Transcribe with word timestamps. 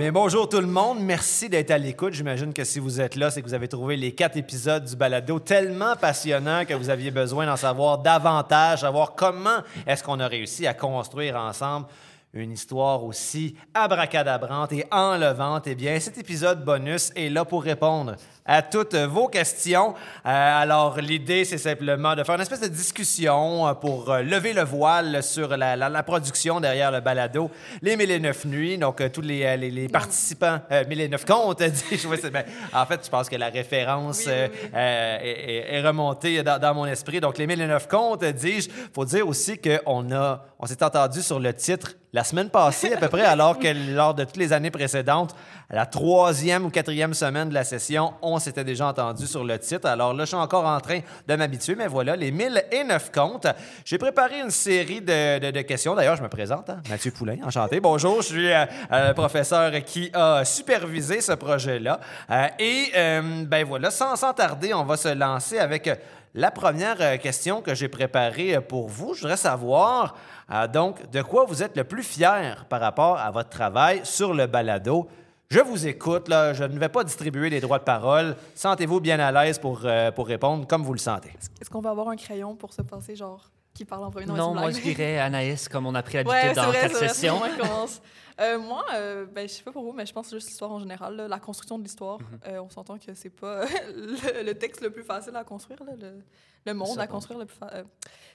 bien 0.00 0.12
bonjour 0.12 0.48
tout 0.48 0.62
le 0.62 0.66
monde. 0.66 0.98
Merci 1.02 1.50
d'être 1.50 1.70
à 1.70 1.76
l'écoute. 1.76 2.14
J'imagine 2.14 2.54
que 2.54 2.64
si 2.64 2.78
vous 2.78 3.02
êtes 3.02 3.16
là, 3.16 3.30
c'est 3.30 3.42
que 3.42 3.46
vous 3.46 3.52
avez 3.52 3.68
trouvé 3.68 3.98
les 3.98 4.12
quatre 4.12 4.38
épisodes 4.38 4.82
du 4.82 4.96
balado 4.96 5.38
tellement 5.40 5.94
passionnants 5.94 6.64
que 6.64 6.72
vous 6.72 6.88
aviez 6.88 7.10
besoin 7.10 7.44
d'en 7.44 7.56
savoir 7.56 7.98
davantage, 7.98 8.80
savoir 8.80 9.14
comment 9.14 9.58
est-ce 9.86 10.02
qu'on 10.02 10.18
a 10.18 10.26
réussi 10.26 10.66
à 10.66 10.72
construire 10.72 11.36
ensemble 11.36 11.86
une 12.32 12.52
histoire 12.52 13.02
aussi 13.02 13.56
abracadabrante 13.74 14.72
et 14.72 14.84
enlevante. 14.92 15.64
Eh 15.66 15.74
bien, 15.74 15.98
cet 15.98 16.16
épisode 16.16 16.64
bonus 16.64 17.10
est 17.16 17.28
là 17.28 17.44
pour 17.44 17.62
répondre 17.64 18.14
à 18.46 18.62
toutes 18.62 18.94
vos 18.94 19.26
questions. 19.28 19.94
Euh, 20.24 20.62
alors, 20.62 20.98
l'idée, 21.00 21.44
c'est 21.44 21.58
simplement 21.58 22.14
de 22.14 22.22
faire 22.22 22.36
une 22.36 22.40
espèce 22.40 22.60
de 22.60 22.68
discussion 22.68 23.66
euh, 23.68 23.74
pour 23.74 24.10
euh, 24.10 24.22
lever 24.22 24.52
le 24.52 24.62
voile 24.62 25.22
sur 25.22 25.56
la, 25.56 25.74
la- 25.76 25.88
la 25.88 26.02
production 26.04 26.60
derrière 26.60 26.90
le 26.92 27.00
balado 27.00 27.50
Les 27.82 27.96
Mille 27.96 28.10
et 28.12 28.20
Neuf 28.20 28.44
Nuits. 28.44 28.78
Donc, 28.78 29.00
euh, 29.00 29.08
tous 29.08 29.20
les, 29.22 29.56
les- 29.56 29.70
les 29.70 29.88
participants, 29.88 30.60
euh, 30.70 30.84
Mille 30.88 31.00
et 31.00 31.08
Neuf 31.08 31.24
Contes, 31.24 31.62
dis-je. 31.62 32.06
Oui, 32.08 32.16
c'est- 32.20 32.30
ben, 32.30 32.44
en 32.72 32.86
fait, 32.86 33.00
je 33.04 33.10
pense 33.10 33.28
que 33.28 33.36
la 33.36 33.48
référence 33.48 34.22
Oui, 34.26 34.32
oui, 34.32 34.48
oui. 34.62 34.68
est, 34.74 35.82
remontée 35.84 36.42
dans, 36.42 36.58
dans 36.60 36.74
mon 36.74 36.86
esprit. 36.86 37.20
Donc, 37.20 37.38
Les 37.38 37.46
Mille 37.46 37.60
et 37.60 37.66
Neuf 37.66 37.88
Contes, 37.88 38.24
dis-je. 38.24 38.68
faut 38.94 39.04
dire 39.04 39.26
aussi 39.28 39.58
qu'on 39.58 40.10
a, 40.12 40.44
on 40.62 40.66
s'est 40.66 40.82
entendu 40.82 41.22
sur 41.22 41.40
le 41.40 41.54
titre 41.54 41.92
la 42.12 42.22
semaine 42.22 42.50
passée, 42.50 42.92
à 42.92 42.96
peu 42.98 43.08
près, 43.08 43.22
alors 43.24 43.58
que 43.58 43.68
lors 43.94 44.14
de 44.14 44.24
toutes 44.24 44.36
les 44.36 44.52
années 44.52 44.70
précédentes, 44.70 45.34
la 45.70 45.86
troisième 45.86 46.66
ou 46.66 46.70
quatrième 46.70 47.14
semaine 47.14 47.48
de 47.48 47.54
la 47.54 47.64
session, 47.64 48.12
on 48.20 48.38
s'était 48.38 48.64
déjà 48.64 48.88
entendu 48.88 49.26
sur 49.26 49.44
le 49.44 49.58
titre. 49.58 49.88
Alors 49.88 50.12
là, 50.12 50.24
je 50.24 50.28
suis 50.28 50.36
encore 50.36 50.66
en 50.66 50.80
train 50.80 51.00
de 51.26 51.36
m'habituer, 51.36 51.76
mais 51.76 51.86
voilà, 51.86 52.16
les 52.16 52.30
1009 52.30 53.10
comptes. 53.12 53.46
J'ai 53.84 53.96
préparé 53.96 54.40
une 54.40 54.50
série 54.50 55.00
de, 55.00 55.60
questions. 55.62 55.94
D'ailleurs, 55.94 56.16
je 56.16 56.22
me 56.22 56.28
présente, 56.28 56.68
hein, 56.68 56.82
Mathieu 56.90 57.12
Poulain, 57.12 57.36
enchanté. 57.44 57.80
Bonjour, 57.80 58.20
je 58.20 58.26
suis 58.26 58.52
euh, 58.52 58.66
euh, 58.92 59.14
professeur 59.14 59.72
qui 59.84 60.10
a 60.12 60.44
supervisé 60.44 61.20
ce 61.20 61.32
projet-là. 61.32 62.00
Euh, 62.30 62.48
et, 62.58 62.90
euh, 62.96 63.44
ben 63.46 63.64
voilà, 63.64 63.90
sans, 63.90 64.16
sans 64.16 64.34
tarder, 64.34 64.74
on 64.74 64.84
va 64.84 64.96
se 64.96 65.14
lancer 65.14 65.58
avec 65.58 65.88
la 66.34 66.50
première 66.50 66.96
euh, 67.00 67.16
question 67.16 67.60
que 67.60 67.74
j'ai 67.74 67.88
préparée 67.88 68.60
pour 68.60 68.88
vous. 68.88 69.14
Je 69.14 69.22
voudrais 69.22 69.36
savoir, 69.36 70.16
euh, 70.52 70.66
donc, 70.66 71.10
de 71.10 71.22
quoi 71.22 71.44
vous 71.44 71.62
êtes 71.62 71.76
le 71.76 71.84
plus 71.84 72.02
fier 72.02 72.64
par 72.68 72.80
rapport 72.80 73.18
à 73.18 73.30
votre 73.30 73.48
travail 73.48 74.00
sur 74.04 74.34
le 74.34 74.46
balado? 74.46 75.08
Je 75.50 75.60
vous 75.60 75.86
écoute, 75.86 76.28
là. 76.28 76.52
je 76.52 76.62
ne 76.62 76.78
vais 76.78 76.88
pas 76.88 77.02
distribuer 77.02 77.50
les 77.50 77.60
droits 77.60 77.78
de 77.78 77.84
parole. 77.84 78.36
Sentez-vous 78.54 79.00
bien 79.00 79.18
à 79.18 79.32
l'aise 79.32 79.58
pour, 79.58 79.80
euh, 79.84 80.12
pour 80.12 80.28
répondre 80.28 80.66
comme 80.66 80.84
vous 80.84 80.92
le 80.92 80.98
sentez. 81.00 81.32
Est-ce 81.60 81.68
qu'on 81.68 81.80
va 81.80 81.90
avoir 81.90 82.08
un 82.08 82.16
crayon 82.16 82.54
pour 82.54 82.72
se 82.72 82.82
passer, 82.82 83.16
genre, 83.16 83.50
qui 83.74 83.84
parle 83.84 84.04
en 84.04 84.10
premier? 84.10 84.26
Non, 84.26 84.52
une 84.52 84.60
moi 84.60 84.70
je 84.70 84.80
dirais 84.80 85.18
Anaïs, 85.18 85.68
comme 85.68 85.86
on 85.86 85.94
a 85.96 86.02
pris 86.02 86.18
l'habitude 86.18 86.38
Ouais, 86.40 86.54
dans 86.54 86.66
vrai, 86.66 86.88
quatre 86.88 88.00
Euh, 88.40 88.58
moi, 88.58 88.84
euh, 88.94 89.26
ben, 89.26 89.48
je 89.48 89.54
sais 89.54 89.62
pas 89.62 89.72
pour 89.72 89.82
vous, 89.84 89.92
mais 89.92 90.06
je 90.06 90.12
pense 90.12 90.30
juste 90.30 90.48
l'histoire 90.48 90.70
en 90.72 90.78
général, 90.80 91.16
là, 91.16 91.28
la 91.28 91.38
construction 91.38 91.78
de 91.78 91.84
l'histoire. 91.84 92.18
Mhm. 92.20 92.26
Euh, 92.48 92.62
on 92.62 92.68
s'entend 92.70 92.98
que 92.98 93.14
c'est 93.14 93.30
pas 93.30 93.64
le, 93.94 94.42
le 94.44 94.54
texte 94.54 94.80
le 94.82 94.90
plus 94.90 95.02
facile 95.04 95.34
à 95.36 95.44
construire, 95.44 95.82
là, 95.84 95.92
le, 96.00 96.22
le 96.66 96.74
monde 96.74 96.96
Ça, 96.96 97.02
à 97.02 97.06
construire 97.06 97.38
le 97.40 97.46
plus 97.46 97.56
fa- 97.56 97.70
euh, 97.74 97.84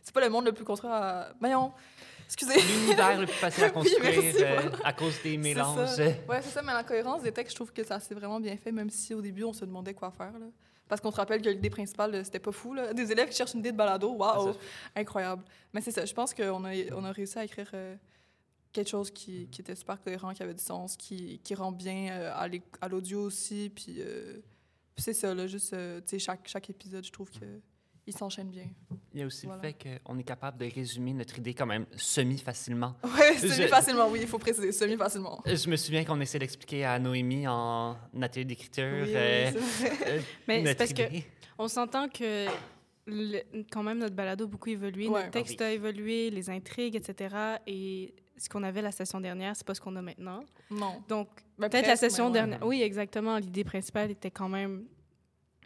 C'est 0.01 0.13
pas 0.13 0.21
le 0.21 0.29
monde 0.29 0.45
le 0.45 0.51
plus 0.51 0.65
construire 0.65 0.93
à. 0.93 1.27
Excusez. 2.25 2.59
L'univers 2.59 3.19
le 3.19 3.27
plus 3.27 3.35
facile 3.35 3.63
à 3.65 3.67
Oui, 3.67 3.73
construire 3.73 4.01
merci, 4.03 4.43
euh, 4.43 4.59
voilà. 4.61 4.77
à 4.83 4.93
cause 4.93 5.21
des 5.21 5.37
mélanges. 5.37 5.97
Ouais, 5.99 6.41
c'est 6.41 6.49
ça, 6.49 6.61
mais 6.63 6.73
la 6.73 6.83
cohérence 6.83 7.21
des 7.21 7.31
textes, 7.31 7.51
je 7.51 7.55
trouve 7.55 7.71
que 7.71 7.83
ça 7.83 7.99
s'est 7.99 8.15
vraiment 8.15 8.39
bien 8.39 8.57
fait, 8.57 8.71
même 8.71 8.89
si 8.89 9.13
au 9.13 9.21
début, 9.21 9.43
on 9.43 9.53
se 9.53 9.63
demandait 9.65 9.93
quoi 9.93 10.11
faire. 10.11 10.31
Là. 10.33 10.47
Parce 10.87 11.01
qu'on 11.01 11.11
se 11.11 11.17
rappelle 11.17 11.41
que 11.41 11.49
l'idée 11.49 11.69
principale, 11.69 12.23
c'était 12.25 12.39
pas 12.39 12.51
fou. 12.51 12.73
Là. 12.73 12.93
Des 12.93 13.11
élèves 13.11 13.29
qui 13.29 13.35
cherchent 13.35 13.53
une 13.53 13.59
idée 13.59 13.71
de 13.71 13.77
balado, 13.77 14.11
waouh, 14.13 14.53
incroyable. 14.95 15.43
Mais 15.73 15.81
c'est 15.81 15.91
ça, 15.91 16.05
je 16.05 16.13
pense 16.13 16.33
qu'on 16.33 16.63
a, 16.65 16.71
on 16.95 17.03
a 17.03 17.11
réussi 17.11 17.37
à 17.39 17.43
écrire 17.43 17.69
euh, 17.73 17.95
quelque 18.75 18.89
chose 18.89 19.09
qui, 19.11 19.47
qui 19.47 19.61
était 19.61 19.75
super 19.75 20.01
cohérent, 20.01 20.33
qui 20.33 20.43
avait 20.43 20.53
du 20.53 20.63
sens, 20.63 20.95
qui, 20.97 21.39
qui 21.43 21.55
rend 21.55 21.71
bien 21.71 22.09
euh, 22.11 22.47
à 22.81 22.87
l'audio 22.87 23.21
aussi. 23.23 23.71
Puis, 23.73 23.95
euh, 23.99 24.33
puis 24.95 25.03
c'est 25.03 25.13
ça, 25.13 25.33
là, 25.33 25.47
juste, 25.47 25.73
euh, 25.73 25.99
tu 26.01 26.09
sais, 26.09 26.19
chaque, 26.19 26.47
chaque 26.47 26.69
épisode, 26.69 27.03
je 27.05 27.11
trouve 27.11 27.29
que 27.31 27.45
il 28.07 28.15
s'enchaîne 28.15 28.49
bien. 28.49 28.67
Il 29.15 29.19
y 29.21 29.23
a 29.23 29.25
aussi 29.25 29.47
Voilà. 29.47 29.63
le 29.63 29.67
fait 29.69 29.99
qu'on 30.05 30.19
est 30.19 30.23
capable 30.23 30.59
de 30.59 30.65
résumer 30.71 31.11
notre 31.11 31.39
idée 31.39 31.55
quand 31.55 31.65
même 31.65 31.87
semi-facilement. 31.97 32.95
Ouais, 33.03 33.35
Je- 33.41 33.47
semi-facilement, 33.47 34.07
oui, 34.11 34.19
il 34.21 34.27
faut 34.27 34.37
préciser, 34.37 34.71
semi-facilement. 34.71 35.41
Je 35.45 35.67
me 35.69 35.75
souviens 35.75 36.05
qu'on 36.05 36.21
essaie 36.21 36.37
d'expliquer 36.37 36.85
à 36.85 36.99
Noémie 36.99 37.47
en 37.47 37.97
atelier 38.21 38.45
d'écriture 38.45 38.83
Oui, 39.03 39.11
euh, 39.15 39.51
oui, 39.55 39.61
c'est 39.63 39.89
vrai. 39.89 40.17
euh, 40.17 40.21
Mais 40.47 40.63
c'est 40.67 40.75
parce 40.75 40.93
que 40.93 41.01
idée. 41.07 41.25
on 41.57 41.67
s'entend 41.67 42.07
que 42.07 42.45
le- 43.07 43.63
quand 43.71 43.81
même 43.81 43.97
notre 43.97 44.15
balado 44.15 44.43
a 44.43 44.47
beaucoup 44.47 44.69
évolué, 44.69 45.07
Ouais. 45.07 45.21
notre 45.21 45.31
texte 45.31 45.59
a 45.61 45.71
évolué, 45.71 46.29
les 46.29 46.47
intrigues, 46.51 46.95
etc. 46.95 47.35
Et 47.65 48.13
ce 48.37 48.49
qu'on 48.49 48.63
avait 48.63 48.81
la 48.81 48.91
session 48.91 49.19
dernière, 49.19 49.55
c'est 49.55 49.65
pas 49.65 49.73
ce 49.73 49.81
qu'on 49.81 49.95
a 49.95 50.01
maintenant. 50.01 50.43
Non. 50.69 51.01
Donc 51.07 51.27
peut-être 51.57 51.87
la 51.87 51.95
session 51.95 52.29
dernière. 52.29 52.65
Oui, 52.65 52.81
exactement. 52.81 53.37
L'idée 53.37 53.63
principale 53.63 54.11
était 54.11 54.31
quand 54.31 54.49
même 54.49 54.85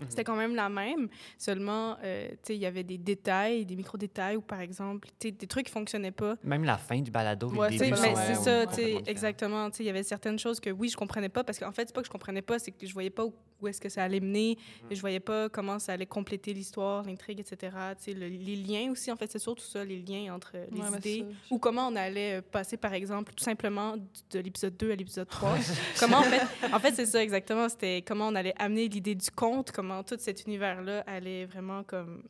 c'était 0.07 0.23
quand 0.23 0.35
même 0.35 0.55
la 0.55 0.69
même, 0.69 1.09
seulement, 1.37 1.97
euh, 2.03 2.29
tu 2.29 2.35
sais, 2.43 2.55
il 2.55 2.61
y 2.61 2.65
avait 2.65 2.83
des 2.83 2.97
détails, 2.97 3.65
des 3.65 3.75
micro-détails, 3.75 4.35
ou 4.37 4.41
par 4.41 4.61
exemple, 4.61 5.07
tu 5.19 5.27
sais, 5.27 5.31
des 5.31 5.47
trucs 5.47 5.65
qui 5.65 5.71
fonctionnaient 5.71 6.11
pas. 6.11 6.35
Même 6.43 6.63
la 6.63 6.77
fin 6.77 6.99
du 7.01 7.11
balado, 7.11 7.49
Ouais, 7.49 7.69
le 7.71 7.77
c'est 7.77 7.91
ouais, 7.91 7.97
c'est 8.15 8.49
euh, 8.49 8.65
ça, 8.65 8.67
tu 8.67 8.75
sais, 8.75 9.03
exactement. 9.07 9.69
Tu 9.69 9.77
sais, 9.77 9.83
il 9.83 9.87
y 9.87 9.89
avait 9.89 10.03
certaines 10.03 10.39
choses 10.39 10.59
que 10.59 10.69
oui, 10.69 10.89
je 10.89 10.97
comprenais 10.97 11.29
pas 11.29 11.43
parce 11.43 11.59
qu'en 11.59 11.71
fait, 11.71 11.87
c'est 11.87 11.93
pas 11.93 12.01
que 12.01 12.07
je 12.07 12.11
comprenais 12.11 12.41
pas, 12.41 12.59
c'est 12.59 12.71
que 12.71 12.85
je 12.87 12.93
voyais 12.93 13.09
pas 13.09 13.25
où, 13.25 13.33
où 13.61 13.67
est-ce 13.67 13.81
que 13.81 13.89
ça 13.89 14.03
allait 14.03 14.19
mener, 14.19 14.57
Mm-hmm. 14.59 14.91
et 14.91 14.95
je 14.95 15.01
voyais 15.01 15.19
pas 15.19 15.49
comment 15.49 15.79
ça 15.79 15.93
allait 15.93 16.05
compléter 16.05 16.53
l'histoire, 16.53 17.03
l'intrigue, 17.03 17.39
etc. 17.39 17.75
Tu 17.97 18.03
sais, 18.05 18.13
le- 18.13 18.27
les 18.27 18.55
liens 18.55 18.91
aussi, 18.91 19.11
en 19.11 19.15
fait, 19.15 19.31
c'est 19.31 19.39
surtout 19.39 19.63
ça, 19.65 19.83
les 19.83 19.99
liens 19.99 20.33
entre 20.33 20.53
les 20.71 20.79
Ouais, 20.81 20.97
idées, 20.97 21.19
ça, 21.27 21.35
ou 21.55 21.59
comment 21.59 21.87
on 21.87 21.95
allait 21.95 22.37
euh, 22.37 22.41
passer, 22.41 22.77
par 22.77 22.93
exemple, 22.93 23.33
tout 23.33 23.43
simplement 23.43 23.95
de 24.31 24.39
l'épisode 24.39 24.75
2 24.77 24.91
à 24.91 24.95
l'épisode 24.95 25.27
3. 25.27 25.55
comment, 25.99 26.19
en 26.19 26.23
fait, 26.23 26.41
en 26.73 26.79
fait 26.79 26.93
c'est 26.95 27.05
ça 27.05 27.21
exactement, 27.23 27.67
c'était 27.69 28.01
comment 28.05 28.27
on 28.27 28.35
allait 28.35 28.53
amener 28.57 28.87
l'idée 28.87 29.15
du 29.15 29.29
conte, 29.31 29.71
comment 29.71 29.88
tout 30.03 30.15
cet 30.19 30.45
univers-là 30.45 31.03
allait 31.07 31.45
vraiment 31.45 31.83
comme 31.83 32.23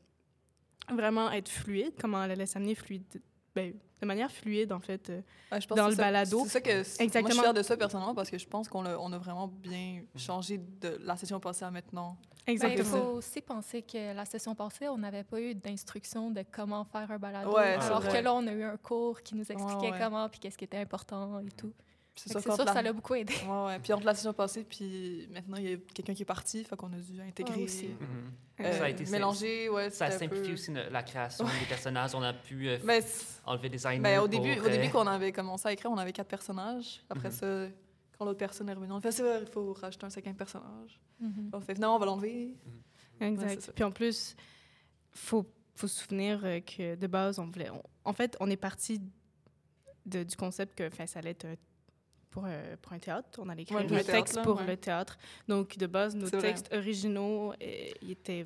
vraiment 0.92 1.32
être 1.32 1.50
fluide, 1.50 1.94
comment 2.00 2.24
elle 2.24 2.32
allait 2.32 2.46
s'amener 2.46 2.74
fluide, 2.76 3.04
ben, 3.56 3.74
de 4.02 4.06
manière 4.08 4.32
fluide, 4.32 4.72
en 4.72 4.80
fait. 4.80 5.10
euh, 5.10 5.22
Ouais, 5.52 5.60
je 5.62 5.68
pense 5.68 5.78
dans 5.78 5.88
le 5.88 5.96
ça- 5.96 6.02
balado. 6.04 6.42
C'est 6.46 6.50
ça 6.50 6.62
que 6.62 6.70
c- 6.70 6.76
Moi, 6.76 6.84
je 7.00 7.04
Exactement. 7.04 7.32
suis 7.34 7.40
fière 7.42 7.54
de 7.54 7.62
ça 7.62 7.78
personnellement 7.78 8.16
parce 8.16 8.30
que 8.30 8.38
je 8.38 8.48
pense 8.48 8.68
qu'on 8.70 8.86
a, 8.86 8.98
on 8.98 9.12
a 9.12 9.18
vraiment 9.18 9.48
bien 9.48 10.04
changé 10.16 10.58
de 10.58 10.98
la 11.04 11.16
session 11.18 11.40
passée 11.40 11.66
à 11.66 11.72
maintenant. 11.72 12.18
Ben, 12.48 12.54
il 12.54 12.64
Exactement. 12.64 12.90
faut 13.04 13.10
aussi 13.18 13.42
penser 13.42 13.82
que 13.84 14.14
la 14.16 14.26
session 14.26 14.56
passée, 14.56 14.88
on 14.88 14.98
n'avait 14.98 15.24
pas 15.26 15.40
eu 15.42 15.54
d'instruction 15.54 16.32
de 16.32 16.44
comment 16.52 16.86
faire 16.86 17.12
un 17.12 17.20
balado. 17.20 17.54
Ouais, 17.54 17.74
alors 17.76 18.02
vrai. 18.02 18.18
que 18.20 18.24
là, 18.24 18.34
on 18.34 18.48
a 18.48 18.52
eu 18.54 18.64
un 18.64 18.78
cours 18.78 19.22
qui 19.22 19.36
nous 19.36 19.42
expliquait 19.52 19.88
Ouais, 19.88 19.92
ouais. 19.92 20.00
comment 20.00 20.28
puis 20.30 20.40
qu'est-ce 20.40 20.58
qui 20.58 20.64
était 20.66 20.78
important 20.78 21.40
et 21.42 21.52
tout. 21.52 21.74
C'est 22.26 22.30
sûr 22.42 22.42
que 22.42 22.56
ça 22.66 22.82
la- 22.82 22.94
beaucoup 22.94 23.16
aidé. 23.16 23.34
Ouais, 23.48 23.66
ouais. 23.66 23.80
Puis 23.80 23.94
entre 23.94 24.06
la 24.06 24.14
session 24.14 24.34
passée 24.34 24.64
puis 24.64 25.28
maintenant, 25.32 25.58
il 25.58 25.70
y 25.70 25.74
a 25.74 25.78
quelqu'un 25.94 26.14
qui 26.14 26.24
est 26.24 26.26
parti, 26.26 26.64
fait 26.64 26.76
qu'on 26.76 26.92
a 26.94 26.98
dû 26.98 27.22
intégrer. 27.22 27.56
Ouais, 27.58 27.64
aussi. 27.64 27.88
Mhm. 27.88 28.32
euh, 28.62 28.78
Ça 28.78 28.84
a 28.86 28.90
été- 28.90 29.06
ouais. 29.70 29.90
Ça 29.90 30.06
a 30.06 30.12
simplifié 30.12 30.48
peu- 30.48 30.54
aussi 30.54 30.74
la 30.74 31.04
création 31.04 31.46
des 31.46 31.66
personnages. 31.68 32.14
On 32.16 32.22
a 32.22 32.34
pu 32.34 32.68
euh, 32.70 32.78
Ben, 32.84 33.02
enlever 33.46 33.70
des 33.70 33.78
signes. 33.78 34.02
ben, 34.02 34.20
au 34.20 34.28
début, 34.28 34.56
pour, 34.58 34.66
au 34.66 34.70
début 34.70 34.88
euh, 34.88 34.90
quand 34.92 35.04
on 35.04 35.08
avait 35.08 35.32
commencé 35.32 35.68
à 35.68 35.72
écrire, 35.74 35.92
on 35.92 35.98
avait 35.98 36.12
quatre 36.14 36.28
personnages. 36.28 37.02
Après 37.10 37.30
Mhm. 37.30 37.36
ça, 37.36 37.66
quand 38.18 38.26
l'autre 38.26 38.38
personne 38.40 38.68
est 38.70 38.74
revenue, 38.74 38.92
on 38.92 38.98
a 38.98 39.02
fait 39.02 39.12
ça, 39.14 39.40
il 39.40 39.48
faut 39.48 39.74
rajouter 39.74 40.06
un 40.06 40.10
cinquième 40.10 40.36
personnage. 40.36 41.00
Mhm. 41.22 41.52
On 41.54 41.60
fait, 41.62 41.78
non, 41.80 41.96
on 41.96 42.00
va 42.00 42.06
l'enlever. 42.06 42.56
Ouais, 43.22 43.28
Exact. 43.28 43.72
Puis 43.76 43.84
en 43.84 43.92
plus, 43.92 44.36
faut 45.12 45.46
faut 45.76 45.88
se 45.88 46.02
souvenir 46.02 46.42
que 46.66 46.96
de 46.96 47.08
base, 47.08 47.40
on 47.40 47.46
voulait. 47.46 47.70
on- 47.70 47.82
en 48.04 48.12
fait, 48.12 48.36
on 48.42 48.50
est 48.50 48.58
parti 48.58 49.00
de- 50.06 50.24
du 50.24 50.36
concept 50.36 50.78
que 50.78 50.90
ça 51.08 51.20
allait 51.20 51.30
être 51.32 51.46
un- 51.46 51.56
pour, 52.32 52.44
euh, 52.48 52.76
pour 52.82 52.94
un 52.94 53.00
théâtre. 53.00 53.28
On 53.40 53.50
allait 53.50 53.64
écrire 53.64 53.78
Ouais, 53.78 53.84
un 53.84 53.88
le 53.88 53.90
théâtre, 54.04 54.12
texte 54.12 54.36
là, 54.36 54.42
pour 54.44 54.58
ouais. 54.58 54.66
le 54.68 54.78
théâtre. 54.78 55.18
Donc, 55.48 55.78
de 55.78 55.88
base, 55.88 56.16
nos 56.16 56.28
vrai. 56.28 56.40
textes 56.40 56.70
originaux, 56.74 57.54
euh, 57.54 57.66
ils 58.02 58.12
étaient 58.12 58.46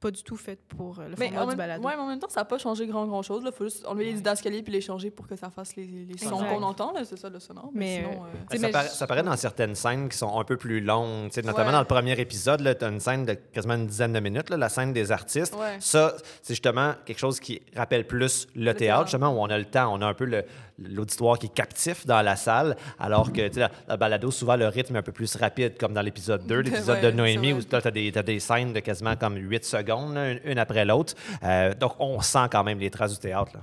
pas 0.00 0.10
du 0.10 0.22
tout 0.22 0.36
faits 0.36 0.60
pour 0.68 0.98
euh, 1.00 1.08
le 1.08 1.14
Mais 1.18 1.30
format 1.30 1.52
du 1.52 1.56
balado. 1.56 1.82
ouais, 1.82 1.94
mais 1.96 2.02
en 2.02 2.06
même 2.08 2.18
temps, 2.18 2.28
ça 2.28 2.40
n'a 2.40 2.44
pas 2.44 2.58
changé 2.58 2.86
grand, 2.86 3.06
grand 3.06 3.22
chose. 3.22 3.42
Il 3.46 3.50
faut 3.52 3.64
juste 3.64 3.86
enlever 3.86 4.04
les 4.04 4.12
didascaliers 4.12 4.62
puis 4.62 4.70
les 4.70 4.82
changer 4.82 5.10
pour 5.10 5.26
que 5.26 5.34
ça 5.34 5.48
fasse 5.48 5.76
les, 5.76 5.86
les 5.86 6.18
sons 6.18 6.44
qu'on 6.44 6.62
entend. 6.62 6.92
là, 6.92 7.06
C'est 7.06 7.16
ça 7.18 7.30
le 7.30 7.40
sonore. 7.40 7.70
Mais, 7.72 8.02
sinon. 8.02 8.24
euh, 8.24 8.26
Ça, 8.50 8.58
mais 8.60 8.70
paraît, 8.70 8.88
je- 8.88 8.92
ça 8.92 9.06
paraît 9.06 9.22
dans 9.22 9.34
certaines 9.38 9.74
scènes 9.74 10.10
qui 10.10 10.18
sont 10.18 10.38
un 10.38 10.44
peu 10.44 10.58
plus 10.58 10.82
longues. 10.82 11.30
Notamment 11.36 11.64
Ouais. 11.68 11.72
dans 11.72 11.78
le 11.80 11.86
premier 11.86 12.20
épisode, 12.20 12.76
tu 12.78 12.84
as 12.84 12.88
une 12.88 13.00
scène 13.00 13.24
de 13.24 13.32
quasiment 13.32 13.74
une 13.76 13.86
dizaine 13.86 14.12
de 14.12 14.20
minutes, 14.20 14.50
là, 14.50 14.58
la 14.58 14.68
scène 14.68 14.92
des 14.92 15.10
artistes. 15.10 15.54
Ouais. 15.58 15.78
Ça, 15.80 16.14
c'est 16.42 16.52
justement 16.52 16.92
quelque 17.06 17.18
chose 17.18 17.40
qui 17.40 17.62
rappelle 17.74 18.06
plus 18.06 18.46
le, 18.54 18.64
théâtre, 18.74 18.78
théâtre. 18.78 19.06
justement, 19.06 19.30
où 19.30 19.38
on 19.38 19.46
a 19.48 19.56
le 19.56 19.64
temps, 19.64 19.90
on 19.90 20.02
a 20.02 20.06
un 20.06 20.14
peu 20.14 20.26
le- 20.26 20.44
l'auditoire 20.78 21.38
qui 21.38 21.46
est 21.46 21.54
captif 21.54 22.04
dans 22.06 22.20
la 22.22 22.36
salle, 22.36 22.76
alors 22.98 23.32
que 23.32 23.46
tu 23.48 23.54
sais, 23.54 23.60
la, 23.60 23.70
la 23.88 23.96
balado, 23.96 24.30
souvent, 24.30 24.56
le 24.56 24.66
rythme 24.68 24.96
est 24.96 24.98
un 24.98 25.02
peu 25.02 25.12
plus 25.12 25.36
rapide, 25.36 25.76
comme 25.78 25.94
dans 25.94 26.02
l'épisode 26.02 26.46
2, 26.46 26.58
l'épisode 26.60 26.96
Ouais, 26.96 27.02
de 27.02 27.10
Noémie, 27.12 27.52
où 27.52 27.62
tu 27.62 27.74
as, 27.74 27.90
des 27.90 28.10
t'as 28.12 28.22
des 28.22 28.40
scènes 28.40 28.72
de 28.72 28.80
quasiment 28.80 29.14
comme 29.16 29.36
8 29.36 29.64
secondes, 29.64 30.14
là, 30.14 30.30
une, 30.32 30.40
une 30.44 30.58
après 30.58 30.84
l'autre. 30.84 31.14
Euh, 31.42 31.74
donc, 31.74 31.92
on 32.00 32.20
sent 32.20 32.46
quand 32.50 32.64
même 32.64 32.78
les 32.78 32.90
traces 32.90 33.12
du 33.12 33.18
théâtre. 33.18 33.52
là. 33.54 33.60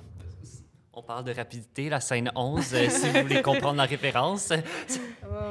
On 0.93 1.01
parle 1.03 1.23
de 1.23 1.33
rapidité, 1.33 1.89
la 1.89 1.99
scène 1.99 2.31
11, 2.35 2.73
euh, 2.73 2.89
si 2.89 3.09
vous 3.09 3.21
voulez 3.21 3.41
comprendre 3.43 3.77
la 3.77 3.85
référence. 3.85 4.49
Ouais, 4.49 4.61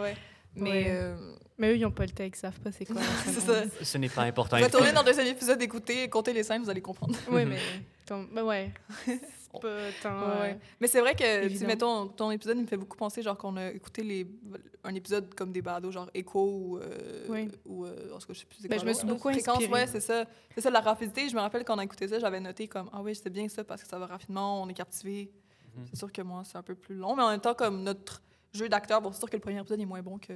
ouais. 0.02 0.16
Mais. 0.54 0.70
Ouais. 0.70 0.84
euh, 0.88 1.16
Mais 1.58 1.70
eux, 1.72 1.76
ils 1.76 1.82
n'ont 1.82 1.90
pas 1.90 2.04
le 2.04 2.10
texte, 2.10 2.40
ils 2.40 2.46
savent 2.46 2.60
pas 2.60 2.70
c'est 2.72 2.84
quoi. 2.86 3.00
ça. 3.26 3.62
Ce 3.82 3.98
n'est 3.98 4.08
pas 4.08 4.22
important. 4.22 4.56
Retournez 4.58 4.92
dans 4.92 5.00
le 5.02 5.06
deuxième 5.06 5.26
épisode, 5.26 5.60
écoutez, 5.62 6.08
comptez 6.08 6.32
les 6.32 6.42
scènes, 6.42 6.62
vous 6.62 6.70
allez 6.70 6.80
comprendre. 6.80 7.14
Oui, 7.30 7.44
mais 7.44 7.58
ben 8.34 8.42
ouais. 8.42 8.70
Pas 9.58 9.76
tant. 10.02 10.20
Ouais, 10.40 10.52
euh, 10.52 10.54
Mais 10.80 10.86
c'est 10.86 11.00
vrai 11.00 11.14
que, 11.14 11.48
tu 11.48 11.66
mettons, 11.66 12.08
ton 12.08 12.30
épisode, 12.30 12.56
il 12.56 12.62
me 12.62 12.66
fait 12.66 12.76
beaucoup 12.76 12.96
penser, 12.96 13.22
genre, 13.22 13.36
qu'on 13.36 13.56
a 13.56 13.70
écouté 13.70 14.02
les, 14.02 14.26
un 14.84 14.94
épisode 14.94 15.34
comme 15.34 15.50
des 15.52 15.62
balados, 15.62 15.90
genre 15.90 16.10
Echo 16.14 16.40
ou. 16.44 16.78
Euh, 16.78 17.26
Oui. 17.28 17.48
ou 17.66 17.84
euh, 17.84 18.12
en 18.14 18.18
tout 18.18 18.26
cas, 18.28 18.32
je 18.34 18.38
sais 18.40 18.46
plus. 18.46 18.58
c'est 18.60 18.68
Ben, 18.68 18.78
je 18.78 18.84
me 18.86 18.92
suis 18.92 19.06
beaucoup 19.06 19.30
Fréquence, 19.32 19.56
inspirée. 19.56 19.72
ouais, 19.72 19.86
c'est 19.86 20.00
ça. 20.00 20.24
C'est 20.54 20.60
ça, 20.60 20.70
la 20.70 20.80
rapidité. 20.80 21.28
Je 21.28 21.34
me 21.34 21.40
rappelle 21.40 21.64
quand 21.64 21.74
on 21.74 21.78
a 21.78 21.84
écouté 21.84 22.06
ça, 22.08 22.18
j'avais 22.18 22.40
noté 22.40 22.68
comme, 22.68 22.88
ah 22.92 23.00
oui, 23.02 23.14
c'était 23.14 23.30
bien 23.30 23.48
ça 23.48 23.64
parce 23.64 23.82
que 23.82 23.88
ça 23.88 23.98
va 23.98 24.06
rapidement, 24.06 24.62
on 24.62 24.68
est 24.68 24.74
captivé. 24.74 25.30
Mhm. 25.76 25.84
C'est 25.90 25.96
sûr 25.98 26.12
que 26.12 26.22
moi, 26.22 26.42
c'est 26.44 26.58
un 26.58 26.62
peu 26.62 26.74
plus 26.74 26.94
long, 26.96 27.14
mais 27.16 27.22
en 27.22 27.30
même 27.30 27.40
temps, 27.40 27.54
comme 27.54 27.82
notre 27.82 28.22
jeu 28.52 28.68
d'acteur, 28.68 29.00
bon, 29.00 29.12
c'est 29.12 29.18
sûr 29.18 29.30
que 29.30 29.36
le 29.36 29.40
premier 29.42 29.60
épisode 29.60 29.80
est 29.80 29.84
moins 29.86 30.02
bon 30.02 30.18
que 30.18 30.32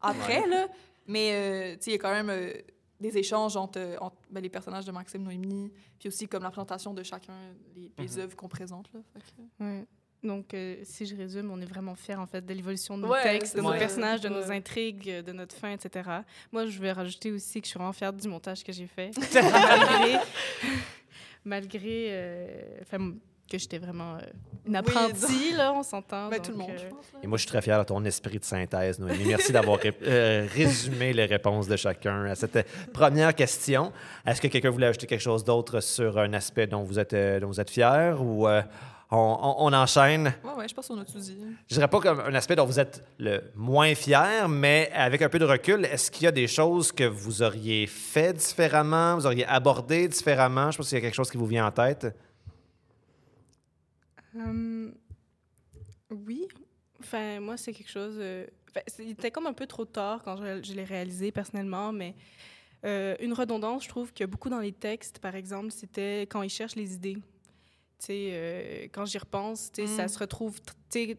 après, 0.00 0.46
là. 0.46 0.68
Mais, 1.06 1.30
euh, 1.32 1.72
tu 1.76 1.84
sais, 1.84 1.90
il 1.90 1.92
y 1.94 1.96
a 1.96 1.98
quand 1.98 2.12
même 2.12 2.28
euh, 2.30 2.52
des 3.00 3.16
échanges 3.18 3.56
entre, 3.56 3.96
entre, 4.00 4.16
ben, 4.30 4.40
les 4.42 4.48
personnages 4.48 4.84
de 4.84 4.92
Maxime 4.92 5.22
Noémie, 5.22 5.72
puis 5.98 6.08
aussi 6.08 6.26
comme 6.26 6.42
la 6.42 6.50
présentation 6.50 6.92
de 6.94 7.02
chacun, 7.02 7.32
les, 7.76 7.92
les 7.98 8.08
Mhm. 8.16 8.20
œuvres 8.20 8.36
qu'on 8.36 8.48
présente, 8.48 8.90
là. 8.92 9.00
Fait 9.14 9.20
que- 9.20 9.64
Ouais. 9.64 9.86
Donc, 10.24 10.52
euh, 10.52 10.78
si 10.82 11.06
je 11.06 11.14
résume, 11.14 11.48
on 11.52 11.60
est 11.60 11.64
vraiment 11.64 11.94
fiers, 11.94 12.16
en 12.16 12.26
fait, 12.26 12.44
de 12.44 12.52
l'évolution 12.52 12.96
de 12.98 13.02
nos 13.02 13.08
Ouais, 13.12 13.22
textes, 13.22 13.54
de 13.56 13.60
nos 13.60 13.70
personnages, 13.70 14.20
de 14.20 14.28
nos 14.28 14.50
intrigues, 14.50 15.22
de 15.22 15.30
notre 15.32 15.54
fin, 15.54 15.70
etc. 15.70 16.10
Moi, 16.50 16.66
je 16.66 16.76
vais 16.80 16.90
rajouter 16.90 17.30
aussi 17.30 17.60
que 17.60 17.66
je 17.66 17.70
suis 17.70 17.78
vraiment 17.78 17.92
fière 17.92 18.12
du 18.12 18.26
montage 18.26 18.64
que 18.64 18.72
j'ai 18.72 18.88
fait. 18.88 19.12
malgré 19.34 20.18
malgré 21.44 22.06
euh, 22.10 22.78
enfin, 22.82 23.14
que 23.50 23.58
j'étais 23.58 23.78
vraiment 23.78 24.14
euh, 24.14 24.18
une 24.66 24.72
Oui, 24.72 24.78
apprentie, 24.78 25.52
là, 25.56 25.72
on 25.72 25.82
s'entend. 25.82 26.28
Ben, 26.28 26.40
tout 26.40 26.52
le 26.52 26.58
monde, 26.58 26.70
euh, 26.70 26.78
je 26.78 26.86
pense. 26.88 27.04
Et 27.22 27.26
moi, 27.26 27.36
je 27.38 27.42
suis 27.42 27.48
très 27.50 27.62
fier 27.62 27.78
de 27.78 27.84
ton 27.84 28.04
esprit 28.04 28.38
de 28.38 28.44
synthèse, 28.44 28.98
Noémie. 28.98 29.24
Merci 29.26 29.52
d'avoir 29.52 29.78
ré- 29.80 29.96
euh, 30.02 30.46
résumé 30.54 31.12
les 31.12 31.24
réponses 31.24 31.66
de 31.66 31.76
chacun 31.76 32.24
à 32.26 32.34
cette 32.34 32.66
première 32.92 33.34
question. 33.34 33.92
Est-ce 34.26 34.40
que 34.40 34.48
quelqu'un 34.48 34.70
voulait 34.70 34.86
ajouter 34.88 35.06
quelque 35.06 35.20
chose 35.22 35.42
d'autre 35.44 35.80
sur 35.80 36.18
un 36.18 36.32
aspect 36.34 36.66
dont 36.66 36.82
vous 36.82 36.98
êtes, 36.98 37.14
euh, 37.14 37.40
dont 37.40 37.48
vous 37.48 37.60
êtes 37.60 37.70
fier 37.70 38.20
ou 38.22 38.46
euh, 38.46 38.62
on, 39.10 39.16
on- 39.16 39.66
on 39.66 39.72
enchaîne? 39.72 40.34
Ouais, 40.44 40.52
ouais, 40.58 40.68
je 40.68 40.74
pense 40.74 40.86
qu'on 40.88 41.00
a 41.00 41.04
tout 41.04 41.18
dit. 41.18 41.38
Je 41.68 41.74
dirais 41.74 41.88
pas 41.88 42.00
comme 42.00 42.20
un 42.20 42.34
aspect 42.34 42.56
dont 42.56 42.66
vous 42.66 42.78
êtes 42.78 43.02
le 43.18 43.40
moins 43.56 43.94
fier, 43.94 44.48
mais 44.48 44.90
avec 44.94 45.22
un 45.22 45.28
peu 45.30 45.38
de 45.38 45.46
recul, 45.46 45.86
est-ce 45.86 46.10
qu'il 46.10 46.24
y 46.24 46.26
a 46.26 46.32
des 46.32 46.46
choses 46.46 46.92
que 46.92 47.04
vous 47.04 47.42
auriez 47.42 47.86
fait 47.86 48.34
différemment, 48.34 49.14
vous 49.16 49.24
auriez 49.26 49.46
abordé 49.46 50.06
différemment? 50.08 50.66
Je 50.70 50.72
sais 50.72 50.76
pas 50.78 50.84
s'il 50.84 50.98
y 50.98 51.00
a 51.00 51.04
quelque 51.04 51.14
chose 51.14 51.30
qui 51.30 51.38
vous 51.38 51.46
vient 51.46 51.66
en 51.66 51.70
tête. 51.72 52.06
Hum, 54.38 54.94
oui. 56.10 56.46
Enfin, 57.00 57.40
moi, 57.40 57.56
c'est 57.56 57.72
quelque 57.72 57.90
chose. 57.90 58.16
euh, 58.18 58.46
C'était 58.86 59.30
comme 59.30 59.46
un 59.46 59.52
peu 59.52 59.66
trop 59.66 59.84
tard 59.84 60.22
quand 60.24 60.36
je, 60.36 60.62
je 60.62 60.72
l'ai 60.74 60.84
réalisé 60.84 61.32
personnellement, 61.32 61.92
mais 61.92 62.14
euh, 62.84 63.16
une 63.20 63.32
redondance, 63.32 63.84
je 63.84 63.88
trouve 63.88 64.12
que 64.12 64.24
beaucoup 64.24 64.48
dans 64.48 64.60
les 64.60 64.72
textes, 64.72 65.18
par 65.18 65.34
exemple, 65.34 65.70
c'était 65.70 66.22
quand 66.22 66.42
ils 66.42 66.50
cherchent 66.50 66.76
les 66.76 66.94
idées. 66.94 67.14
Tu 67.98 68.06
sais, 68.06 68.28
euh, 68.32 68.84
quand 68.92 69.04
j'y 69.06 69.18
repense, 69.18 69.72
tu 69.72 69.82
sais, 69.82 69.96
ça 69.96 70.04
Mm. 70.04 70.08
se 70.08 70.18
retrouve 70.20 70.60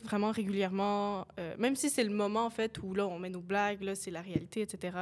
vraiment 0.04 0.32
régulièrement, 0.32 1.28
euh, 1.38 1.56
même 1.58 1.76
si 1.76 1.90
c'est 1.90 2.04
le 2.04 2.10
moment, 2.14 2.46
en 2.46 2.50
fait, 2.50 2.82
où 2.82 2.94
là, 2.94 3.06
on 3.08 3.20
met 3.20 3.30
nos 3.30 3.42
blagues, 3.42 3.82
là, 3.84 3.96
c'est 3.96 4.12
la 4.12 4.22
réalité, 4.22 4.62
etc. 4.62 4.98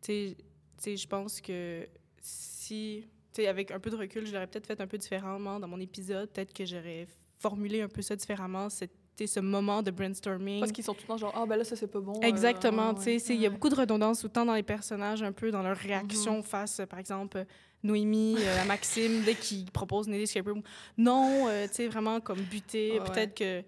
Tu 0.00 0.34
sais, 0.78 0.96
je 0.96 1.06
pense 1.06 1.40
que 1.42 1.86
si, 2.20 3.04
tu 3.34 3.42
sais, 3.42 3.46
avec 3.48 3.70
un 3.70 3.78
peu 3.80 3.90
de 3.90 3.96
recul, 3.96 4.26
je 4.26 4.32
l'aurais 4.32 4.46
peut-être 4.46 4.66
fait 4.66 4.80
un 4.80 4.86
peu 4.86 4.96
différemment 4.98 5.60
dans 5.60 5.68
mon 5.68 5.80
épisode. 5.80 6.30
Peut-être 6.30 6.54
que 6.54 6.64
j'aurais 6.64 7.06
formulé 7.38 7.82
un 7.82 7.88
peu 7.88 8.02
ça 8.02 8.16
différemment, 8.16 8.68
c'était 8.70 9.26
ce 9.26 9.40
moment 9.40 9.82
de 9.82 9.90
brainstorming. 9.90 10.60
Parce 10.60 10.72
qu'ils 10.72 10.84
sont 10.84 10.94
tout 10.94 11.02
le 11.02 11.06
temps 11.08 11.16
genre, 11.16 11.32
ah 11.36 11.46
ben 11.46 11.56
là, 11.56 11.64
ça 11.64 11.76
c'est 11.76 11.86
pas 11.86 12.00
bon. 12.00 12.14
euh, 12.22 12.26
Exactement, 12.26 12.88
ouais, 12.90 12.94
tu 12.96 13.02
sais, 13.20 13.28
ouais. 13.32 13.36
il 13.36 13.40
y 13.42 13.46
a 13.46 13.50
beaucoup 13.50 13.68
de 13.68 13.74
redondance 13.76 14.24
autant 14.24 14.44
dans 14.44 14.54
les 14.54 14.62
personnages, 14.62 15.22
un 15.22 15.32
peu 15.32 15.50
dans 15.50 15.62
leur 15.62 15.76
réaction 15.76 16.42
face, 16.42 16.80
euh, 16.80 16.86
par 16.86 16.98
exemple, 16.98 17.44
Noémie 17.82 18.36
euh, 18.40 18.62
à 18.62 18.64
Maxime, 18.64 19.22
dès 19.24 19.34
qu'il 19.34 19.70
propose 19.70 20.08
une 20.08 20.24
room. 20.46 20.62
Non, 20.96 21.48
euh, 21.48 21.66
tu 21.68 21.74
sais, 21.74 21.88
vraiment 21.88 22.20
comme 22.20 22.40
buté. 22.42 22.98
Ouais, 22.98 23.04
peut-être 23.10 23.34
que, 23.34 23.60
tu 23.60 23.66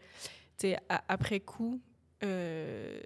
sais, 0.58 0.78
après 0.88 1.40
coup, 1.40 1.80
j'aurais 2.22 3.04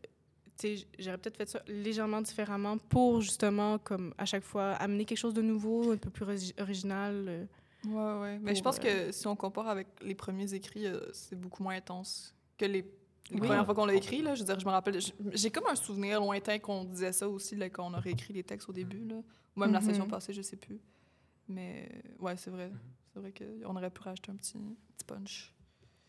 peut-être 1.19 1.37
fait 1.37 1.49
ça 1.49 1.63
légèrement 1.67 2.23
différemment 2.23 2.79
pour 2.79 3.21
justement, 3.21 3.79
comme 3.79 4.15
à 4.19 4.25
chaque 4.25 4.45
fois, 4.45 4.73
amener 4.75 5.05
quelque 5.05 5.19
chose 5.19 5.35
de 5.35 5.43
nouveau, 5.43 5.93
un 5.93 5.97
peu 5.97 6.11
plus 6.11 6.25
origi- 6.25 6.63
original. 6.63 7.49
Euh. 7.87 7.89
Ouais, 7.89 8.21
ouais. 8.23 8.39
Mais 8.41 8.55
je 8.55 8.63
pense 8.63 8.79
que 8.79 9.11
si 9.13 9.27
on 9.27 9.37
compare 9.37 9.69
avec 9.69 9.87
les 10.03 10.15
premiers 10.15 10.53
écrits, 10.55 10.87
euh, 10.87 11.01
c'est 11.13 11.37
beaucoup 11.39 11.63
moins 11.63 11.75
intense 11.77 12.35
que 12.59 12.65
les, 12.67 12.83
les 13.31 13.41
Oui. 13.41 13.47
premières 13.47 13.65
fois 13.65 13.75
qu'on 13.75 13.87
l'a 13.87 13.95
écrit. 13.95 14.23
Là. 14.23 14.35
Je 14.35 14.41
veux 14.41 14.47
dire, 14.47 14.59
je 14.61 14.67
me 14.67 14.71
rappelle, 14.71 14.99
j'ai 15.33 15.51
comme 15.51 15.67
un 15.67 15.75
souvenir 15.77 16.21
lointain 16.21 16.59
qu'on 16.59 16.85
disait 16.85 17.13
ça 17.13 17.29
aussi 17.29 17.57
là, 17.57 17.69
quand 17.71 17.87
on 17.91 17.95
a 17.95 18.01
réécrit 18.01 18.35
les 18.35 18.43
textes 18.45 18.69
au 18.69 18.73
début. 18.73 19.05
Là. 19.07 19.17
Ou 19.57 19.61
même 19.61 19.73
la 19.73 19.81
Mhm. 19.81 19.87
session 19.87 20.07
passée, 20.09 20.33
je 20.33 20.43
sais 20.43 20.57
plus. 20.57 20.81
Mais 21.49 21.89
ouais, 22.19 22.37
c'est 22.37 22.51
vrai. 22.51 22.71
C'est 23.13 23.19
vrai 23.21 23.33
qu'on 23.33 23.75
aurait 23.77 23.91
pu 23.91 24.01
rajouter 24.03 24.31
un 24.31 24.37
petit, 24.37 24.53
petit 24.97 25.05
punch. 25.07 25.55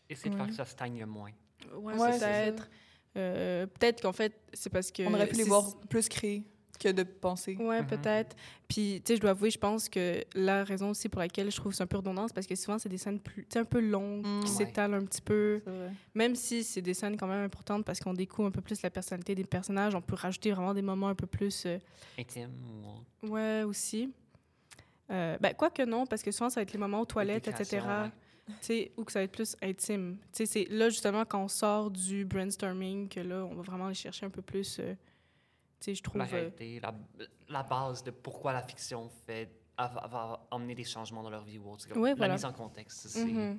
Essayer 0.08 0.30
de 0.30 0.36
faire 0.36 0.44
Ouais. 0.44 0.50
que 0.50 0.56
ça 0.56 0.64
stagne 0.64 1.04
moins. 1.06 1.30
Ouais, 1.74 1.94
Ouais, 1.98 2.18
peut-être. 2.18 2.68
Euh, 3.16 3.66
peut-être 3.66 4.00
qu'en 4.02 4.12
fait, 4.12 4.32
c'est 4.52 4.70
parce 4.70 4.90
que... 4.90 5.02
On 5.02 5.12
aurait 5.14 5.26
pu 5.28 5.36
les 5.36 5.44
voir 5.44 5.78
plus 5.88 6.08
créés 6.08 6.44
que 6.82 6.88
de 6.90 7.02
penser. 7.02 7.56
Ouais, 7.56 7.80
Mhm. 7.82 7.86
peut-être. 7.86 8.34
Puis, 8.68 9.00
tu 9.04 9.12
sais, 9.12 9.16
je 9.16 9.20
dois 9.20 9.30
avouer, 9.30 9.50
je 9.50 9.58
pense 9.58 9.88
que 9.88 10.24
la 10.34 10.64
raison 10.64 10.90
aussi 10.90 11.08
pour 11.08 11.20
laquelle 11.20 11.50
je 11.50 11.56
trouve 11.56 11.72
que 11.72 11.76
c'est 11.76 11.82
un 11.82 11.86
peu 11.86 11.98
redondant, 11.98 12.26
c'est 12.26 12.34
parce 12.34 12.46
que 12.46 12.54
souvent, 12.54 12.78
c'est 12.78 12.88
des 12.88 12.98
scènes 12.98 13.20
plus, 13.20 13.46
un 13.54 13.64
peu 13.64 13.80
longues, 13.80 14.26
Mm. 14.26 14.40
qui 14.40 14.50
Ouais. 14.50 14.56
s'étalent 14.56 14.94
un 14.94 15.04
petit 15.04 15.20
peu. 15.22 15.60
C'est 15.64 15.70
vrai. 15.70 15.90
Même 16.14 16.34
si 16.34 16.64
c'est 16.64 16.82
des 16.82 16.94
scènes 16.94 17.16
quand 17.16 17.26
même 17.26 17.44
importantes 17.44 17.84
parce 17.84 18.00
qu'on 18.00 18.14
découvre 18.14 18.48
un 18.48 18.50
peu 18.50 18.60
plus 18.62 18.82
la 18.82 18.90
personnalité 18.90 19.34
des 19.34 19.44
personnages, 19.44 19.94
on 19.94 20.00
peut 20.00 20.16
rajouter 20.16 20.50
vraiment 20.52 20.74
des 20.74 20.82
moments 20.82 21.08
un 21.08 21.14
peu 21.14 21.26
plus. 21.26 21.64
euh, 21.66 21.78
Intime 22.18 22.50
ou 23.22 23.28
ouais, 23.34 23.62
aussi. 23.62 24.12
Euh, 25.10 25.36
ben, 25.40 25.52
quoi 25.54 25.70
que 25.70 25.82
non, 25.82 26.06
parce 26.06 26.22
que 26.22 26.30
souvent, 26.30 26.48
ça 26.50 26.60
va 26.60 26.62
être 26.62 26.72
les 26.72 26.78
moments 26.78 27.00
aux 27.00 27.04
toilettes, 27.06 27.48
etc. 27.48 27.80
ouais. 28.04 28.10
Tu 28.48 28.54
sais, 28.60 28.92
ou 28.96 29.04
que 29.04 29.12
ça 29.12 29.20
va 29.20 29.24
être 29.24 29.32
plus 29.32 29.54
intime. 29.62 30.16
Tu 30.32 30.38
sais, 30.38 30.46
c'est 30.46 30.64
là, 30.70 30.88
justement, 30.88 31.24
quand 31.24 31.44
on 31.44 31.48
sort 31.48 31.90
du 31.90 32.24
brainstorming, 32.24 33.08
que 33.08 33.20
là, 33.20 33.44
on 33.48 33.54
va 33.54 33.62
vraiment 33.62 33.86
aller 33.86 33.94
chercher 33.94 34.26
un 34.26 34.30
peu 34.30 34.42
plus. 34.42 34.78
euh, 34.80 34.94
je 35.86 36.02
trouve. 36.02 36.18
La 36.18 36.24
euh, 36.26 36.30
réalité, 36.30 36.80
la, 36.80 36.94
la 37.48 37.62
base 37.62 38.02
de 38.04 38.10
pourquoi 38.10 38.52
la 38.52 38.62
fiction 38.62 39.08
fait, 39.26 39.50
va, 39.78 40.06
va 40.10 40.46
emmener 40.50 40.74
des 40.74 40.84
changements 40.84 41.22
dans 41.22 41.30
leur 41.30 41.44
vie 41.44 41.58
ou 41.58 41.70
autre. 41.70 41.82
C'est 41.82 41.88
comme 41.92 42.02
Ouais, 42.02 42.10
la 42.10 42.14
voilà. 42.16 42.34
mise 42.34 42.44
en 42.44 42.52
contexte. 42.52 43.08
c'est- 43.08 43.24
mhm. 43.24 43.58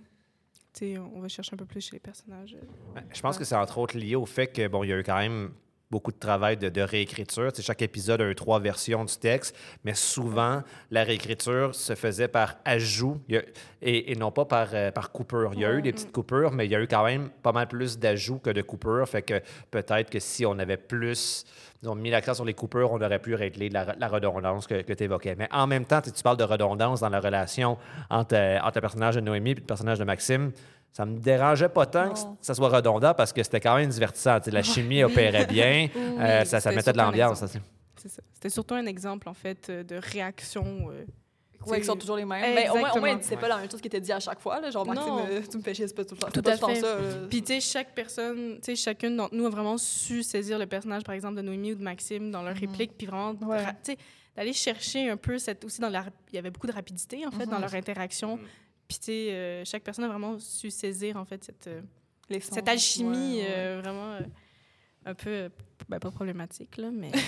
Sais, 0.72 0.98
on 0.98 1.20
va 1.20 1.27
chercher 1.27 1.53
un 1.53 1.58
peu 1.58 1.65
plus 1.65 1.82
chez 1.82 1.92
les 1.98 2.00
personnages. 2.00 2.56
euh. 2.56 2.65
Ben, 2.96 3.03
Je 3.13 3.22
pense 3.22 3.38
que 3.38 3.44
c'est 3.44 3.56
entre 3.56 3.77
autres 3.77 3.96
lié 3.96 4.15
au 4.15 4.25
fait 4.25 4.48
que 4.48 4.68
bon, 4.68 4.84
il 4.84 4.89
y 4.89 4.94
a 4.94 4.98
eu 5.00 5.03
quand 5.03 5.18
même 5.20 5.53
beaucoup 5.93 6.12
de 6.12 6.17
travail 6.17 6.57
de, 6.57 6.69
de 6.69 6.81
réécriture. 6.81 7.53
Tu 7.53 7.57
sais, 7.57 7.67
chaque 7.67 7.83
épisode 7.83 8.19
a 8.21 8.27
eu 8.27 8.33
trois 8.33 8.59
versions 8.59 9.05
du 9.05 9.15
texte, 9.15 9.55
mais 9.83 9.93
souvent, 9.93 10.63
la 10.89 11.03
réécriture 11.03 11.75
se 11.75 11.93
faisait 11.93 12.27
par 12.27 12.55
ajout 12.65 13.21
et, 13.29 14.12
et 14.12 14.15
non 14.15 14.31
pas 14.31 14.45
par, 14.45 14.69
euh, 14.73 14.89
par 14.89 15.12
coupure. 15.12 15.51
Il 15.53 15.59
y 15.59 15.65
a 15.65 15.71
eu 15.71 15.83
des 15.83 15.93
petites 15.93 16.12
coupures, 16.12 16.51
mais 16.51 16.65
il 16.65 16.71
y 16.71 16.75
a 16.75 16.81
eu 16.81 16.88
quand 16.88 17.05
même 17.05 17.29
pas 17.43 17.51
mal 17.51 17.67
plus 17.67 18.00
d'ajouts 18.00 18.39
que 18.39 18.50
de 18.50 18.63
coupures. 18.63 19.07
Fait 19.07 19.21
que 19.21 19.39
peut-être 19.69 20.09
que 20.09 20.19
si 20.19 20.47
on 20.47 20.57
avait 20.57 20.77
plus 20.77 21.45
mis 21.95 22.09
l'accent 22.09 22.33
sur 22.33 22.45
les 22.45 22.55
coupures, 22.55 22.91
on 22.91 23.01
aurait 23.01 23.19
pu 23.19 23.35
régler 23.35 23.69
la, 23.69 23.93
la 24.00 24.07
redondance 24.07 24.65
que, 24.65 24.81
tu 24.81 25.03
évoquais. 25.03 25.35
Mais 25.38 25.47
en 25.51 25.67
même 25.67 25.85
temps, 25.85 26.01
tu 26.01 26.23
parles 26.23 26.38
de 26.38 26.43
redondance 26.43 27.01
dans 27.01 27.09
la 27.09 27.19
relation 27.19 27.77
entre, 28.09 28.35
euh, 28.35 28.57
entre 28.63 28.77
le 28.77 28.81
personnage 28.81 29.15
de 29.15 29.21
Noémie 29.21 29.51
et 29.51 29.55
le 29.55 29.62
personnage 29.62 30.00
de 30.00 30.05
Maxime. 30.05 30.51
Ça 30.93 31.05
me 31.07 31.17
dérangeait 31.17 31.69
pas 31.69 31.85
tant 31.88 32.13
que 32.13 32.19
ça 32.39 32.53
soit 32.53 32.69
redondant 32.69 33.13
parce 33.15 33.33
que 33.33 33.41
c'était 33.41 33.59
quand 33.59 33.75
même 33.75 33.89
divertissant. 33.89 34.39
Tu 34.39 34.45
sais, 34.45 34.51
la 34.51 34.62
chimie 34.63 35.03
opérait 35.03 35.45
bien, 35.47 35.89
Oui, 35.95 36.01
euh, 36.19 36.45
ça, 36.45 36.71
mettait 36.71 36.93
de 36.93 36.97
l'ambiance. 37.00 37.43
C'était 37.97 38.50
surtout 38.50 38.75
un 38.75 38.85
exemple, 38.85 39.27
en 39.27 39.33
fait, 39.33 39.69
euh, 39.69 39.83
de 39.83 39.95
réaction. 39.95 40.89
euh, 40.91 41.03
ils 41.65 41.73
C'est- 41.75 41.83
sont 41.83 41.95
toujours 41.95 42.17
les 42.17 42.25
mêmes. 42.25 42.53
Ben, 42.55 42.69
au 42.71 42.77
moins, 42.77 42.91
au 42.91 43.00
moins 43.00 43.17
c'est 43.21 43.38
pas 43.38 43.47
la 43.47 43.57
même 43.57 43.71
chose 43.71 43.79
qui 43.81 43.88
était 43.88 44.01
dit 44.01 44.12
à 44.12 44.19
chaque 44.19 44.39
fois. 44.41 44.59
Là. 44.59 44.69
Genre, 44.69 44.85
Maxime, 44.85 45.07
Non. 45.13 45.25
euh, 45.29 45.41
tu 45.50 45.57
me 45.57 45.63
fais 45.63 45.73
chier, 45.73 45.88
c'est 45.88 45.95
pas 45.95 46.03
tout 46.05 46.13
le 46.15 46.19
temps. 46.19 46.27
Tout 46.29 46.43
à 46.45 46.57
fait. 46.57 46.75
ça. 46.81 46.97
Puis, 47.29 47.41
tu 47.41 47.53
sais, 47.53 47.59
chaque 47.62 47.95
personne, 47.95 48.55
tu 48.55 48.63
sais, 48.63 48.75
chacune 48.75 49.15
d'entre 49.15 49.33
nous 49.33 49.45
a 49.45 49.50
vraiment 49.50 49.77
su 49.77 50.21
saisir 50.23 50.59
le 50.59 50.65
personnage, 50.67 51.03
par 51.03 51.15
exemple, 51.15 51.38
de 51.38 51.41
Noémie 51.41 51.71
ou 51.71 51.75
de 51.75 51.83
Maxime 51.83 52.29
dans 52.31 52.43
leur 52.43 52.53
Mhm. 52.53 52.59
réplique, 52.59 52.91
puis 52.97 53.07
vraiment, 53.07 53.31
Ouais. 53.47 53.63
tu 53.83 53.93
sais, 53.93 53.97
d'aller 54.35 54.51
chercher 54.53 55.09
un 55.09 55.15
peu 55.17 55.38
cette, 55.39 55.63
aussi 55.63 55.79
dans 55.79 55.89
la. 55.89 56.03
Il 56.31 56.35
y 56.35 56.38
avait 56.38 56.51
beaucoup 56.51 56.67
de 56.67 56.73
rapidité, 56.73 57.25
en 57.25 57.31
fait, 57.31 57.45
dans 57.45 57.55
Mhm. 57.55 57.62
leur 57.62 57.73
interaction. 57.75 58.38
Puis, 58.88 58.98
tu 59.00 59.06
sais, 59.06 59.32
euh, 59.32 59.66
chaque 59.66 59.84
personne 59.84 60.06
a 60.06 60.08
vraiment 60.10 60.38
su 60.40 60.70
saisir, 60.70 61.18
en 61.18 61.25
fait, 61.25 61.44
cette, 61.44 61.68
euh, 61.68 61.82
cette 62.40 62.68
alchimie 62.68 63.38
Ouais, 63.38 63.44
ouais. 63.44 63.48
euh, 63.50 63.82
vraiment 63.84 64.13
euh, 64.13 64.20
un 65.06 65.13
peu, 65.13 65.30
euh, 65.30 65.50
ben, 65.90 66.00
pas 66.00 66.12
problématique, 66.12 66.78
là, 66.78 66.90
mais. 66.92 67.12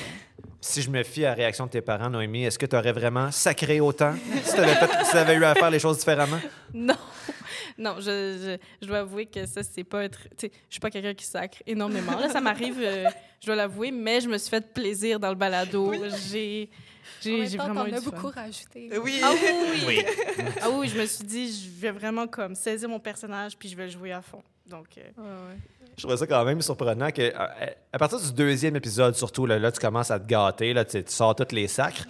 Si 0.62 0.82
je 0.82 0.90
me 0.90 1.04
fie 1.04 1.24
à 1.26 1.30
la 1.30 1.36
réaction 1.36 1.68
de 1.68 1.70
tes 1.72 1.82
parents, 1.82 2.10
Noémie, 2.10 2.44
est-ce 2.44 2.58
que 2.58 2.66
tu 2.66 2.76
aurais 2.76 2.92
vraiment 2.92 3.32
sacré 3.32 3.80
autant 3.80 4.16
si 4.44 4.56
tu 4.56 4.60
avais, 5.16 5.36
eu 5.36 5.44
à 5.44 5.54
faire 5.54 5.70
les 5.70 5.78
choses 5.78 6.00
différemment? 6.00 6.40
Non, 6.74 6.96
non, 7.77 7.96
je, 8.00 8.01
je, 8.01 8.58
je 8.82 8.88
dois 8.88 9.00
avouer 9.00 9.25
que 9.25 9.46
ça, 9.46 9.62
c'est 9.63 9.84
pas 9.84 10.03
être. 10.03 10.24
Tu 10.38 10.48
sais, 10.48 10.51
je 10.70 10.74
suis 10.75 10.79
pas 10.79 10.89
quelqu'un 10.89 11.13
qui 11.13 11.25
sacre 11.25 11.58
énormément. 11.67 12.17
Là, 12.20 12.29
ça 12.29 12.41
m'arrive, 12.41 12.77
euh, 12.79 13.10
je 13.41 13.46
dois 13.48 13.55
l'avouer, 13.55 13.91
mais 13.91 14.22
je 14.22 14.29
me 14.29 14.38
suis 14.38 14.50
fait 14.50 14.74
plaisir 14.74 15.20
dans 15.20 15.29
le 15.29 15.36
balado. 15.36 15.94
J'ai. 16.29 16.70
En 16.72 17.22
J'ai 17.22 17.38
même 17.39 17.48
j'ai 17.50 17.58
temps, 17.58 17.63
vraiment 17.65 17.84
t'en 17.86 17.89
eu 17.91 17.94
as 17.94 18.00
du 18.00 18.05
beaucoup 18.05 18.32
fun. 18.32 18.41
rajouté. 18.41 18.89
Euh, 18.91 19.00
Oui. 19.03 19.20
Ah 19.24 19.32
oui, 19.34 19.39
oui. 19.63 19.84
Oui. 19.88 20.46
ah 20.62 20.70
oui, 20.72 20.88
je 20.88 21.00
me 21.00 21.05
suis 21.05 21.24
dit, 21.24 21.51
je 21.53 21.70
vais 21.82 21.91
vraiment 21.91 22.27
comme 22.27 22.55
saisir 22.55 22.89
mon 22.89 23.00
personnage 23.00 23.55
puis 23.58 23.70
je 23.70 23.75
vais 23.75 23.86
le 23.86 23.91
jouer 23.91 24.12
à 24.12 24.22
fond. 24.22 24.41
Donc, 24.67 24.88
euh, 24.98 25.01
Ouais, 25.17 25.24
ouais. 25.24 25.58
Je 25.98 26.01
trouvais 26.01 26.17
ça 26.17 26.27
quand 26.27 26.44
même 26.44 26.62
surprenant 26.62 27.10
que 27.12 27.22
euh, 27.22 27.67
à 27.94 27.98
partir 28.00 28.20
du 28.20 28.34
deuxième 28.34 28.75
épisode, 28.75 29.15
surtout, 29.15 29.46
là, 29.46 29.58
là, 29.60 29.72
tu 29.72 29.79
commences 29.79 30.12
à 30.12 30.20
te 30.20 30.25
gâter, 30.27 30.74
là, 30.74 30.84
tu, 30.84 31.03
tu 31.03 31.12
sors 31.13 31.36
tous 31.36 31.53
les 31.53 31.67
sacres. 31.67 32.05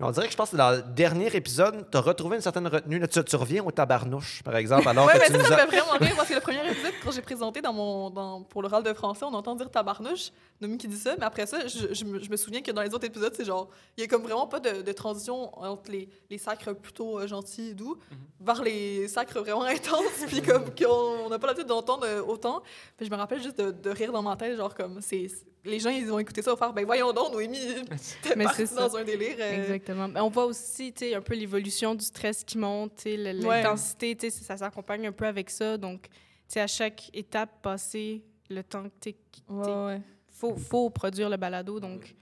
Mais 0.00 0.06
on 0.06 0.10
dirait 0.12 0.26
que 0.26 0.32
je 0.32 0.36
pense 0.36 0.50
que 0.50 0.56
dans 0.56 0.70
le 0.70 0.82
dernier 0.82 1.26
épisode, 1.36 1.86
tu 1.90 1.98
as 1.98 2.00
retrouvé 2.00 2.36
une 2.36 2.42
certaine 2.42 2.66
retenue. 2.66 2.98
Là, 2.98 3.06
tu, 3.06 3.22
tu 3.22 3.36
reviens 3.36 3.62
au 3.62 3.70
tabarnouche, 3.70 4.42
par 4.42 4.56
exemple, 4.56 4.88
alors 4.88 5.06
ouais, 5.06 5.12
que 5.12 5.18
mais 5.18 5.26
tu 5.26 5.32
ça, 5.32 5.38
nous 5.38 5.44
ça 5.44 5.56
as... 5.56 5.66
me 5.66 5.70
fait 5.70 5.76
vraiment 5.78 5.98
rire 5.98 6.14
parce 6.16 6.28
que 6.30 6.34
le 6.34 6.40
premier 6.40 6.66
épisode, 6.70 6.92
quand 7.04 7.10
j'ai 7.10 7.20
présenté 7.20 7.60
dans 7.60 7.74
mon, 7.74 8.08
dans, 8.08 8.40
pour 8.42 8.62
l'oral 8.62 8.82
de 8.82 8.94
français, 8.94 9.26
on 9.26 9.34
entend 9.34 9.54
dire 9.56 9.70
tabarnouche, 9.70 10.30
Nomi 10.58 10.78
qui 10.78 10.88
dit 10.88 10.96
ça, 10.96 11.16
mais 11.18 11.24
après 11.26 11.44
ça, 11.44 11.66
je, 11.66 11.92
je 11.92 12.04
me, 12.06 12.18
je 12.18 12.30
me 12.30 12.36
souviens 12.36 12.62
que 12.62 12.70
dans 12.70 12.80
les 12.80 12.94
autres 12.94 13.04
épisodes, 13.04 13.34
c'est 13.36 13.44
genre, 13.44 13.68
il 13.98 14.00
y 14.00 14.04
a 14.04 14.06
comme 14.06 14.22
vraiment 14.22 14.46
pas 14.46 14.58
de, 14.58 14.80
de 14.80 14.92
transition 14.92 15.54
entre 15.62 15.90
les, 15.90 16.08
les 16.30 16.38
sacres 16.38 16.72
plutôt 16.72 17.18
euh, 17.18 17.26
gentils 17.26 17.68
et 17.68 17.74
doux 17.74 17.98
vers 18.40 18.62
les 18.62 19.06
sacres 19.06 19.38
vraiment 19.40 19.64
intenses, 19.64 20.02
puis 20.28 20.40
comme 20.40 20.74
qu'on 20.74 21.26
on 21.26 21.28
n'a 21.28 21.38
pas 21.38 21.48
l'habitude 21.48 21.68
d'entendre 21.68 22.06
euh, 22.06 22.22
autant. 22.22 22.62
Puis 22.96 23.04
je 23.04 23.10
me 23.10 23.16
rappelle 23.16 23.42
juste 23.42 23.58
de, 23.58 23.70
de 23.70 23.90
rire 23.90 24.12
dans 24.12 24.22
ma 24.22 24.34
tête, 24.36 24.56
genre 24.56 24.74
comme, 24.74 25.02
c'est 25.02 25.26
les 25.64 25.78
gens, 25.78 25.90
ils 25.90 26.10
ont 26.12 26.18
écouté 26.18 26.42
ça, 26.42 26.52
au 26.52 26.56
faire, 26.56 26.72
ben 26.72 26.84
voyons 26.84 27.12
donc, 27.12 27.32
Noémie, 27.32 27.58
t'es 28.22 28.34
Mais 28.36 28.44
partie 28.44 28.66
c'est 28.66 28.74
ça. 28.74 28.88
dans 28.88 28.96
un 28.96 29.04
délire. 29.04 29.36
euh, 29.38 29.62
Exactement. 29.62 30.08
Mais 30.08 30.20
on 30.20 30.28
voit 30.30 30.46
aussi, 30.46 30.92
tu 30.92 31.00
sais, 31.06 31.14
un 31.14 31.20
peu 31.20 31.34
l'évolution 31.34 31.94
du 31.94 32.04
stress 32.04 32.42
qui 32.44 32.58
monte, 32.58 33.02
Ouais. 33.04 33.16
l'intensité, 33.16 34.16
tu 34.16 34.30
sais, 34.30 34.44
ça 34.44 34.56
s'accompagne 34.56 35.06
un 35.06 35.12
peu 35.12 35.26
avec 35.26 35.50
ça. 35.50 35.76
Donc, 35.76 36.02
tu 36.04 36.08
sais, 36.48 36.60
à 36.60 36.66
chaque 36.66 37.10
étape 37.12 37.60
passée, 37.62 38.22
le 38.48 38.62
temps 38.62 38.84
que 38.84 39.10
tu 39.10 39.14
Ouais, 39.48 39.84
ouais. 39.86 40.00
faut, 40.28 40.56
faut 40.56 40.90
produire 40.90 41.28
le 41.28 41.36
balado. 41.36 41.78
Donc, 41.80 42.14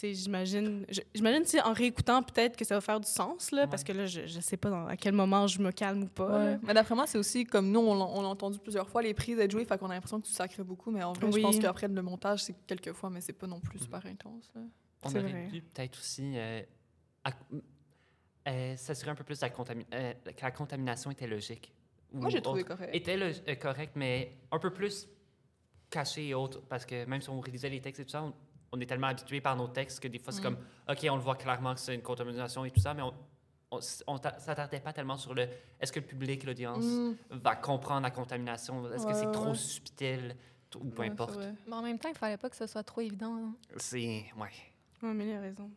j'imagine, 0.00 0.86
j'imagine, 1.14 1.44
sais, 1.44 1.60
en 1.62 1.72
réécoutant, 1.72 2.22
peut-être 2.22 2.56
que 2.56 2.64
ça 2.64 2.74
va 2.74 2.80
faire 2.80 3.00
du 3.00 3.08
sens, 3.08 3.50
là, 3.52 3.66
parce 3.66 3.84
que 3.84 3.92
là, 3.92 4.06
je, 4.06 4.26
je 4.26 4.40
sais 4.40 4.56
pas 4.56 4.70
dans, 4.70 4.86
à 4.86 4.96
quel 4.96 5.12
moment 5.14 5.46
je 5.46 5.60
me 5.60 5.70
calme 5.70 6.04
ou 6.04 6.08
pas. 6.08 6.38
Ouais. 6.44 6.58
Mais 6.62 6.74
d'après 6.74 6.94
moi, 6.94 7.06
c'est 7.06 7.18
aussi 7.18 7.44
comme 7.44 7.70
nous, 7.70 7.80
on 7.80 7.94
l'a 7.94 8.04
on 8.04 8.22
l'a 8.22 8.28
entendu 8.28 8.58
plusieurs 8.58 8.88
fois, 8.88 9.02
les 9.02 9.14
prises 9.14 9.38
être 9.38 9.50
jouées, 9.50 9.64
fait 9.64 9.78
qu'on 9.78 9.90
a 9.90 9.94
l'impression 9.94 10.20
que 10.20 10.26
tu 10.26 10.32
sacres 10.32 10.62
beaucoup, 10.64 10.90
mais 10.90 11.02
en 11.02 11.12
vrai, 11.12 11.30
je 11.30 11.40
pense 11.40 11.58
qu'après 11.58 11.88
le 11.88 12.02
montage, 12.02 12.44
c'est 12.44 12.54
quelques 12.66 12.92
fois, 12.92 13.10
mais 13.10 13.20
c'est 13.20 13.32
pas 13.32 13.46
non 13.46 13.60
plus 13.60 13.78
super 13.78 14.04
intense. 14.06 14.50
là. 14.54 14.62
On 15.04 15.10
aurait 15.10 15.20
vrai. 15.22 15.48
dû 15.48 15.62
peut-être 15.62 15.98
aussi 15.98 16.34
euh, 16.36 16.62
euh, 18.48 18.76
s'assurer 18.76 19.10
un 19.10 19.14
peu 19.14 19.24
plus 19.24 19.38
de 19.40 19.46
la 19.46 19.52
euh, 19.94 20.14
que 20.14 20.42
la 20.42 20.50
contamination 20.50 21.10
était 21.10 21.26
logique. 21.26 21.72
Ou 22.12 22.20
Moi, 22.20 22.30
j'ai 22.30 22.42
trouvé 22.42 22.62
autre. 22.62 22.76
correct. 22.76 22.94
Était 22.94 23.16
euh, 23.16 23.54
correct, 23.54 23.92
mais 23.94 24.36
un 24.50 24.58
peu 24.58 24.72
plus 24.72 25.08
caché 25.90 26.28
et 26.28 26.34
autre, 26.34 26.60
parce 26.68 26.84
que 26.84 27.04
même 27.04 27.20
si 27.20 27.30
on 27.30 27.40
réalisait 27.40 27.68
les 27.68 27.80
textes 27.80 28.00
et 28.00 28.04
tout 28.04 28.10
ça, 28.10 28.24
on, 28.24 28.34
on 28.72 28.80
est 28.80 28.86
tellement 28.86 29.08
habitué 29.08 29.40
par 29.40 29.54
nos 29.56 29.68
textes 29.68 30.00
que 30.00 30.08
des 30.08 30.18
fois, 30.18 30.32
c'est 30.32 30.40
Mm. 30.40 30.44
comme, 30.44 30.56
OK, 30.88 31.06
on 31.10 31.16
le 31.16 31.22
voit 31.22 31.36
clairement 31.36 31.74
que 31.74 31.80
c'est 31.80 31.94
une 31.94 32.02
contamination 32.02 32.64
et 32.64 32.70
tout 32.70 32.80
ça, 32.80 32.94
mais 32.94 33.02
on 33.02 33.12
on, 33.74 33.80
on 34.06 34.18
t'a- 34.18 34.38
s'attardait 34.38 34.80
pas 34.80 34.92
tellement 34.92 35.16
sur 35.16 35.32
le 35.32 35.48
est-ce 35.80 35.90
que 35.90 35.98
le 36.00 36.04
public, 36.04 36.44
l'audience, 36.44 36.84
Mm. 36.84 37.14
va 37.30 37.56
comprendre 37.56 38.02
la 38.02 38.10
contamination, 38.10 38.92
est-ce 38.92 39.06
que 39.06 39.14
c'est 39.14 39.24
ouais, 39.24 39.32
trop 39.32 39.54
subtil, 39.54 40.36
ou 40.76 40.90
peu 40.90 41.00
Ouais, 41.00 41.08
importe. 41.08 41.38
Mais 41.66 41.72
en 41.74 41.80
même 41.80 41.98
temps, 41.98 42.10
il 42.10 42.14
fallait 42.14 42.36
pas 42.36 42.50
que 42.50 42.56
ce 42.56 42.66
soit 42.66 42.82
trop 42.82 43.00
évident. 43.00 43.34
hein. 43.34 43.54
C'est. 43.78 44.26
Ouais. 44.38 44.50
Ouais, 45.02 45.14
mais 45.14 45.26
il 45.26 45.32
a 45.34 45.40
raison. 45.40 45.70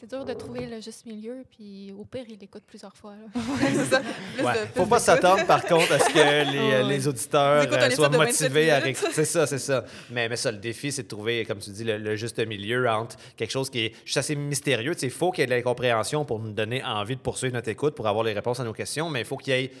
C'est 0.00 0.08
dur 0.08 0.24
de 0.24 0.32
trouver 0.32 0.66
le 0.66 0.80
juste 0.80 1.04
milieu, 1.06 1.38
puis 1.50 1.92
au 1.98 2.04
pire, 2.04 2.24
il 2.28 2.38
l'écoute 2.38 2.62
plusieurs 2.68 2.94
fois. 2.96 3.14
c'est 3.60 3.84
ça. 3.86 4.00
Plus 4.36 4.44
Ouais. 4.44 4.52
de- 4.52 4.66
Faut 4.76 4.86
pas 4.86 5.00
s'attendre, 5.00 5.44
par 5.44 5.64
contre, 5.64 5.90
à 5.92 5.98
ce 5.98 6.08
que 6.08 6.50
les, 6.84 6.88
les 6.88 7.08
auditeurs 7.08 7.66
euh, 7.68 7.90
soient 7.90 8.08
de 8.08 8.16
27 8.16 8.42
motivés 8.48 8.70
à 8.70 8.80
minutes. 8.80 9.04
C'est 9.12 9.24
ça, 9.24 9.48
c'est 9.48 9.58
ça. 9.58 9.84
Mais, 10.10 10.28
mais 10.28 10.36
ça, 10.36 10.52
le 10.52 10.58
défi, 10.58 10.92
c'est 10.92 11.02
de 11.02 11.08
trouver, 11.08 11.44
comme 11.46 11.58
tu 11.58 11.70
dis, 11.70 11.82
le, 11.82 11.98
le 11.98 12.14
juste 12.14 12.38
milieu 12.46 12.88
entre 12.88 13.16
quelque 13.36 13.50
chose 13.50 13.70
qui 13.70 13.86
est 13.86 13.92
juste 14.04 14.18
assez 14.18 14.36
mystérieux. 14.36 14.94
Il 15.02 15.10
faut 15.10 15.32
qu'il 15.32 15.42
y 15.42 15.44
ait 15.44 15.46
de 15.46 15.52
l'incompréhension 15.54 16.24
pour 16.24 16.38
nous 16.38 16.52
donner 16.52 16.84
envie 16.84 17.16
de 17.16 17.20
poursuivre 17.20 17.54
notre 17.54 17.70
écoute, 17.70 17.96
pour 17.96 18.06
avoir 18.06 18.24
les 18.24 18.32
réponses 18.34 18.60
à 18.60 18.64
nos 18.64 18.72
questions, 18.72 19.10
mais 19.10 19.20
il 19.22 19.26
faut 19.26 19.36
qu'il 19.36 19.52
y 19.52 19.56
ait 19.64 19.72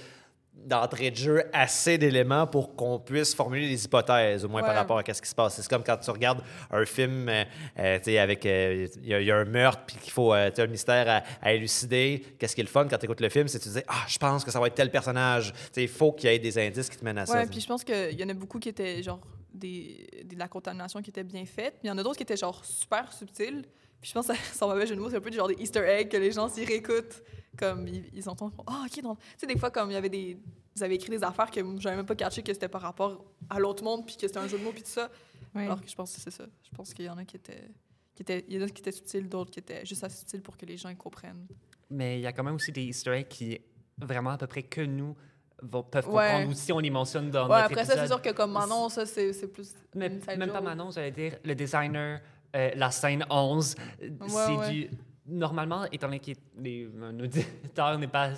d'entrée 0.66 1.10
de 1.10 1.16
jeu 1.16 1.42
assez 1.52 1.98
d'éléments 1.98 2.46
pour 2.46 2.74
qu'on 2.76 2.98
puisse 2.98 3.34
formuler 3.34 3.68
des 3.68 3.84
hypothèses, 3.84 4.44
au 4.44 4.48
moins 4.48 4.62
par 4.62 4.74
rapport 4.76 4.98
à 4.98 5.14
ce 5.14 5.20
qui 5.22 5.28
se 5.28 5.34
passe. 5.34 5.54
C'est 5.60 5.68
comme 5.68 5.82
quand 5.82 5.96
tu 5.96 6.10
regardes 6.10 6.42
un 6.70 6.84
film, 6.84 7.28
euh, 7.28 7.44
euh, 7.78 7.98
tu 7.98 8.04
sais, 8.04 8.18
avec, 8.18 8.44
euh, 8.46 8.86
il 9.02 9.08
y, 9.08 9.14
a- 9.14 9.20
il 9.20 9.26
y 9.26 9.30
a 9.30 9.36
un 9.36 9.44
meurtre, 9.44 9.82
puis 9.86 9.96
qu'il 9.96 10.12
faut, 10.12 10.32
euh, 10.34 10.48
tu 10.50 10.56
sais, 10.56 10.62
un 10.62 10.66
mystère 10.66 11.08
à, 11.08 11.22
à 11.46 11.52
élucider. 11.52 12.22
Qu'est-ce 12.38 12.54
qui 12.54 12.60
est 12.60 12.64
le 12.64 12.70
fun 12.70 12.86
quand 12.88 12.98
tu 12.98 13.06
écoutes 13.06 13.20
le 13.20 13.28
film, 13.28 13.48
c'est 13.48 13.58
que 13.58 13.64
tu 13.64 13.70
dis, 13.70 13.82
ah, 13.88 14.04
je 14.06 14.18
pense 14.18 14.44
que 14.44 14.50
ça 14.50 14.60
va 14.60 14.66
être 14.66 14.74
tel 14.74 14.90
personnage. 14.90 15.52
Tu 15.52 15.58
sais, 15.72 15.82
Il 15.82 15.88
faut 15.88 16.12
qu'il 16.12 16.30
y 16.30 16.34
ait 16.34 16.38
des 16.38 16.58
indices 16.58 16.88
qui 16.88 16.96
te 16.96 17.04
mènent 17.04 17.18
à 17.18 17.26
ça. 17.26 17.34
Ouais, 17.40 17.46
puis 17.46 17.60
je 17.60 17.66
pense 17.66 17.82
qu'il 17.84 18.18
y 18.20 18.24
en 18.24 18.28
a 18.28 18.34
beaucoup 18.34 18.58
qui 18.58 18.68
étaient 18.68 19.02
genre 19.02 19.20
des, 19.52 20.06
de 20.24 20.38
la 20.38 20.46
contamination 20.48 21.02
qui 21.02 21.10
était 21.10 21.24
bien 21.24 21.44
faite. 21.44 21.74
Il 21.82 21.88
y 21.88 21.90
en 21.90 21.98
a 21.98 22.02
d'autres 22.02 22.16
qui 22.16 22.22
étaient 22.22 22.36
genre 22.36 22.64
super 22.64 23.12
subtiles. 23.12 23.64
Puis 24.00 24.08
je 24.10 24.14
pense 24.14 24.26
que 24.28 24.32
sans 24.54 24.68
mauvais 24.68 24.86
jeu 24.86 24.94
de 24.96 25.00
mots, 25.00 25.10
c'est 25.10 25.16
un 25.16 25.20
peu 25.20 25.30
du 25.30 25.36
genre 25.36 25.48
des 25.48 25.54
Easter 25.54 25.80
eggs 25.80 26.08
que 26.10 26.16
les 26.16 26.32
gens 26.32 26.48
s'y 26.48 26.64
réécoutent. 26.64 27.22
Comme 27.58 27.86
ils, 27.88 28.04
ils 28.14 28.28
entendent, 28.28 28.52
ah, 28.66 28.84
ok, 28.86 29.02
donc. 29.02 29.18
Tu 29.18 29.24
sais, 29.38 29.46
des 29.46 29.58
fois, 29.58 29.70
comme 29.70 29.90
il 29.90 29.94
y 29.94 29.96
avait 29.96 30.08
des. 30.08 30.38
Vous 30.76 30.82
avez 30.84 30.94
écrit 30.94 31.10
des 31.10 31.22
affaires 31.24 31.50
que 31.50 31.60
j'avais 31.78 31.96
même 31.96 32.06
pas 32.06 32.14
catché 32.14 32.42
que 32.42 32.52
c'était 32.54 32.68
par 32.68 32.80
rapport 32.80 33.24
à 33.50 33.58
l'autre 33.58 33.82
monde, 33.82 34.06
puis 34.06 34.14
que 34.16 34.20
c'était 34.22 34.38
un 34.38 34.46
jeu 34.46 34.56
de 34.58 34.62
mots, 34.64 34.70
puis 34.72 34.82
tout 34.82 34.88
ça. 34.88 35.10
ouais. 35.54 35.64
Alors 35.64 35.80
que 35.80 35.88
je 35.88 35.94
pense 35.96 36.14
que 36.14 36.20
c'est 36.20 36.30
ça. 36.30 36.44
Je 36.62 36.70
pense 36.76 36.94
qu'il 36.94 37.04
y 37.04 37.08
en 37.10 37.18
a 37.18 37.24
qui 37.24 37.36
étaient. 37.36 37.68
Qui 38.14 38.22
étaient 38.22 38.44
il 38.48 38.54
y 38.54 38.62
en 38.62 38.66
a 38.66 38.68
qui 38.70 38.80
étaient 38.80 38.92
subtils, 38.92 39.28
d'autres 39.28 39.50
qui 39.50 39.58
étaient 39.58 39.84
juste 39.84 40.04
assez 40.04 40.18
subtils 40.18 40.42
pour 40.42 40.56
que 40.56 40.64
les 40.64 40.76
gens 40.76 40.88
ils 40.90 40.96
comprennent. 40.96 41.46
Mais 41.90 42.18
il 42.18 42.22
y 42.22 42.26
a 42.26 42.32
quand 42.32 42.44
même 42.44 42.54
aussi 42.54 42.70
des 42.70 42.82
Easter 42.84 43.10
eggs 43.12 43.28
qui, 43.28 43.58
vraiment, 43.98 44.30
à 44.30 44.38
peu 44.38 44.46
près 44.46 44.62
que 44.62 44.80
nous, 44.82 45.16
vont- 45.60 45.82
peuvent 45.82 46.06
Ouais. 46.08 46.12
comprendre 46.30 46.50
aussi. 46.52 46.72
On 46.72 46.78
les 46.78 46.88
mentionne 46.90 47.30
dans 47.30 47.48
Ouais, 47.48 47.56
notre 47.62 47.72
après 47.72 47.84
ça, 47.84 47.94
c'est 47.94 47.98
épisode. 48.00 48.22
sûr 48.22 48.22
que 48.22 48.36
comme 48.36 48.52
Manon, 48.52 48.88
ça, 48.88 49.04
c'est 49.06 49.32
c'est 49.32 49.48
plus. 49.48 49.74
Mais 49.96 50.08
même 50.08 50.52
pas. 50.52 50.60
Manon, 50.60 50.90
j'allais 50.92 51.10
dire 51.10 51.36
le 51.44 51.54
designer, 51.56 52.20
euh, 52.56 52.70
la 52.74 52.90
scène 52.90 53.24
11. 53.30 53.74
euh, 54.02 54.08
c'est 54.28 54.52
ouais. 54.56 54.70
du. 54.70 54.90
Normalement, 55.26 55.84
étant 55.92 56.08
donné 56.08 56.18
que 56.18 56.32
les, 56.58 56.88
un 57.02 57.18
auditeur 57.20 57.98
n'est 57.98 58.08
pas. 58.08 58.32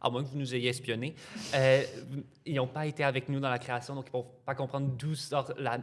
À 0.00 0.08
moins 0.10 0.22
que 0.22 0.28
vous 0.28 0.38
nous 0.38 0.54
ayez 0.54 0.68
espionné, 0.68 1.14
euh, 1.54 1.82
ils 2.44 2.54
n'ont 2.54 2.66
pas 2.66 2.86
été 2.86 3.02
avec 3.02 3.28
nous 3.28 3.40
dans 3.40 3.50
la 3.50 3.58
création, 3.58 3.94
donc 3.94 4.06
ils 4.12 4.16
ne 4.16 4.22
peuvent 4.22 4.30
pas 4.44 4.54
comprendre 4.54 4.88
d'où 4.96 5.14
sort 5.14 5.52
la 5.58 5.78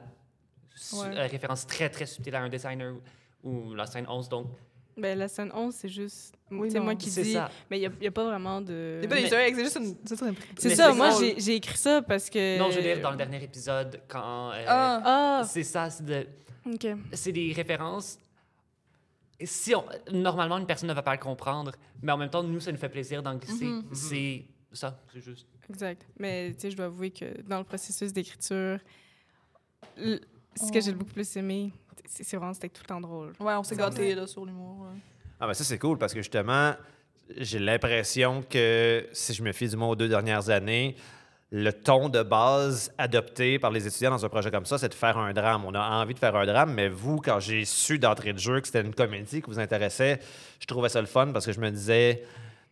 Ouais. 0.93 1.05
euh, 1.17 1.27
référence 1.27 1.67
très 1.67 1.88
très 1.89 2.05
subtile 2.07 2.33
à 2.35 2.41
un 2.41 2.50
designer 2.50 2.95
ou 3.43 3.73
la 3.75 3.85
scène 3.85 4.05
11. 4.09 4.27
Donc, 4.29 4.47
Ben, 4.97 5.17
la 5.17 5.27
scène 5.27 5.51
11, 5.53 5.73
c'est 5.75 5.89
juste. 5.89 6.33
Oui, 6.50 6.69
c'est 6.71 6.79
moi 6.79 6.95
qui 6.95 7.09
dis. 7.12 7.33
ça. 7.33 7.50
Mais 7.69 7.79
il 7.79 7.91
n'y 8.00 8.07
a, 8.07 8.12
pas 8.12 8.23
vraiment 8.25 8.62
de. 8.62 9.00
C'est 9.01 9.07
pas 9.07 9.15
des 9.15 9.27
c'est 9.27 9.55
juste 9.55 9.75
une. 9.77 9.95
C'est 10.05 10.15
ça, 10.15 10.27
une- 10.29 10.35
C'est 10.57 10.69
Mais 10.69 10.75
ça, 10.75 10.89
c'est 10.91 10.97
moi, 10.97 11.09
j'ai 11.19 11.39
j'ai 11.39 11.55
écrit 11.55 11.77
ça 11.77 12.01
parce 12.01 12.29
que. 12.29 12.57
Non, 12.57 12.71
je 12.71 12.77
veux 12.77 12.81
dire, 12.83 13.01
dans 13.01 13.12
le 13.12 13.17
dernier 13.17 13.43
épisode, 13.43 14.01
quand. 14.07 14.51
euh, 14.51 14.63
Ah! 14.67 15.01
Ah, 15.05 15.43
C'est 15.47 15.63
ça, 15.63 15.89
c'est 15.91 16.05
de- 16.05 16.27
C'est 17.13 17.32
des 17.32 17.51
références. 17.53 18.20
Si 19.43 19.74
on- 19.75 19.86
normalement, 20.12 20.58
une 20.58 20.65
personne 20.65 20.88
ne 20.89 20.93
va 20.93 21.01
pas 21.01 21.13
le 21.13 21.20
comprendre, 21.20 21.72
mais 22.01 22.12
en 22.12 22.17
même 22.17 22.29
temps, 22.29 22.43
nous, 22.43 22.60
ça 22.60 22.72
nous 22.72 22.77
fait 22.77 22.89
plaisir 22.89 23.22
d'en 23.22 23.36
glisser. 23.36 23.65
Mhm. 23.65 23.84
C'est 23.91 24.46
ça, 24.72 25.00
c'est 25.12 25.22
juste. 25.22 25.48
Exact. 25.70 26.05
Mais 26.20 26.53
tu 26.53 26.62
sais, 26.62 26.72
je 26.72 26.77
dois 26.77 26.86
avouer 26.86 27.12
que 27.12 27.41
dans 27.41 27.58
le 27.60 27.63
processus 27.63 28.13
d'écriture, 28.13 28.79
ce 29.98 30.72
que 30.72 30.82
j'ai 30.82 30.91
le 30.91 30.98
beaucoup 30.98 31.13
plus 31.13 31.36
aimé, 31.38 31.72
c'est 32.05 32.38
vraiment, 32.38 32.53
c'était 32.53 32.70
tout 32.70 32.82
le 32.84 32.88
temps 32.88 33.01
drôle. 33.01 33.34
Ouais, 33.39 33.53
on 33.55 33.63
s'est 33.63 33.75
gâtés 33.75 34.15
là, 34.15 34.27
sur 34.27 34.46
l'humour. 34.46 34.82
ouais. 34.82 35.00
Ah, 35.39 35.48
ben 35.48 35.53
ça, 35.53 35.63
c'est 35.63 35.79
cool 35.79 35.98
parce 35.98 36.13
que 36.13 36.20
justement, 36.22 36.74
j'ai 37.38 37.60
l'impression 37.60 38.43
que 38.43 39.08
si 39.12 39.34
je 39.34 39.43
me 39.43 39.51
fie 39.51 39.67
du 39.67 39.75
moins 39.75 39.89
aux 39.89 39.96
deux 39.96 40.08
dernières 40.08 40.50
années, 40.50 40.96
le 41.55 41.72
ton 41.72 42.10
de 42.10 42.24
base 42.24 42.91
adopté 42.98 43.60
par 43.60 43.69
les 43.69 43.86
étudiants 43.86 44.10
dans 44.10 44.25
un 44.25 44.29
projet 44.29 44.50
comme 44.50 44.65
ça, 44.65 44.79
c'est 44.79 44.89
de 44.89 44.95
faire 44.95 45.19
un 45.19 45.33
drame. 45.33 45.63
On 45.65 45.75
a 45.75 46.01
envie 46.01 46.15
de 46.15 46.19
faire 46.19 46.36
un 46.36 46.48
drame, 46.48 46.74
mais 46.74 46.89
vous, 46.89 47.17
quand 47.17 47.39
j'ai 47.39 47.63
su 47.63 48.00
d'entrée 48.00 48.33
de 48.33 48.39
jeu 48.39 48.60
que 48.60 48.65
c'était 48.65 48.81
une 48.81 48.95
comédie 48.95 49.39
qui 49.39 49.51
vous 49.51 49.60
intéressait, 49.60 50.19
je 50.60 50.65
trouvais 50.65 50.89
ça 50.89 51.00
le 51.00 51.05
fun 51.05 51.27
parce 51.27 51.45
que 51.45 51.51
je 51.51 51.60
me 51.60 51.69
disais, 51.69 52.24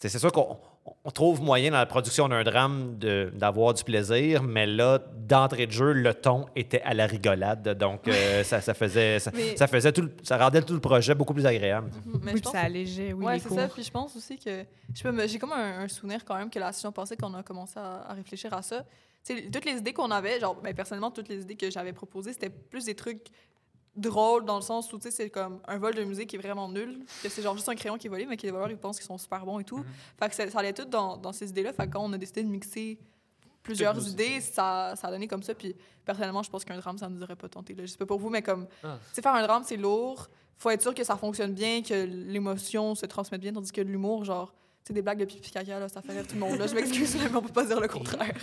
c'est 0.09 0.19
sûr 0.19 0.31
qu'on 0.31 0.57
on 1.03 1.11
trouve 1.11 1.41
moyen 1.41 1.71
dans 1.71 1.77
la 1.77 1.85
production 1.85 2.27
d'un 2.27 2.43
drame 2.43 2.97
de- 2.97 3.31
d'avoir 3.35 3.73
du 3.75 3.83
plaisir, 3.83 4.41
mais 4.41 4.65
là, 4.65 4.99
d'entrée 5.15 5.67
de 5.67 5.71
jeu, 5.71 5.91
le 5.93 6.13
ton 6.13 6.45
était 6.55 6.81
à 6.81 6.93
la 6.95 7.05
rigolade. 7.05 7.77
Donc, 7.77 8.07
euh, 8.07 8.43
ça, 8.43 8.61
ça 8.61 8.73
faisait, 8.73 9.19
ça, 9.19 9.31
Mais- 9.33 9.55
ça 9.55 9.67
faisait 9.67 9.91
tout, 9.91 10.09
ça 10.23 10.37
rendait 10.37 10.61
tout 10.63 10.73
le 10.73 10.79
projet 10.79 11.13
beaucoup 11.13 11.33
plus 11.33 11.45
agréable. 11.45 11.91
Mais 12.23 12.31
oui, 12.31 12.37
je 12.37 12.41
pense 12.43 12.51
ça 12.53 12.61
allégeait, 12.61 13.13
oui, 13.13 13.25
ouais, 13.25 13.33
les 13.35 13.39
c'est 13.39 13.47
cours. 13.49 13.59
ça. 13.59 13.67
Puis 13.67 13.83
je 13.83 13.91
pense 13.91 14.15
aussi 14.15 14.37
que. 14.39 14.63
Mais 15.11 15.27
j'ai 15.27 15.37
comme 15.39 15.53
un, 15.53 15.81
un 15.81 15.87
souvenir 15.87 16.25
quand 16.25 16.35
même 16.35 16.49
que 16.49 16.59
la 16.59 16.71
session 16.71 16.91
passée, 16.91 17.15
qu'on 17.15 17.33
a 17.35 17.43
commencé 17.43 17.77
à, 17.79 18.05
à 18.09 18.13
réfléchir 18.13 18.53
à 18.53 18.61
ça. 18.61 18.83
Toutes 19.53 19.65
les 19.65 19.73
idées 19.77 19.93
qu'on 19.93 20.09
avait, 20.09 20.39
genre, 20.39 20.55
ben, 20.63 20.73
personnellement, 20.73 21.11
toutes 21.11 21.29
les 21.29 21.41
idées 21.43 21.55
que 21.55 21.69
j'avais 21.69 21.93
proposées, 21.93 22.33
c'était 22.33 22.49
plus 22.49 22.85
des 22.85 22.95
trucs 22.95 23.27
drôles 23.95 24.45
dans 24.45 24.55
le 24.55 24.61
sens 24.61 24.91
où, 24.93 24.97
tu 24.97 25.03
sais, 25.03 25.11
c'est 25.11 25.29
comme 25.29 25.59
un 25.67 25.77
vol 25.77 25.93
de 25.93 26.03
musique 26.03 26.29
qui 26.29 26.35
est 26.37 26.39
vraiment 26.39 26.69
nul, 26.69 27.03
que 27.21 27.29
c'est 27.29 27.41
genre 27.41 27.55
juste 27.55 27.67
un 27.69 27.75
crayon 27.75 27.97
qui 27.97 28.07
est 28.07 28.09
volé, 28.09 28.25
mais 28.25 28.37
que 28.37 28.43
les 28.43 28.51
voleurs, 28.51 28.71
ils 28.71 28.77
pensent 28.77 28.97
qu'ils 28.97 29.05
sont 29.05 29.17
super 29.17 29.45
bons 29.45 29.59
et 29.59 29.63
tout. 29.65 29.83
Fait 30.19 30.29
que 30.29 30.35
ça, 30.35 30.49
ça 30.49 30.59
allait 30.59 30.73
tout 30.73 30.85
dans, 30.85 31.17
dans 31.17 31.33
ces 31.33 31.49
idées-là. 31.49 31.73
Fait 31.73 31.87
que 31.87 31.91
quand 31.93 32.03
on 32.03 32.13
a 32.13 32.17
décidé 32.17 32.43
de 32.43 32.47
mixer 32.49 32.99
plusieurs 33.63 34.07
idées, 34.07 34.39
ça, 34.41 34.93
ça 34.95 35.07
a 35.07 35.11
donné 35.11 35.27
comme 35.27 35.43
ça. 35.43 35.53
Puis 35.53 35.75
personnellement, 36.05 36.41
je 36.41 36.49
pense 36.49 36.63
qu'un 36.65 36.77
drame, 36.77 36.97
ça 36.97 37.09
ne 37.09 37.15
nous 37.15 37.23
aurait 37.23 37.35
pas 37.35 37.49
tenté. 37.49 37.75
Là. 37.75 37.85
Je 37.85 37.91
sais 37.91 37.97
pas 37.97 38.05
pour 38.05 38.19
vous, 38.19 38.29
mais 38.29 38.41
comme, 38.41 38.67
Ah. 38.83 38.97
tu 39.09 39.15
sais, 39.15 39.21
faire 39.21 39.33
un 39.35 39.43
drame, 39.45 39.63
c'est 39.65 39.77
lourd. 39.77 40.29
Faut 40.57 40.69
être 40.69 40.81
sûr 40.81 40.93
que 40.95 41.03
ça 41.03 41.15
fonctionne 41.17 41.53
bien, 41.53 41.81
que 41.81 41.93
l'émotion 42.05 42.95
se 42.95 43.05
transmette 43.05 43.41
bien, 43.41 43.51
tandis 43.51 43.71
que 43.71 43.81
l'humour, 43.81 44.23
genre, 44.25 44.53
sais, 44.87 44.93
des 44.93 45.01
blagues 45.01 45.19
de 45.19 45.25
pipi 45.25 45.51
caca, 45.51 45.79
là, 45.79 45.87
ça 45.89 46.01
fait 46.01 46.13
rire 46.13 46.27
tout 46.27 46.33
le 46.35 46.39
monde. 46.39 46.57
Là. 46.59 46.67
Je 46.67 46.75
m'excuse, 46.75 47.15
mais 47.15 47.35
on 47.35 47.41
peut 47.41 47.53
pas 47.53 47.65
dire 47.65 47.79
le 47.79 47.87
contraire. 47.87 48.35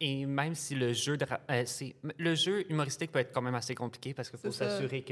Et 0.00 0.26
même 0.26 0.54
si 0.54 0.74
le 0.74 0.92
jeu, 0.92 1.16
de 1.16 1.26
euh, 1.50 1.62
c'est- 1.66 1.94
le 2.18 2.34
jeu 2.34 2.70
humoristique 2.70 3.10
peut 3.12 3.18
être 3.20 3.32
quand 3.32 3.42
même 3.42 3.54
assez 3.54 3.74
compliqué 3.74 4.14
parce 4.14 4.30
qu'il 4.30 4.38
faut 4.38 4.50
C'est 4.50 4.58
ça. 4.64 4.70
s'assurer 4.70 5.04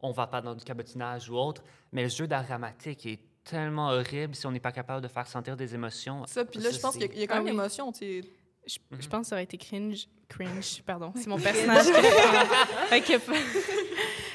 qu'on 0.00 0.08
ne 0.10 0.14
va 0.14 0.26
pas 0.26 0.40
dans 0.42 0.54
du 0.54 0.64
cabotinage 0.64 1.28
ou 1.30 1.36
autre, 1.36 1.62
mais 1.92 2.02
le 2.04 2.08
jeu 2.08 2.26
dramatique 2.26 3.06
est 3.06 3.20
tellement 3.44 3.90
horrible 3.90 4.34
si 4.34 4.46
on 4.46 4.50
n'est 4.50 4.60
pas 4.60 4.72
capable 4.72 5.02
de 5.02 5.08
faire 5.08 5.26
sentir 5.26 5.56
des 5.56 5.74
émotions. 5.74 6.26
Ça, 6.26 6.44
puis 6.44 6.60
là, 6.60 6.70
je 6.70 6.78
pense 6.80 6.94
qu'il 6.96 7.02
y 7.02 7.08
a- 7.08 7.12
il 7.14 7.20
y, 7.20 7.22
a 7.22 7.26
quand 7.26 7.34
Ah 7.34 7.36
même 7.38 7.44
oui. 7.44 7.50
l'émotion, 7.52 7.92
tu 7.92 7.98
sais. 7.98 8.20
Je, 8.66 8.78
Mhm. 8.90 9.00
je 9.02 9.08
pense 9.08 9.20
que 9.22 9.26
ça 9.28 9.36
aurait 9.36 9.44
été 9.44 9.56
cringe. 9.56 10.08
Cringe, 10.28 10.82
pardon. 10.84 11.12
C'est 11.16 11.26
mon 11.28 11.38
personnage. 11.38 11.86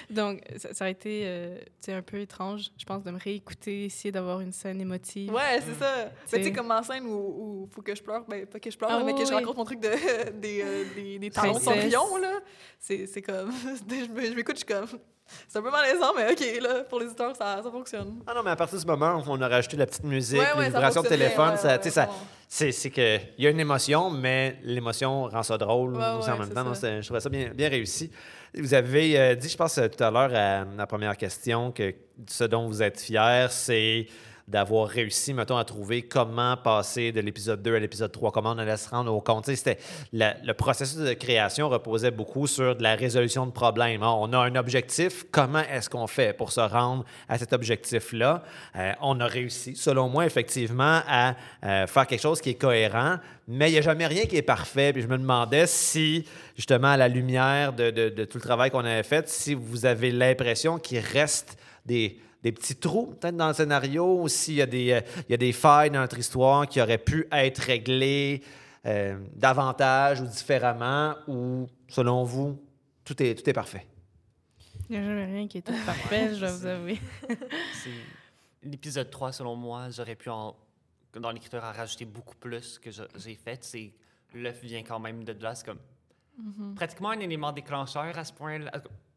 Donc, 0.10 0.42
ça, 0.58 0.74
ça 0.74 0.86
a 0.86 0.90
été 0.90 1.22
euh, 1.26 1.58
un 1.88 2.02
peu 2.02 2.20
étrange, 2.20 2.72
je 2.78 2.84
pense, 2.84 3.02
de 3.04 3.12
me 3.12 3.18
réécouter, 3.20 3.86
essayer 3.86 4.12
d'avoir 4.12 4.42
une 4.42 4.52
scène 4.52 4.82
émotive. 4.82 5.32
Ouais, 5.32 5.62
c'est 5.66 5.80
ça. 5.80 6.10
Mais 6.34 6.40
tu 6.40 6.44
sais, 6.46 6.52
comme 6.52 6.70
en 6.70 6.84
scène 6.84 7.06
où, 7.06 7.14
où 7.14 7.70
faut 7.74 7.82
que 7.82 7.96
je 7.96 8.04
pleure, 8.04 8.26
ben 8.28 8.46
pas 8.46 8.60
que 8.60 8.70
je 8.70 8.78
pleure, 8.78 8.90
Ah 8.92 9.00
mais 9.06 9.14
oui, 9.14 9.20
que 9.20 9.26
je 9.26 9.30
oui. 9.30 9.36
raconte 9.40 9.56
mon 9.58 9.64
truc 9.64 9.80
de, 9.80 10.32
des, 10.40 10.62
euh, 10.62 10.84
des, 10.96 11.18
des 11.18 11.30
talons 11.30 11.60
cendrillon, 11.60 12.18
là. 12.18 12.40
C'est 12.78 13.06
c'est 13.08 13.22
comme. 13.22 13.52
je 13.90 14.34
m'écoute, 14.36 14.56
je 14.60 14.66
suis 14.66 14.66
comme. 14.66 14.88
C'est 15.48 15.60
un 15.60 15.62
peu 15.62 15.72
malaisant, 15.72 16.12
mais 16.14 16.30
OK, 16.34 16.62
là, 16.62 16.84
pour 16.84 17.00
les 17.00 17.06
auditeurs, 17.06 17.34
ça, 17.38 17.62
ça 17.64 17.72
fonctionne. 17.72 18.22
Ah 18.28 18.34
non, 18.34 18.44
mais 18.44 18.52
à 18.52 18.56
partir 18.58 18.78
du 18.78 18.86
moment 18.86 19.16
où 19.16 19.24
on 19.28 19.42
a 19.42 19.48
rajouté 19.48 19.78
la 19.78 19.86
petite 19.86 20.04
musique, 20.04 20.38
Ouais, 20.42 20.46
ouais, 20.58 20.66
les 20.66 20.72
ça 20.72 20.78
vibrations 20.80 21.04
de 21.04 21.08
téléphone, 21.08 21.52
ouais, 21.52 21.58
ça, 21.58 21.68
ouais, 21.70 21.78
tu 21.78 21.84
sais, 21.86 21.90
ça, 21.92 22.02
ouais. 22.04 22.10
c'est, 22.50 22.72
c'est 22.74 22.90
que 22.90 23.18
il 23.38 23.44
y 23.46 23.48
a 23.48 23.50
une 23.50 23.60
émotion, 23.62 24.10
mais 24.10 24.58
l'émotion 24.64 25.30
rend 25.30 25.42
ça 25.44 25.58
drôle 25.58 25.81
Ouais, 25.90 26.20
aussi 26.20 26.30
en 26.30 26.38
même 26.38 26.50
temps. 26.50 26.74
Ça. 26.74 27.02
je 27.02 27.06
trouvais 27.06 27.20
ça 27.20 27.30
bien, 27.30 27.50
bien 27.54 27.70
réussi. 27.70 28.12
Vous 28.54 28.74
avez 28.74 29.20
euh, 29.20 29.36
dit, 29.36 29.50
je 29.50 29.58
pense 29.58 29.78
euh, 29.78 29.88
tout 29.88 30.04
à 30.04 30.12
l'heure 30.12 30.34
à 30.36 30.66
la 30.78 30.88
première 30.88 31.16
question, 31.16 31.72
que 31.72 31.94
ce 32.28 32.44
dont 32.44 32.68
vous 32.68 32.84
êtes 32.84 33.00
fier, 33.00 33.52
c'est 33.52 34.08
d'avoir 34.52 34.88
réussi, 34.90 35.34
mettons, 35.34 35.56
à 35.56 35.64
trouver 35.64 36.02
comment 36.02 36.58
passer 36.58 37.12
de 37.12 37.22
l'épisode 37.22 37.62
2 37.62 37.76
à 37.76 37.80
l'épisode 37.80 38.12
3, 38.12 38.32
comment 38.32 38.52
on 38.52 38.58
allait 38.58 38.76
se 38.76 38.90
rendre 38.90 39.14
au 39.14 39.22
compte. 39.22 39.46
C'était 39.46 39.78
le 40.12 40.52
processus 40.52 40.98
de 40.98 41.14
création 41.14 41.70
reposait 41.70 42.12
beaucoup 42.12 42.48
sur 42.48 42.76
de 42.76 42.84
la 42.84 42.96
résolution 42.96 43.46
de 43.46 43.52
problèmes. 43.52 44.04
hein. 44.04 44.14
On 44.20 44.34
a 44.34 44.40
un 44.40 44.56
objectif, 44.56 45.26
comment 45.32 45.62
est-ce 45.62 45.90
qu'on 45.90 46.06
fait 46.06 46.36
pour 46.36 46.52
se 46.52 46.60
rendre 46.60 47.06
à 47.30 47.38
cet 47.38 47.54
objectif-là? 47.54 48.44
Euh, 48.76 48.92
on 49.02 49.20
a 49.22 49.26
réussi, 49.26 49.76
selon 49.76 50.10
moi, 50.10 50.26
effectivement, 50.26 51.02
à 51.08 51.36
euh, 51.64 51.88
faire 51.88 52.06
quelque 52.06 52.22
chose 52.22 52.42
qui 52.42 52.50
est 52.50 52.56
cohérent, 52.56 53.18
mais 53.48 53.70
il 53.70 53.74
n'y 53.74 53.80
a 53.80 53.82
jamais 53.82 54.08
rien 54.08 54.26
qui 54.26 54.36
est 54.36 54.42
parfait. 54.42 54.92
Puis 54.92 55.02
je 55.02 55.08
me 55.08 55.18
demandais 55.18 55.66
si, 55.66 56.26
justement, 56.58 56.90
à 56.90 56.98
la 56.98 57.08
lumière 57.08 57.72
de 57.72 58.26
tout 58.26 58.38
le 58.38 58.44
travail 58.44 58.70
qu'on 58.70 58.80
avait 58.80 59.04
fait, 59.04 59.30
si 59.30 59.54
vous 59.54 59.86
avez 59.86 60.12
l'impression 60.12 60.78
qu'il 60.78 61.00
reste 61.00 61.58
des, 61.86 62.18
des 62.44 62.52
petits 62.52 62.76
trous, 62.76 63.16
peut-être 63.20 63.38
dans 63.38 63.50
le 63.50 63.54
scénario, 63.54 64.22
ou 64.22 64.28
s'il 64.28 64.56
y, 64.56 64.62
a 64.62 64.66
des, 64.66 64.92
euh, 64.92 65.02
il 65.28 65.32
y 65.32 65.34
a 65.34 65.38
des 65.38 65.52
failles 65.52 65.92
dans 65.92 66.00
notre 66.00 66.18
histoire 66.18 66.68
qui 66.68 66.82
auraient 66.82 66.98
pu 66.98 67.28
être 67.32 67.60
réglées 67.60 68.42
euh, 68.86 69.20
davantage 69.36 70.22
ou 70.22 70.26
différemment, 70.26 71.16
ou, 71.28 71.68
selon 71.88 72.24
vous, 72.24 72.60
tout 73.04 73.22
est, 73.22 73.36
tout 73.36 73.50
est 73.50 73.54
parfait. 73.54 73.86
Il 74.90 75.00
n'y 75.00 75.04
a 75.04 75.08
jamais 75.08 75.26
rien 75.26 75.48
qui 75.48 75.60
était 75.60 75.72
parfait, 75.86 76.34
je 76.34 76.40
dois 76.40 76.52
vous 76.52 76.66
avouer. 76.66 77.00
L'épisode 78.64 79.10
3, 79.10 79.32
selon 79.32 79.56
moi, 79.56 79.90
j'aurais 79.90 80.16
pu, 80.16 80.30
en, 80.30 80.56
dans 81.14 81.32
l'écriture, 81.32 81.64
en 81.64 81.72
rajouter 81.72 82.06
beaucoup 82.06 82.36
plus 82.36 82.80
que 82.80 82.90
j'ai 82.92 83.36
fait. 83.36 83.64
C'est 83.64 83.94
l'œuf 84.34 84.62
vient 84.62 84.84
quand 84.84 85.00
même 85.00 85.24
de 85.24 85.34
là. 85.42 85.56
C'est 85.56 85.66
comme 85.66 85.80
Mm-hmm. 86.40 86.76
pratiquement 86.76 87.10
un 87.10 87.20
élément 87.20 87.52
déclencheur 87.52 88.18
à 88.18 88.24
ce 88.24 88.34
point-là. 88.34 88.72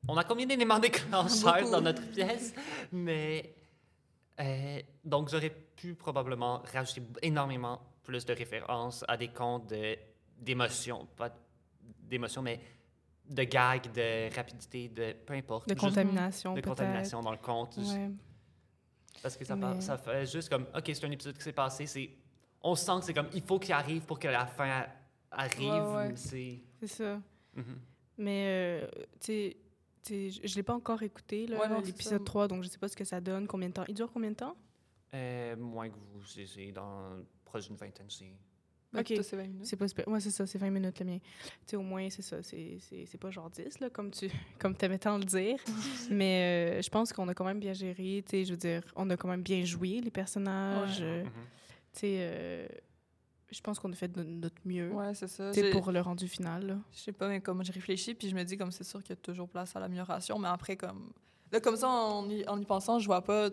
On 0.08 0.16
a 0.16 0.24
combien 0.24 0.46
d'éléments 0.46 0.78
déclencheurs 0.78 1.70
dans 1.70 1.80
notre 1.80 2.02
pièce? 2.10 2.54
Mais 2.92 3.54
euh, 4.40 4.80
donc 5.04 5.28
j'aurais 5.30 5.50
pu 5.76 5.94
probablement 5.94 6.62
rajouter 6.72 7.02
énormément 7.22 7.80
plus 8.02 8.24
de 8.26 8.34
références 8.34 9.04
à 9.08 9.16
des 9.16 9.28
contes 9.28 9.68
de- 9.70 9.96
d'émotions, 10.38 11.06
pas 11.16 11.30
d'émotions, 12.02 12.42
mais 12.42 12.60
de 13.28 13.44
gags, 13.44 13.90
de 13.94 14.34
rapidité, 14.34 14.88
de 14.88 15.14
peu 15.24 15.32
importe. 15.34 15.68
De 15.68 15.74
contamination, 15.74 16.52
de 16.54 16.60
contamination 16.60 17.20
dans 17.22 17.30
le 17.30 17.38
conte. 17.38 17.78
Ouais. 17.78 18.10
Parce 19.22 19.36
que 19.38 19.44
ça, 19.46 19.56
par- 19.56 19.74
Mais- 19.76 19.80
ça 19.80 19.96
fait 19.96 20.26
juste 20.26 20.50
comme, 20.50 20.66
OK, 20.76 20.82
c'est 20.92 21.04
un 21.04 21.10
épisode 21.10 21.36
qui 21.36 21.42
s'est 21.44 21.52
passé, 21.52 21.86
c'est... 21.86 22.10
On 22.60 22.74
sent 22.74 22.92
que 22.98 23.04
c'est 23.06 23.14
comme, 23.14 23.28
il 23.32 23.42
faut 23.42 23.58
qu'il 23.58 23.72
arrive 23.72 24.02
pour 24.02 24.18
que 24.18 24.28
la 24.28 24.44
fin 24.46 24.86
arrive. 25.30 25.70
Ouais, 25.72 25.96
ouais. 26.08 26.12
C'est... 26.16 26.60
C'est 26.80 26.86
ça. 26.86 27.20
Mhm. 27.54 27.78
Mais, 28.18 28.44
euh, 28.46 28.86
tu 29.20 29.26
sais, 29.26 29.56
je 30.08 30.40
ne 30.50 30.54
l'ai 30.54 30.62
pas 30.62 30.74
encore 30.74 31.02
écouté, 31.02 31.46
Ouais, 31.50 31.82
l'épisode 31.84 32.18
ça. 32.20 32.24
3, 32.24 32.48
donc 32.48 32.62
je 32.62 32.68
ne 32.68 32.72
sais 32.72 32.78
pas 32.78 32.88
ce 32.88 32.96
que 32.96 33.04
ça 33.04 33.20
donne, 33.20 33.46
combien 33.46 33.68
de 33.68 33.74
temps? 33.74 33.84
Il 33.88 33.94
dure 33.94 34.10
combien 34.12 34.30
de 34.30 34.36
temps? 34.36 34.56
Euh, 35.14 35.56
moins 35.56 35.88
que 35.88 35.94
vous, 35.94 36.24
c'est, 36.24 36.72
dans 36.72 37.16
proche 37.44 37.66
d'une 37.68 37.76
vingtaine, 37.76 38.06
c'est... 38.08 38.32
OK. 38.96 39.12
c'est 39.22 39.36
20 39.36 39.42
minutes. 39.42 39.66
C'est 39.66 39.76
pas 39.76 39.88
super. 39.88 40.06
Ouais, 40.06 40.20
c'est 40.20 40.30
ça, 40.30 40.46
c'est 40.46 40.58
20 40.58 40.70
minutes 40.70 41.00
le 41.00 41.06
mien. 41.06 41.18
Tu 41.18 41.50
sais, 41.66 41.76
au 41.76 41.82
moins, 41.82 42.08
c'est 42.10 42.22
ça. 42.22 42.42
C'est, 42.44 42.76
c'est, 42.78 43.06
c'est 43.06 43.18
pas 43.18 43.30
genre 43.30 43.50
10, 43.50 43.80
là, 43.80 43.90
comme 43.90 44.10
tu 44.12 44.30
comme 44.60 44.76
aimais 44.80 44.98
tant 44.98 45.18
le 45.18 45.24
dire. 45.24 45.58
Mais 46.10 46.78
euh, 46.78 46.82
je 46.82 46.88
pense 46.90 47.12
qu'on 47.12 47.26
a 47.28 47.34
quand 47.34 47.44
même 47.44 47.58
bien 47.58 47.72
géré. 47.72 48.22
Tu 48.24 48.30
sais, 48.30 48.44
je 48.44 48.52
veux 48.52 48.56
dire, 48.56 48.82
on 48.94 49.10
a 49.10 49.16
quand 49.16 49.28
même 49.28 49.42
bien 49.42 49.64
joué 49.64 50.00
les 50.00 50.10
personnages. 50.12 51.00
Ouais. 51.00 51.06
euh, 51.06 51.24
Mhm. 51.24 51.30
Tu 51.92 52.00
sais, 52.00 52.16
euh, 52.20 52.66
je 53.54 53.60
pense 53.60 53.78
qu'on 53.78 53.92
a 53.92 53.94
fait 53.94 54.08
de 54.08 54.22
notre 54.22 54.56
mieux. 54.64 54.90
Ouais, 54.92 55.14
c'est 55.14 55.28
ça. 55.28 55.52
J'ai- 55.52 55.70
pour 55.70 55.90
le 55.92 56.00
rendu 56.00 56.28
final. 56.28 56.78
Je 56.92 56.98
sais 56.98 57.12
pas, 57.12 57.28
mais 57.28 57.40
comme 57.40 57.64
je 57.64 57.72
réfléchis, 57.72 58.14
puis 58.14 58.28
je 58.28 58.34
me 58.34 58.42
dis 58.42 58.56
comme 58.56 58.70
c'est 58.72 58.84
sûr 58.84 59.02
qu'il 59.02 59.10
y 59.10 59.18
a 59.18 59.22
toujours 59.22 59.48
place 59.48 59.74
à 59.76 59.80
l'amélioration, 59.80 60.38
mais 60.38 60.48
après, 60.48 60.76
comme. 60.76 61.12
Là, 61.52 61.60
comme 61.60 61.76
ça, 61.76 61.88
en 61.88 62.28
y, 62.28 62.46
en 62.48 62.60
y 62.60 62.64
pensant, 62.64 62.98
je 62.98 63.06
vois 63.06 63.22
pas 63.22 63.48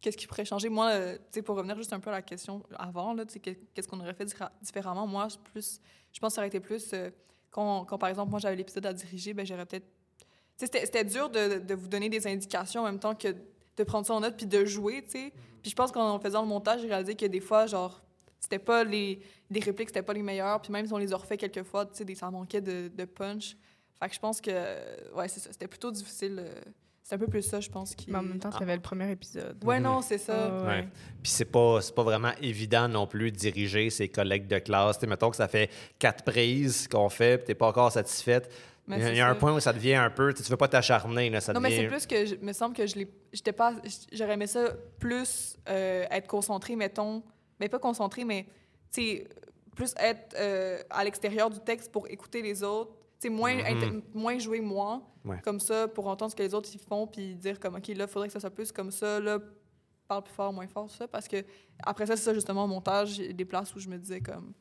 qu'est-ce 0.00 0.16
qui 0.16 0.26
pourrait 0.26 0.44
changer. 0.44 0.68
Moi, 0.68 0.92
tu 1.16 1.18
sais, 1.32 1.42
pour 1.42 1.56
revenir 1.56 1.76
juste 1.76 1.92
un 1.92 1.98
peu 2.00 2.10
à 2.10 2.12
la 2.12 2.22
question 2.22 2.62
avant, 2.76 3.12
là, 3.14 3.24
tu 3.26 3.32
sais, 3.34 3.40
que- 3.40 3.58
qu'est-ce 3.74 3.88
qu'on 3.88 3.98
aurait 4.00 4.14
fait 4.14 4.28
différemment, 4.62 5.06
moi, 5.06 5.28
je 5.28 5.36
plus, 5.38 5.80
je 6.12 6.20
pense 6.20 6.30
que 6.32 6.34
ça 6.36 6.40
aurait 6.42 6.48
été 6.48 6.60
plus. 6.60 6.90
euh, 6.92 7.10
quand, 7.50 7.84
quand, 7.86 7.98
par 7.98 8.08
exemple, 8.08 8.30
moi, 8.30 8.38
j'avais 8.40 8.56
l'épisode 8.56 8.84
à 8.86 8.92
diriger, 8.92 9.32
ben 9.34 9.44
j'aurais 9.46 9.66
peut-être. 9.66 9.86
Tu 9.86 10.24
sais, 10.56 10.66
c'était- 10.66 10.84
c'était 10.86 11.04
dur 11.04 11.28
de, 11.30 11.58
de 11.58 11.74
vous 11.74 11.88
donner 11.88 12.08
des 12.08 12.26
indications 12.28 12.82
en 12.82 12.84
même 12.84 13.00
temps 13.00 13.14
que 13.14 13.28
de 13.76 13.82
prendre 13.84 14.06
ça 14.06 14.14
en 14.14 14.20
note 14.20 14.36
puis 14.36 14.46
de 14.46 14.64
jouer, 14.64 15.02
tu 15.02 15.10
sais. 15.10 15.32
Puis 15.62 15.70
je 15.70 15.74
pense 15.74 15.90
qu'en 15.90 16.20
faisant 16.20 16.42
le 16.42 16.46
montage, 16.48 16.82
j'ai 16.82 16.88
réalisé 16.88 17.16
que 17.16 17.26
des 17.26 17.40
fois, 17.40 17.66
genre, 17.66 18.03
c'était 18.44 18.58
pas 18.58 18.84
les, 18.84 19.20
les 19.50 19.60
répliques, 19.60 19.88
c'était 19.88 20.02
pas 20.02 20.12
les 20.12 20.22
meilleures. 20.22 20.60
Puis 20.60 20.72
même 20.72 20.86
si 20.86 20.92
on 20.92 20.98
les 20.98 21.12
a 21.12 21.16
refait 21.16 21.36
quelques 21.36 21.62
fois, 21.64 21.84
tu 21.86 21.92
sais, 21.94 22.04
des- 22.04 22.14
ça 22.14 22.30
manquait 22.30 22.60
de, 22.60 22.88
de 22.94 23.04
punch. 23.04 23.56
Fait 24.00 24.08
que 24.08 24.14
je 24.14 24.20
pense 24.20 24.40
que, 24.40 24.50
ouais, 25.14 25.28
c'est 25.28 25.40
ça. 25.40 25.50
C'était 25.52 25.68
plutôt 25.68 25.90
difficile. 25.90 26.36
euh, 26.40 26.60
c'est 27.02 27.14
un 27.16 27.18
peu 27.18 27.26
plus 27.26 27.42
ça, 27.42 27.60
je 27.60 27.68
pense. 27.68 27.94
Qui... 27.94 28.10
Mais 28.10 28.18
en 28.18 28.22
même 28.22 28.38
temps, 28.38 28.50
tu 28.50 28.62
avais 28.62 28.74
le 28.76 28.80
premier 28.80 29.10
épisode. 29.10 29.62
Ouais, 29.64 29.78
non, 29.78 30.00
c'est 30.02 30.16
ça. 30.18 30.64
Ouais. 30.64 30.88
Puis 31.22 31.32
c'est 31.32 31.44
pas, 31.44 31.80
c'est 31.82 31.94
pas 31.94 32.02
vraiment 32.02 32.32
évident 32.40 32.88
non 32.88 33.06
plus 33.06 33.30
de 33.30 33.36
diriger 33.36 33.90
ses 33.90 34.08
collègues 34.08 34.46
de 34.46 34.58
classe. 34.58 34.96
Tu 34.96 35.02
sais, 35.02 35.06
mettons 35.06 35.30
que 35.30 35.36
ça 35.36 35.46
fait 35.48 35.70
quatre 35.98 36.24
prises 36.24 36.88
qu'on 36.88 37.08
fait, 37.10 37.38
puis 37.38 37.46
t'es 37.48 37.54
pas 37.54 37.66
encore 37.68 37.92
satisfaite. 37.92 38.50
Mais 38.86 38.96
Il 38.98 39.02
y 39.02 39.06
a, 39.06 39.14
y 39.14 39.20
un 39.20 39.28
ça. 39.28 39.34
point 39.34 39.52
où 39.54 39.60
ça 39.60 39.72
devient 39.72 39.94
un 39.94 40.10
peu, 40.10 40.34
tu 40.34 40.42
veux 40.42 40.56
pas 40.58 40.68
t'acharner, 40.68 41.30
là, 41.30 41.40
ça 41.40 41.52
Non, 41.54 41.60
mais 41.60 41.70
devient... 41.70 41.82
c'est 41.82 41.88
plus 41.88 42.06
que, 42.06 42.26
je, 42.26 42.34
me 42.44 42.52
semble 42.52 42.74
que 42.76 42.86
je 42.86 42.96
l'ai, 42.96 43.08
j'étais 43.32 43.52
pas, 43.52 43.74
j'aurais 44.12 44.34
aimé 44.34 44.46
ça 44.46 44.72
plus 44.98 45.56
euh, 45.70 46.04
être 46.10 46.26
concentré, 46.26 46.76
mettons, 46.76 47.22
mais 47.60 47.68
pas 47.68 47.78
concentré, 47.78 48.24
mais, 48.24 48.46
plus 49.74 49.94
être 49.98 50.34
euh, 50.38 50.80
à 50.90 51.02
l'extérieur 51.04 51.50
du 51.50 51.58
texte 51.60 51.90
pour 51.90 52.08
écouter 52.08 52.42
les 52.42 52.62
autres, 52.62 52.92
moins, 53.30 53.54
Mhm. 53.54 53.60
être- 53.66 54.14
moins 54.14 54.38
jouer 54.38 54.60
moi, 54.60 55.02
Ouais. 55.24 55.40
comme 55.42 55.58
ça, 55.58 55.88
pour 55.88 56.06
entendre 56.08 56.30
ce 56.30 56.36
que 56.36 56.42
les 56.42 56.52
autres 56.54 56.68
font, 56.78 57.06
puis 57.06 57.34
dire 57.36 57.58
comme, 57.58 57.74
OK, 57.76 57.88
là, 57.88 58.06
faudrait 58.06 58.28
que 58.28 58.32
ça 58.34 58.40
soit 58.40 58.50
plus 58.50 58.70
comme 58.70 58.90
ça, 58.90 59.18
là, 59.18 59.38
parle 60.06 60.22
plus 60.24 60.34
fort, 60.34 60.52
moins 60.52 60.66
fort, 60.68 60.90
ça, 60.90 61.08
parce 61.08 61.26
que 61.26 61.42
après 61.82 62.04
ça, 62.06 62.16
c'est 62.16 62.22
ça, 62.24 62.34
justement, 62.34 62.64
au 62.64 62.66
montage, 62.66 63.16
des 63.18 63.44
places 63.46 63.74
où 63.74 63.78
je 63.80 63.88
me 63.88 63.96
disais 63.96 64.20
comme, 64.20 64.52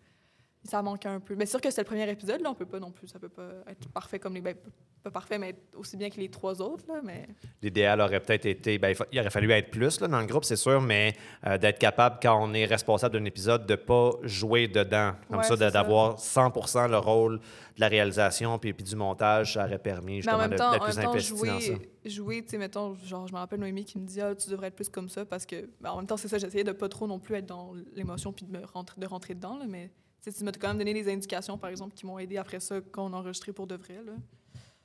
ça 0.64 0.82
manquait 0.82 1.10
un 1.10 1.20
peu. 1.20 1.36
Mais 1.36 1.46
c'est 1.46 1.52
sûr 1.52 1.62
que 1.62 1.70
c'est 1.72 1.82
le 1.82 1.86
premier 1.86 2.10
épisode, 2.10 2.42
là, 2.42 2.50
on 2.50 2.56
peut 2.56 2.66
pas 2.66 2.80
non 2.80 2.92
plus, 2.92 3.08
ça 3.08 3.20
peut 3.20 3.30
pas 3.30 3.50
être 3.68 3.90
parfait 3.90 4.20
comme 4.20 4.34
les, 4.34 4.42
ben, 4.42 4.56
pas 5.04 5.12
parfait, 5.12 5.38
mais 5.38 5.56
aussi 5.76 5.98
bien 5.98 6.10
que 6.10 6.18
les 6.18 6.30
trois 6.30 6.62
autres, 6.62 6.86
là, 6.88 7.02
mais... 7.04 7.28
L'idéal 7.62 8.00
aurait 8.00 8.22
peut-être 8.22 8.46
été, 8.46 8.78
ben, 8.78 8.96
il, 9.12 9.20
aurait 9.20 9.30
fallu 9.30 9.52
être 9.52 9.70
plus 9.70 10.00
là, 10.00 10.08
dans 10.08 10.22
le 10.22 10.26
groupe, 10.26 10.46
c'est 10.46 10.56
sûr, 10.56 10.80
mais 10.80 11.14
euh, 11.46 11.58
d'être 11.58 11.80
capable, 11.80 12.20
quand 12.22 12.42
on 12.42 12.54
est 12.54 12.66
responsable 12.66 13.20
d'un 13.20 13.26
épisode, 13.26 13.66
de 13.66 13.76
pas 13.76 14.12
jouer 14.24 14.70
dedans. 14.70 15.14
Comme 15.30 15.40
Ouais, 15.40 15.44
ça, 15.44 15.58
d'avoir 15.58 16.20
100 16.20 16.88
le 16.88 16.98
rôle 16.98 17.40
de 17.40 17.82
la 17.82 17.88
réalisation 17.90 18.58
puis, 18.60 18.72
puis 18.72 18.84
du 18.84 18.96
montage, 18.96 19.56
ça 19.56 19.66
aurait 19.66 19.80
permis 19.80 20.16
Mais 20.18 20.22
justement 20.22 20.38
en 20.38 20.40
même 20.40 20.52
de- 20.52 20.56
d'être 20.56 20.82
en 20.82 20.86
plus 20.86 20.96
même 20.96 21.06
temps 21.06 21.12
investi 21.12 21.34
dans 21.34 21.40
ça. 21.40 21.60
jouer, 21.60 21.90
jouer 22.06 22.42
tu 22.44 22.50
sais, 22.52 22.58
mettons, 22.58 22.96
genre, 22.96 23.28
je 23.28 23.34
me 23.34 23.40
rappelle 23.40 23.60
Noémie 23.60 23.84
qui 23.84 24.00
me 24.00 24.06
dit, 24.06 24.22
ah, 24.22 24.34
tu 24.36 24.50
devrais 24.50 24.68
être 24.68 24.76
plus 24.76 24.90
comme 24.90 25.10
ça, 25.10 25.26
parce 25.26 25.46
que, 25.46 25.70
ben, 25.82 25.92
en 25.92 25.98
même 25.98 26.08
temps, 26.08 26.18
c'est 26.18 26.30
ça, 26.30 26.38
j'essayais 26.38 26.64
de 26.64 26.72
pas 26.72 26.88
trop 26.88 27.08
non 27.08 27.20
plus 27.20 27.36
être 27.36 27.46
dans 27.46 27.74
l'émotion 27.94 28.32
puis 28.32 28.46
de 28.46 28.58
me 28.58 28.66
rentrer, 28.66 29.02
de 29.02 29.08
rentrer 29.08 29.34
dedans, 29.34 29.58
là, 29.58 29.66
mais 29.68 29.92
tu 30.24 30.32
sais, 30.32 30.38
tu 30.38 30.44
m'as 30.44 30.52
quand 30.54 30.70
même 30.70 30.78
donné 30.78 30.94
des 30.94 31.12
indications, 31.12 31.58
par 31.58 31.70
exemple, 31.70 31.94
qui 31.94 32.06
m'ont 32.06 32.18
aidé 32.18 32.38
après 32.38 32.60
ça 32.60 32.80
quand 32.92 33.06
on 33.06 33.14
a 33.14 33.18
enregistré 33.18 33.52
pour 33.52 33.68
de 33.68 33.76
vrai, 33.76 34.00
là. 34.06 34.14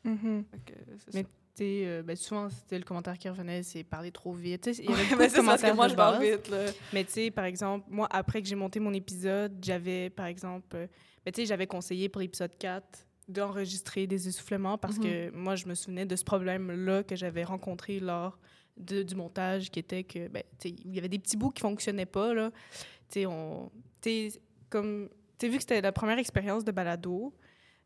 Mhm. 0.05 0.44
Que, 0.66 0.72
c'est 0.98 1.14
Mais 1.14 1.27
sais, 1.55 1.83
euh, 1.87 2.03
ben, 2.03 2.14
souvent, 2.16 2.48
c'était 2.51 2.79
le 2.79 2.85
commentaire 2.85 3.18
qui 3.18 3.29
revenait, 3.29 3.62
c'est 3.62 3.83
parler 3.83 4.12
trop 4.12 4.33
vite. 4.33 4.66
Il 4.79 4.90
y 4.90 4.92
avait 4.92 5.14
Ouais, 5.16 5.29
c'est 5.29 5.44
parce 5.44 5.62
que 5.62 5.72
moi, 5.74 5.88
je 5.88 5.94
parle 5.94 6.22
vite, 6.22 6.48
là. 6.48 6.66
Mais 6.92 7.05
tu 7.05 7.12
sais, 7.12 7.31
par 7.31 7.44
exemple, 7.44 7.87
moi, 7.90 8.07
après 8.11 8.40
que 8.42 8.48
j'ai 8.48 8.55
monté 8.55 8.79
mon 8.81 8.92
épisode, 8.92 9.53
j'avais, 9.62 10.09
par 10.11 10.27
exemple, 10.27 10.77
euh, 10.77 10.87
ben, 11.24 11.33
tu 11.33 11.40
sais, 11.42 11.46
j'avais 11.46 11.66
conseillé 11.66 12.09
pour 12.09 12.20
l'épisode 12.20 12.57
4 12.59 13.07
d'enregistrer 13.29 14.07
des 14.07 14.27
essoufflements 14.29 14.79
parce 14.79 14.98
que 14.98 15.31
moi, 15.33 15.55
je 15.55 15.66
me 15.66 15.74
souvenais 15.74 16.07
de 16.07 16.16
ce 16.16 16.24
problème-là 16.24 17.03
que 17.03 17.14
j'avais 17.14 17.44
rencontré 17.44 18.01
lors 18.01 18.38
de- 18.79 19.03
du 19.03 19.14
montage, 19.16 19.70
qui 19.70 19.81
était 19.81 20.05
que, 20.05 20.29
ben, 20.29 20.42
tu 20.59 20.68
sais, 20.70 20.74
il 20.85 20.94
y 20.94 20.98
avait 20.98 21.09
des 21.11 21.18
petits 21.18 21.37
bouts 21.37 21.51
qui 21.51 21.61
fonctionnaient 21.61 22.07
pas, 22.07 22.33
là. 22.33 22.51
Tu 23.11 23.20
sais, 23.20 23.27
on... 23.27 23.70
Tu 24.01 24.31
sais, 24.31 24.40
comme... 24.70 25.09
Tu 25.38 25.46
sais, 25.46 25.48
vu 25.48 25.57
que 25.59 25.62
c'était 25.62 25.81
la 25.81 25.92
première 25.92 26.18
expérience 26.18 26.64
de 26.64 26.72
balado, 26.72 27.33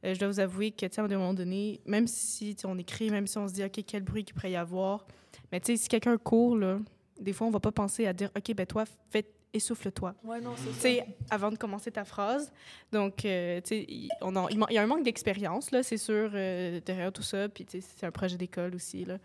euh, 0.05 0.15
je 0.15 0.19
dois 0.19 0.29
vous 0.29 0.41
avouer 0.41 0.71
que, 0.71 0.87
tu 0.87 0.95
sais, 0.95 1.01
à 1.01 1.05
un 1.05 1.09
moment 1.09 1.35
donné, 1.35 1.81
même 1.87 2.07
si 2.07 2.57
on 2.65 2.79
écrit, 2.79 3.11
même 3.11 3.27
si 3.27 3.39
on 3.39 3.47
se 3.49 3.53
dit, 3.55 3.65
OK, 3.65 3.81
quel 3.87 4.03
bruit 4.03 4.25
qu'il 4.25 4.35
pourrait 4.35 4.53
y 4.53 4.57
avoir, 4.57 5.07
mais 5.51 5.61
tu 5.61 5.73
sais, 5.73 5.83
si 5.83 5.89
quelqu'un 5.89 6.17
court, 6.17 6.57
là, 6.57 6.79
des 7.21 7.33
fois, 7.33 7.47
on 7.47 7.51
va 7.51 7.61
pas 7.61 7.73
penser 7.73 8.07
à 8.07 8.13
dire, 8.13 8.31
OK, 8.37 8.55
ben 8.55 8.67
toi, 8.67 8.85
fais 9.11 9.27
essouffle-toi. 9.55 10.15
Ouais, 10.25 10.41
non, 10.41 10.55
c'est 10.57 10.69
Tu 10.71 10.75
ça. 10.77 10.81
sais, 10.81 11.07
avant 11.29 11.51
de 11.51 11.57
commencer 11.59 11.91
ta 11.91 12.05
phrase. 12.07 12.51
Donc, 12.91 13.27
euh, 13.27 13.61
tu 13.61 13.69
sais, 13.69 13.85
il 13.87 14.09
on 14.23 14.35
a- 14.35 14.47
il 14.51 14.59
man- 14.59 14.69
il 14.71 14.75
y 14.75 14.79
a 14.79 14.83
un 14.83 14.87
manque 14.87 15.05
d'expérience, 15.05 15.71
là, 15.73 15.83
c'est 15.83 15.99
sûr, 15.99 16.31
euh, 16.33 16.81
derrière 16.87 17.13
tout 17.13 17.23
ça. 17.23 17.51
Puis, 17.51 17.67
tu 17.67 17.83
sais, 17.83 17.87
c'est 17.99 18.07
un 18.07 18.11
projet 18.11 18.39
d'école 18.39 18.75
aussi, 18.75 19.05
là. 19.05 19.19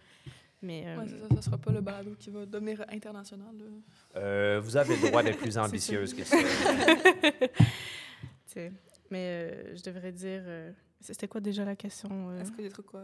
Mais, 0.61 0.83
euh, 0.85 0.97
Ouais, 0.97 1.05
c'est 1.07 1.19
ça, 1.29 1.35
ça 1.35 1.41
sera 1.43 1.57
pas 1.57 1.71
le 1.71 1.79
balado 1.79 2.13
qui 2.19 2.29
va 2.29 2.45
devenir 2.45 2.83
international. 2.89 3.55
là. 3.57 3.65
Euh, 4.19 4.59
vous 4.61 4.75
avez 4.75 4.97
le 4.97 5.07
droit 5.07 5.23
d'être 5.23 5.37
plus 5.39 5.57
ambitieuse 5.57 6.13
que 6.13 6.25
ça. 6.25 6.35
mais 9.11 9.19
euh, 9.51 9.75
je 9.75 9.83
devrais 9.83 10.11
dire... 10.11 10.41
euh, 10.45 10.71
C'était 10.99 11.27
quoi 11.27 11.39
déjà 11.41 11.63
la 11.63 11.75
question? 11.75 12.09
euh? 12.31 12.41
Est-ce 12.41 12.51
qu'il 12.51 12.61
y 12.61 12.65
a 12.65 12.67
des 12.67 12.73
trucs 12.73 12.87
qu'on 12.87 12.99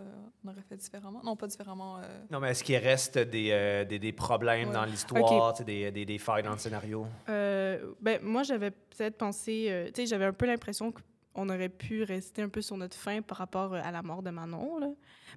aurait 0.47 0.61
fait 0.67 0.75
différemment? 0.77 1.21
Non, 1.23 1.35
pas 1.35 1.47
différemment. 1.47 1.97
euh, 1.99 2.01
Non, 2.31 2.39
mais 2.39 2.49
est-ce 2.51 2.63
qu'il 2.63 2.75
reste 2.77 3.17
des, 3.19 3.49
euh, 3.51 3.85
des, 3.85 3.99
des 3.99 4.11
problèmes 4.11 4.69
Ouais. 4.69 4.73
dans 4.73 4.85
l'histoire, 4.85 5.53
des, 5.63 5.91
des, 5.91 6.05
des 6.05 6.17
failles 6.17 6.43
dans 6.43 6.51
le 6.53 6.57
scénario? 6.57 7.05
Euh, 7.29 7.93
ben, 8.01 8.19
moi, 8.23 8.43
j'avais 8.43 8.71
peut-être 8.71 9.17
pensé... 9.17 9.67
euh, 9.69 9.85
tu 9.87 10.01
sais, 10.01 10.05
j'avais 10.07 10.25
un 10.25 10.33
peu 10.33 10.45
l'impression 10.47 10.91
qu'on 11.33 11.49
aurait 11.49 11.69
pu 11.69 12.03
rester 12.03 12.41
un 12.41 12.49
peu 12.49 12.61
sur 12.61 12.77
notre 12.77 12.97
fin 12.97 13.21
par 13.21 13.37
rapport 13.37 13.73
à 13.75 13.91
la 13.91 14.01
mort 14.01 14.21
de 14.23 14.29
Manon, 14.31 14.79
là, 14.79 14.89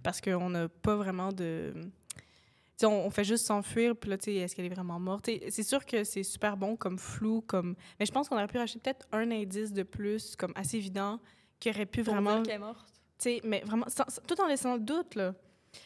parce 0.03 0.21
qu'on 0.21 0.51
n'a 0.51 0.69
pas 0.69 0.97
vraiment 0.97 1.33
de... 1.33 1.73
On, 2.83 2.89
on 2.89 3.11
fait 3.11 3.25
juste 3.25 3.47
s'enfuir, 3.47 3.97
puis 3.97 4.11
là, 4.11 4.17
est-ce 4.17 4.55
qu'elle 4.55 4.67
est 4.67 4.75
vraiment 4.75 5.01
morte? 5.01 5.31
C'est 5.49 5.63
sûr 5.63 5.85
que 5.87 6.05
c'est 6.05 6.23
super 6.23 6.57
bon 6.59 6.77
comme 6.77 6.99
flou, 6.99 7.41
comme... 7.47 7.75
Mais 7.99 8.05
je 8.05 8.13
pense 8.13 8.29
qu'on 8.29 8.37
aurait 8.37 8.47
pu 8.49 8.59
racheter 8.59 8.79
peut-être 8.81 9.07
un 9.13 9.31
indice 9.31 9.73
de 9.73 9.83
plus, 9.83 10.37
comme 10.37 10.53
assez 10.55 10.77
évident, 10.77 11.19
qui 11.59 11.71
aurait 11.71 11.87
pu 11.87 12.03
pour 12.03 12.13
vraiment... 12.13 12.43
dire 12.43 12.55
est 12.55 12.59
morte. 12.59 12.87
mais 13.45 13.61
vraiment... 13.65 13.87
sans- 13.89 14.05
sans- 14.09 14.21
tout 14.27 14.39
en 14.43 14.47
laissant 14.47 14.75
le 14.75 14.81
doute, 14.81 15.15
là. 15.15 15.35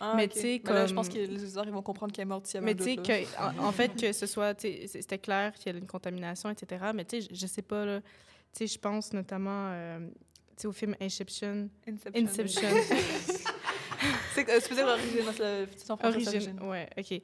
Ah, 0.01 0.15
Mais 0.17 0.27
tu 0.29 0.39
sais, 0.41 0.61
là, 0.65 0.87
je 0.87 0.95
pense 0.95 1.09
comme- 1.09 1.17
que 1.19 1.21
les 1.23 1.43
auditeurs 1.45 1.65
ils 1.67 1.73
vont 1.73 1.83
comprendre 1.83 2.13
qu'elle 2.13 2.23
est 2.23 2.27
morte 2.27 2.53
y 2.53 2.57
avait 2.57 2.67
Mais 2.67 2.75
tu 2.75 2.85
sais, 2.85 3.27
en, 3.39 3.67
en 3.67 3.73
fait, 3.73 3.95
que 4.01 4.13
ce 4.13 4.27
soit, 4.27 4.61
c'était 4.61 5.19
clair 5.19 5.53
qu'il 5.55 5.73
y 5.73 5.75
a 5.75 5.79
une 5.79 5.87
contamination, 5.87 6.49
etc. 6.51 6.87
Mais 6.95 7.05
tu 7.05 7.21
sais, 7.23 7.29
je, 7.31 7.35
je 7.41 7.47
sais 7.47 7.63
pas, 7.63 7.85
là. 7.85 8.01
Tu 8.01 8.07
sais, 8.53 8.67
je 8.67 8.79
pense 8.79 9.13
notamment, 9.13 9.69
euh, 9.73 10.09
au 10.65 10.73
film 10.73 10.95
Inception. 11.01 11.69
Inception. 11.89 12.23
Inception. 12.25 12.69
c'est 14.35 14.49
euh, 14.49 14.61
peux 14.69 14.75
dire 14.75 14.87
origine, 14.87 15.25
que 15.25 15.71
c'est 15.79 15.91
Origine. 15.91 16.61
Ouais, 16.63 16.89
OK. 16.99 17.21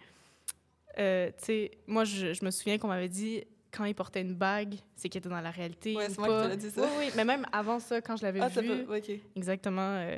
Euh, 0.98 1.30
tu 1.38 1.44
sais, 1.44 1.70
moi, 1.86 2.04
je, 2.04 2.32
je 2.32 2.44
me 2.44 2.50
souviens 2.50 2.78
qu'on 2.78 2.88
m'avait 2.88 3.08
dit, 3.08 3.44
quand 3.70 3.84
il 3.84 3.94
portait 3.94 4.22
une 4.22 4.34
bague, 4.34 4.76
c'est 4.94 5.08
qu'il 5.08 5.18
était 5.18 5.28
dans 5.28 5.40
la 5.40 5.50
réalité. 5.50 5.94
Ouais, 5.94 6.06
ou 6.06 6.10
c'est 6.10 6.18
moi 6.18 6.28
qui 6.28 6.34
te 6.44 6.48
l'ai 6.48 6.56
dit, 6.56 6.70
ça. 6.70 6.80
Oui, 6.82 6.88
oui, 6.98 7.10
mais 7.16 7.24
même 7.24 7.44
avant 7.52 7.78
ça, 7.78 8.00
quand 8.00 8.16
je 8.16 8.22
l'avais 8.22 8.40
Ah, 8.40 8.48
vu, 8.48 8.70
ouais, 8.86 8.98
OK. 8.98 9.10
exactement, 9.36 9.96
euh, 9.96 10.16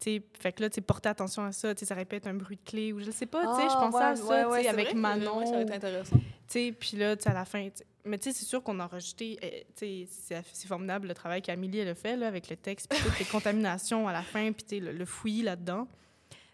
tu 0.00 0.16
sais, 0.16 0.22
fait 0.40 0.52
que 0.52 0.62
là, 0.62 0.70
tu 0.70 0.80
porter 0.82 1.08
attention 1.08 1.44
à 1.44 1.52
ça, 1.52 1.74
tu 1.74 1.80
sais, 1.80 1.86
ça 1.86 1.94
répète 1.94 2.26
un 2.26 2.34
bruit 2.34 2.56
de 2.56 2.68
clé, 2.68 2.92
ou 2.92 2.98
je 3.00 3.10
sais 3.12 3.26
pas, 3.26 3.46
tu 3.46 3.54
sais, 3.54 3.68
je 3.68 3.74
Ah, 3.76 3.80
pensais 3.80 3.98
ouais, 3.98 4.04
à 4.04 4.16
ça, 4.16 4.24
ouais, 4.24 4.44
ouais, 4.46 4.68
avec 4.68 4.90
que- 4.90 4.96
Manon. 4.96 5.38
ouais, 5.38 5.46
ça 5.46 5.52
aurait 5.52 5.62
été 5.62 5.74
intéressant. 5.74 6.16
Tu 6.16 6.24
sais, 6.48 6.72
puis 6.72 6.96
là, 6.96 7.16
tu 7.16 7.22
sais, 7.24 7.30
à 7.30 7.34
la 7.34 7.44
fin, 7.44 7.68
mais 8.08 8.18
tu 8.18 8.30
sais, 8.32 8.38
c'est 8.38 8.44
sûr 8.44 8.62
qu'on 8.62 8.78
a 8.80 8.86
rejeté, 8.86 9.38
euh, 9.42 9.48
tu 9.76 10.06
sais, 10.06 10.42
c'est 10.52 10.66
formidable 10.68 11.06
le 11.08 11.14
travail 11.14 11.42
qu'Amélie, 11.42 11.78
elle 11.78 11.88
a 11.88 11.94
fait, 11.94 12.16
là, 12.16 12.26
avec 12.28 12.48
le 12.50 12.56
texte, 12.56 12.88
puis 12.88 12.98
toutes 13.02 13.18
les 13.18 13.24
contaminations 13.24 14.08
à 14.08 14.12
la 14.12 14.22
fin, 14.22 14.52
puis 14.52 14.64
tu 14.64 14.68
sais, 14.76 14.80
le, 14.80 14.92
le 14.92 15.04
fouillis 15.04 15.42
là-dedans. 15.42 15.86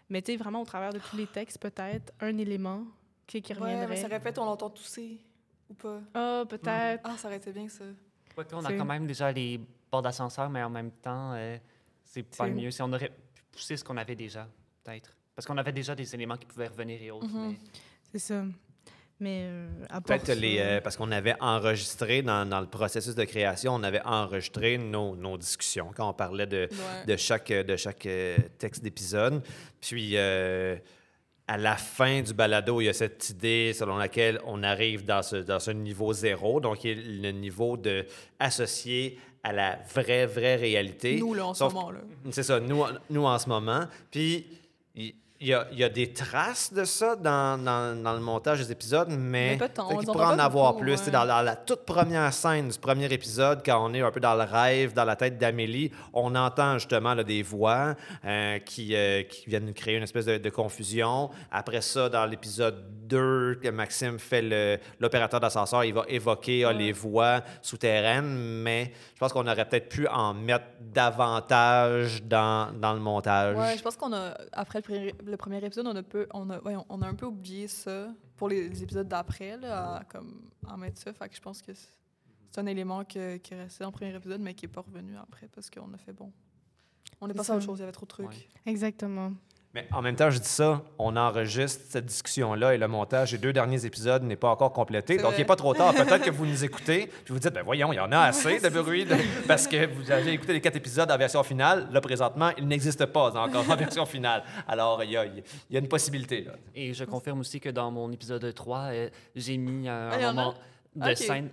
Mais 0.09 0.21
tu 0.21 0.31
sais, 0.33 0.37
vraiment, 0.37 0.61
au 0.61 0.65
travers 0.65 0.93
de 0.93 0.99
tous 0.99 1.15
les 1.17 1.25
textes, 1.27 1.57
peut-être, 1.59 2.13
un 2.19 2.37
élément 2.37 2.83
qui, 3.25 3.41
qui 3.41 3.53
Ouais, 3.53 3.59
mais 3.59 3.73
reviendrait. 3.73 3.95
ça 3.97 4.07
répète, 4.07 4.37
on 4.37 4.45
l'entend 4.45 4.69
tousser. 4.69 5.19
Ou 5.69 5.73
pas? 5.73 5.99
Ah, 6.13 6.43
peut-être. 6.47 7.01
Ah, 7.03 7.17
ça 7.17 7.27
aurait 7.27 7.37
été 7.37 7.51
bien, 7.51 7.67
ça. 7.67 7.83
Ouais, 8.37 8.45
on 8.53 8.63
a 8.65 8.73
quand 8.73 8.85
même 8.85 9.07
déjà 9.07 9.31
les 9.31 9.59
bords 9.91 10.03
d'ascenseur, 10.03 10.49
mais 10.49 10.61
en 10.61 10.69
même 10.69 10.91
temps, 10.91 11.33
euh, 11.33 11.57
c'est 12.03 12.21
pas 12.23 12.47
mieux. 12.47 12.69
Si 12.69 12.81
on 12.83 12.93
aurait 12.93 13.09
pu 13.09 13.41
pousser 13.51 13.77
ce 13.77 13.83
qu'on 13.83 13.97
avait 13.97 14.15
déjà, 14.15 14.47
peut-être. 14.83 15.15
Parce 15.35 15.47
qu'on 15.47 15.57
avait 15.57 15.71
déjà 15.71 15.95
des 15.95 16.13
éléments 16.13 16.37
qui 16.37 16.45
pouvaient 16.45 16.67
revenir 16.67 17.01
et 17.01 17.09
autres. 17.11 17.27
Mais- 17.33 17.57
C'est 18.11 18.19
ça. 18.19 18.45
Mais 19.19 19.43
euh, 19.45 19.67
à 19.89 20.01
part 20.01 20.03
Peut-être 20.03 20.25
ça- 20.27 20.35
les. 20.35 20.57
euh, 20.59 20.81
parce 20.81 20.97
qu'on 20.97 21.11
avait 21.11 21.35
enregistré 21.39 22.21
dans, 22.21 22.45
dans 22.47 22.59
le 22.59 22.67
processus 22.67 23.15
de 23.15 23.23
création, 23.23 23.73
on 23.73 23.83
avait 23.83 24.01
enregistré 24.03 24.77
nos, 24.77 25.15
nos 25.15 25.37
discussions 25.37 25.91
quand 25.95 26.09
on 26.09 26.13
parlait 26.13 26.47
de, 26.47 26.67
Ouais. 26.71 27.05
de 27.07 27.15
chaque, 27.17 27.49
de 27.51 27.75
chaque 27.77 28.05
euh, 28.07 28.37
texte 28.57 28.83
d'épisode. 28.83 29.41
Puis 29.79 30.17
euh, 30.17 30.75
à 31.47 31.57
la 31.57 31.77
fin 31.77 32.21
du 32.23 32.33
balado, 32.33 32.81
il 32.81 32.85
y 32.85 32.89
a 32.89 32.93
cette 32.93 33.29
idée 33.29 33.71
selon 33.73 33.95
laquelle 33.97 34.41
on 34.45 34.63
arrive 34.63 35.05
dans 35.05 35.21
ce, 35.23 35.37
dans 35.37 35.59
ce 35.61 35.71
niveau 35.71 36.11
zéro, 36.11 36.59
donc 36.59 36.79
le 36.83 37.31
niveau 37.31 37.77
de 37.77 38.05
associé 38.39 39.17
à 39.43 39.53
la 39.53 39.77
vraie, 39.93 40.25
vraie 40.25 40.55
réalité. 40.55 41.17
Nous, 41.19 41.33
là, 41.35 41.45
en 41.45 41.53
ce 41.53 41.63
moment, 41.63 41.91
là. 41.91 41.99
C'est 42.31 42.41
ça, 42.43 42.59
nous, 42.59 42.83
nous 43.11 43.25
en 43.25 43.37
ce 43.39 43.47
moment. 43.47 43.85
Puis 44.11 44.45
il 44.95 45.13
il 45.41 45.47
y, 45.47 45.53
a, 45.53 45.67
il 45.73 45.77
y 45.79 45.83
a 45.83 45.89
des 45.89 46.13
traces 46.13 46.71
de 46.71 46.85
ça 46.85 47.15
dans, 47.17 47.61
dans, 47.61 48.01
dans 48.01 48.13
le 48.13 48.21
montage 48.21 48.59
des 48.59 48.71
épisodes, 48.71 49.09
mais, 49.09 49.57
Mais 49.59 49.69
on 49.79 49.97
qu'il 49.97 50.09
en 50.09 50.13
pourrait 50.13 50.39
avoir 50.39 50.71
beaucoup, 50.71 50.83
plus. 50.85 50.91
ouais. 50.91 50.97
Sais, 50.97 51.11
Dans, 51.11 51.25
dans 51.25 51.41
la 51.41 51.57
toute 51.57 51.83
première 51.85 52.33
scène 52.33 52.69
du 52.69 52.79
premier 52.79 53.11
épisode, 53.11 53.61
quand 53.65 53.85
on 53.85 53.93
est 53.93 54.01
un 54.01 54.11
peu 54.11 54.21
dans 54.21 54.33
le 54.35 54.43
rêve, 54.43 54.93
dans 54.93 55.03
la 55.03 55.17
tête 55.17 55.37
d'Amélie, 55.37 55.91
on 56.13 56.33
entend 56.35 56.77
justement 56.77 57.13
là, 57.13 57.23
des 57.25 57.43
voix 57.43 57.95
euh, 58.23 58.59
qui, 58.59 58.95
euh, 58.95 59.23
qui 59.23 59.49
viennent 59.49 59.65
nous 59.65 59.73
créer 59.73 59.97
une 59.97 60.03
espèce 60.03 60.25
de, 60.25 60.37
de 60.37 60.49
confusion. 60.49 61.29
Après 61.51 61.81
ça, 61.81 62.07
dans 62.07 62.25
l'épisode 62.25 63.04
2, 63.07 63.55
que 63.61 63.69
Maxime 63.69 64.19
fait 64.19 64.41
le- 64.41 64.77
l'opérateur 64.99 65.39
d'ascenseur, 65.39 65.83
il 65.83 65.93
va 65.93 66.03
évoquer 66.07 66.65
ah, 66.65 66.73
les 66.73 66.91
voix 66.91 67.41
souterraines, 67.61 68.35
mais 68.63 68.91
je 69.13 69.19
pense 69.19 69.31
qu'on 69.33 69.47
aurait 69.47 69.67
peut-être 69.67 69.89
pu 69.89 70.07
en 70.07 70.33
mettre 70.33 70.65
davantage 71.29 72.23
dans, 72.23 72.71
dans 72.73 72.93
le 72.93 72.99
montage. 72.99 73.55
Ouais, 73.57 73.77
je 73.77 73.83
pense 73.83 73.95
qu'on 73.95 74.13
a, 74.13 74.35
après 74.51 74.79
le, 74.79 74.83
premier- 74.83 75.15
le 75.25 75.37
premier 75.37 75.63
épisode, 75.65 75.87
on 75.87 75.95
a, 75.95 76.03
peu, 76.03 76.27
on, 76.33 76.49
a, 76.49 76.59
ouais, 76.61 76.75
on 76.89 77.01
a 77.01 77.07
un 77.07 77.13
peu 77.15 77.25
oublié 77.25 77.67
ça 77.67 78.07
pour 78.37 78.49
les, 78.49 78.69
les 78.69 78.83
épisodes 78.83 79.07
d'après, 79.07 79.57
comme, 80.09 80.41
en 80.67 80.77
mettre 80.77 80.99
ça. 81.01 81.13
Fait 81.13 81.29
que 81.29 81.35
je 81.35 81.41
pense 81.41 81.61
que 81.61 81.71
c'est 81.73 82.59
un 82.61 82.65
élément 82.65 83.03
que- 83.03 83.37
qui 83.37 83.53
est 83.53 83.63
resté 83.63 83.83
dans 83.83 83.89
le 83.89 83.93
premier 83.95 84.15
épisode, 84.15 84.41
mais 84.41 84.53
qui 84.53 84.65
n'est 84.65 84.71
pas 84.71 84.81
revenu 84.81 85.15
après 85.17 85.47
parce 85.53 85.69
qu'on 85.69 85.93
a 85.93 85.97
fait 85.97 86.13
bon. 86.13 86.31
On 87.21 87.29
est 87.29 87.33
passé 87.33 87.51
à 87.51 87.55
autre 87.55 87.65
chose, 87.65 87.77
il 87.79 87.81
y 87.81 87.83
avait 87.83 87.91
trop 87.91 88.05
de 88.05 88.09
trucs. 88.09 88.27
Ouais. 88.27 88.47
Exactement. 88.65 89.31
Mais 89.75 89.85
en 89.91 90.01
même 90.01 90.15
temps, 90.15 90.29
je 90.29 90.39
dis 90.39 90.47
ça, 90.47 90.81
on 90.97 91.17
enregistre 91.17 91.83
cette 91.89 92.05
discussion-là 92.05 92.73
et 92.75 92.77
le 92.77 92.87
montage 92.87 93.31
des 93.33 93.37
deux 93.37 93.51
derniers 93.51 93.85
épisodes 93.85 94.23
n'est 94.23 94.37
pas 94.37 94.47
encore 94.47 94.71
complété. 94.71 95.17
Donc, 95.17 95.33
il 95.35 95.39
n'est 95.39 95.43
pas 95.45 95.57
trop 95.57 95.73
tard. 95.73 95.93
Peut-être 95.95 96.23
que 96.23 96.31
vous 96.31 96.45
nous 96.45 96.63
écoutez 96.63 97.07
puis 97.25 97.33
vous 97.33 97.39
dites, 97.39 97.53
ben 97.53 97.61
voyons, 97.61 97.91
il 97.91 97.97
y 97.97 97.99
en 97.99 98.09
a 98.13 98.19
assez 98.19 98.61
de 98.61 98.69
bruit 98.69 99.03
de- 99.03 99.15
parce 99.49 99.67
que 99.67 99.85
vous 99.87 100.09
avez 100.09 100.31
écouté 100.31 100.53
les 100.53 100.61
quatre 100.61 100.77
épisodes 100.77 101.11
en 101.11 101.17
version 101.17 101.43
finale. 101.43 101.89
Là, 101.91 101.99
présentement, 101.99 102.51
il 102.57 102.65
n'existe 102.69 103.05
pas 103.07 103.31
encore 103.37 103.69
en 103.69 103.75
version 103.75 104.05
finale. 104.05 104.43
Alors, 104.65 105.03
il 105.03 105.11
y 105.11 105.17
a, 105.17 105.25
il 105.25 105.43
y 105.71 105.75
a 105.75 105.79
une 105.81 105.89
possibilité. 105.89 106.45
Là. 106.45 106.53
Et 106.73 106.93
je 106.93 107.03
confirme 107.03 107.41
aussi 107.41 107.59
que 107.59 107.67
dans 107.69 107.91
mon 107.91 108.09
épisode 108.13 108.53
3, 108.53 108.79
euh, 108.93 109.09
j'ai 109.35 109.57
mis 109.57 109.89
Ah, 109.89 110.11
un 110.13 110.19
en 110.19 110.23
a? 110.29 110.33
moment 110.33 110.53
de 110.95 111.13
scène. 111.15 111.49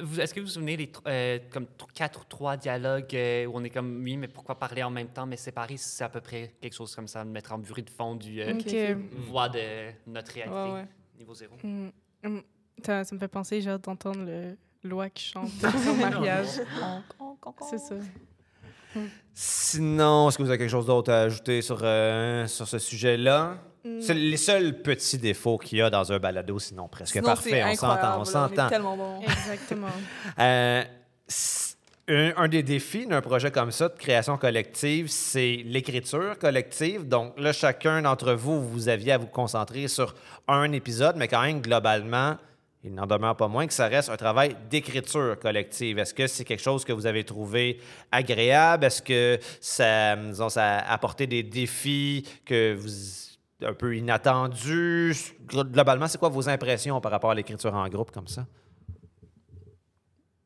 Vous- 0.00 0.20
Est-ce 0.20 0.32
que 0.34 0.40
vous 0.40 0.46
vous 0.46 0.52
souvenez 0.52 0.76
tr- 0.76 1.00
euh, 1.06 1.38
comme 1.50 1.66
quatre 1.94 2.20
ou 2.20 2.24
trois 2.28 2.56
dialogues 2.56 3.14
euh, 3.14 3.46
où 3.46 3.52
on 3.54 3.64
est 3.64 3.70
comme 3.70 4.00
oui, 4.02 4.16
mais 4.16 4.28
pourquoi 4.28 4.58
parler 4.58 4.82
en 4.82 4.90
même 4.90 5.08
temps, 5.08 5.26
mais 5.26 5.36
séparer, 5.36 5.76
c'est 5.76 6.04
à 6.04 6.08
peu 6.08 6.20
près 6.20 6.54
quelque 6.60 6.74
chose 6.74 6.94
comme 6.94 7.08
ça, 7.08 7.24
mettre 7.24 7.52
en 7.52 7.58
bruit 7.58 7.82
de 7.82 7.90
fond 7.90 8.14
du 8.14 8.40
euh, 8.40 8.52
voix 9.28 9.48
de 9.48 9.90
notre 10.06 10.32
réalité, 10.32 10.56
Ouais, 10.56 10.72
ouais. 10.72 10.86
niveau 11.18 11.34
zéro. 11.34 11.56
Mm. 11.62 11.88
Mm. 12.22 12.38
Ça, 12.84 13.04
ça 13.04 13.14
me 13.14 13.20
fait 13.20 13.28
penser, 13.28 13.60
j'ai 13.60 13.70
hâte 13.70 13.84
d'entendre 13.84 14.24
le 14.24 14.56
Loi 14.84 15.10
qui 15.10 15.24
chante 15.24 15.48
son 15.84 15.94
mariage. 15.96 16.46
C'est 17.68 17.78
ça. 17.78 17.96
Sinon, 19.34 20.28
est-ce 20.28 20.38
que 20.38 20.42
vous 20.42 20.48
avez 20.48 20.58
quelque 20.58 20.70
chose 20.70 20.86
d'autre 20.86 21.12
à 21.12 21.20
ajouter 21.22 21.62
sur, 21.62 21.78
euh, 21.82 22.46
sur 22.46 22.66
ce 22.66 22.78
sujet-là? 22.78 23.58
Mm. 23.84 24.00
C'est 24.00 24.14
les 24.14 24.36
seuls 24.36 24.82
petits 24.82 25.18
défauts 25.18 25.58
qu'il 25.58 25.78
y 25.78 25.82
a 25.82 25.90
dans 25.90 26.12
un 26.12 26.18
balado, 26.18 26.58
sinon 26.58 26.88
presque 26.88 27.14
Sinon, 27.14 27.26
parfait. 27.26 27.64
On 27.64 27.74
s'entend, 27.74 28.20
on 28.20 28.24
s'entend. 28.24 28.68
tellement 28.68 28.96
bon. 28.96 29.20
Exactement. 29.22 29.88
Euh, 30.38 30.84
un, 32.08 32.32
un 32.36 32.48
des 32.48 32.62
défis 32.62 33.06
d'un 33.06 33.20
projet 33.20 33.50
comme 33.50 33.70
ça, 33.70 33.88
de 33.88 33.96
création 33.98 34.38
collective, 34.38 35.08
c'est 35.08 35.62
l'écriture 35.64 36.38
collective. 36.38 37.06
Donc 37.06 37.38
là, 37.38 37.52
chacun 37.52 38.02
d'entre 38.02 38.32
vous, 38.32 38.66
vous 38.66 38.88
aviez 38.88 39.12
à 39.12 39.18
vous 39.18 39.26
concentrer 39.26 39.88
sur 39.88 40.14
un 40.46 40.72
épisode, 40.72 41.16
mais 41.16 41.28
quand 41.28 41.42
même, 41.42 41.60
globalement, 41.60 42.36
il 42.84 42.94
n'en 42.94 43.06
demeure 43.06 43.36
pas 43.36 43.48
moins 43.48 43.66
que 43.66 43.74
ça 43.74 43.88
reste 43.88 44.08
un 44.08 44.16
travail 44.16 44.56
d'écriture 44.70 45.38
collective. 45.38 45.98
Est-ce 45.98 46.14
que 46.14 46.26
c'est 46.26 46.44
quelque 46.44 46.62
chose 46.62 46.84
que 46.84 46.92
vous 46.92 47.06
avez 47.06 47.24
trouvé 47.24 47.80
agréable? 48.12 48.84
Est-ce 48.84 49.02
que 49.02 49.38
ça, 49.60 50.16
disons, 50.16 50.48
ça 50.48 50.78
a 50.78 50.92
apporté 50.92 51.26
des 51.26 51.42
défis 51.42 52.26
que 52.46 52.74
vous 52.74 53.27
un 53.62 53.74
peu 53.74 53.96
inattendus? 53.96 55.34
Globalement, 55.46 56.06
c'est 56.06 56.18
quoi 56.18 56.28
vos 56.28 56.48
impressions 56.48 57.00
par 57.00 57.12
rapport 57.12 57.30
à 57.30 57.34
l'écriture 57.34 57.74
en 57.74 57.88
groupe 57.88 58.10
comme 58.10 58.28
ça? 58.28 58.46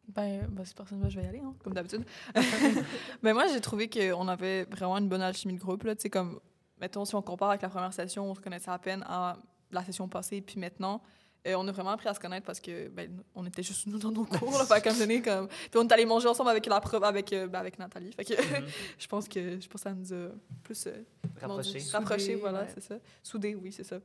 Ben, 0.09 0.47
ben 0.49 0.65
si 0.65 0.75
personne 0.75 1.03
je 1.09 1.19
vais 1.19 1.25
y 1.25 1.29
aller, 1.29 1.41
hein, 1.41 1.55
comme 1.65 1.73
d'habitude. 1.73 2.05
ben 3.23 3.33
moi, 3.33 3.47
j'ai 3.47 3.61
trouvé 3.61 3.89
qu'on 3.89 4.29
avait 4.29 4.65
vraiment 4.65 4.99
une 4.99 5.09
bonne 5.09 5.23
alchimie 5.23 5.55
de 5.55 5.61
groupe. 5.61 5.85
Là, 5.85 5.95
comme, 6.11 6.39
mettons, 6.79 7.05
si 7.05 7.15
on 7.15 7.23
compare 7.23 7.51
avec 7.51 7.63
la 7.63 7.71
première 7.71 7.93
session, 7.93 8.31
on 8.31 8.35
se 8.35 8.41
connaissait 8.41 8.71
à 8.71 8.79
peine 8.79 9.03
à 9.09 9.37
la 9.71 9.85
session 9.85 10.09
passée, 10.09 10.43
puis 10.43 10.61
maintenant, 10.61 11.03
euh, 11.47 11.55
on 11.57 11.67
a 11.67 11.73
vraiment 11.73 11.91
appris 11.91 12.09
à 12.09 12.15
se 12.15 12.21
connaître 12.21 12.47
parce 12.47 12.61
que 12.61 12.89
ben, 12.89 13.11
on 13.35 13.45
était 13.45 13.63
juste 13.63 13.87
nous 13.89 13.99
dans 13.99 14.13
nos 14.13 14.25
cours. 14.25 14.57
Là, 14.59 14.65
fait 14.65 14.99
donné, 14.99 15.21
comme... 15.21 15.49
Puis 15.49 15.71
on 15.75 15.83
est 15.83 15.93
allé 15.93 16.07
manger 16.07 16.29
ensemble 16.29 16.51
avec, 16.51 16.67
la 16.67 16.81
prof, 16.81 17.03
avec, 17.03 17.33
euh, 17.33 17.49
ben, 17.49 17.59
avec 17.59 17.79
Nathalie. 17.79 18.13
Fait 18.13 18.25
que 18.25 18.35
je 18.99 19.07
pense 19.09 19.27
que 19.27 19.61
je 19.61 19.69
pense 19.69 19.83
que 19.83 19.89
ça 19.89 19.93
nous 19.93 20.13
a 20.13 20.29
plus 20.63 20.87
euh, 20.87 21.03
rapprochés, 21.41 21.81
Soudés, 21.81 22.35
voilà, 22.37 22.61
ouais. 22.61 22.69
c'est 22.73 22.81
ça. 22.83 22.95
Soudés, 23.23 23.55
oui, 23.57 23.73
c'est 23.73 23.83
ça. 23.85 23.99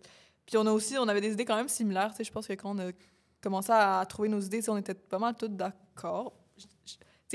Puis 0.48 0.58
on 0.58 0.66
a 0.66 0.72
aussi, 0.72 0.98
on 0.98 1.08
avait 1.08 1.22
des 1.22 1.34
idées 1.34 1.46
quand 1.46 1.56
même 1.56 1.68
similaires. 1.68 2.10
Tu 2.12 2.18
sais, 2.18 2.24
je 2.24 2.32
pense 2.32 2.48
que 2.48 2.54
quand 2.54 2.76
on 2.76 2.80
a 2.80 2.92
commençait 3.40 3.74
à 3.74 4.04
trouver 4.10 4.30
nos 4.30 4.40
idées, 4.40 4.68
on 4.70 4.78
était 4.78 4.96
pas 4.96 5.20
mal 5.20 5.36
tous 5.36 5.48
d'accord. 5.48 6.34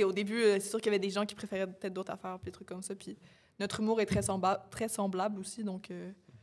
Au 0.03 0.13
début, 0.13 0.43
euh, 0.43 0.55
c'est 0.55 0.69
sûr 0.69 0.81
qu'il 0.81 0.87
y 0.87 0.95
avait 0.95 0.99
des 0.99 1.11
gens 1.11 1.25
qui 1.25 1.37
préféraient 1.37 1.67
peut-être 1.67 1.93
d'autres 1.93 2.13
affaires, 2.13 2.39
puis 2.41 2.47
des 2.47 2.53
trucs 2.53 2.67
comme 2.67 2.83
ça. 2.83 2.95
Puis 2.97 3.17
notre 3.61 3.79
humour 3.79 4.01
est 4.01 4.07
très, 4.07 4.21
sembla- 4.21 4.69
très 4.69 4.89
semblable 4.89 5.39
aussi, 5.39 5.63
donc... 5.63 5.93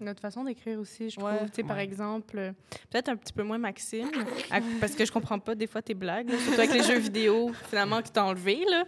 Notre 0.02 0.22
façon 0.22 0.44
d'écrire 0.46 0.80
aussi, 0.80 1.10
je 1.10 1.20
Ouais. 1.20 1.36
trouve. 1.36 1.50
Tu 1.50 1.56
sais, 1.58 1.64
Par 1.64 1.78
exemple, 1.80 2.38
euh, 2.38 2.52
peut-être 2.90 3.10
un 3.10 3.16
petit 3.18 3.34
peu 3.34 3.44
moins 3.44 3.58
Maxime, 3.58 4.10
à- 4.52 4.60
parce 4.80 4.96
que 4.96 5.04
je 5.06 5.12
comprends 5.12 5.40
pas 5.40 5.56
des 5.56 5.68
fois 5.68 5.82
tes 5.82 5.94
blagues, 5.94 6.30
là, 6.30 6.38
surtout 6.40 6.60
avec 6.62 6.74
les 6.74 6.84
jeux 6.84 7.00
vidéo, 7.00 7.52
finalement, 7.70 8.02
que 8.02 8.08
t'as 8.10 8.24
enlevé, 8.24 8.64
là. 8.70 8.86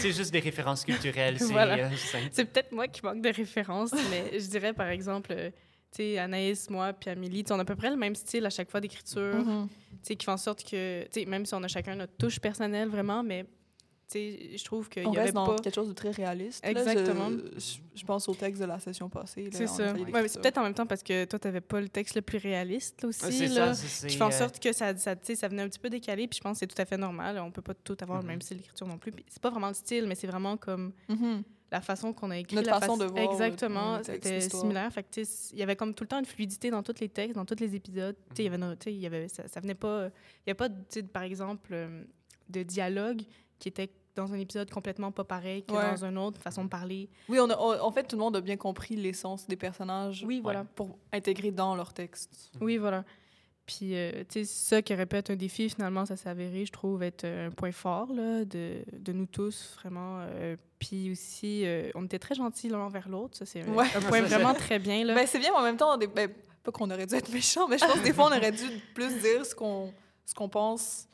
C'est 0.00 0.12
juste 0.12 0.32
des 0.32 0.38
références 0.40 0.84
culturelles. 0.84 1.36
C'est 1.38 1.46
Voilà. 1.46 1.86
euh, 1.86 1.96
simple. 1.96 2.28
C'est 2.32 2.44
peut-être 2.44 2.72
moi 2.72 2.86
qui 2.88 3.04
manque 3.04 3.20
de 3.20 3.30
références, 3.30 3.92
mais 4.10 4.38
je 4.38 4.46
dirais, 4.48 4.72
par 4.72 4.88
exemple, 4.88 5.32
euh, 5.32 5.50
tu 5.90 6.02
sais, 6.02 6.18
Anaïs, 6.18 6.70
moi, 6.70 6.92
puis 6.92 7.10
Amélie, 7.10 7.44
on 7.50 7.58
a 7.58 7.62
à 7.62 7.64
peu 7.64 7.76
près 7.76 7.90
le 7.90 7.96
même 7.96 8.14
style 8.14 8.46
à 8.46 8.50
chaque 8.50 8.70
fois 8.70 8.80
d'écriture, 8.80 9.34
mhm. 9.44 9.68
tu 9.68 9.98
sais, 10.02 10.16
qui 10.16 10.24
fait 10.24 10.30
en 10.32 10.36
sorte 10.36 10.62
que, 10.68 11.02
tu 11.04 11.20
sais, 11.20 11.26
même 11.26 11.46
si 11.46 11.54
on 11.54 11.62
a 11.62 11.68
chacun 11.68 11.94
notre 11.96 12.16
touche 12.16 12.38
personnelle, 12.40 12.88
vraiment, 12.88 13.22
mais, 13.22 13.44
je 14.14 14.64
trouve 14.64 14.88
qu'il 14.88 15.06
On 15.06 15.12
y 15.12 15.16
avait 15.16 15.22
reste 15.24 15.34
dans 15.34 15.46
pas... 15.46 15.56
quelque 15.56 15.74
chose 15.74 15.88
de 15.88 15.92
très 15.92 16.10
réaliste. 16.10 16.64
Exactement. 16.66 17.30
Je, 17.30 17.58
je- 17.60 17.76
je 18.00 18.04
pense 18.04 18.28
au 18.28 18.34
texte 18.34 18.60
de 18.60 18.66
la 18.66 18.78
session 18.80 19.08
passée. 19.08 19.48
C'est 19.52 19.66
ça. 19.66 19.92
Ouais, 19.94 20.28
c'est 20.28 20.40
peut-être 20.40 20.58
en 20.58 20.62
même 20.64 20.74
temps 20.74 20.86
parce 20.86 21.02
que 21.02 21.24
toi, 21.26 21.38
t'avais 21.38 21.60
pas 21.60 21.80
le 21.80 21.88
texte 21.88 22.14
le 22.16 22.22
plus 22.22 22.38
réaliste, 22.38 23.02
là, 23.02 23.08
aussi, 23.08 23.32
C'est 23.32 23.46
là. 23.48 23.74
ça. 23.74 24.06
qui 24.08 24.16
fait 24.16 24.22
en 24.24 24.28
euh, 24.28 24.30
sorte 24.30 24.58
que 24.58 24.72
ça, 24.72 24.96
ça, 24.96 25.14
tu 25.16 25.26
sais, 25.26 25.34
ça 25.36 25.48
venait 25.48 25.62
un 25.62 25.68
petit 25.68 25.78
peu 25.78 25.90
décalé, 25.90 26.26
puis 26.26 26.36
je 26.38 26.42
pense 26.42 26.54
que 26.54 26.58
c'est 26.60 26.66
tout 26.66 26.80
à 26.80 26.84
fait 26.84 26.96
normal. 26.96 27.38
On 27.38 27.50
peut 27.50 27.62
pas 27.62 27.74
tout 27.74 27.96
avoir 28.00 28.18
le 28.18 28.24
Mhm. 28.24 28.30
même 28.30 28.40
style 28.42 28.56
d'écriture 28.58 28.86
non 28.86 28.98
plus. 28.98 29.12
Puis 29.12 29.24
c'est 29.28 29.40
pas 29.42 29.50
vraiment 29.50 29.68
le 29.68 29.74
style, 29.74 30.06
mais 30.06 30.14
c'est 30.16 30.26
vraiment 30.26 30.56
comme 30.56 30.92
Mhm. 31.08 31.42
la 31.70 31.80
façon 31.80 32.12
qu'on 32.12 32.30
a 32.30 32.38
écrit. 32.38 32.56
Notre 32.56 32.70
la 32.70 32.80
façon 32.80 32.96
de 32.96 33.04
voir 33.06 33.24
Exactement, 33.32 34.00
c'était 34.02 34.40
similaire. 34.40 34.92
Fait 34.92 35.02
que, 35.02 35.08
tu 35.10 35.24
sais, 35.24 35.50
il 35.52 35.58
y 35.58 35.62
avait 35.62 35.76
comme 35.76 35.94
tout 35.94 36.04
le 36.04 36.08
temps 36.08 36.18
une 36.18 36.24
fluidité 36.24 36.70
dans 36.70 36.82
tous 36.82 37.00
les 37.00 37.08
textes, 37.08 37.34
dans 37.36 37.44
tous 37.44 37.58
les 37.60 37.74
épisodes. 37.74 38.16
Tu 38.30 38.36
sais, 38.36 38.44
il 38.44 38.52
y 38.52 38.54
avait, 38.54 38.76
tu 38.76 38.90
il 38.90 38.98
y 39.00 39.06
avait, 39.06 39.28
ça, 39.28 39.46
ça 39.48 39.60
venait 39.60 39.74
pas... 39.74 40.08
Il 40.46 40.50
y 40.50 40.52
a 40.52 40.54
pas, 40.54 40.68
tu 40.68 41.02
par 41.04 41.22
exemple, 41.22 41.70
euh, 41.72 42.04
de 42.48 42.62
dialogue 42.62 43.22
qui 43.58 43.68
était 43.68 43.90
dans 44.16 44.32
un 44.32 44.38
épisode 44.38 44.70
complètement 44.70 45.10
pas 45.12 45.24
pareil 45.24 45.62
que 45.64 45.72
Ouais. 45.72 45.90
dans 45.90 46.04
un 46.04 46.16
autre, 46.16 46.40
façon 46.40 46.64
de 46.64 46.68
parler. 46.68 47.08
Oui, 47.28 47.38
on 47.40 47.50
a- 47.50 47.58
on- 47.58 47.80
en 47.80 47.90
fait, 47.92 48.04
tout 48.04 48.16
le 48.16 48.22
monde 48.22 48.36
a 48.36 48.40
bien 48.40 48.56
compris 48.56 48.96
l'essence 48.96 49.46
des 49.46 49.56
personnages 49.56 50.24
Oui, 50.26 50.40
voilà. 50.42 50.64
pour 50.74 50.98
intégrer 51.12 51.50
dans 51.50 51.74
leur 51.74 51.92
texte. 51.92 52.50
Oui, 52.60 52.76
voilà. 52.78 53.04
Puis, 53.66 53.94
euh, 53.96 54.24
tu 54.28 54.40
sais, 54.40 54.44
ça 54.44 54.82
qui 54.82 54.92
aurait 54.92 55.06
pu 55.06 55.16
être 55.16 55.30
un 55.30 55.36
défi, 55.36 55.70
finalement, 55.70 56.04
ça 56.04 56.16
s'est 56.16 56.28
avéré, 56.28 56.66
je 56.66 56.72
trouve, 56.72 57.02
être 57.02 57.24
un 57.24 57.50
point 57.50 57.72
fort 57.72 58.12
là, 58.12 58.44
de, 58.44 58.84
de 58.92 59.12
nous 59.12 59.24
tous, 59.26 59.74
vraiment. 59.80 60.18
Euh, 60.20 60.56
puis 60.78 61.10
aussi, 61.10 61.62
euh, 61.64 61.90
on 61.94 62.04
était 62.04 62.18
très 62.18 62.34
gentils 62.34 62.68
l'un 62.68 62.80
envers 62.80 63.08
l'autre. 63.08 63.38
Ça, 63.38 63.46
c'est 63.46 63.62
un, 63.62 63.72
Ouais. 63.72 63.86
un 63.96 64.00
point 64.02 64.20
vraiment 64.52 64.52
très 64.54 64.78
bien. 64.78 65.02
Là. 65.04 65.14
Ben, 65.14 65.26
c'est 65.26 65.38
bien, 65.38 65.50
mais 65.52 65.58
en 65.58 65.62
même 65.62 65.78
temps, 65.78 65.96
des- 65.96 66.06
ben, 66.06 66.28
pas 66.62 66.72
qu'on 66.72 66.90
aurait 66.90 67.06
dû 67.06 67.14
être 67.14 67.32
méchant, 67.32 67.66
mais 67.66 67.78
je 67.78 67.84
pense 67.86 67.94
que 68.00 68.04
des 68.04 68.12
fois, 68.12 68.26
on 68.26 68.36
aurait 68.36 68.52
dû 68.52 68.64
plus 68.94 69.18
dire 69.22 69.44
ce 69.46 69.54
qu'on 69.54 69.92
ce 70.26 70.34
qu'on 70.34 70.48
pense, 70.48 71.06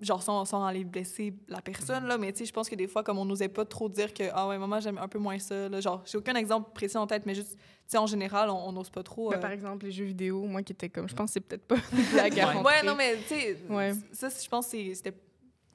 genre 0.00 0.22
sans, 0.22 0.44
sans 0.44 0.64
aller 0.64 0.84
blesser 0.84 1.32
la 1.48 1.60
personne, 1.62 2.06
là. 2.06 2.18
Mais 2.18 2.32
tu 2.32 2.40
sais, 2.40 2.44
je 2.44 2.52
pense 2.52 2.68
que 2.68 2.74
des 2.74 2.86
fois, 2.86 3.02
comme 3.02 3.18
on 3.18 3.24
n'osait 3.24 3.48
pas 3.48 3.64
trop 3.64 3.88
dire 3.88 4.12
que, 4.12 4.24
ah 4.32 4.46
ouais, 4.48 4.58
maman, 4.58 4.78
j'aime 4.80 4.98
un 4.98 5.08
peu 5.08 5.18
moins 5.18 5.38
ça, 5.38 5.68
là. 5.68 5.80
Genre, 5.80 6.02
j'ai 6.04 6.18
aucun 6.18 6.34
exemple 6.34 6.70
précis 6.74 6.98
en 6.98 7.06
tête, 7.06 7.24
mais 7.24 7.34
juste, 7.34 7.52
tu 7.56 7.58
sais, 7.86 7.98
en 7.98 8.06
général, 8.06 8.50
on 8.50 8.72
n'ose 8.72 8.90
pas 8.90 9.02
trop. 9.02 9.30
Ben, 9.30 9.36
euh, 9.36 9.40
par 9.40 9.50
exemple, 9.52 9.86
les 9.86 9.92
jeux 9.92 10.04
vidéo, 10.04 10.42
moi 10.44 10.62
qui 10.62 10.72
étais 10.72 10.88
comme, 10.90 11.08
je 11.08 11.14
pense 11.14 11.30
que 11.30 11.32
c'est 11.34 11.40
peut-être 11.40 11.66
pas 11.66 11.76
blague 12.12 12.38
à 12.40 12.60
Ouais. 12.62 12.82
non, 12.84 12.94
mais 12.94 13.16
tu 13.26 13.28
sais, 13.34 13.56
Ouais. 13.70 13.92
ça, 14.12 14.28
je 14.28 14.48
pense 14.48 14.66
c'était. 14.66 15.12
tu 15.12 15.18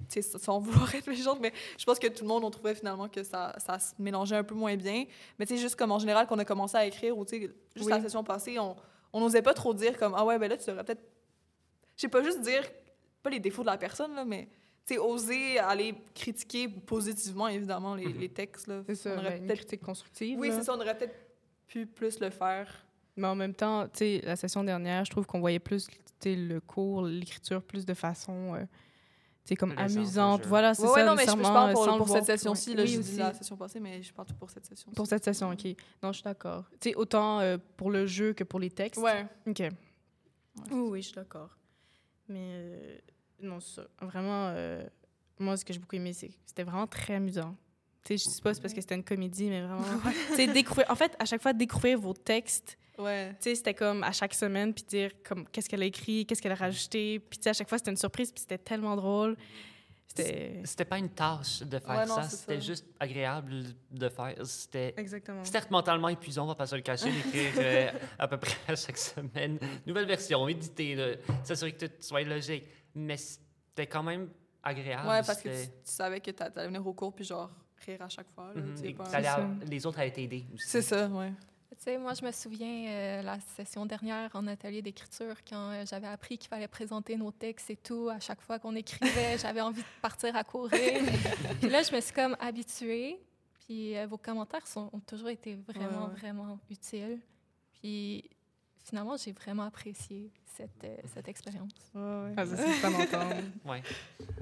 sais, 0.09 0.21
sans 0.21 0.59
vouloir 0.59 0.93
être 0.93 1.07
méchante, 1.07 1.39
mais 1.41 1.51
je 1.77 1.83
pense 1.85 1.97
que 1.97 2.07
tout 2.07 2.23
le 2.23 2.27
monde, 2.27 2.43
on 2.43 2.51
trouvait 2.51 2.75
finalement 2.75 3.07
que 3.09 3.23
ça, 3.23 3.55
ça 3.57 3.79
se 3.79 3.93
mélangeait 3.97 4.35
un 4.35 4.43
peu 4.43 4.53
moins 4.55 4.75
bien. 4.75 5.05
Mais 5.39 5.45
tu 5.47 5.55
sais, 5.55 5.61
juste 5.61 5.75
comme 5.75 5.91
en 5.91 5.99
général, 5.99 6.27
qu'on 6.27 6.37
a 6.39 6.45
commencé 6.45 6.77
à 6.77 6.85
écrire, 6.85 7.17
ou 7.17 7.25
tu 7.25 7.39
sais, 7.39 7.51
juste 7.75 7.87
Oui. 7.87 7.91
la 7.91 8.01
session 8.01 8.23
passée, 8.23 8.59
on 8.59 8.75
on 9.13 9.19
n'osait 9.19 9.41
pas 9.41 9.53
trop 9.53 9.73
dire 9.73 9.97
comme, 9.97 10.13
ah 10.15 10.23
ouais, 10.23 10.39
ben 10.39 10.47
là, 10.49 10.55
tu 10.57 10.65
devrais 10.67 10.85
peut-être. 10.85 11.01
Je 11.97 12.01
sais 12.03 12.07
pas, 12.07 12.23
juste 12.23 12.39
dire, 12.41 12.63
pas 13.23 13.29
les 13.29 13.39
défauts 13.39 13.61
de 13.61 13.67
la 13.67 13.77
personne, 13.77 14.13
là, 14.15 14.25
mais 14.25 14.47
oser 14.99 15.57
aller 15.59 15.95
critiquer 16.13 16.67
positivement, 16.67 17.47
évidemment, 17.47 17.95
les, 17.95 18.07
Mhm. 18.07 18.19
les 18.19 18.27
textes. 18.29 18.67
Là. 18.67 18.83
C'est 18.87 18.95
ça, 18.95 19.11
On 19.15 19.19
aurait 19.19 19.29
ben, 19.29 19.37
une 19.41 19.45
peut-être- 19.47 19.57
critique 19.59 19.81
constructive. 19.81 20.37
Oui, 20.37 20.49
c'est 20.51 20.63
ça, 20.63 20.73
on 20.75 20.81
aurait 20.81 20.97
peut-être 20.97 21.15
pu 21.65 21.85
plus 21.85 22.19
le 22.19 22.29
faire. 22.29 22.67
Mais 23.15 23.27
en 23.27 23.35
même 23.35 23.53
temps, 23.53 23.87
la 24.23 24.35
session 24.35 24.63
dernière, 24.65 25.05
je 25.05 25.11
trouve 25.11 25.25
qu'on 25.25 25.39
voyait 25.39 25.59
plus 25.59 25.87
le 26.25 26.59
cours, 26.59 27.03
l'écriture, 27.03 27.61
plus 27.63 27.85
de 27.85 27.93
façon, 27.93 28.55
euh, 28.55 28.65
comme 29.57 29.73
amusante. 29.77 30.45
Voilà, 30.45 30.73
c'est 30.73 30.81
Ouais, 30.83 30.87
ça. 30.89 30.93
ouais, 30.95 31.05
non, 31.05 31.15
mais 31.15 31.25
je, 31.25 31.31
je 31.31 31.35
nécessairement, 31.37 31.53
parle 31.53 31.73
pour, 31.73 31.97
pour 31.97 32.09
cette 32.09 32.25
session-ci. 32.25 32.71
Oui, 32.71 32.87
je 32.87 32.91
dis 32.93 32.97
aussi. 32.99 33.17
la 33.17 33.33
session 33.33 33.55
passée, 33.57 33.79
mais 33.79 34.01
je 34.03 34.13
parle 34.13 34.27
tout 34.27 34.35
pour 34.35 34.49
cette 34.49 34.65
session 34.65 34.91
Pour 34.91 35.07
cette 35.07 35.23
session, 35.23 35.51
OK. 35.51 35.65
Non, 36.03 36.09
je 36.11 36.17
suis 36.17 36.23
d'accord. 36.23 36.65
Tu 36.81 36.89
sais, 36.89 36.95
autant 36.95 37.39
euh, 37.39 37.57
pour 37.77 37.91
le 37.91 38.05
jeu 38.07 38.33
que 38.33 38.43
pour 38.43 38.59
les 38.59 38.69
textes. 38.71 39.01
Ouais. 39.01 39.25
OK. 39.47 39.57
c'est 39.57 39.71
Oui, 40.71 40.79
oui, 40.89 41.01
je 41.01 41.07
suis 41.07 41.15
d'accord. 41.15 41.49
Mais 42.31 42.39
euh, 42.53 42.97
non, 43.41 43.59
ça. 43.59 43.83
Vraiment, 44.01 44.49
euh, 44.49 44.83
moi, 45.39 45.57
ce 45.57 45.65
que 45.65 45.73
j'ai 45.73 45.79
beaucoup 45.79 45.95
aimé, 45.95 46.13
c'était 46.13 46.63
vraiment 46.63 46.87
très 46.87 47.15
amusant. 47.15 47.55
Tu 48.03 48.17
sais, 48.17 48.29
je 48.29 48.33
sais 48.35 48.41
pas, 48.41 48.53
c'est 48.53 48.61
parce 48.61 48.73
que 48.73 48.81
c'était 48.81 48.95
une 48.95 49.03
comédie, 49.03 49.49
mais 49.49 49.61
vraiment... 49.61 49.83
tu 50.35 50.47
découvrir... 50.47 50.89
En 50.89 50.95
fait, 50.95 51.15
à 51.19 51.25
chaque 51.25 51.41
fois, 51.41 51.53
découvrir 51.53 51.99
vos 51.99 52.13
textes, 52.13 52.77
Ouais. 52.97 53.29
tu 53.33 53.35
sais, 53.41 53.55
c'était 53.55 53.73
comme 53.73 54.03
à 54.03 54.11
chaque 54.11 54.33
semaine, 54.33 54.73
puis 54.73 54.83
dire 54.83 55.11
comme 55.23 55.47
qu'est-ce 55.47 55.67
qu'elle 55.69 55.81
a 55.81 55.85
écrit, 55.85 56.25
qu'est-ce 56.25 56.41
qu'elle 56.41 56.51
a 56.51 56.55
rajouté. 56.55 57.19
Puis 57.19 57.39
tu 57.39 57.43
sais, 57.43 57.49
à 57.49 57.53
chaque 57.53 57.69
fois, 57.69 57.77
c'était 57.77 57.91
une 57.91 57.97
surprise, 57.97 58.31
puis 58.31 58.41
c'était 58.41 58.57
tellement 58.57 58.95
drôle. 58.95 59.37
C'était... 60.15 60.85
Pas 60.85 60.97
une 60.97 61.09
tâche 61.09 61.61
de 61.61 61.79
faire 61.79 61.89
Ouais, 61.89 62.05
non, 62.05 62.15
ça, 62.15 62.23
c'était 62.23 62.59
juste 62.59 62.85
agréable 62.99 63.63
de 63.91 64.09
faire. 64.09 64.35
C'était. 64.45 64.93
C'était 65.43 65.69
mentalement 65.69 66.09
épuisant, 66.09 66.43
on 66.43 66.47
va 66.47 66.55
pas 66.55 66.67
se 66.67 66.75
le 66.75 66.81
cacher, 66.81 67.11
d'écrire 67.11 67.51
euh, 67.57 67.91
à 68.19 68.27
peu 68.27 68.37
près 68.37 68.57
à 68.67 68.75
chaque 68.75 68.97
semaine. 68.97 69.57
Nouvelle 69.85 70.05
version, 70.05 70.47
éditer, 70.47 70.95
là, 70.95 71.15
s'assurer 71.43 71.71
que 71.73 71.85
tout 71.85 71.93
soit 72.01 72.23
logique. 72.23 72.65
Mais 72.95 73.15
c'était 73.17 73.87
quand 73.87 74.03
même 74.03 74.29
agréable. 74.63 75.07
Ouais, 75.07 75.21
parce 75.25 75.41
que 75.41 75.49
tu, 75.49 75.67
tu 75.67 75.71
savais 75.85 76.19
que 76.19 76.31
tu 76.31 76.43
allais 76.43 76.67
venir 76.67 76.85
au 76.85 76.93
cours 76.93 77.13
puis 77.13 77.23
genre 77.25 77.49
rire 77.85 78.01
à 78.01 78.09
chaque 78.09 78.29
fois. 78.35 78.51
là, 78.53 78.61
tu 78.75 78.81
sais, 78.81 78.89
et 78.89 78.93
pas- 78.93 79.47
les 79.65 79.85
autres 79.85 79.99
allaient 79.99 80.11
t'aider 80.11 80.45
aussi. 80.53 80.67
C'est 80.67 80.81
ça, 80.81 81.07
ouais. 81.07 81.31
Tu 81.77 81.85
sais, 81.85 81.97
moi, 81.97 82.13
je 82.13 82.23
me 82.25 82.31
souviens 82.31 82.85
euh, 82.89 83.21
la 83.21 83.39
session 83.39 83.85
dernière 83.85 84.29
en 84.35 84.45
atelier 84.47 84.81
d'écriture, 84.81 85.35
quand 85.49 85.71
euh, 85.71 85.85
j'avais 85.89 86.07
appris 86.07 86.37
qu'il 86.37 86.49
fallait 86.49 86.67
présenter 86.67 87.15
nos 87.15 87.31
textes 87.31 87.69
et 87.69 87.77
tout. 87.77 88.09
À 88.09 88.19
chaque 88.19 88.41
fois 88.41 88.59
qu'on 88.59 88.75
écrivait, 88.75 89.37
j'avais 89.41 89.61
envie 89.61 89.81
de 89.81 89.87
partir 90.01 90.35
à 90.35 90.43
courir. 90.43 91.01
puis 91.61 91.69
là, 91.69 91.81
je 91.81 91.95
me 91.95 92.01
suis 92.01 92.13
comme 92.13 92.35
habituée. 92.41 93.19
Puis 93.65 93.97
euh, 93.97 94.05
vos 94.05 94.17
commentaires 94.17 94.67
sont, 94.67 94.89
ont 94.91 94.99
toujours 94.99 95.29
été 95.29 95.55
vraiment, 95.55 96.07
Ouais, 96.07 96.13
ouais. 96.13 96.19
vraiment 96.19 96.59
utiles. 96.69 97.19
Puis 97.79 98.29
finalement, 98.83 99.15
j'ai 99.17 99.31
vraiment 99.31 99.63
apprécié 99.63 100.31
cette, 100.45 100.83
euh, 100.83 100.95
cette 101.13 101.27
expérience. 101.27 101.71
Ah. 101.95 102.27
Ouais. 103.65 103.81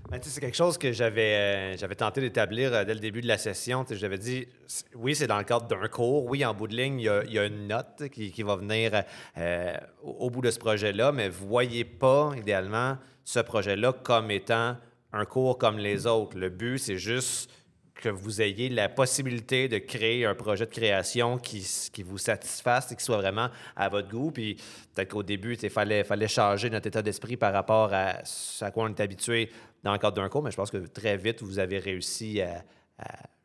Ben, 0.09 0.19
tu 0.19 0.27
sais, 0.27 0.35
c'est 0.35 0.41
quelque 0.41 0.57
chose 0.57 0.77
que 0.77 0.91
j'avais 0.91 1.35
euh, 1.35 1.77
j'avais 1.77 1.95
tenté 1.95 2.19
d'établir 2.21 2.73
euh, 2.73 2.83
dès 2.83 2.93
le 2.95 2.99
début 2.99 3.21
de 3.21 3.27
la 3.27 3.37
session. 3.37 3.85
J'avais 3.89 4.17
dit, 4.17 4.47
oui, 4.95 5.15
c'est 5.15 5.27
dans 5.27 5.37
le 5.37 5.43
cadre 5.43 5.67
d'un 5.67 5.87
cours. 5.87 6.25
Oui, 6.25 6.43
en 6.43 6.53
bout 6.53 6.67
de 6.67 6.75
ligne, 6.75 6.99
il 6.99 7.31
y 7.31 7.33
y 7.33 7.39
a 7.39 7.45
une 7.45 7.67
note 7.67 8.09
qui, 8.11 8.31
qui 8.31 8.43
va 8.43 8.55
venir 8.55 9.03
euh, 9.37 9.77
au, 10.01 10.29
bout 10.29 10.41
de 10.41 10.49
ce 10.49 10.59
projet-là, 10.59 11.11
mais 11.11 11.29
vous 11.29 11.47
voyez 11.47 11.85
pas, 11.85 12.31
idéalement, 12.35 12.97
ce 13.23 13.39
projet-là 13.39 13.93
comme 13.93 14.31
étant 14.31 14.77
un 15.13 15.25
cours 15.25 15.57
comme 15.57 15.77
les 15.77 16.07
autres. 16.07 16.37
Le 16.37 16.49
but, 16.49 16.79
c'est 16.79 16.97
juste 16.97 17.51
que 17.99 18.09
vous 18.09 18.41
ayez 18.41 18.69
la 18.69 18.87
possibilité 18.87 19.67
de 19.67 19.77
créer 19.77 20.25
un 20.25 20.33
projet 20.33 20.65
de 20.65 20.71
création 20.71 21.37
qui, 21.37 21.65
qui 21.91 22.03
vous 22.03 22.17
satisfasse 22.17 22.91
et 22.91 22.95
qui 22.95 23.03
soit 23.03 23.17
vraiment 23.17 23.49
à 23.75 23.89
votre 23.89 24.07
goût. 24.09 24.31
Puis 24.31 24.55
peut-être 24.95 25.11
qu'au 25.11 25.23
début, 25.23 25.55
il 25.55 25.69
fallait, 25.69 26.03
fallait 26.03 26.27
changer 26.27 26.69
notre 26.69 26.87
état 26.87 27.01
d'esprit 27.01 27.35
par 27.35 27.51
rapport 27.53 27.93
à 27.93 28.23
ce 28.23 28.63
à 28.63 28.71
quoi 28.71 28.85
on 28.85 28.89
est 28.89 28.99
habitué 28.99 29.49
dans 29.83 29.93
le 29.93 29.99
cadre 29.99 30.21
d'un 30.21 30.29
cours, 30.29 30.43
mais 30.43 30.51
je 30.51 30.57
pense 30.57 30.71
que 30.71 30.77
très 30.77 31.17
vite, 31.17 31.41
vous 31.41 31.59
avez 31.59 31.79
réussi 31.79 32.41
à, 32.41 32.63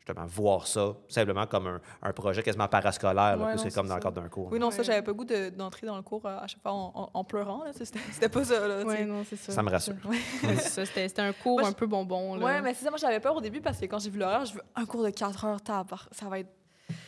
justement 0.07 0.27
voir 0.27 0.67
ça 0.67 0.93
simplement 1.09 1.47
comme 1.47 1.67
un, 1.67 1.81
un 2.03 2.13
projet 2.13 2.43
quasiment 2.43 2.69
parascolaire, 2.69 3.37
Ouais, 3.39 3.55
que 3.55 3.61
comme 3.63 3.71
c'est 3.71 3.89
dans 3.89 3.95
le 3.95 4.01
cadre 4.01 4.21
d'un 4.21 4.29
cours. 4.29 4.49
Oui, 4.53 4.59
non, 4.59 4.71
ça, 4.71 4.83
j'avais 4.83 5.03
pas 5.03 5.11
le 5.11 5.15
goût 5.17 5.25
de- 5.25 5.49
d'entrer 5.51 5.87
dans 5.87 5.97
le 5.97 6.03
cours 6.03 6.25
euh, 6.27 6.39
à 6.41 6.47
chaque 6.47 6.61
fois 6.61 6.73
en, 6.73 6.93
en- 6.95 7.11
en 7.15 7.25
pleurant. 7.25 7.65
là. 7.65 7.71
C'était 7.73 7.99
c'était 8.13 8.29
pas 8.29 8.45
ça. 8.45 8.69
Là. 8.69 8.85
Ouais, 8.85 9.05
non, 9.05 9.23
c'est 9.29 9.37
ça. 9.37 9.53
Ça 9.53 9.63
me 9.63 9.71
rassure. 9.71 9.95
Ouais, 10.07 10.19
c'est 10.43 10.69
ça. 10.69 10.87
C'était 10.87 11.09
c'était 11.09 11.23
un 11.23 11.33
cours 11.33 11.61
Moi, 11.61 11.69
un 11.69 11.73
peu 11.73 11.87
bonbon. 11.87 12.39
Ouais, 12.43 12.61
mais 12.61 12.75
c'est 12.75 12.85
ça, 12.85 12.91
moi 12.91 12.99
j'avais 12.99 13.21
peur 13.21 13.35
au 13.35 13.41
début 13.41 13.61
parce 13.61 13.79
que 13.79 13.87
quand 13.87 13.99
j'ai 13.99 14.11
vu 14.11 14.19
l'horaire, 14.19 14.45
je 14.45 14.55
veux 14.55 14.63
un 14.75 14.85
cours 14.85 15.03
de 15.05 15.11
4 15.11 15.45
heures, 15.47 15.61
ça 16.13 16.29
va 16.29 16.39
être 16.39 16.51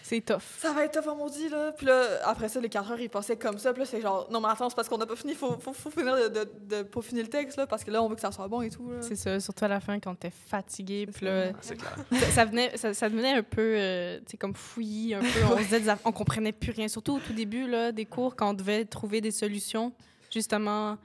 C'est 0.03 0.21
tough. 0.25 0.43
ça 0.59 0.73
va 0.73 0.85
être 0.85 1.01
tough 1.01 1.11
en 1.11 1.17
maudit 1.17 1.49
là. 1.49 1.73
Puis 1.73 1.87
là 1.87 2.03
après 2.25 2.49
ça 2.49 2.61
les 2.61 2.69
4 2.69 2.93
heures 2.93 3.01
ils 3.01 3.11
passaient 3.11 3.37
comme 3.37 3.59
ça, 3.59 3.73
puis 3.73 3.81
là 3.81 3.87
c'est 3.87 4.01
genre 4.01 4.29
non 4.31 4.41
mais 4.41 4.49
attends, 4.49 4.69
c'est 4.71 4.77
parce 4.77 4.89
qu'on 4.89 4.99
n'a 4.99 5.07
pas 5.07 5.17
fini, 5.17 5.35
faut, 5.35 5.59
faut, 5.59 5.73
faut 5.73 5.91
finir 5.91 6.17
de, 6.17 6.29
de, 6.29 6.51
de 6.77 6.83
peaufiner 6.83 7.23
le 7.23 7.29
texte 7.29 7.57
là 7.57 7.67
parce 7.67 7.83
que 7.85 7.91
là 7.91 8.03
on 8.03 8.09
veut 8.09 8.15
que 8.15 8.21
ça 8.21 8.31
soit 8.33 8.49
bon 8.49 8.63
et 8.63 8.71
tout. 8.71 8.91
C'est 9.01 9.17
ça, 9.17 9.39
surtout 9.41 9.65
à 9.65 9.69
la 9.69 9.81
fin 9.81 9.99
quand 10.01 10.15
t'es 10.15 10.31
fatigué. 10.31 11.07
Puis 11.07 11.27
ça. 11.27 11.27
là, 11.27 11.53
clair. 11.53 11.97
ça, 12.13 12.31
ça 12.31 12.45
venait, 12.45 12.77
ça, 12.77 12.95
ça 12.95 13.09
devenait 13.09 13.33
un 13.33 13.43
peu, 13.43 13.75
euh, 13.77 14.19
tu 14.21 14.33
sais, 14.33 14.37
comme 14.37 14.55
fouillis, 14.55 15.15
un 15.15 15.21
peu. 15.21 15.27
On 15.53 15.59
se 15.59 15.77
disait, 15.77 15.95
on 16.05 16.13
comprenait 16.13 16.53
plus 16.53 16.73
rien. 16.73 16.89
Surtout 16.89 17.17
au 17.17 17.19
tout 17.21 17.33
début 17.33 17.67
là, 17.67 17.93
des 17.93 18.07
cours, 18.07 18.37
quand 18.37 18.51
on 18.51 18.55
devait 18.55 18.85
trouver 18.85 19.21
des 19.21 19.31
solutions, 19.33 19.93
justement. 20.33 20.97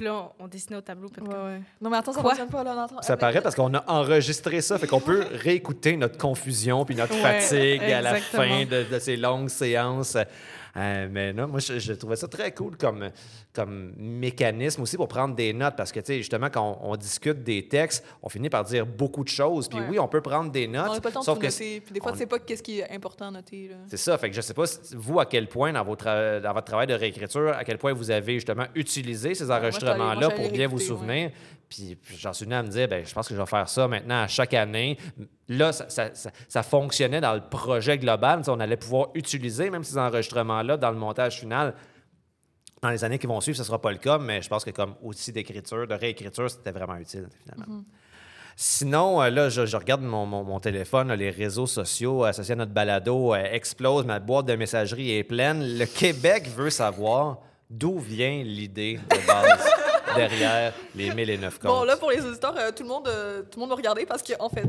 Puis 0.00 0.06
là, 0.08 0.30
on 0.38 0.46
dessinait 0.48 0.78
au 0.78 0.80
tableau. 0.80 1.10
puis 1.10 1.20
Ouais, 1.20 1.28
comme- 1.28 1.44
ouais. 1.44 1.60
Non 1.78 1.90
mais 1.90 1.98
attends, 1.98 2.14
ça 2.14 2.22
Quoi? 2.22 2.30
fonctionne 2.30 2.48
pas 2.48 2.64
là, 2.64 2.72
on 2.74 2.80
entend- 2.80 3.02
Ça 3.02 3.12
Ah, 3.12 3.16
paraît 3.18 3.42
parce 3.42 3.54
qu'on 3.54 3.74
a 3.74 3.84
enregistré 3.86 4.62
ça, 4.62 4.78
fait 4.78 4.86
qu'on 4.86 4.98
peut 5.00 5.26
réécouter 5.30 5.94
notre 5.98 6.16
confusion 6.16 6.86
puis 6.86 6.94
notre 6.94 7.12
Ouais, 7.16 7.20
fatigue 7.40 7.82
à 7.82 8.00
la 8.00 8.14
fin 8.14 8.64
de, 8.64 8.84
de 8.90 8.98
ces 8.98 9.18
longues 9.18 9.50
séances 9.50 10.16
Euh, 10.76 11.08
mais 11.10 11.32
non, 11.32 11.48
moi, 11.48 11.58
je, 11.60 11.78
je 11.78 11.92
trouvais 11.94 12.16
ça 12.16 12.28
très 12.28 12.52
cool 12.52 12.76
comme, 12.76 13.10
comme 13.52 13.92
mécanisme 13.96 14.82
aussi 14.82 14.96
pour 14.96 15.08
prendre 15.08 15.34
des 15.34 15.52
notes 15.52 15.74
parce 15.76 15.90
que, 15.92 16.00
tu 16.00 16.06
sais, 16.06 16.18
justement, 16.18 16.48
quand 16.50 16.78
on, 16.82 16.92
on 16.92 16.96
discute 16.96 17.42
des 17.42 17.66
textes, 17.68 18.04
on 18.22 18.28
finit 18.28 18.48
par 18.50 18.64
dire 18.64 18.86
beaucoup 18.86 19.24
de 19.24 19.28
choses. 19.28 19.68
Puis 19.68 19.78
Ouais. 19.80 19.86
oui, 19.90 19.98
on 19.98 20.08
peut 20.08 20.20
prendre 20.20 20.50
des 20.50 20.66
On 20.68 20.72
notes. 20.72 20.94
n'a 20.94 21.00
pas 21.00 21.08
le 21.08 21.14
temps 21.14 21.20
de 21.20 21.24
sauf 21.24 21.34
tout 21.38 21.40
que 21.42 21.46
noter. 21.46 21.80
Puis 21.80 21.94
des 21.94 22.00
fois, 22.00 22.10
on- 22.10 22.14
tu 22.14 22.18
sais 22.20 22.26
pas 22.26 22.38
qu'est-ce 22.38 22.62
qui 22.62 22.80
est 22.80 22.90
important 22.90 23.26
à 23.28 23.30
noter. 23.30 23.70
C'est 23.88 23.96
ça. 23.96 24.16
Fait 24.18 24.30
que 24.30 24.36
je 24.36 24.40
sais 24.40 24.54
pas, 24.54 24.64
vous, 24.96 25.18
à 25.20 25.26
quel 25.26 25.48
point, 25.48 25.72
dans, 25.72 25.84
votre 25.84 26.04
tra- 26.04 26.40
dans 26.40 26.52
votre 26.52 26.66
travail 26.66 26.86
de 26.86 26.94
réécriture, 26.94 27.48
à 27.56 27.64
quel 27.64 27.78
point 27.78 27.92
vous 27.92 28.10
avez 28.10 28.34
justement 28.34 28.66
utilisé 28.74 29.34
ces 29.34 29.50
enregistrements-là 29.50 30.30
pour 30.30 30.50
bien 30.50 30.68
vous 30.68 30.78
souvenir. 30.78 31.30
Puis, 31.70 31.94
puis 31.96 32.16
j'en 32.18 32.32
suis 32.32 32.44
venu 32.44 32.56
à 32.56 32.62
me 32.64 32.68
dire, 32.68 32.88
ben, 32.88 33.06
je 33.06 33.14
pense 33.14 33.28
que 33.28 33.34
je 33.34 33.40
vais 33.40 33.46
faire 33.46 33.68
ça 33.68 33.86
maintenant 33.88 34.22
à 34.22 34.26
chaque 34.26 34.52
année. 34.54 34.98
Là, 35.48 35.72
ça, 35.72 35.88
ça- 35.88 36.12
ça- 36.14 36.32
ça 36.48 36.62
fonctionnait 36.64 37.20
dans 37.20 37.32
le 37.34 37.40
projet 37.48 37.96
global. 37.96 38.42
On 38.48 38.58
allait 38.60 38.76
pouvoir 38.76 39.08
utiliser 39.14 39.70
même 39.70 39.84
ces 39.84 39.96
enregistrements-là 39.96 40.76
dans 40.76 40.90
le 40.90 40.96
montage 40.98 41.38
final. 41.38 41.74
Dans 42.82 42.90
les 42.90 43.04
années 43.04 43.18
qui 43.20 43.26
vont 43.28 43.40
suivre, 43.40 43.56
ce 43.56 43.62
ne 43.62 43.66
sera 43.66 43.80
pas 43.80 43.92
le 43.92 43.98
cas, 43.98 44.18
mais 44.18 44.42
je 44.42 44.48
pense 44.48 44.64
que 44.64 44.70
comme 44.70 44.94
outil 45.02 45.30
d'écriture, 45.32 45.86
de 45.86 45.94
réécriture, 45.94 46.50
c'était 46.50 46.72
vraiment 46.72 46.96
utile, 46.96 47.28
finalement. 47.44 47.84
Sinon, 48.56 49.22
euh, 49.22 49.30
là, 49.30 49.48
je, 49.48 49.64
je 49.64 49.76
regarde 49.76 50.02
mon, 50.02 50.26
mon- 50.26 50.44
mon 50.44 50.60
téléphone, 50.60 51.08
là, 51.08 51.16
les 51.16 51.30
réseaux 51.30 51.66
sociaux 51.66 52.24
associés 52.24 52.52
à 52.52 52.56
notre 52.56 52.72
balado 52.72 53.32
euh, 53.34 53.44
explosent, 53.52 54.04
ma 54.06 54.18
boîte 54.18 54.46
de 54.46 54.54
messagerie 54.56 55.12
est 55.12 55.24
pleine. 55.24 55.62
Le 55.78 55.86
Québec 55.86 56.48
veut 56.48 56.68
savoir 56.70 57.38
d'où 57.70 57.98
vient 57.98 58.42
l'idée 58.42 58.98
de 59.08 59.26
base 59.26 59.64
derrière 60.16 60.72
les 60.94 61.10
1009 61.14 61.58
comptes. 61.58 61.70
Bon, 61.70 61.84
là, 61.84 61.96
pour 61.96 62.10
les 62.10 62.24
auditeurs, 62.24 62.54
euh, 62.58 62.70
tout, 62.72 62.82
le 62.82 62.88
monde, 62.88 63.08
euh, 63.08 63.42
tout 63.42 63.58
le 63.58 63.60
monde 63.60 63.70
me 63.70 63.74
regardait 63.74 64.06
parce 64.06 64.22
que, 64.22 64.32
en 64.38 64.48
fait, 64.48 64.68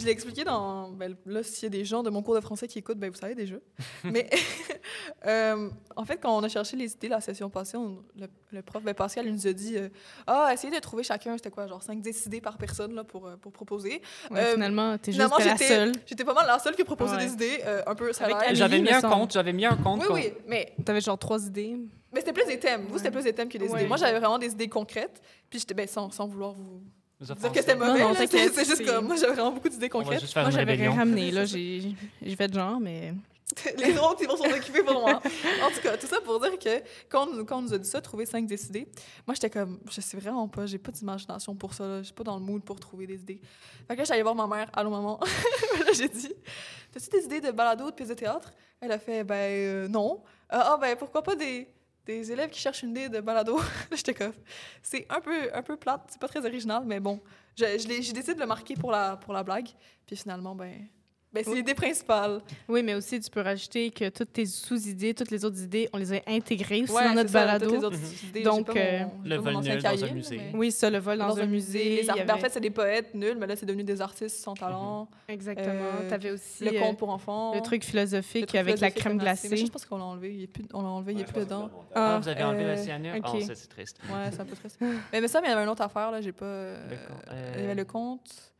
je 0.00 0.06
l'ai 0.06 0.12
expliqué 0.12 0.42
dans. 0.44 0.88
Ben, 0.90 1.14
là, 1.26 1.42
s'il 1.42 1.64
y 1.64 1.66
a 1.66 1.70
des 1.70 1.84
gens 1.84 2.02
de 2.02 2.10
mon 2.10 2.22
cours 2.22 2.34
de 2.34 2.40
français 2.40 2.66
qui 2.66 2.78
écoutent, 2.78 2.98
ben, 2.98 3.10
vous 3.10 3.16
savez 3.18 3.34
déjà. 3.34 3.56
Mais, 4.04 4.28
euh, 5.26 5.70
en 5.96 6.04
fait, 6.04 6.18
quand 6.18 6.36
on 6.36 6.42
a 6.42 6.48
cherché 6.48 6.76
les 6.76 6.92
idées 6.92 7.08
la 7.08 7.20
session 7.20 7.50
passée, 7.50 7.76
on- 7.76 8.02
le, 8.18 8.26
le 8.52 8.62
prof, 8.62 8.82
ben, 8.82 8.94
Pascal, 8.94 9.26
il 9.26 9.32
nous 9.34 9.46
a 9.46 9.52
dit 9.52 9.76
euh, 9.76 9.88
Ah, 10.26 10.50
essayez 10.52 10.74
de 10.74 10.80
trouver 10.80 11.02
chacun, 11.02 11.36
c'était 11.36 11.50
quoi, 11.50 11.66
genre 11.66 11.82
5-10 11.82 12.26
idées 12.26 12.40
par 12.40 12.58
personne 12.58 12.94
là, 12.94 13.04
pour, 13.04 13.26
euh, 13.26 13.36
pour 13.36 13.52
proposer. 13.52 14.00
Ouais, 14.30 14.38
Euh, 14.40 14.52
finalement, 14.54 14.98
t'es 14.98 15.12
juste 15.12 15.22
Finalement, 15.24 15.44
la 15.44 15.56
seule. 15.58 15.92
j'étais 16.06 16.24
pas 16.24 16.34
mal 16.34 16.46
la 16.46 16.58
seule 16.58 16.74
qui 16.76 16.84
proposait 16.84 17.16
Ouais. 17.16 17.26
des 17.26 17.32
idées, 17.32 17.60
euh, 17.64 17.82
un 17.86 17.94
peu 17.94 18.12
ça 18.12 18.24
a 18.24 18.26
Avec 18.26 18.36
l'air. 18.36 18.42
Amélie, 18.48 18.56
J'avais 18.58 18.80
mis 18.80 18.90
un 18.90 19.00
compte, 19.02 19.32
j'avais 19.32 19.52
mis 19.52 19.66
un 19.66 19.76
compte. 19.76 20.00
Oui, 20.02 20.06
oui, 20.14 20.32
mais 20.46 20.74
T'avais 20.84 21.00
genre 21.00 21.18
trois 21.18 21.44
idées. 21.46 21.76
Mais 22.12 22.20
c'était 22.20 22.32
plus 22.32 22.46
des 22.46 22.58
thèmes. 22.58 22.86
Vous, 22.88 22.96
c'était 22.98 23.08
Ouais. 23.10 23.14
plus 23.14 23.24
des 23.24 23.32
thèmes 23.32 23.48
que 23.48 23.56
des 23.58 23.68
Ouais. 23.68 23.80
idées. 23.80 23.88
Moi, 23.88 23.96
j'avais 23.96 24.18
vraiment 24.18 24.38
des 24.38 24.50
idées 24.50 24.68
concrètes. 24.68 25.22
Puis 25.48 25.60
j'étais, 25.60 25.74
ben, 25.74 25.86
sans, 25.86 26.10
sans 26.10 26.26
vouloir 26.26 26.52
vous 26.54 26.82
dire 27.20 27.52
que 27.52 27.60
c'était 27.60 27.74
Non, 27.74 27.86
mauvais. 27.86 28.00
non, 28.00 28.12
là, 28.12 28.26
c'est 28.26 28.64
juste 28.64 28.84
comme, 28.84 29.06
moi, 29.06 29.16
j'avais 29.16 29.34
vraiment 29.34 29.52
beaucoup 29.52 29.68
d'idées 29.68 29.88
concrètes. 29.88 30.22
Moi, 30.36 30.50
j'avais 30.50 30.74
rien 30.74 30.92
ramené. 30.92 31.30
Là, 31.30 31.44
j'ai 31.44 31.94
j'ai 32.22 32.36
fait 32.36 32.52
genre, 32.52 32.80
mais 32.80 33.14
Les 33.78 33.96
autres, 33.98 34.18
ils 34.20 34.28
vont 34.28 34.36
s'en 34.36 34.44
occuper 34.44 34.82
pour 34.82 35.00
moi. 35.00 35.20
En 35.62 35.70
tout 35.70 35.80
cas, 35.82 35.96
tout 35.96 36.06
ça 36.06 36.20
pour 36.20 36.40
dire 36.40 36.58
que 36.58 36.82
quand 37.08 37.28
on, 37.28 37.44
quand 37.44 37.58
on 37.58 37.62
nous 37.62 37.74
a 37.74 37.78
dit 37.78 37.88
ça, 37.88 38.00
trouver 38.00 38.26
cinq 38.26 38.46
des 38.46 38.64
idées, 38.66 38.86
moi, 39.26 39.34
j'étais 39.34 39.50
comme, 39.50 39.80
je 39.90 40.00
sais 40.00 40.16
vraiment 40.16 40.48
pas, 40.48 40.66
j'ai 40.66 40.78
pas 40.78 40.92
d'imagination 40.92 41.54
pour 41.54 41.74
ça. 41.74 41.86
là. 41.86 41.98
Je 41.98 42.04
suis 42.04 42.14
pas 42.14 42.24
dans 42.24 42.36
le 42.38 42.44
mood 42.44 42.62
pour 42.62 42.78
trouver 42.78 43.06
des 43.06 43.14
idées. 43.16 43.40
Fait 43.88 43.94
que 43.94 43.98
là, 44.00 44.04
j'allais 44.04 44.22
voir 44.22 44.34
ma 44.34 44.46
mère. 44.46 44.70
Allô, 44.72 44.90
maman. 44.90 45.18
là, 45.84 45.92
j'ai 45.92 46.08
dit, 46.08 46.32
t'as-tu 46.92 47.10
des 47.10 47.24
idées 47.24 47.40
de 47.40 47.50
balado 47.50 47.86
ou 47.86 47.90
de 47.90 47.94
pièces 47.96 48.08
de 48.10 48.14
théâtre? 48.14 48.52
Elle 48.80 48.92
a 48.92 48.98
fait, 48.98 49.24
ben, 49.24 49.34
euh, 49.34 49.88
non. 49.88 50.22
Ah, 50.48 50.72
ah, 50.74 50.78
ben, 50.80 50.96
pourquoi 50.96 51.22
pas 51.22 51.34
des, 51.34 51.68
des 52.06 52.32
élèves 52.32 52.50
qui 52.50 52.60
cherchent 52.60 52.82
une 52.82 52.90
idée 52.90 53.08
de 53.08 53.20
balado? 53.20 53.60
j'étais 53.92 54.14
comme, 54.14 54.32
c'est 54.82 55.06
un 55.10 55.20
peu, 55.20 55.54
un 55.54 55.62
peu 55.62 55.76
plate, 55.76 56.02
c'est 56.08 56.20
pas 56.20 56.28
très 56.28 56.44
original, 56.44 56.82
mais 56.86 57.00
bon. 57.00 57.20
Je, 57.56 57.64
je 57.64 57.88
j'ai 57.88 58.12
décidé 58.12 58.34
de 58.34 58.40
le 58.40 58.46
marquer 58.46 58.74
pour 58.74 58.90
la, 58.90 59.16
pour 59.16 59.32
la 59.34 59.42
blague. 59.42 59.68
Puis 60.06 60.16
finalement, 60.16 60.54
ben, 60.54 60.88
ben 61.32 61.44
c'est 61.44 61.54
l'idée 61.54 61.74
principale. 61.74 62.40
Oui, 62.68 62.82
mais 62.82 62.94
aussi, 62.94 63.20
tu 63.20 63.30
peux 63.30 63.40
rajouter 63.40 63.90
que 63.90 64.08
toutes 64.08 64.32
tes 64.32 64.46
sous-idées, 64.46 65.14
toutes 65.14 65.30
les 65.30 65.44
autres 65.44 65.60
idées, 65.62 65.88
on 65.92 65.98
les 65.98 66.12
a 66.12 66.20
intégrées 66.26 66.82
aussi 66.82 66.92
Ouais, 66.92 67.04
dans 67.04 67.14
notre 67.14 67.30
ça, 67.30 67.40
balado. 67.46 67.66
toutes 67.66 67.74
les 67.78 67.84
autres 67.84 67.96
Mhm. 67.98 68.28
idées. 68.28 68.42
Donc, 68.42 68.66
pas 68.66 68.72
euh, 68.76 68.98
mon- 69.00 69.12
Le 69.28 69.36
vol 69.36 69.56
nul 69.62 69.82
dans 69.82 70.04
un 70.04 70.10
musée. 70.12 70.36
mais- 70.38 70.58
Oui, 70.58 70.72
ça, 70.72 70.90
le 70.90 70.98
vol 70.98 71.18
dans, 71.18 71.38
un 71.38 71.46
musée. 71.46 72.08
ar- 72.08 72.16
ben, 72.16 72.24
en 72.24 72.28
avait- 72.32 72.40
fait, 72.40 72.48
c'est 72.50 72.60
des 72.60 72.70
poètes 72.70 73.14
nuls, 73.14 73.36
mais 73.38 73.46
là, 73.46 73.54
c'est 73.56 73.66
devenu 73.66 73.84
des 73.84 74.00
artistes 74.00 74.36
sans 74.36 74.54
talent. 74.54 75.08
Exactement. 75.28 75.68
euh, 76.02 76.08
T'avais 76.08 76.32
aussi 76.32 76.64
Le 76.64 76.74
euh, 76.76 76.80
conte 76.80 76.98
pour 76.98 77.10
enfants. 77.10 77.54
le 77.54 77.60
truc 77.60 77.84
le 77.84 77.88
philosophique 77.90 78.46
truc 78.46 78.58
avec 78.58 78.80
la 78.80 78.90
crème 78.90 79.18
glacée. 79.18 79.48
Mais. 79.50 79.56
Je 79.56 79.66
pense 79.66 79.84
qu'on 79.86 79.98
l'a 79.98 80.04
enlevé. 80.04 80.34
Il 80.34 80.42
est 80.42 80.46
plus, 80.48 80.64
on 80.74 80.82
l'a 80.82 80.88
enlevé, 80.88 81.12
il 81.12 81.18
n'est 81.18 81.24
plus 81.24 81.40
dedans. 81.40 81.70
Ah, 81.94 82.18
vous 82.20 82.28
avez 82.28 82.42
enlevé 82.42 82.64
euh, 82.64 82.68
la 82.68 82.76
cyanure? 82.76 83.14
Oh, 83.24 83.40
ça, 83.40 83.54
c'est 83.54 83.68
triste. 83.68 83.98
Ouais, 84.10 84.30
c'est 84.32 84.40
un 84.40 84.44
peu 84.44 84.56
triste. 84.56 84.78
mais, 85.12 85.20
mais 85.20 85.28
ça, 85.28 85.40
mais 85.40 85.46
il 85.48 85.50
y 85.50 85.54
avait 85.54 85.62
une 85.62 85.68
autre 85.70 85.82
affaire, 85.82 86.10
là. 86.10 86.20
J'ai 86.20 86.32
pas. 86.32 86.44
euh, 86.44 86.88
D'accord. 86.88 87.16
Il 87.30 87.60
y 87.60 87.62
avait 87.64 87.70
Euh, 87.72 87.74
le 87.74 87.84
compte. 87.84 88.52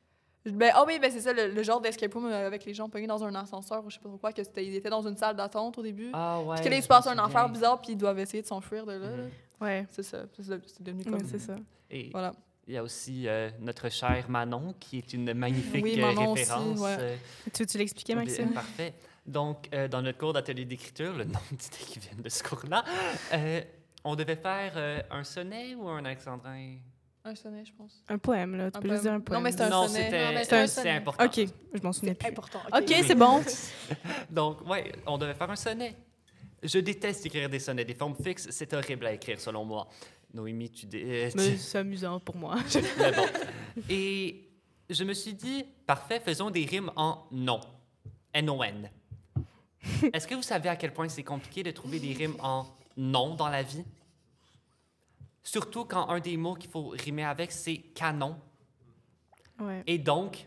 Ben, 0.47 0.71
ah 0.75 0.85
oui, 0.87 0.99
ben 1.01 1.11
c'est 1.11 1.21
ça, 1.21 1.33
le, 1.35 1.49
le 1.49 1.63
genre 1.63 1.81
d'escape 1.83 2.15
room 2.15 2.27
euh, 2.27 2.47
avec 2.47 2.65
les 2.65 2.73
gens 2.73 2.89
pognés 2.89 3.07
dans 3.07 3.23
un 3.23 3.35
ascenseur 3.35 3.85
ou 3.85 3.91
je 3.91 3.97
sais 3.97 4.01
pas 4.01 4.09
trop 4.09 4.17
quoi, 4.19 4.33
que 4.33 4.43
c'était, 4.43 4.65
ils 4.65 4.75
étaient 4.75 4.89
dans 4.89 5.07
une 5.07 5.17
salle 5.17 5.37
d'attente 5.37 5.77
au 5.77 5.83
début. 5.83 6.11
Ah 6.15 6.41
ouais. 6.41 6.55
Puis 6.57 6.65
que 6.65 6.71
là, 6.71 6.77
il 6.77 6.79
je 6.79 6.85
se 6.85 6.89
passe 6.89 7.07
un 7.07 7.19
affaire 7.19 7.49
bizarre, 7.51 7.79
puis 7.81 7.93
ils 7.93 7.97
doivent 7.99 8.19
essayer 8.19 8.43
de 8.43 8.47
s'enfuir 8.47 8.87
de 8.87 8.93
là. 8.93 8.99
là. 9.11 9.17
Mhm. 9.25 9.31
Ouais, 9.61 9.87
C'est 9.91 10.03
ça. 10.03 10.25
C'est 10.39 10.83
devenu 10.83 11.05
ouais, 11.05 11.11
comme. 11.11 11.27
c'est 11.29 11.39
ça. 11.39 11.57
Et 11.91 12.09
Voilà. 12.11 12.33
il 12.67 12.73
y 12.73 12.77
a 12.79 12.83
aussi 12.83 13.29
euh, 13.29 13.51
notre 13.61 13.91
chère 13.91 14.31
Manon, 14.31 14.75
qui 14.81 14.97
est 14.97 15.13
une 15.13 15.35
magnifique 15.35 15.85
Oui, 15.85 16.01
euh, 16.01 16.07
Manon 16.07 16.33
aussi, 16.33 16.43
référence. 16.45 16.79
ouais. 16.81 16.97
euh, 16.99 17.17
Tu 17.53 17.63
veux-tu 17.63 17.77
l'expliquer, 17.79 18.15
bien, 18.15 18.23
Maxime? 18.25 18.53
Parfait. 18.55 18.95
Donc, 19.27 19.69
euh, 19.75 19.89
dans 19.89 20.01
notre 20.01 20.17
cours 20.17 20.33
d'atelier 20.33 20.65
d'écriture, 20.65 21.13
le 21.13 21.25
nom 21.25 21.39
d'idées 21.51 21.85
qui 21.87 21.99
viennent 21.99 22.23
de 22.23 22.29
ce 22.31 22.43
cours-là, 22.43 22.83
euh, 23.35 23.61
on 24.05 24.17
devait 24.17 24.37
faire 24.37 24.73
euh, 24.77 25.03
un 25.11 25.23
sonnet 25.23 25.75
ou 25.75 25.87
un 25.87 26.03
alexandrin? 26.07 26.77
Un 27.25 27.35
sonnet, 27.35 27.65
je 27.67 27.73
pense. 27.77 28.03
Un 28.09 28.17
poème, 28.19 28.57
là. 28.57 28.71
Tu 28.71 28.79
Un 28.79 28.81
peux 28.81 28.89
juste 28.91 29.03
dire 29.03 29.13
un 29.13 29.21
poème. 29.21 29.41
Non, 29.41 29.45
mais 29.45 29.53
c'est 29.53 29.61
un 29.63 29.69
non, 29.69 29.87
sonnet. 29.87 30.67
c'était 30.67 30.91
important. 30.91 31.25
OK, 31.25 31.41
je 31.75 31.83
m'en 31.83 31.93
souviens 31.93 32.13
C'est 32.15 32.19
plus. 32.19 32.29
important. 32.29 32.61
OK, 32.73 32.95
c'est 33.07 33.15
bon. 33.15 33.43
Donc, 34.31 34.67
ouais, 34.69 34.91
on 35.07 35.19
devait 35.19 35.35
faire 35.35 35.51
un 35.51 35.57
sonnet. 35.57 35.95
Je 36.63 36.79
déteste 36.79 37.25
écrire 37.27 37.49
des 37.51 37.59
sonnets. 37.59 37.85
Des 37.85 37.95
formes 37.95 38.17
fixes, 38.23 38.49
c'est 38.51 38.73
horrible 38.73 39.07
à 39.07 39.13
écrire, 39.13 39.39
selon 39.41 39.65
moi. 39.65 39.87
Noémie, 40.33 40.71
tu... 40.71 40.87
dé- 40.87 41.31
euh, 41.37 41.57
c'est 41.59 41.79
amusant 41.79 42.21
pour 42.21 42.37
moi. 42.37 42.57
Mais 42.99 43.13
bon. 43.13 43.27
Et 43.89 44.49
je 44.89 45.05
me 45.05 45.13
suis 45.13 45.35
dit, 45.35 45.65
parfait, 45.87 46.21
faisons 46.21 46.51
des 46.51 46.65
rimes 46.65 46.91
en 46.97 47.27
non. 47.33 47.61
N-O-N. 48.33 48.91
Est-ce 50.13 50.27
que 50.27 50.35
vous 50.35 50.43
savez 50.43 50.69
à 50.69 50.77
quel 50.77 50.93
point 50.93 51.09
c'est 51.09 51.23
compliqué 51.25 51.63
de 51.63 51.71
trouver 51.71 51.99
des 51.99 52.13
rimes 52.13 52.37
en 52.41 52.67
non 52.97 53.35
dans 53.35 53.49
la 53.49 53.63
vie? 53.63 53.85
Surtout 55.43 55.85
quand 55.85 56.09
un 56.09 56.21
des 56.21 56.37
mots 56.37 56.55
qu'il 56.55 56.71
faut 56.71 56.89
rimer 56.89 57.25
avec, 57.25 57.53
c'est 57.53 57.79
canon. 57.95 58.37
Ouais. 59.59 59.83
Et 59.87 59.99
donc, 59.99 60.47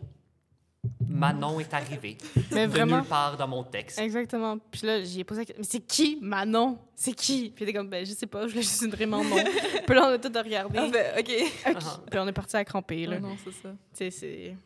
Manon 1.08 1.60
est 1.60 1.72
arrivé. 1.72 2.18
Mais 2.52 2.66
de 2.66 2.72
vraiment. 2.72 2.98
nulle 2.98 3.06
part 3.06 3.36
dans 3.36 3.48
mon 3.48 3.62
texte. 3.62 3.98
Exactement. 3.98 4.58
Puis 4.70 4.86
là, 4.86 5.02
j'ai 5.04 5.24
posé 5.24 5.42
la 5.42 5.44
question, 5.44 5.60
mais 5.60 5.68
c'est 5.68 5.86
qui 5.86 6.18
Manon? 6.20 6.78
C'est 6.94 7.12
qui? 7.12 7.50
Puis 7.54 7.64
il 7.64 7.68
était 7.68 7.78
comme, 7.78 7.88
ben, 7.88 8.04
je 8.04 8.12
sais 8.12 8.26
pas, 8.26 8.46
je 8.46 8.52
voulais 8.52 8.62
juste 8.62 8.82
une 8.82 8.94
rime 8.94 9.14
en 9.14 9.24
nom. 9.24 9.36
Puis 9.86 9.94
là, 9.94 10.08
on 10.08 10.12
a 10.12 10.18
tout 10.18 10.32
regardé. 10.34 10.78
Ah, 10.78 10.88
ben, 10.92 11.18
OK. 11.18 11.30
OK. 11.30 11.76
Ah. 11.76 12.00
Puis 12.10 12.18
on 12.18 12.26
est 12.26 12.32
parti 12.32 12.56
à 12.56 12.64
cramper, 12.64 13.06
là. 13.06 13.16
Ah 13.18 13.20
non, 13.20 13.36
c'est 13.42 13.52
ça. 13.52 13.70
Tu 13.70 13.76
sais, 13.92 14.10
c'est... 14.10 14.56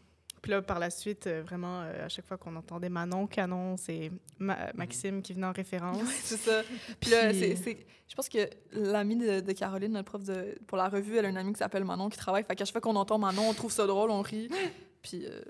Puis 0.42 0.51
là, 0.53 0.62
par 0.62 0.79
la 0.79 0.90
suite, 0.90 1.27
euh, 1.27 1.42
vraiment, 1.42 1.83
euh, 1.83 2.07
à 2.07 2.09
chaque 2.09 2.27
fois 2.27 2.37
qu'on 2.38 2.55
entendait 2.57 2.88
Manon, 2.88 3.27
Canon, 3.27 3.77
c'est 3.77 4.11
Ma- 4.38 4.72
Maxime 4.74 5.20
qui 5.22 5.33
venait 5.33 5.46
en 5.46 5.53
référence. 5.53 6.03
C'est 6.22 6.37
ça. 6.37 6.62
Puis 7.01 7.11
là, 7.11 7.33
c'est, 7.33 7.57
c'est- 7.57 7.87
je 8.09 8.14
pense 8.14 8.29
que 8.29 8.48
l'amie 8.72 9.16
de, 9.16 9.40
de 9.40 9.53
Caroline, 9.53 9.92
notre 9.92 10.07
prof 10.07 10.22
de, 10.24 10.57
pour 10.66 10.79
la 10.79 10.88
revue, 10.88 11.16
elle 11.16 11.27
a 11.27 11.29
une 11.29 11.37
amie 11.37 11.53
qui 11.53 11.59
s'appelle 11.59 11.85
Manon 11.85 12.09
qui 12.09 12.18
travaille. 12.18 12.44
Fait 12.44 12.55
qu'à 12.57 12.64
chaque 12.64 12.72
fois 12.72 12.81
qu'on 12.81 12.96
entend 12.96 13.18
Manon, 13.18 13.48
on 13.48 13.55
trouve 13.55 13.72
ça 13.72 13.87
drôle, 13.87 14.11
on 14.11 14.22
rit. 14.22 14.48
Puis 15.03 15.27
euh, 15.27 15.40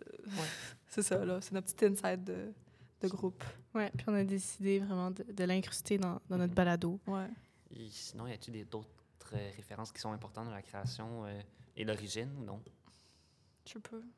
c'est 0.89 1.03
ça, 1.03 1.25
là. 1.25 1.41
C'est 1.41 1.53
notre 1.53 1.67
petite 1.75 1.83
inside 2.05 2.25
de, 2.25 2.53
de 3.03 3.09
groupe. 3.09 3.43
Ouais, 3.75 3.91
puis 3.97 4.05
on 4.09 4.15
a 4.15 4.25
décidé 4.25 4.79
vraiment 4.81 5.11
de, 5.11 5.23
de 5.31 5.45
l'incruster 5.45 5.99
dans, 5.99 6.21
dans 6.29 6.37
notre 6.39 6.55
balado. 6.55 6.99
Ouais. 7.07 7.29
Et 7.71 7.89
sinon, 7.91 8.27
y 8.27 8.33
a-t-il 8.33 8.65
d'autres 8.69 8.89
euh, 9.35 9.51
références 9.57 9.93
qui 9.93 10.01
sont 10.01 10.11
importantes 10.13 10.47
dans 10.47 10.55
la 10.55 10.63
création 10.63 11.25
euh, 11.27 11.41
et 11.77 11.85
l'origine 11.85 12.31
ou 12.41 12.45
non? 12.45 12.61
Je 13.67 13.73
sais 13.75 13.79
pas. 13.81 13.97
Je, 14.01 14.18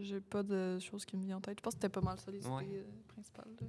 j'ai 0.00 0.20
pas 0.20 0.42
de 0.42 0.78
choses 0.78 1.04
qui 1.04 1.16
me 1.16 1.22
viennent 1.24 1.36
en 1.36 1.40
tête. 1.40 1.56
Je 1.58 1.62
pense 1.62 1.74
que 1.74 1.80
c'était 1.82 1.92
pas 1.92 2.00
mal 2.00 2.16
ça, 2.18 2.30
les 2.30 2.46
Ouais. 2.46 2.64
idées 2.64 2.76
euh, 2.78 3.12
principales. 3.12 3.46
là. 3.60 3.66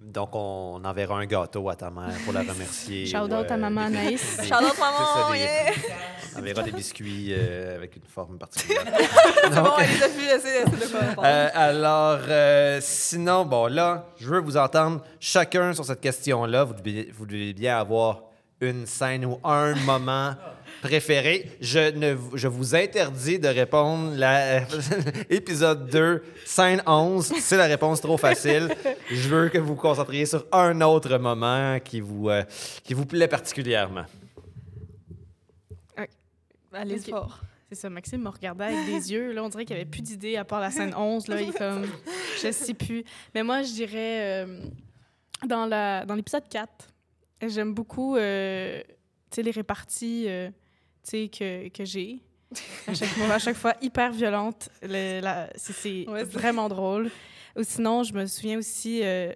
Donc, 0.00 0.28
on 0.32 0.80
enverra 0.84 1.18
un 1.18 1.26
gâteau 1.26 1.68
à 1.68 1.74
ta 1.74 1.90
mère 1.90 2.14
pour 2.24 2.32
la 2.32 2.40
remercier. 2.42 3.04
Shout 3.06 3.16
out 3.18 3.46
ou, 3.50 3.52
à 3.52 3.56
maman 3.56 3.80
Anaïs. 3.86 4.36
des- 4.36 4.46
Shout 4.46 4.54
out, 4.54 4.60
c'est 4.70 4.76
ça, 4.76 4.92
maman! 4.92 5.32
des- 5.32 5.38
yeah! 5.38 5.72
On 6.36 6.38
enverra 6.38 6.62
des 6.62 6.70
biscuits 6.70 7.28
euh, 7.32 7.74
avec 7.74 7.96
une 7.96 8.04
forme 8.04 8.38
particulière. 8.38 8.84
C'est 9.42 9.50
bon, 9.60 9.70
il 9.78 10.02
a 10.04 10.08
pu 10.08 10.24
essayer 10.36 10.64
de 10.64 10.90
quoi 10.90 11.00
on 11.10 11.14
parle. 11.16 11.26
Euh, 11.26 11.48
alors, 11.52 12.18
euh, 12.28 12.78
sinon, 12.80 13.44
bon, 13.44 13.66
là, 13.66 14.06
je 14.18 14.28
veux 14.28 14.38
vous 14.38 14.56
entendre 14.56 15.02
chacun 15.18 15.72
sur 15.72 15.84
cette 15.84 16.00
question-là. 16.00 16.62
Vous 16.62 16.74
devez, 16.74 17.10
vous 17.12 17.26
devez 17.26 17.52
bien 17.54 17.76
avoir 17.78 18.22
une 18.60 18.86
scène 18.86 19.24
ou 19.24 19.38
un 19.44 19.74
moment 19.84 20.34
préféré. 20.82 21.50
Je, 21.60 21.90
ne, 21.96 22.12
vous- 22.12 22.36
je 22.36 22.48
vous 22.48 22.74
interdis 22.74 23.38
de 23.38 23.48
répondre 23.48 24.14
la, 24.16 24.62
épisode 25.30 25.88
2, 25.90 26.22
scène 26.44 26.82
11. 26.86 27.32
C'est 27.40 27.56
la 27.56 27.66
réponse 27.66 28.00
trop 28.00 28.16
facile. 28.16 28.68
Je 29.10 29.28
veux 29.28 29.48
que 29.48 29.58
vous 29.58 29.68
vous 29.68 29.74
concentriez 29.76 30.26
sur 30.26 30.44
un 30.52 30.80
autre 30.80 31.16
moment 31.18 31.78
qui 31.80 32.00
vous, 32.00 32.28
euh, 32.30 32.42
qui 32.84 32.94
vous 32.94 33.06
plaît 33.06 33.28
particulièrement. 33.28 34.04
Allez 36.72 36.96
Ok. 37.00 37.10
fort. 37.10 37.38
C'est 37.70 37.74
ça, 37.74 37.90
Maxime 37.90 38.22
me 38.22 38.28
regardait 38.28 38.64
avec 38.64 38.86
des 38.86 39.12
yeux. 39.12 39.32
Là, 39.32 39.42
on 39.44 39.48
dirait 39.48 39.64
qu'il 39.64 39.74
n'y 39.76 39.82
avait 39.82 39.90
plus 39.90 40.00
d'idées 40.02 40.36
à 40.36 40.44
part 40.44 40.60
la 40.60 40.70
scène 40.70 40.94
11. 40.96 41.28
Là, 41.28 41.40
il 41.40 41.50
est 41.50 41.58
comme, 41.58 41.86
je 42.42 42.50
sais 42.52 42.74
plus. 42.74 43.04
Mais 43.34 43.42
moi, 43.42 43.62
je 43.62 43.72
dirais, 43.72 44.44
euh, 44.44 44.60
Dans 45.46 45.66
la 45.66 46.04
dans 46.04 46.14
l'épisode 46.14 46.48
4, 46.48 46.68
j'aime 47.46 47.74
beaucoup 47.74 48.16
euh, 48.16 48.80
tu 49.30 49.36
sais, 49.36 49.42
les 49.42 49.50
réparties 49.50 50.24
euh, 50.28 50.48
tu 51.04 51.10
sais, 51.10 51.28
que, 51.28 51.68
que 51.68 51.84
j'ai. 51.84 52.20
À 52.86 52.94
chaque, 52.94 53.08
fois, 53.10 53.34
à 53.34 53.38
chaque 53.38 53.56
fois, 53.56 53.74
hyper 53.82 54.10
violente. 54.12 54.70
Le- 54.82 55.20
la- 55.20 55.50
c'est 55.54 55.72
c'est 55.74 56.08
Ouais, 56.08 56.20
c'est- 56.20 56.32
vraiment 56.32 56.68
drôle. 56.68 57.10
Ou 57.56 57.62
sinon, 57.62 58.02
je 58.04 58.12
me 58.14 58.24
souviens 58.26 58.58
aussi 58.58 59.00
euh, 59.02 59.32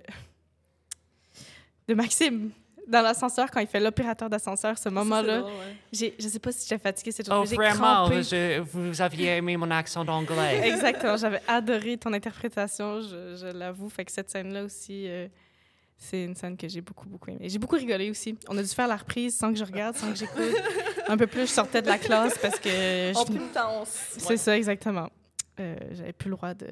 de 1.88 1.94
Maxime 1.94 2.50
dans 2.88 3.02
l'ascenseur 3.02 3.50
quand 3.50 3.60
il 3.60 3.66
fait 3.66 3.80
l'opérateur 3.80 4.28
d'ascenseur. 4.28 4.76
Ce 4.78 4.88
moment-là, 4.88 5.22
Ça, 5.22 5.32
c'est 5.34 5.40
drôle, 5.40 5.52
ouais. 5.52 5.76
j'ai- 5.92 6.14
je 6.18 6.28
sais 6.28 6.38
pas 6.38 6.52
si 6.52 6.68
j'ai 6.68 6.78
fatigué 6.78 7.12
cette 7.12 7.28
Oh, 7.28 7.32
journée. 7.34 7.48
j'ai 7.50 7.56
vraiment, 7.56 8.06
crampé. 8.06 8.22
je- 8.22 8.60
vous 8.60 9.00
aviez 9.00 9.36
aimé 9.36 9.56
mon 9.56 9.70
accent 9.70 10.04
d'anglais. 10.04 10.60
Exactement, 10.64 11.16
j'avais 11.16 11.40
adoré 11.46 11.96
ton 11.98 12.12
interprétation, 12.12 13.00
je, 13.02 13.36
je 13.36 13.46
l'avoue. 13.56 13.88
Fait 13.88 14.04
que 14.04 14.12
cette 14.12 14.30
scène-là 14.30 14.64
aussi, 14.64 15.04
euh, 15.06 15.28
c'est 16.02 16.24
une 16.24 16.34
scène 16.34 16.56
que 16.56 16.68
j'ai 16.68 16.80
beaucoup, 16.80 17.08
beaucoup 17.08 17.30
aimée. 17.30 17.48
J'ai 17.48 17.58
beaucoup 17.58 17.76
rigolé 17.76 18.10
aussi. 18.10 18.36
On 18.48 18.56
a 18.58 18.62
dû 18.62 18.68
faire 18.68 18.88
la 18.88 18.96
reprise 18.96 19.36
sans 19.36 19.52
que 19.52 19.58
je 19.58 19.64
regarde, 19.64 19.96
sans 19.96 20.10
que 20.10 20.18
j'écoute. 20.18 20.42
Un 21.08 21.16
peu 21.16 21.26
plus, 21.26 21.42
je 21.42 21.52
sortais 21.52 21.80
de 21.82 21.86
la 21.88 21.98
classe 21.98 22.36
parce 22.38 22.58
que... 22.58 22.68
je- 22.68 23.18
En 23.18 23.24
prime 23.24 23.48
temps, 23.52 23.84
C'est 23.86 24.36
ça, 24.36 24.56
exactement. 24.56 25.08
Euh, 25.60 25.76
j'avais 25.92 26.12
plus 26.12 26.30
le 26.30 26.36
droit 26.36 26.54
de... 26.54 26.66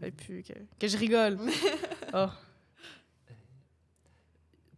J'avais 0.00 0.12
plus 0.12 0.42
que, 0.42 0.52
que 0.78 0.86
je 0.88 0.96
rigole. 0.98 1.38
Oh. 2.14 2.26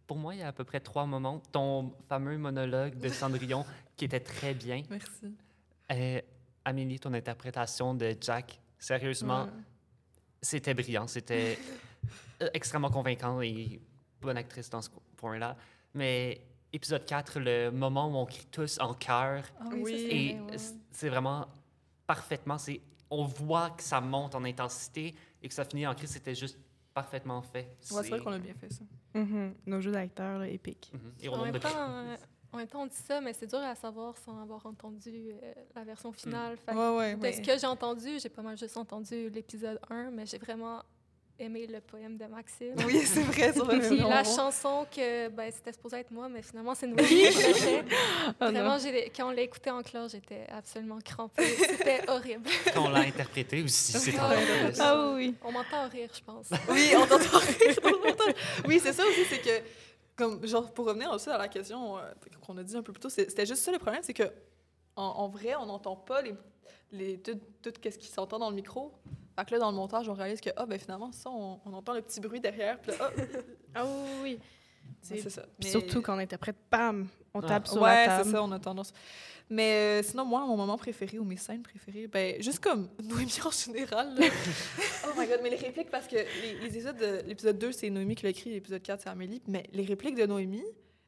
Pour 0.07 0.17
moi, 0.17 0.35
il 0.35 0.39
y 0.39 0.43
a 0.43 0.47
à 0.47 0.51
peu 0.53 0.63
près 0.63 0.79
trois 0.79 1.05
moments. 1.05 1.41
Ton 1.51 1.91
fameux 2.07 2.37
monologue 2.37 2.97
de 2.99 3.09
Cendrillon 3.09 3.65
qui 3.97 4.05
était 4.05 4.19
très 4.19 4.53
bien. 4.53 4.83
Merci. 4.89 5.35
Euh, 5.91 6.21
Amélie, 6.63 6.99
ton 6.99 7.13
interprétation 7.13 7.93
de 7.93 8.15
Jack, 8.21 8.61
sérieusement, 8.77 9.45
Ouais. 9.45 9.49
c'était 10.41 10.73
brillant. 10.73 11.07
C'était 11.07 11.57
euh, 12.41 12.49
extrêmement 12.53 12.89
convaincant 12.91 13.41
et 13.41 13.81
bonne 14.21 14.37
actrice 14.37 14.69
dans 14.69 14.81
ce 14.81 14.89
point-là. 15.17 15.55
Mais 15.93 16.41
épisode 16.73 17.05
4, 17.05 17.39
le 17.39 17.69
moment 17.71 18.07
où 18.09 18.15
on 18.15 18.25
crie 18.25 18.45
tous 18.51 18.79
en 18.79 18.93
chœur, 18.93 19.43
Ah 19.59 19.65
Oui. 19.73 19.93
et 19.93 20.39
ouais. 20.39 20.57
c'est 20.91 21.09
vraiment 21.09 21.47
parfaitement. 22.07 22.57
C'est, 22.57 22.81
on 23.09 23.23
voit 23.25 23.71
que 23.71 23.83
ça 23.83 24.01
monte 24.01 24.35
en 24.35 24.43
intensité 24.43 25.13
et 25.41 25.47
que 25.47 25.53
ça 25.53 25.65
finit 25.65 25.87
en 25.87 25.95
cri. 25.95 26.07
C'était 26.07 26.35
juste 26.35 26.57
parfaitement 26.93 27.41
fait. 27.41 27.63
Ouais, 27.91 28.03
c'est 28.03 28.09
vrai 28.09 28.19
qu'on 28.19 28.31
a 28.33 28.39
bien 28.39 28.53
fait 28.55 28.71
ça. 28.71 28.83
Mhm. 29.13 29.53
Nos 29.65 29.81
jeux 29.81 29.91
d'acteurs, 29.91 30.43
épiques. 30.43 30.91
Mhm. 30.93 31.13
Et 31.21 31.29
au 31.29 31.33
En 31.33 31.37
nombre 31.37 31.45
même, 31.45 31.53
de- 31.53 31.59
temps, 31.59 31.69
euh, 31.75 32.15
en 32.51 32.57
même 32.57 32.67
temps, 32.67 32.81
on 32.83 32.87
dit 32.87 32.95
ça, 32.95 33.21
mais 33.21 33.33
c'est 33.33 33.47
dur 33.47 33.59
à 33.59 33.75
savoir 33.75 34.17
sans 34.17 34.41
avoir 34.41 34.65
entendu 34.65 35.31
euh, 35.43 35.53
la 35.75 35.83
version 35.83 36.11
finale. 36.11 36.57
Que 36.65 36.73
Ouais, 36.73 36.97
ouais, 36.97 37.15
de 37.15 37.21
ouais. 37.21 37.33
ce 37.33 37.41
que 37.41 37.57
j'ai 37.57 37.67
entendu, 37.67 38.19
j'ai 38.19 38.29
pas 38.29 38.41
mal 38.41 38.57
juste 38.57 38.77
entendu 38.77 39.29
l'épisode 39.29 39.79
1, 39.89 40.11
mais 40.11 40.25
j'ai 40.25 40.37
vraiment 40.37 40.81
aimé 41.37 41.67
le 41.67 41.81
poème 41.81 42.17
de 42.17 42.25
Maxime. 42.25 42.75
Oui, 42.85 43.01
c'est 43.05 43.21
vrai, 43.21 43.51
c'est 43.53 43.59
vrai. 43.63 43.79
Puis 43.79 43.87
vraiment 43.97 44.09
la 44.09 44.23
chanson 44.23 44.85
que 44.93 45.27
ben, 45.29 45.51
c'était 45.51 45.73
supposé 45.73 45.97
être 45.97 46.11
moi, 46.11 46.29
mais 46.29 46.41
finalement 46.41 46.73
c'est 46.75 46.87
fait. 46.87 47.83
Oh. 48.41 48.45
Vraiment, 48.51 48.77
j'ai- 48.79 49.11
quand 49.15 49.27
on 49.27 49.31
l'a 49.31 49.41
écouté 49.41 49.69
en 49.69 49.81
classe, 49.83 50.11
j'étais 50.13 50.45
absolument 50.49 50.99
crampée. 51.03 51.45
C'était 51.45 52.09
horrible. 52.09 52.49
Quand 52.73 52.85
on 52.85 52.89
l'a 52.89 52.99
interprété 53.01 53.61
aussi, 53.63 53.91
c'est 53.93 54.13
Ah, 54.17 54.27
encore 54.27 54.37
plus. 54.69 54.79
Ah 54.79 55.11
oui, 55.13 55.35
On 55.43 55.51
m'entend 55.51 55.87
rire, 55.89 56.09
je 56.13 56.21
pense. 56.23 56.47
Oui, 56.69 56.91
on 56.97 57.05
t'entend 57.05 57.37
rire, 57.39 57.75
on. 57.83 58.67
Oui, 58.67 58.79
c'est 58.81 58.93
ça 58.93 59.03
aussi, 59.05 59.25
c'est 59.29 59.39
que, 59.41 59.63
comme, 60.15 60.45
genre, 60.47 60.71
pour 60.73 60.85
revenir 60.87 61.11
aussi 61.11 61.29
à 61.29 61.37
la 61.37 61.47
question 61.47 61.97
euh, 61.97 62.01
qu'on 62.45 62.57
a 62.57 62.63
dit 62.63 62.75
un 62.75 62.81
peu 62.83 62.91
plus 62.93 63.01
tôt, 63.01 63.09
c'était 63.09 63.45
juste 63.45 63.61
ça 63.63 63.71
le 63.71 63.79
problème, 63.79 64.01
c'est 64.03 64.13
que, 64.13 64.23
en, 64.95 65.03
en 65.03 65.27
vrai, 65.29 65.55
on 65.55 65.65
n'entend 65.67 65.95
pas 65.95 66.21
les, 66.21 66.33
les, 66.91 67.17
tout, 67.19 67.39
tout 67.61 67.73
ce 67.83 67.97
qui 67.97 68.07
s'entend 68.07 68.39
dans 68.39 68.49
le 68.49 68.55
micro. 68.55 68.91
Fait 69.37 69.45
que 69.45 69.51
là, 69.53 69.59
dans 69.59 69.71
le 69.71 69.75
montage, 69.77 70.07
on 70.09 70.13
réalise 70.13 70.39
que, 70.41 70.49
ah, 70.55 70.65
ben 70.65 70.79
finalement, 70.79 71.11
ça, 71.11 71.29
on, 71.29 71.59
on 71.65 71.73
entend 71.73 71.93
le 71.93 72.01
petit 72.01 72.19
bruit 72.21 72.39
derrière, 72.39 72.79
puis 72.79 72.91
là, 72.91 72.97
ah, 73.01 73.11
ah 73.75 73.85
oui, 73.85 73.91
oui. 74.23 74.39
c'est 75.01 75.17
c'est 75.17 75.29
ça. 75.29 75.41
Puis 75.41 75.65
Mais- 75.65 75.69
surtout 75.71 76.01
quand 76.01 76.15
on 76.15 76.19
interprète, 76.19 76.55
bam, 76.71 77.07
on 77.33 77.41
Ah. 77.41 77.47
tape 77.47 77.67
sur 77.67 77.81
ouais, 77.81 78.05
la 78.07 78.17
c'est 78.17 78.17
table. 78.23 78.31
ça, 78.31 78.43
on 78.43 78.51
a 78.51 78.59
tendance. 78.59 78.93
Mais 79.49 79.99
euh, 79.99 80.03
sinon, 80.03 80.25
moi, 80.25 80.43
mon 80.47 80.57
moment 80.57 80.75
préféré 80.77 81.19
ou 81.19 81.23
mes 81.23 81.37
scènes 81.37 81.61
préférées, 81.61 82.07
ben, 82.07 82.41
juste 82.41 82.59
comme 82.59 82.89
Noémie 83.03 83.37
en 83.45 83.51
général. 83.51 84.15
là. 84.15 84.25
oh 85.07 85.11
my 85.19 85.27
god, 85.27 85.39
mais 85.43 85.51
les 85.51 85.57
répliques, 85.57 85.91
parce 85.91 86.07
que 86.07 86.15
les, 86.15 86.59
les 86.61 86.67
épisodes 86.67 86.97
de 86.97 87.21
l'épisode 87.27 87.57
2, 87.59 87.71
c'est 87.71 87.89
Noémie 87.91 88.15
qui 88.15 88.23
l'a 88.23 88.29
écrit, 88.31 88.49
l'épisode 88.51 88.81
4, 88.81 89.01
c'est 89.03 89.09
Amélie. 89.09 89.41
Mais 89.47 89.63
les 89.71 89.83
répliques 89.83 90.15
de 90.15 90.25
Noémie, 90.25 90.63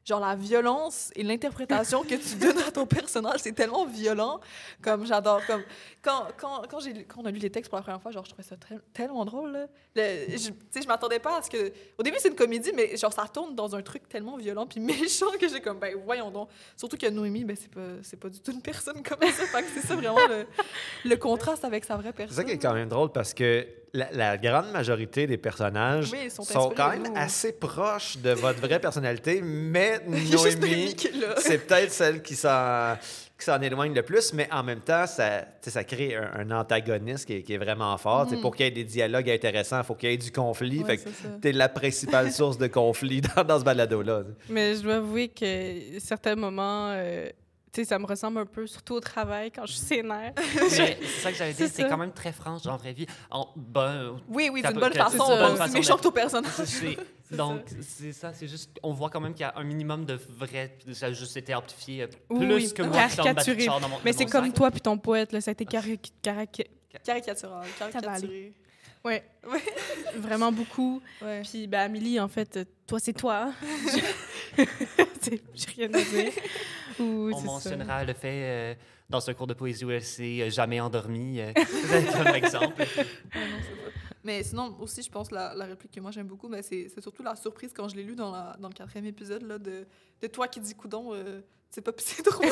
genre 0.08 0.20
la 0.20 0.34
violence 0.34 1.10
et 1.14 1.22
l'interprétation 1.22 2.02
que 2.02 2.14
tu 2.14 2.36
donnes 2.36 2.58
à 2.66 2.70
ton 2.70 2.86
personnage, 2.86 3.40
c'est 3.40 3.52
tellement 3.52 3.84
violent. 3.86 4.40
Comme 4.82 5.04
j'adore. 5.06 5.40
Comme 5.46 5.62
quand, 6.02 6.28
quand, 6.38 6.62
quand, 6.68 6.80
j'ai, 6.80 7.04
quand 7.04 7.20
on 7.20 7.26
a 7.26 7.30
lu 7.30 7.38
les 7.38 7.50
textes 7.50 7.68
pour 7.68 7.76
la 7.78 7.82
première 7.82 8.00
fois, 8.00 8.10
genre, 8.10 8.24
je 8.24 8.30
trouvais 8.30 8.48
ça 8.48 8.56
très- 8.56 8.78
tellement 8.94 9.24
drôle. 9.24 9.52
Là. 9.52 9.66
Le- 9.94 10.36
je, 10.36 10.50
je 10.80 10.86
m'attendais 10.88 11.18
pas 11.18 11.38
à 11.38 11.42
ce 11.42 11.50
que. 11.50 11.72
Au 11.98 12.02
début, 12.02 12.16
c'est 12.20 12.28
une 12.28 12.34
comédie, 12.34 12.72
mais 12.74 12.96
genre, 12.96 13.12
ça 13.12 13.26
tourne 13.32 13.54
dans 13.54 13.76
un 13.76 13.82
truc 13.82 14.08
tellement 14.08 14.36
violent 14.36 14.66
puis 14.66 14.80
méchant 14.80 15.30
que 15.38 15.48
j'ai 15.48 15.60
comme, 15.60 15.78
ben, 15.78 15.94
voyons 16.04 16.30
donc. 16.30 16.48
Surtout 16.76 16.96
que 16.96 17.08
Noémie, 17.10 17.44
ben, 17.44 17.56
c'est 17.60 17.70
pas, 17.70 17.80
c'est 18.02 18.16
pas 18.18 18.30
du 18.30 18.40
tout 18.40 18.52
une 18.52 18.62
personne 18.62 19.02
comme 19.02 19.20
ça. 19.20 19.44
fait 19.46 19.62
que 19.62 19.68
c'est 19.74 19.86
ça 19.86 19.94
vraiment 19.94 20.26
le, 20.26 20.46
le 21.04 21.16
contraste 21.16 21.64
avec 21.64 21.84
sa 21.84 21.96
vraie 21.96 22.08
C'est 22.08 22.16
personne. 22.16 22.36
ça 22.36 22.44
qui 22.44 22.52
est 22.52 22.58
quand 22.58 22.72
même 22.74 22.88
drôle 22.88 23.12
parce 23.12 23.34
que 23.34 23.66
la, 23.92 24.08
la 24.12 24.36
grande 24.38 24.70
majorité 24.72 25.26
des 25.26 25.38
personnages 25.38 26.10
Oui, 26.12 26.30
sont 26.30 26.70
quand 26.70 26.90
même 26.90 27.12
assez 27.14 27.52
proches 27.52 28.18
de 28.18 28.30
votre 28.30 28.60
vraie 28.60 28.80
personnalité, 28.80 29.40
mais 29.42 30.00
Noémie 30.06 30.94
c'est 31.38 31.66
peut-être 31.66 31.92
celle 31.92 32.22
qui 32.22 32.34
s'en, 32.36 32.96
qui 33.38 33.44
s'en 33.44 33.60
éloigne 33.60 33.94
le 33.94 34.02
plus, 34.02 34.32
mais 34.32 34.48
en 34.52 34.62
même 34.62 34.80
temps, 34.80 35.06
ça, 35.06 35.44
tu 35.62 35.70
crée 35.84 36.16
un, 36.16 36.30
un 36.40 36.50
antagoniste 36.60 37.26
qui 37.26 37.34
est, 37.34 37.42
qui 37.42 37.54
est 37.54 37.58
vraiment 37.58 37.96
fort. 37.98 38.26
Tu. 38.26 38.36
Pour 38.40 38.54
qu'il 38.56 38.66
y 38.66 38.68
ait 38.68 38.72
des 38.72 38.84
dialogues 38.84 39.30
intéressants, 39.30 39.78
il 39.78 39.84
faut 39.84 39.94
qu'il 39.94 40.10
y 40.10 40.14
ait 40.14 40.16
du 40.16 40.32
conflit. 40.32 40.80
Ouais, 40.80 40.86
fait 40.86 40.96
que 40.96 41.02
c'est 41.04 41.22
ça. 41.22 41.28
t'es 41.40 41.52
la 41.52 41.68
principale 41.68 42.32
source 42.32 42.58
de 42.58 42.66
conflit 42.66 43.20
dans, 43.36 43.44
dans 43.44 43.58
ce 43.60 43.64
balado-là. 43.64 44.22
Mais 44.50 44.74
je 44.74 44.82
dois 44.82 44.96
avouer 44.96 45.28
que 45.28 45.98
certains 46.00 46.34
moments, 46.34 46.90
euh, 46.92 47.28
tu 47.72 47.82
sais, 47.82 47.84
ça 47.84 47.98
me 47.98 48.06
ressemble 48.06 48.38
un 48.38 48.46
peu, 48.46 48.66
surtout 48.66 48.94
au 48.94 49.00
travail, 49.00 49.50
quand 49.50 49.66
je 49.66 49.72
suis 49.72 49.80
sénère. 49.86 50.32
Mais 50.56 50.68
c'est 50.70 50.98
ça 51.22 51.30
que 51.32 51.36
j'avais 51.38 51.52
dit, 51.52 51.68
C'est 51.68 51.88
quand 51.88 51.96
même 51.96 52.12
très 52.12 52.32
franche 52.32 52.66
en 52.66 52.76
vraie 52.76 52.92
vie. 52.92 53.06
En, 53.30 53.48
ben, 53.56 54.18
Oui, 54.28 54.48
oui, 54.52 54.62
d'une 54.62 54.72
bonne 54.78 54.92
façon. 54.94 55.10
c'est 55.12 55.18
ça, 55.18 55.24
pas 55.26 55.36
bonne 55.36 55.48
aussi 55.52 55.58
façon 55.58 55.72
méchant 55.74 55.94
d'être- 55.94 56.02
que 56.02 56.08
ton 56.08 56.12
personnage. 56.12 56.52
c'est- 56.64 57.36
donc, 57.36 57.60
c'est 57.82 58.12
ça, 58.14 58.32
c'est 58.32 58.48
juste, 58.48 58.70
on 58.82 58.92
voit 58.94 59.10
quand 59.10 59.20
même 59.20 59.32
qu'il 59.34 59.42
y 59.42 59.44
a 59.44 59.52
un 59.56 59.64
minimum 59.64 60.06
de 60.06 60.14
vrai, 60.38 60.78
ça 60.94 61.06
a 61.06 61.12
juste 61.12 61.36
été 61.36 61.54
amplifié 61.54 62.04
euh, 62.04 62.06
plus 62.28 62.54
oui, 62.54 62.72
que 62.72 62.82
moi 62.82 62.92
caricaturé. 63.08 63.66
Dans 63.66 63.80
mon 63.80 63.88
Mais 64.02 64.12
dans 64.12 64.18
c'est 64.18 64.24
comme 64.26 64.50
toi 64.52 64.70
puis 64.70 64.80
ton 64.80 64.96
poète, 64.96 65.32
là, 65.32 65.40
ça 65.42 65.50
a 65.50 65.52
été 65.52 65.66
cari- 65.66 66.00
carica- 66.22 66.64
Caricatural, 67.04 67.66
caricaturé. 67.78 68.54
Ouais. 69.04 69.22
Ouais. 69.50 69.62
Vraiment 70.16 70.52
beaucoup. 70.52 71.00
Ouais. 71.22 71.42
Puis, 71.42 71.66
ben, 71.66 71.80
Amélie, 71.80 72.18
en 72.20 72.28
fait, 72.28 72.56
euh, 72.56 72.64
toi, 72.86 72.98
c'est 72.98 73.12
toi. 73.12 73.52
J'ai 74.56 75.70
rien 75.76 75.92
à 75.94 76.00
dire. 76.02 76.32
Ou, 76.98 77.30
On 77.32 77.38
ça. 77.38 77.44
mentionnera 77.44 78.04
le 78.04 78.12
fait, 78.12 78.42
euh, 78.42 78.74
dans 79.08 79.28
un 79.30 79.34
cours 79.34 79.46
de 79.46 79.54
poésie 79.54 79.84
ULC, 79.84 80.20
euh, 80.42 80.50
jamais 80.50 80.80
endormi, 80.80 81.40
euh, 81.40 81.52
comme 81.54 82.34
exemple. 82.34 82.84
Non. 83.34 83.40
Mais 84.24 84.42
sinon, 84.42 84.76
aussi, 84.80 85.02
je 85.02 85.10
pense 85.10 85.30
la, 85.30 85.54
la 85.54 85.64
réplique 85.66 85.92
que 85.92 86.00
moi 86.00 86.10
j'aime 86.10 86.26
beaucoup, 86.26 86.48
ben, 86.48 86.60
c'est 86.62 86.88
c'est 86.92 87.00
surtout 87.00 87.22
la 87.22 87.36
surprise 87.36 87.72
quand 87.74 87.88
je 87.88 87.94
l'ai 87.96 88.02
lu 88.02 88.14
dans, 88.16 88.32
la- 88.32 88.56
dans 88.58 88.68
le 88.68 88.74
quatrième 88.74 89.06
épisode 89.06 89.42
là, 89.42 89.58
de, 89.58 89.86
de 90.20 90.26
toi 90.26 90.48
qui 90.48 90.58
dis 90.60 90.74
coudon, 90.74 91.14
euh, 91.14 91.40
c'est 91.70 91.80
pas 91.80 91.92
pisser 91.92 92.22
droit. 92.22 92.44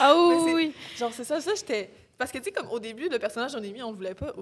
Ah 0.00 0.14
oui, 0.16 0.28
Mais 0.28 0.38
c'est- 0.38 0.44
oui, 0.44 0.52
oui. 0.54 0.74
Genre, 0.96 1.12
c'est 1.12 1.24
ça, 1.24 1.40
ça, 1.40 1.54
j'étais. 1.54 1.90
Parce 2.18 2.32
que, 2.32 2.38
tu 2.38 2.44
sais, 2.44 2.50
comme 2.50 2.68
au 2.70 2.80
début, 2.80 3.08
le 3.08 3.18
personnage 3.18 3.52
d'On 3.52 3.60
mis, 3.60 3.80
on 3.82 3.90
le 3.90 3.96
voulait 3.96 4.14
pas. 4.14 4.32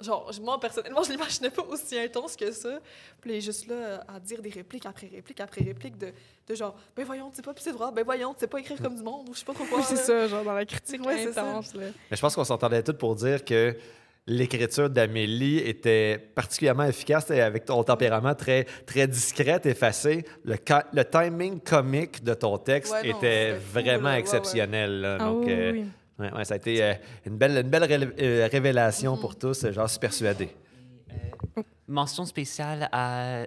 Genre, 0.00 0.30
moi, 0.42 0.58
personnellement, 0.58 1.02
je 1.02 1.10
l'imaginais 1.12 1.50
pas 1.50 1.62
aussi 1.64 1.98
intense 1.98 2.34
que 2.34 2.50
ça. 2.50 2.80
Puis, 3.20 3.30
il 3.32 3.36
est 3.36 3.40
juste 3.42 3.66
là 3.68 3.74
euh, 3.74 3.98
à 4.08 4.18
dire 4.18 4.40
des 4.40 4.48
répliques 4.50 4.86
après 4.86 5.06
réplique 5.08 5.40
après 5.40 5.62
réplique 5.62 5.98
de, 5.98 6.12
de 6.48 6.54
genre, 6.54 6.74
ben 6.96 7.04
voyons, 7.04 7.28
tu 7.30 7.36
sais 7.36 7.42
pas 7.42 7.52
pisser 7.52 7.72
droit, 7.72 7.90
ben 7.92 8.04
voyons, 8.04 8.32
tu 8.32 8.40
sais 8.40 8.46
pas 8.46 8.58
écrire 8.58 8.80
comme 8.80 8.96
du 8.96 9.02
monde, 9.02 9.28
ou 9.28 9.34
je 9.34 9.40
sais 9.40 9.44
pas 9.44 9.52
trop 9.54 9.64
quoi. 9.66 9.78
Oui, 9.78 9.84
c'est 9.86 9.96
ça, 9.96 10.26
genre 10.28 10.44
dans 10.44 10.54
la 10.54 10.64
critique 10.64 11.04
Ouais, 11.04 11.18
c'est 11.24 11.32
ça. 11.34 11.42
intense. 11.46 11.74
Là. 11.74 11.88
Mais 12.10 12.16
je 12.16 12.20
pense 12.22 12.34
qu'on 12.34 12.44
s'entendait 12.44 12.82
tous 12.82 12.94
pour 12.94 13.14
dire 13.14 13.44
que 13.44 13.76
l'écriture 14.26 14.90
d'Amélie 14.90 15.58
était 15.58 16.18
particulièrement 16.34 16.84
efficace 16.84 17.30
et 17.30 17.40
avec 17.40 17.64
ton 17.66 17.84
tempérament 17.84 18.34
très, 18.34 18.64
très 18.86 19.06
discrète, 19.06 19.66
effacé. 19.66 20.24
Le, 20.44 20.56
le 20.92 21.04
timing 21.04 21.60
comique 21.60 22.24
de 22.24 22.34
ton 22.34 22.58
texte 22.58 22.92
Ouais, 22.92 23.08
non, 23.12 23.18
était 23.18 23.54
fou, 23.54 23.72
vraiment 23.74 24.02
là. 24.04 24.08
Ouais, 24.08 24.12
ouais. 24.14 24.20
exceptionnel. 24.20 25.00
là. 25.02 25.18
Ah 25.20 25.24
Donc, 25.24 25.44
oui, 25.46 25.52
euh, 25.52 25.72
oui. 25.72 25.84
Ouais, 26.18 26.32
ouais, 26.32 26.44
ça 26.44 26.54
a 26.54 26.56
été 26.56 26.82
euh, 26.82 26.94
une 27.26 27.36
belle, 27.36 27.56
une 27.58 27.68
belle 27.70 27.84
ré- 27.84 28.08
euh, 28.20 28.48
révélation 28.50 29.16
pour 29.16 29.36
tous. 29.36 29.66
J'en 29.70 29.86
suis 29.86 29.98
persuadé. 29.98 30.48
Euh, 31.58 31.62
mention 31.88 32.24
spéciale 32.24 32.88
à, 32.92 33.44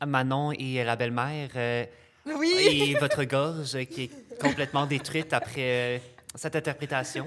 à 0.00 0.06
Manon 0.06 0.52
et 0.52 0.82
la 0.84 0.96
belle-mère 0.96 1.50
euh, 1.56 1.84
Oui! 2.26 2.54
et 2.58 2.94
votre 2.94 3.24
gorge 3.24 3.76
qui 3.86 4.04
est 4.04 4.38
complètement 4.40 4.86
détruite 4.86 5.32
après 5.32 5.96
euh, 5.96 5.98
cette 6.34 6.56
interprétation. 6.56 7.26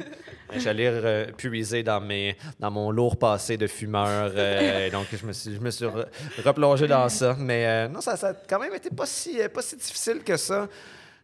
J'allais 0.55 1.27
puiser 1.37 1.83
dans, 1.83 2.01
mes, 2.01 2.35
dans 2.59 2.71
mon 2.71 2.89
lourd 2.91 3.17
passé 3.17 3.57
de 3.57 3.67
fumeur. 3.67 4.31
euh, 4.35 4.89
donc, 4.91 5.07
je 5.11 5.25
me 5.25 5.31
suis, 5.33 5.55
je 5.55 5.59
me 5.59 5.69
suis 5.69 5.85
re- 5.85 6.07
replongé 6.43 6.87
dans 6.87 7.07
ça. 7.09 7.35
Mais 7.37 7.65
euh, 7.67 7.87
non, 7.87 8.01
ça, 8.01 8.15
ça 8.17 8.29
a 8.29 8.33
quand 8.33 8.59
même 8.59 8.73
été 8.73 8.89
pas 8.89 9.05
si, 9.05 9.37
pas 9.53 9.61
si 9.61 9.75
difficile 9.75 10.23
que 10.23 10.37
ça. 10.37 10.67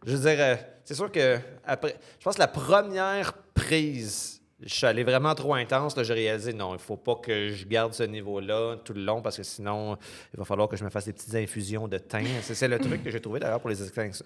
Je 0.04 0.16
veux 0.16 0.30
dire, 0.30 0.44
euh, 0.44 0.56
c'est 0.84 0.94
sûr 0.94 1.10
que 1.10 1.38
après, 1.64 1.96
je 2.18 2.24
pense 2.24 2.34
que 2.34 2.40
la 2.40 2.48
première 2.48 3.32
prise, 3.54 4.40
je 4.64 4.72
suis 4.72 4.86
allé 4.86 5.04
vraiment 5.04 5.34
trop 5.34 5.54
intense. 5.54 5.94
J'ai 6.00 6.12
réalisé, 6.12 6.52
non, 6.52 6.74
il 6.74 6.80
faut 6.80 6.96
pas 6.96 7.16
que 7.16 7.50
je 7.50 7.66
garde 7.66 7.92
ce 7.92 8.02
niveau-là 8.04 8.76
tout 8.84 8.92
le 8.92 9.02
long 9.02 9.20
parce 9.20 9.36
que 9.36 9.42
sinon, 9.42 9.96
il 10.32 10.38
va 10.38 10.44
falloir 10.44 10.68
que 10.68 10.76
je 10.76 10.84
me 10.84 10.90
fasse 10.90 11.06
des 11.06 11.12
petites 11.12 11.34
infusions 11.34 11.88
de 11.88 11.98
thym. 11.98 12.26
C'est 12.42 12.68
le 12.68 12.78
truc 12.78 13.02
que 13.02 13.10
j'ai 13.10 13.20
trouvé 13.20 13.40
d'ailleurs 13.40 13.60
pour 13.60 13.70
les, 13.70 13.76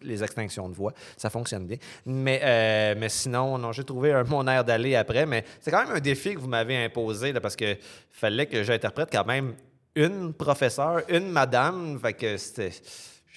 les 0.02 0.22
extinctions 0.22 0.68
de 0.68 0.74
voix. 0.74 0.92
Ça 1.16 1.30
fonctionne 1.30 1.66
bien. 1.66 1.78
Mais, 2.04 2.40
euh, 2.42 2.94
mais 2.98 3.08
sinon, 3.08 3.58
non, 3.58 3.72
j'ai 3.72 3.84
trouvé 3.84 4.12
un, 4.12 4.24
mon 4.24 4.46
air 4.46 4.64
d'aller 4.64 4.94
après. 4.94 5.26
Mais 5.26 5.44
c'est 5.60 5.70
quand 5.70 5.84
même 5.86 5.96
un 5.96 6.00
défi 6.00 6.34
que 6.34 6.38
vous 6.38 6.48
m'avez 6.48 6.84
imposé 6.84 7.32
là, 7.32 7.40
parce 7.40 7.56
que 7.56 7.76
fallait 8.10 8.46
que 8.46 8.62
j'interprète 8.62 9.08
quand 9.10 9.26
même 9.26 9.54
une 9.94 10.34
professeure, 10.34 11.02
une 11.08 11.30
madame. 11.30 11.98
Fait 11.98 12.12
que 12.12 12.36
c'était. 12.36 12.72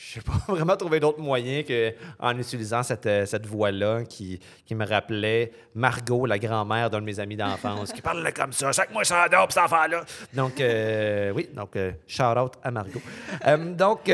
Je 0.02 0.18
n'ai 0.20 0.24
pas 0.24 0.40
vraiment 0.48 0.78
trouvé 0.78 1.00
d'autre 1.02 1.20
moyen 1.20 1.64
qu'en 1.64 2.38
utilisant 2.38 2.84
cette, 2.84 3.06
euh, 3.06 3.26
voix-là 3.44 4.04
qui, 4.06 4.40
me 4.72 4.86
rappelait 4.86 5.52
Margot, 5.76 6.26
la 6.26 6.40
grand-mère 6.40 6.90
d'un 6.90 7.02
de 7.02 7.06
mes 7.06 7.20
amis 7.20 7.36
d'enfance, 7.36 7.92
qui 7.92 8.02
parlait 8.02 8.32
comme 8.32 8.54
ça. 8.54 8.72
Chaque 8.72 8.94
mois, 8.94 9.04
ça 9.04 9.26
cet 9.50 9.58
enfant-là. 9.58 10.06
Donc, 10.34 10.62
euh, 10.62 11.32
oui, 11.36 11.50
donc, 11.54 11.76
euh, 11.76 11.92
shout-out 12.08 12.54
à 12.64 12.72
Margot. 12.72 13.02
Donc, 13.78 14.10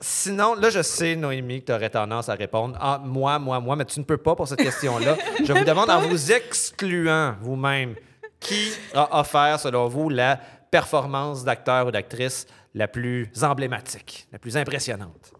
sinon, 0.00 0.54
là, 0.54 0.70
je 0.70 0.82
sais, 0.82 1.14
Noémie, 1.14 1.60
que 1.60 1.66
tu 1.66 1.72
aurais 1.72 1.90
tendance 1.90 2.28
à 2.28 2.34
répondre 2.34 2.76
Ah, 2.80 3.00
moi, 3.02 3.38
moi, 3.38 3.60
moi, 3.60 3.76
mais 3.76 3.84
tu 3.84 4.00
ne 4.00 4.04
peux 4.04 4.16
pas 4.16 4.34
pour 4.34 4.48
cette 4.48 4.58
question-là. 4.60 5.16
Je 5.44 5.52
vous 5.52 5.64
demande 5.64 5.88
en 5.88 6.00
vous 6.00 6.32
excluant 6.32 7.36
vous-même, 7.40 7.94
qui 8.40 8.72
a 8.94 9.20
offert, 9.20 9.60
selon 9.60 9.86
vous, 9.86 10.08
la 10.10 10.40
performance 10.70 11.44
d'acteur 11.44 11.86
ou 11.86 11.90
d'actrice 11.90 12.46
la 12.74 12.88
plus 12.88 13.30
emblématique, 13.42 14.26
la 14.32 14.38
plus 14.38 14.56
impressionnante? 14.56 15.32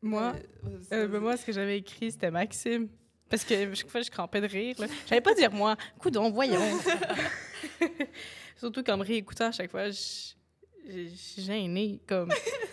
Moi, 0.00 0.32
Euh, 0.64 0.78
euh, 0.92 1.08
ben, 1.08 1.20
moi, 1.20 1.36
ce 1.36 1.44
que 1.46 1.52
j'avais 1.52 1.78
écrit, 1.78 2.10
c'était 2.10 2.30
Maxime. 2.30 2.88
Parce 3.28 3.44
que 3.44 3.72
chaque 3.74 3.88
fois, 3.88 4.02
je 4.02 4.10
crampais 4.10 4.40
de 4.40 4.46
rire. 4.46 4.76
J'allais 5.06 5.20
pas 5.20 5.34
dire 5.34 5.52
moi. 5.52 5.76
Coudon, 5.98 6.30
voyons. 6.30 6.60
Surtout 8.56 8.82
qu'en 8.82 8.96
me 8.98 9.04
réécoutant 9.04 9.46
à 9.46 9.52
chaque 9.52 9.70
fois, 9.70 9.88
je 9.90 11.08
suis 11.14 11.42
gênée. 11.42 12.00
Comme, 12.06 12.30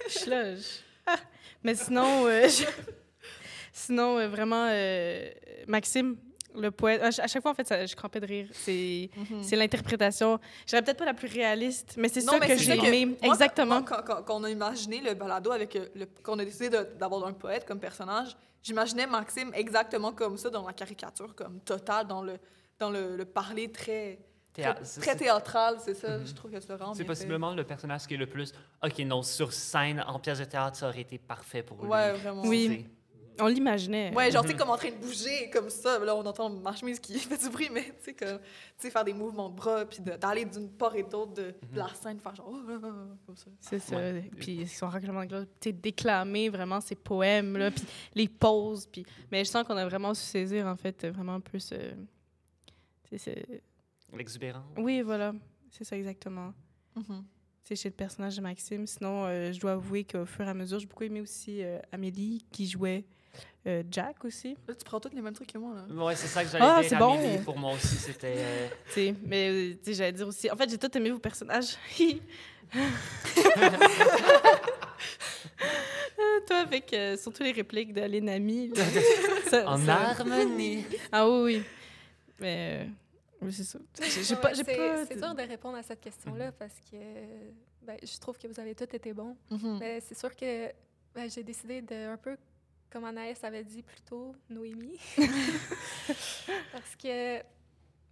je 0.08 0.20
suis 0.20 0.30
là. 0.30 0.56
je- 0.56 0.62
Ah! 1.06 1.16
Mais 1.64 1.76
sinon, 1.76 2.26
euh, 2.28 2.48
je- 2.48 2.66
sinon 3.72 4.18
euh, 4.18 4.28
vraiment, 4.28 4.68
euh, 4.70 5.30
Maxime, 5.68 6.18
le 6.56 6.72
poète. 6.72 7.02
À 7.02 7.12
ch- 7.12 7.20
à 7.24 7.28
chaque 7.28 7.42
fois, 7.42 7.52
en 7.52 7.54
fait, 7.54 7.68
ça- 7.68 7.86
je 7.86 7.96
crampais 7.96 8.20
de 8.20 8.26
rire. 8.26 8.48
C'est 8.52 9.10
c'est 9.42 9.56
l'interprétation. 9.56 10.40
Je 10.66 10.72
dirais 10.72 10.82
peut-être 10.82 10.98
pas 11.00 11.06
la 11.06 11.14
plus 11.14 11.28
réaliste, 11.28 11.96
mais 11.98 12.10
c'est 12.10 12.22
ça 12.22 12.38
mais 12.40 12.48
que 12.48 12.56
j'ai 12.58 12.76
ça 12.76 12.78
que- 12.78 12.86
aimé. 12.86 13.06
moi, 13.22 13.34
Exactement. 13.34 13.84
Quand, 13.84 14.02
quand- 14.06 14.24
quand 14.24 14.40
on 14.42 14.44
a 14.44 14.50
imaginé 14.50 15.02
le 15.02 15.14
balado 15.14 15.52
avec 15.52 15.76
euh, 15.76 15.88
le, 15.96 16.06
qu'on 16.24 16.38
a 16.40 16.46
décidé 16.46 16.70
d'avoir 16.70 17.26
un 17.26 17.34
poète 17.34 17.66
comme 17.66 17.80
personnage, 17.80 18.36
j'imaginais 18.64 19.08
Maxime 19.08 19.52
exactement 19.54 20.12
comme 20.12 20.38
ça 20.38 20.50
dans 20.50 20.66
la 20.66 20.74
caricature, 20.74 21.34
comme 21.36 21.60
total 21.62 22.08
dans 22.08 22.22
le 22.24 22.38
dans 22.80 22.90
le, 22.90 23.16
le 23.18 23.26
parler 23.26 23.72
très 23.72 24.20
très, 24.54 25.16
théâtral, 25.16 25.78
c'est 25.84 25.94
ça. 25.94 26.18
Mhm. 26.18 26.26
Je 26.28 26.34
trouve 26.34 26.52
que 26.52 26.56
le 26.58 26.76
rends 26.76 26.94
C'est 26.94 27.04
fait. 27.04 27.06
possiblement 27.08 27.54
le 27.54 27.64
personnage 27.64 28.08
qui 28.08 28.16
est 28.16 28.18
le 28.18 28.26
plus. 28.28 28.52
Ok, 28.84 28.98
non, 29.00 29.22
sur 29.22 29.54
scène, 29.54 30.04
en 30.08 30.20
pièce 30.20 30.40
de 30.40 30.46
théâtre, 30.46 30.78
ça 30.78 30.88
aurait 30.90 31.02
été 31.02 31.18
parfait 31.18 31.62
pour 31.64 31.82
lui. 31.82 31.88
Ouais, 31.90 32.14
vraiment. 32.14 32.42
Oui. 32.46 32.88
On 33.42 33.48
l'imaginait. 33.48 34.14
Ouais, 34.16 34.30
genre, 34.32 34.42
tu 34.44 34.50
sais, 34.50 34.54
Mhm. 34.54 34.60
comme 34.60 34.70
en 34.72 34.78
train 34.78 34.90
de 34.92 34.96
bouger, 34.98 35.50
comme 35.52 35.70
ça. 35.70 36.00
Là, 36.00 36.16
on 36.16 36.26
entend 36.26 36.50
ma 36.50 36.76
chemise 36.76 37.00
qui 37.00 37.14
fait 37.20 37.38
du 37.38 37.50
bruit, 37.50 37.70
mais 37.72 37.84
tu 37.84 37.92
sais, 38.06 38.14
comme, 38.14 38.38
tu 38.40 38.44
sais, 38.78 38.90
faire 38.90 39.04
des 39.04 39.14
mouvements 39.14 39.50
de 39.50 39.56
bras, 39.56 39.86
puis 39.86 40.00
de- 40.02 40.16
d'aller 40.18 40.46
d'une 40.46 40.70
part 40.70 40.96
et 40.96 41.04
d'autre 41.04 41.34
de, 41.34 41.54
de 41.72 41.78
la 41.78 41.88
scène, 41.94 42.20
faire 42.20 42.36
genre, 42.36 42.50
oh, 42.52 42.60
oh, 42.68 42.72
oh, 42.84 43.16
comme 43.26 43.36
ça. 43.38 43.46
C'est 43.60 43.80
ça. 43.80 43.96
Ouais. 43.96 44.30
Puis 44.38 44.68
son 44.68 44.90
règlement 44.90 45.26
de 45.26 45.44
tu 45.60 45.70
sais, 45.70 45.72
déclamer 45.74 46.50
vraiment 46.50 46.82
ses 46.82 46.96
poèmes, 46.96 47.58
là, 47.58 47.72
puis 47.72 47.84
les 48.16 48.28
pauses. 48.28 48.86
Puis... 48.88 49.06
Mais 49.32 49.44
je 49.46 49.50
sens 49.50 49.66
qu'on 49.66 49.78
a 49.78 49.86
vraiment 49.86 50.14
su 50.14 50.24
saisir, 50.24 50.66
en 50.68 50.76
fait, 50.76 51.06
vraiment 51.08 51.36
un 51.36 51.40
peu 51.42 51.60
ce... 51.60 51.76
tu 51.76 53.10
sais, 53.12 53.18
c'est- 53.18 53.62
L'exubérant. 54.16 54.64
Oui, 54.78 55.02
voilà. 55.02 55.34
C'est 55.70 55.84
ça 55.84 55.96
exactement. 55.96 56.52
Mhm. 56.96 57.24
C'est 57.62 57.76
chez 57.76 57.90
le 57.90 57.94
personnage 57.96 58.36
de 58.36 58.42
Maxime. 58.42 58.88
Sinon, 58.88 59.26
euh, 59.28 59.52
je 59.54 59.60
dois 59.60 59.74
avouer 59.74 60.04
qu'au 60.04 60.26
fur 60.26 60.44
et 60.46 60.50
à 60.50 60.54
mesure, 60.56 60.80
j'ai 60.80 60.88
beaucoup 60.88 61.04
aimé 61.04 61.22
aussi 61.22 61.62
euh, 61.64 61.78
Amélie, 61.92 62.44
qui 62.52 62.66
jouait 62.68 63.06
euh, 63.68 63.84
Jack 63.92 64.24
aussi. 64.26 64.56
Là, 64.68 64.74
tu 64.76 64.84
prends 64.86 65.00
tous 65.00 65.10
les 65.14 65.22
mêmes 65.22 65.34
trucs 65.34 65.52
que 65.52 65.58
moi, 65.58 65.76
là. 65.76 66.06
Ouais, 66.06 66.16
c'est 66.16 66.28
ça 66.28 66.44
que 66.44 66.50
j'allais 66.50 66.66
Ah, 66.68 66.82
dire. 66.82 66.90
c'est 66.90 66.96
bon. 66.98 67.14
Amélie, 67.20 67.44
pour 67.44 67.58
moi 67.58 67.74
aussi, 67.74 67.96
c'était. 67.96 68.36
euh, 68.38 68.68
Tu 68.88 68.92
sais, 68.94 69.16
mais 69.26 69.50
euh, 69.50 69.74
tu 69.74 69.80
sais, 69.86 69.94
j'allais 69.96 70.12
dire 70.14 70.28
aussi... 70.28 70.50
En 70.52 70.56
fait, 70.56 70.70
j'ai 70.70 70.78
tout 70.78 70.96
aimé 70.98 71.10
vos 71.12 71.20
personnages. 71.20 71.76
Toi, 76.48 76.58
avec 76.58 76.94
euh, 76.94 77.18
surtout 77.18 77.44
les 77.44 77.52
répliques 77.52 77.94
de 77.94 78.02
en 79.66 79.78
ça- 79.78 80.10
harmonie. 80.12 80.86
Ah 81.12 81.30
oui, 81.30 81.42
oui. 81.44 81.64
Mais 82.40 82.80
euh, 82.82 82.86
oui, 83.42 83.54
c'est 83.54 83.64
ça. 83.64 83.80
J'ai 84.02 84.36
pas, 84.36 84.54
c'est- 84.54 84.64
pas. 84.64 85.06
C'est 85.06 85.16
dur 85.18 85.34
de 85.36 85.42
répondre 85.44 85.78
à 85.78 85.84
cette 85.84 86.02
question-là 86.02 86.52
parce 86.52 86.74
que 86.92 86.98
ben, 87.86 87.98
je 88.02 88.18
trouve 88.20 88.38
que 88.38 88.48
vous 88.48 88.60
avez 88.60 88.76
tous 88.76 88.94
été 88.96 89.14
bons. 89.14 89.36
Mhm. 89.50 89.78
Mais 89.80 90.00
c'est 90.02 90.18
sûr 90.18 90.36
que 90.36 90.68
ben, 91.16 91.30
j'ai 91.30 91.44
décidé 91.44 91.82
de 91.82 92.12
un 92.14 92.18
peu, 92.18 92.36
comme 92.90 93.06
Anaïs 93.06 93.44
avait 93.44 93.64
dit 93.64 93.84
plus 93.84 94.02
tôt, 94.02 94.36
Noémie. 94.50 95.00
parce 96.72 96.96
que 97.02 97.40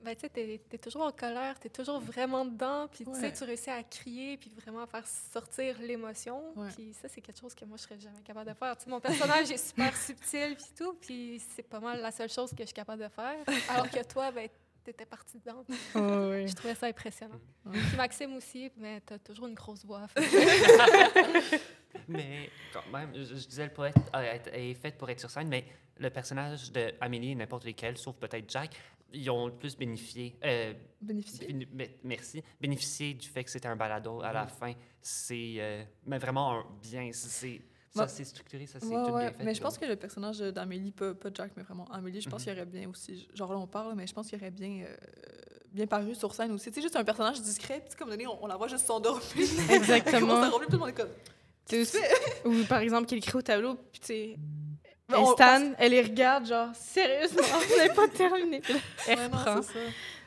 ben, 0.04 0.14
tu 0.14 0.22
sais, 0.22 0.30
t'es 0.30 0.62
es 0.72 0.78
toujours 0.78 1.02
en 1.02 1.12
colère, 1.12 1.60
t'es 1.60 1.70
toujours 1.70 2.00
vraiment 2.00 2.46
dedans, 2.46 2.88
puis 2.88 3.04
tu 3.04 3.14
sais, 3.16 3.22
Ouais. 3.22 3.34
tu 3.34 3.44
réussis 3.44 3.72
à 3.72 3.82
crier, 3.82 4.38
puis 4.38 4.52
vraiment 4.56 4.86
faire 4.86 5.06
sortir 5.08 5.76
l'émotion. 5.80 6.54
Ouais. 6.56 6.70
Puis 6.76 6.94
ça, 6.94 7.08
c'est 7.10 7.20
quelque 7.20 7.40
chose 7.40 7.56
que 7.56 7.66
moi, 7.66 7.78
je 7.78 7.84
serais 7.84 8.00
jamais 8.00 8.22
capable 8.22 8.48
de 8.48 8.54
faire. 8.56 8.78
Tu 8.78 8.84
sais, 8.84 8.90
mon 8.92 9.00
personnage 9.00 9.50
est 9.50 9.58
super 9.58 9.96
subtil, 9.98 10.56
puis 10.56 10.66
tout, 10.78 10.94
puis 11.02 11.42
c'est 11.56 11.64
pas 11.64 11.80
mal 11.80 12.00
la 12.00 12.12
seule 12.12 12.30
chose 12.30 12.52
que 12.52 12.60
je 12.60 12.66
suis 12.68 12.76
capable 12.76 13.02
de 13.04 13.10
faire. 13.10 13.38
Alors 13.70 13.90
que 13.90 14.04
toi, 14.06 14.30
ben, 14.32 14.48
t'étais 14.84 15.06
partie 15.06 15.40
dedans. 15.40 15.66
Oh, 15.96 16.30
oui. 16.32 16.48
Je 16.48 16.54
trouvais 16.54 16.76
ça 16.76 16.86
impressionnant. 16.86 17.40
Puis 17.72 17.98
Maxime 17.98 18.36
aussi, 18.36 18.72
mais 18.78 19.02
t'as 19.02 19.18
toujours 19.18 19.48
une 19.48 19.56
grosse 19.56 19.84
voix. 19.84 20.08
Mais 22.08 22.50
quand 22.74 22.84
même, 22.92 23.12
je, 23.14 23.24
je 23.36 23.48
disais, 23.48 23.66
le 23.66 23.74
poète 23.74 23.96
est, 24.14 24.48
est 24.54 24.74
fait 24.76 24.96
pour 24.98 25.10
être 25.10 25.20
sur 25.20 25.30
scène, 25.30 25.48
mais 25.50 25.66
le 25.98 26.10
personnage 26.10 26.72
d'Amélie, 26.72 27.36
n'importe 27.36 27.66
lequel, 27.66 27.98
sauf 27.98 28.16
peut-être 28.16 28.50
Jack, 28.50 28.76
ils 29.14 29.30
ont 29.30 29.48
le 29.48 29.54
plus 29.54 29.76
bénéficié. 29.78 30.38
euh, 30.44 30.74
Bénéficier. 31.02 31.48
béni- 31.48 31.66
bé- 31.66 31.98
merci. 32.04 32.44
Bénéficié 32.60 33.14
du 33.14 33.28
fait 33.28 33.44
que 33.44 33.50
c'était 33.50 33.68
un 33.68 33.76
balado 33.76 34.22
à 34.22 34.34
la 34.34 34.48
fin. 34.48 34.74
C'est 35.02 35.56
euh, 35.60 35.84
mais 36.06 36.18
vraiment 36.18 36.60
un 36.60 36.66
bien. 36.82 37.10
c'est- 37.14 37.28
C'est, 37.30 37.62
ça, 38.02 38.08
c'est 38.08 38.26
structuré, 38.26 38.68
ça, 38.68 38.80
c'est 38.80 38.86
Ouais, 38.88 39.06
tout 39.06 39.12
ouais. 39.14 39.30
bien 39.30 39.38
fait. 39.40 39.44
Mais 39.44 39.54
je 39.56 39.62
pense 39.62 39.78
que 39.78 39.86
le 39.86 39.96
personnage 39.96 40.38
d'Amélie, 40.40 40.92
pas, 40.92 41.16
pas 41.16 41.30
Jack, 41.34 41.54
mais 41.56 41.64
vraiment 41.64 41.86
Amélie, 41.86 42.22
je 42.22 42.30
pense 42.30 42.42
Mhm. 42.42 42.54
qu'il 42.54 42.54
aurait 42.62 42.66
bien 42.70 42.90
aussi. 42.90 43.28
Genre 43.34 43.52
là, 43.52 43.58
on 43.60 43.66
parle, 43.66 43.96
mais 43.96 44.06
je 44.06 44.14
pense 44.14 44.28
qu'il 44.28 44.38
aurait 44.38 44.52
bien, 44.52 44.84
euh, 44.88 44.96
bien 45.72 45.88
paru 45.88 46.14
sur 46.14 46.34
scène 46.36 46.52
aussi. 46.52 46.70
Tu 46.70 46.76
sais, 46.76 46.82
juste 46.82 46.96
un 46.96 47.04
personnage 47.04 47.42
discret, 47.42 47.84
puis 47.88 47.96
comme 47.98 48.10
donné, 48.10 48.28
on, 48.28 48.44
on 48.44 48.48
la 48.48 48.56
voit 48.58 48.68
juste 48.68 48.86
s'endormir. 48.86 49.24
Exactement. 49.72 50.28
on 50.36 50.44
s'endormit, 50.44 50.66
tout 50.68 50.74
le 50.74 50.78
monde 50.80 50.90
est 50.90 50.94
comme. 50.94 51.10
Tu 51.68 51.86
sais, 51.86 52.00
Ou 52.46 52.64
par 52.64 52.80
exemple, 52.80 53.08
qu'il 53.08 53.18
écrit 53.18 53.38
au 53.38 53.42
tableau, 53.42 53.76
puis 53.92 54.00
tu 54.00 54.08
sais. 54.08 54.38
Elle 55.10 55.16
on- 55.16 55.34
Stan, 55.34 55.74
elle 55.78 55.92
les 55.92 56.02
regarde, 56.02 56.46
genre, 56.48 56.70
sérieusement, 56.76 57.42
vous 57.70 57.78
n'avez 57.78 57.94
pas 57.94 58.08
terminé. 58.10 58.62
Elle 59.08 59.18
Ouais, 59.20 59.26
reprend. 59.26 59.62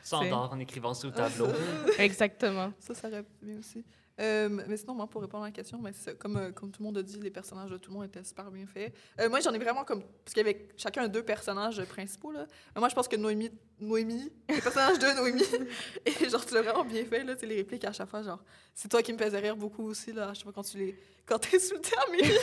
S'endort 0.03 0.49
en 0.53 0.59
écrivant 0.59 0.93
sur 0.95 1.09
le 1.09 1.13
tableau. 1.15 1.47
Exactement. 1.99 2.73
Ça, 2.79 2.95
ça 2.95 3.07
aurait 3.07 3.23
bien 3.41 3.59
aussi. 3.59 3.83
Euh, 4.19 4.49
mais 4.67 4.77
sinon, 4.77 4.93
moi, 4.93 5.07
pour 5.07 5.21
répondre 5.21 5.43
à 5.43 5.47
la 5.47 5.51
question, 5.51 5.79
mais 5.79 5.93
ça, 5.93 6.13
comme, 6.13 6.37
euh, 6.37 6.51
comme 6.51 6.71
tout 6.71 6.81
le 6.81 6.85
monde 6.85 6.97
a 6.97 7.03
dit, 7.03 7.19
les 7.19 7.31
personnages 7.31 7.69
de 7.69 7.77
tout 7.77 7.91
le 7.91 7.97
monde 7.97 8.05
étaient 8.05 8.23
super 8.23 8.51
bien 8.51 8.65
faits. 8.67 8.93
Euh, 9.19 9.29
moi, 9.29 9.39
j'en 9.39 9.53
ai 9.53 9.57
vraiment 9.57 9.83
comme. 9.83 10.01
Parce 10.01 10.33
qu'il 10.33 10.45
y 10.45 10.49
avait 10.49 10.67
chacun 10.77 11.07
deux 11.07 11.23
personnages 11.23 11.83
principaux. 11.85 12.31
Là. 12.31 12.45
Mais 12.75 12.79
moi, 12.79 12.89
je 12.89 12.95
pense 12.95 13.07
que 13.07 13.15
Noémie, 13.15 13.51
Noémie, 13.79 14.31
le 14.49 14.61
personnage 14.61 14.99
de 14.99 15.07
Noémie, 15.15 15.43
et 16.05 16.29
genre, 16.29 16.45
tu 16.45 16.53
l'as 16.53 16.61
vraiment 16.61 16.85
bien 16.85 17.03
fait. 17.05 17.23
Là, 17.23 17.35
tu 17.35 17.41
sais, 17.41 17.45
les 17.47 17.55
répliques 17.55 17.85
à 17.85 17.91
chaque 17.91 18.09
fois, 18.09 18.21
genre, 18.21 18.43
c'est 18.73 18.89
toi 18.89 19.01
qui 19.01 19.13
me 19.13 19.17
faisais 19.17 19.39
rire 19.39 19.55
beaucoup 19.55 19.87
aussi, 19.87 20.11
là, 20.11 20.29
à 20.29 20.33
chaque 20.33 20.43
fois 20.43 20.53
quand 20.53 20.63
tu 20.63 20.77
les. 20.77 20.95
Quand 21.25 21.39
t'insultais 21.39 21.95
Amélie. 22.07 22.33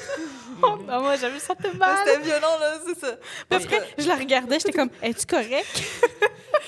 Oh, 0.62 0.78
ah, 0.88 1.00
moi, 1.00 1.16
j'avais 1.16 1.38
ça 1.40 1.54
Ouais, 1.62 1.74
mal. 1.74 1.98
C'était 2.06 2.20
violent, 2.20 2.58
là, 2.58 2.78
c'est 2.86 2.98
ça. 2.98 3.16
Puis 3.48 3.62
après, 3.62 3.88
je 3.98 4.08
la 4.08 4.16
regardais, 4.16 4.58
j'étais 4.58 4.72
comme, 4.72 4.90
es-tu 5.02 5.26
correct? 5.26 5.82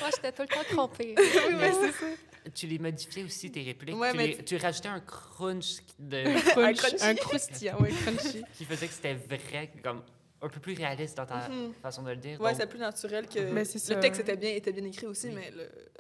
Moi, 0.01 0.11
j'étais 0.15 0.33
tout 0.33 0.43
le 0.43 0.49
temps 0.49 0.65
crampée. 0.69 1.15
oui, 1.19 1.55
mais 1.59 1.73
c'est 1.73 1.93
ça. 1.93 2.07
Tu 2.55 2.67
les 2.67 2.79
modifiais 2.79 3.23
aussi, 3.25 3.51
tes 3.53 3.63
répliques. 3.63 3.97
Ouais, 3.97 4.13
tu, 4.13 4.17
mais 4.17 4.27
les- 4.29 4.45
tu 4.45 4.57
rajoutais 4.57 4.89
un 4.89 5.01
crunch 5.01 5.77
de, 5.99 6.23
Crunch, 6.53 6.77
crunchy. 6.79 7.05
un 7.05 7.15
croustillant, 7.15 7.77
oui, 7.81 7.91
crunchy. 7.93 8.43
qui 8.55 8.65
faisait 8.65 8.87
que 8.89 8.95
c'était 8.95 9.15
vrai, 9.15 9.71
comme 9.83 10.03
un 10.43 10.49
peu 10.49 10.59
plus 10.59 10.73
réaliste 10.75 11.19
dans 11.19 11.27
ta 11.27 11.49
Mhm. 11.51 11.75
façon 11.83 12.03
de 12.03 12.11
le 12.11 12.17
dire. 12.17 12.41
Ouais, 12.41 12.55
c'est 12.55 12.67
plus 12.67 12.79
naturel 12.79 13.29
que. 13.29 13.41
Mais 13.53 13.65
ça, 13.67 13.95
le 13.95 14.01
texte 14.01 14.23
était 14.23 14.37
bien, 14.39 14.51
était 14.55 14.73
bien 14.73 14.85
écrit 14.85 15.07
aussi, 15.07 15.29
Oui. 15.29 15.35
mais 15.35 15.53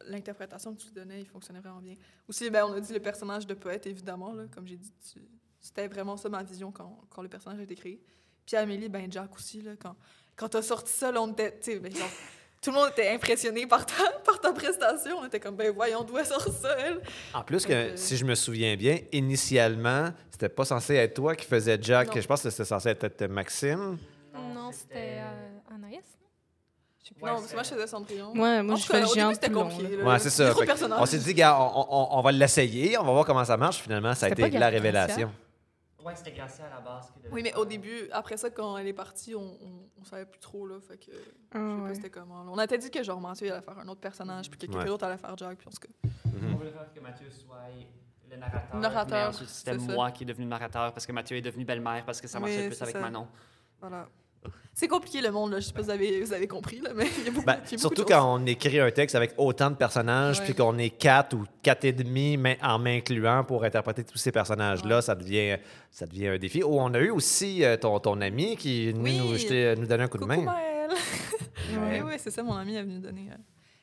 l'interprétation 0.06 0.74
que 0.74 0.80
tu 0.80 0.86
lui 0.86 0.94
donnais, 0.94 1.20
il 1.20 1.26
fonctionnait 1.26 1.60
vraiment 1.60 1.80
bien. 1.80 1.94
Aussi, 2.26 2.48
ben, 2.48 2.64
on 2.64 2.72
a 2.72 2.80
dit 2.80 2.92
le 2.94 3.00
personnage 3.00 3.46
de 3.46 3.52
poète, 3.54 3.86
évidemment, 3.86 4.32
là, 4.32 4.44
comme 4.54 4.66
j'ai 4.66 4.76
dit, 4.78 4.92
tu- 5.12 5.20
c'était 5.60 5.88
vraiment 5.88 6.16
ça 6.16 6.30
ma 6.30 6.42
vision 6.42 6.72
quand, 6.72 7.02
quand 7.10 7.20
le 7.22 7.28
personnage 7.28 7.58
a 7.60 7.62
été 7.64 7.74
créé. 7.74 8.00
Puis 8.46 8.56
Amélie, 8.56 8.88
ben 8.88 9.12
Jack 9.12 9.34
aussi, 9.36 9.60
là, 9.60 9.72
quand, 9.78 9.94
quand 10.36 10.48
t'as 10.48 10.62
sorti 10.62 10.90
ça, 10.90 11.12
là, 11.12 11.20
on 11.20 11.30
était, 11.32 11.52
tu 11.58 11.72
sais, 11.72 11.78
ben, 11.78 11.94
genre, 11.94 12.08
tout 12.62 12.70
le 12.70 12.76
monde 12.76 12.90
était 12.90 13.08
impressionné 13.10 13.66
par 13.66 13.86
ta, 13.86 13.94
par 14.24 14.40
ta 14.40 14.52
prestation. 14.52 15.18
On 15.20 15.26
était 15.26 15.40
comme, 15.40 15.56
ben 15.56 15.72
voyons, 15.74 16.02
d'où 16.04 16.18
elle 16.18 16.26
sort 16.26 16.42
ça, 16.42 16.76
elle? 16.78 17.00
En 17.34 17.42
plus, 17.42 17.64
que, 17.64 17.72
Euh, 17.72 17.96
si 17.96 18.16
je 18.16 18.24
me 18.24 18.34
souviens 18.34 18.76
bien, 18.76 18.98
initialement, 19.12 20.10
c'était 20.30 20.48
pas 20.48 20.64
censé 20.64 20.94
être 20.94 21.14
toi 21.14 21.34
qui 21.34 21.46
faisais 21.46 21.78
Jack. 21.80 22.14
Non. 22.14 22.20
Je 22.20 22.26
pense 22.26 22.42
que 22.42 22.50
c'était 22.50 22.64
censé 22.64 22.90
être 22.90 23.26
Maxime. 23.26 23.96
Non, 24.34 24.70
c'était 24.72 25.18
euh, 25.20 25.74
Anaïs. 25.74 26.00
Plus. 27.12 27.24
Ouais, 27.24 27.30
non, 27.30 27.36
parce 27.38 27.48
que 27.48 27.54
moi, 27.54 27.62
je 27.64 27.68
faisais 27.70 27.86
Cendrillon. 27.88 28.30
Ouais, 28.32 28.62
moi, 28.62 28.74
En 28.74 28.76
je 28.76 28.86
tout 28.86 28.92
cas, 28.92 28.98
fais 28.98 29.00
le 29.00 29.06
au 29.06 29.08
début, 29.14 29.20
géant 29.20 29.34
c'était 29.34 29.50
compliqué. 29.50 29.96
là. 29.96 30.04
Ouais, 30.04 30.18
c'est 30.20 30.30
ça. 30.30 30.54
On 30.98 31.06
s'est 31.06 31.18
dit, 31.18 31.34
gars, 31.34 31.58
on, 31.58 31.86
on- 31.90 32.08
on 32.18 32.22
va 32.22 32.30
l'essayer, 32.30 32.96
on 32.98 33.02
va 33.04 33.12
voir 33.12 33.24
comment 33.24 33.44
ça 33.44 33.56
marche. 33.56 33.78
Finalement, 33.78 34.14
ça 34.14 34.26
a 34.26 34.28
été 34.28 34.48
la 34.50 34.68
révélation. 34.68 35.32
Ouais, 36.04 36.14
c'était 36.16 36.32
Gracia 36.32 36.66
à 36.66 36.70
la 36.70 36.80
base. 36.80 37.10
qui 37.10 37.20
Oui, 37.30 37.42
mais 37.42 37.50
faire. 37.50 37.58
au 37.60 37.64
début, 37.64 38.08
après 38.12 38.36
ça, 38.36 38.50
quand 38.50 38.76
elle 38.78 38.86
est 38.86 38.92
partie, 38.92 39.34
on, 39.34 39.40
on, 39.40 39.88
on 40.00 40.04
savait 40.04 40.24
plus 40.26 40.40
trop, 40.40 40.66
là. 40.66 40.80
Fait 40.80 40.96
que. 40.98 41.10
Ah, 41.52 41.58
Je 41.58 41.58
sais 41.58 41.76
pas 41.76 41.82
ouais. 41.82 41.94
c'était 41.94 42.10
comment. 42.10 42.42
là. 42.44 42.50
On 42.52 42.58
a 42.58 42.66
dit 42.66 42.90
que 42.90 43.02
genre 43.02 43.20
Mathieu 43.20 43.52
allait 43.52 43.60
faire 43.62 43.78
un 43.78 43.88
autre 43.88 44.00
personnage, 44.00 44.48
puis 44.50 44.58
que 44.58 44.66
quelqu'un 44.66 44.78
Ouais. 44.80 44.86
d'autre 44.86 45.04
allait 45.04 45.18
faire 45.18 45.36
Jack, 45.36 45.58
puis 45.58 45.68
tout 45.70 45.78
cas. 45.78 46.08
Mhm. 46.24 46.54
On 46.54 46.56
voulait 46.56 46.70
faire 46.70 46.92
que 46.92 47.00
Mathieu 47.00 47.30
soit 47.30 47.56
le 48.30 48.36
narrateur. 48.36 48.76
Narrateur, 48.80 49.18
Mais 49.18 49.34
ensuite, 49.34 49.48
c'était 49.48 49.72
c'est 49.78 49.86
ça. 49.86 49.92
moi 49.92 50.10
qui 50.12 50.22
est 50.22 50.26
devenu 50.26 50.46
narrateur 50.46 50.92
parce 50.92 51.04
que 51.04 51.12
Mathieu 51.12 51.36
est 51.36 51.42
devenu 51.42 51.64
belle-mère 51.64 52.04
parce 52.04 52.20
que 52.20 52.28
ça 52.28 52.38
marchait 52.40 52.62
Oui, 52.62 52.66
plus 52.68 52.80
avec 52.82 52.94
ça. 52.94 53.00
Manon. 53.00 53.26
Voilà. 53.80 54.08
C'est 54.72 54.88
compliqué 54.88 55.20
le 55.20 55.30
monde, 55.30 55.50
là. 55.50 55.60
Je 55.60 55.66
sais 55.66 55.72
pas 55.72 55.80
si 55.80 55.84
vous 55.86 55.90
avez, 55.90 56.22
vous 56.22 56.32
avez 56.32 56.46
compris, 56.46 56.80
là, 56.80 56.90
mais 56.94 57.06
il 57.18 57.24
y 57.24 57.28
a 57.28 57.30
beaucoup, 57.32 57.44
Ben, 57.44 57.52
y 57.54 57.56
a 57.56 57.60
beaucoup 57.62 57.78
surtout 57.78 58.02
de 58.04 58.08
quand 58.08 58.34
on 58.40 58.46
écrit 58.46 58.80
un 58.80 58.90
texte 58.90 59.14
avec 59.14 59.34
autant 59.36 59.70
de 59.70 59.74
personnages, 59.76 60.38
Ouais. 60.38 60.44
puis 60.46 60.54
qu'on 60.54 60.78
est 60.78 60.88
quatre 60.90 61.34
ou 61.36 61.44
quatre 61.62 61.84
et 61.84 61.92
demi 61.92 62.38
mais 62.38 62.56
en 62.62 62.78
m'incluant 62.78 63.44
pour 63.44 63.64
interpréter 63.64 64.04
tous 64.04 64.16
ces 64.16 64.32
personnages-là, 64.32 64.96
Ouais. 64.96 65.02
ça, 65.02 65.14
devient, 65.14 65.58
ça 65.90 66.06
devient 66.06 66.28
un 66.28 66.38
défi. 66.38 66.62
Oh, 66.62 66.78
on 66.80 66.94
a 66.94 66.98
eu 67.00 67.10
aussi 67.10 67.62
euh, 67.62 67.76
ton, 67.76 67.98
ton 67.98 68.18
ami 68.22 68.56
qui 68.56 68.90
venu 68.92 69.02
Oui. 69.02 69.18
nous, 69.18 69.34
jeter- 69.36 69.74
nous 69.76 69.86
donner 69.86 70.04
un 70.04 70.08
coup 70.08 70.18
de 70.18 70.24
main. 70.24 70.38
Maëlle! 70.42 70.90
Ouais. 70.90 72.00
Oui, 72.00 72.00
oui, 72.06 72.12
c'est 72.16 72.30
ça, 72.30 72.42
mon 72.42 72.54
amie 72.56 72.76
est 72.76 72.82
venue 72.82 73.00
donner. 73.00 73.28
euh, 73.32 73.36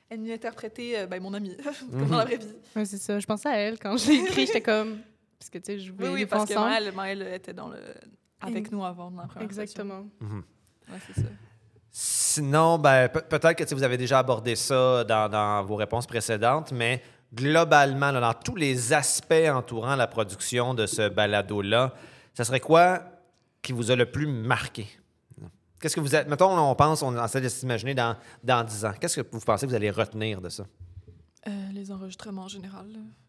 elle 0.09 0.17
venue 0.19 0.31
interpréter 0.33 0.97
euh, 0.99 1.05
ben, 1.05 1.21
mon 1.21 1.33
amie, 1.33 1.55
comme 1.91 2.01
Mhm. 2.01 2.09
dans 2.09 2.17
la 2.17 2.25
vraie 2.25 2.37
vie. 2.37 2.47
Ouais, 2.75 2.85
c'est 2.85 2.97
ça. 2.97 3.19
Je 3.19 3.25
pensais 3.27 3.49
à 3.49 3.57
elle 3.57 3.77
quand 3.77 3.95
je 3.97 4.07
l'ai 4.09 4.15
écrit. 4.15 4.45
J'étais 4.47 4.61
comme. 4.61 4.99
Parce 5.37 5.51
que, 5.51 5.57
tu 5.59 5.65
sais, 5.65 5.79
je 5.79 5.91
voulais 5.91 6.07
Oui, 6.07 6.13
oui, 6.21 6.25
parce 6.25 6.49
que 6.49 6.91
Maëlle 6.95 7.21
était 7.35 7.53
dans 7.53 7.67
le... 7.67 7.77
avec 8.41 8.71
nous 8.71 8.83
avant 8.83 9.09
la 9.11 9.23
session. 9.27 9.41
Exactement. 9.41 10.05
Mhm. 10.19 10.43
Ouais, 10.89 10.99
c'est 11.07 11.21
ça. 11.21 11.27
Sinon, 11.91 12.77
ben, 12.77 13.09
pe- 13.09 13.21
peut-être 13.21 13.55
que 13.65 13.73
vous 13.75 13.83
avez 13.83 13.97
déjà 13.97 14.19
abordé 14.19 14.55
ça 14.55 15.03
dans, 15.03 15.29
dans 15.29 15.63
vos 15.63 15.75
réponses 15.75 16.05
précédentes, 16.05 16.71
mais 16.71 17.01
globalement, 17.33 18.11
là, 18.11 18.19
dans 18.21 18.33
tous 18.33 18.55
les 18.55 18.93
aspects 18.93 19.33
entourant 19.51 19.95
la 19.95 20.07
production 20.07 20.73
de 20.73 20.85
ce 20.85 21.09
balado-là, 21.09 21.93
ça 22.33 22.43
serait 22.43 22.59
quoi 22.59 23.01
qui 23.61 23.73
vous 23.73 23.89
a 23.91 23.95
le 23.95 24.05
plus 24.05 24.27
marqué? 24.27 24.87
Qu'est-ce 25.81 25.95
que 25.95 25.99
vous 26.01 26.15
êtes. 26.15 26.27
Mettons, 26.27 26.57
on 26.57 26.73
pense, 26.75 27.01
on 27.03 27.23
essaie 27.23 27.41
de 27.41 27.49
s'imaginer 27.49 27.93
dans, 27.93 28.15
dans 28.43 28.63
10 28.63 28.85
ans. 28.85 28.93
Qu'est-ce 28.99 29.21
que 29.21 29.27
vous 29.31 29.39
pensez 29.39 29.65
que 29.65 29.69
vous 29.71 29.75
allez 29.75 29.91
retenir 29.91 30.41
de 30.41 30.49
ça? 30.49 30.65
Euh, 31.47 31.51
les 31.71 31.91
enregistrements 31.91 32.43
en 32.43 32.47
général. 32.47 32.87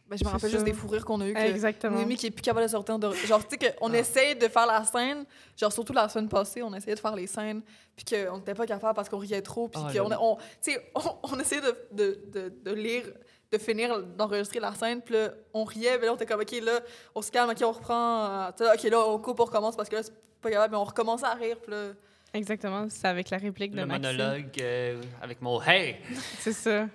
Ben, 0.09 0.17
je 0.19 0.25
me 0.25 0.31
rappelle 0.31 0.51
ça. 0.51 0.57
juste 0.57 0.65
des 0.65 0.73
fous 0.73 0.89
rires 0.89 1.05
qu'on 1.05 1.21
a 1.21 1.27
eu. 1.29 1.35
Que 1.35 1.39
Exactement. 1.39 1.97
Noémie 1.97 2.17
qui 2.17 2.27
est 2.27 2.31
plus 2.31 2.41
capable 2.43 2.65
de 2.67 2.71
sortir 2.71 2.99
de. 2.99 3.13
Genre, 3.13 3.47
tu 3.47 3.57
sais, 3.61 3.75
qu'on 3.79 3.93
essaye 3.93 4.35
de 4.37 4.49
faire 4.49 4.67
la 4.67 4.83
scène. 4.85 5.25
Genre, 5.57 5.73
surtout 5.73 5.93
la 5.93 6.09
semaine 6.09 6.29
passée, 6.29 6.63
on 6.63 6.73
essayait 6.75 6.95
de 6.95 7.01
faire 7.01 7.15
les 7.15 7.27
scènes. 7.27 7.61
Puis 7.95 8.05
qu'on 8.07 8.39
n'était 8.39 8.55
pas 8.55 8.65
capable 8.67 8.95
parce 8.95 9.09
qu'on 9.09 9.19
riait 9.19 9.43
trop. 9.43 9.69
Puis 9.69 9.81
Ah, 9.85 9.93
qu'on 9.93 10.11
on, 10.13 10.37
tu 10.63 10.73
sais, 10.73 10.91
on, 10.95 11.01
on 11.35 11.39
essayait 11.41 11.61
de, 11.61 11.77
de, 11.93 12.21
de, 12.33 12.53
de 12.65 12.73
lire, 12.73 13.05
de 13.53 13.59
finir 13.59 14.03
d'enregistrer 14.03 14.61
la 14.61 14.75
scène. 14.75 15.03
Puis 15.03 15.15
là, 15.15 15.31
on 15.53 15.65
riait. 15.65 15.99
Mais 15.99 16.07
là, 16.07 16.13
on 16.13 16.17
était 16.17 16.25
comme, 16.27 16.41
OK, 16.41 16.53
là, 16.63 16.81
on 17.15 17.21
se 17.21 17.31
calme, 17.31 17.51
OK, 17.51 17.59
on 17.63 17.73
reprend. 17.73 18.25
euh, 18.47 18.51
tu 18.57 18.65
sais, 18.65 18.73
OK, 18.73 18.83
là, 18.91 19.01
on 19.09 19.19
coupe, 19.19 19.41
on 19.41 19.45
recommence 19.45 19.77
parce 19.77 19.89
que 19.91 19.97
là, 19.97 20.03
c'est 20.03 20.15
pas 20.41 20.51
capable. 20.51 20.73
Mais 20.73 20.79
on 20.79 20.85
recommençait 20.85 21.27
à 21.27 21.35
rire. 21.35 21.59
Puis 21.63 21.71
là. 21.71 21.89
Exactement. 22.33 22.87
C'est 22.89 23.09
avec 23.09 23.29
la 23.31 23.37
réplique 23.39 23.73
de 23.73 23.81
Le 23.81 23.87
Maxime. 23.87 24.17
monologue 24.17 24.51
euh, 24.63 25.03
avec 25.21 25.43
mon 25.43 25.61
Hey! 25.63 25.97
C'est 26.39 26.53
ça. 26.53 26.89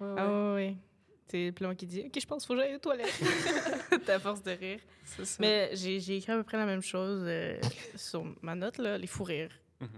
Ouais, 0.00 0.06
ouais. 0.06 0.14
Ah 0.16 0.54
ouais, 0.54 0.74
puis 1.28 1.52
là, 1.60 1.74
qui 1.74 1.86
dit 1.86 2.02
OK, 2.06 2.18
je 2.20 2.26
pense 2.26 2.42
qu'il 2.44 2.46
faut 2.48 2.54
que 2.60 2.66
j'aille 2.66 2.74
aux 2.76 2.78
toilettes. 2.78 3.20
T'as 4.06 4.18
force 4.18 4.42
de 4.42 4.50
rire. 4.52 4.80
Ça. 5.04 5.22
Mais 5.40 5.70
j'ai 5.74 6.00
j'ai 6.00 6.16
écrit 6.16 6.32
à 6.32 6.36
peu 6.36 6.42
près 6.42 6.56
la 6.56 6.66
même 6.66 6.82
chose 6.82 7.22
euh, 7.24 7.58
sur 7.96 8.24
ma 8.42 8.54
note, 8.54 8.78
là, 8.78 8.98
les 8.98 9.06
fous 9.06 9.24
rires. 9.24 9.52
Mhm. 9.80 9.88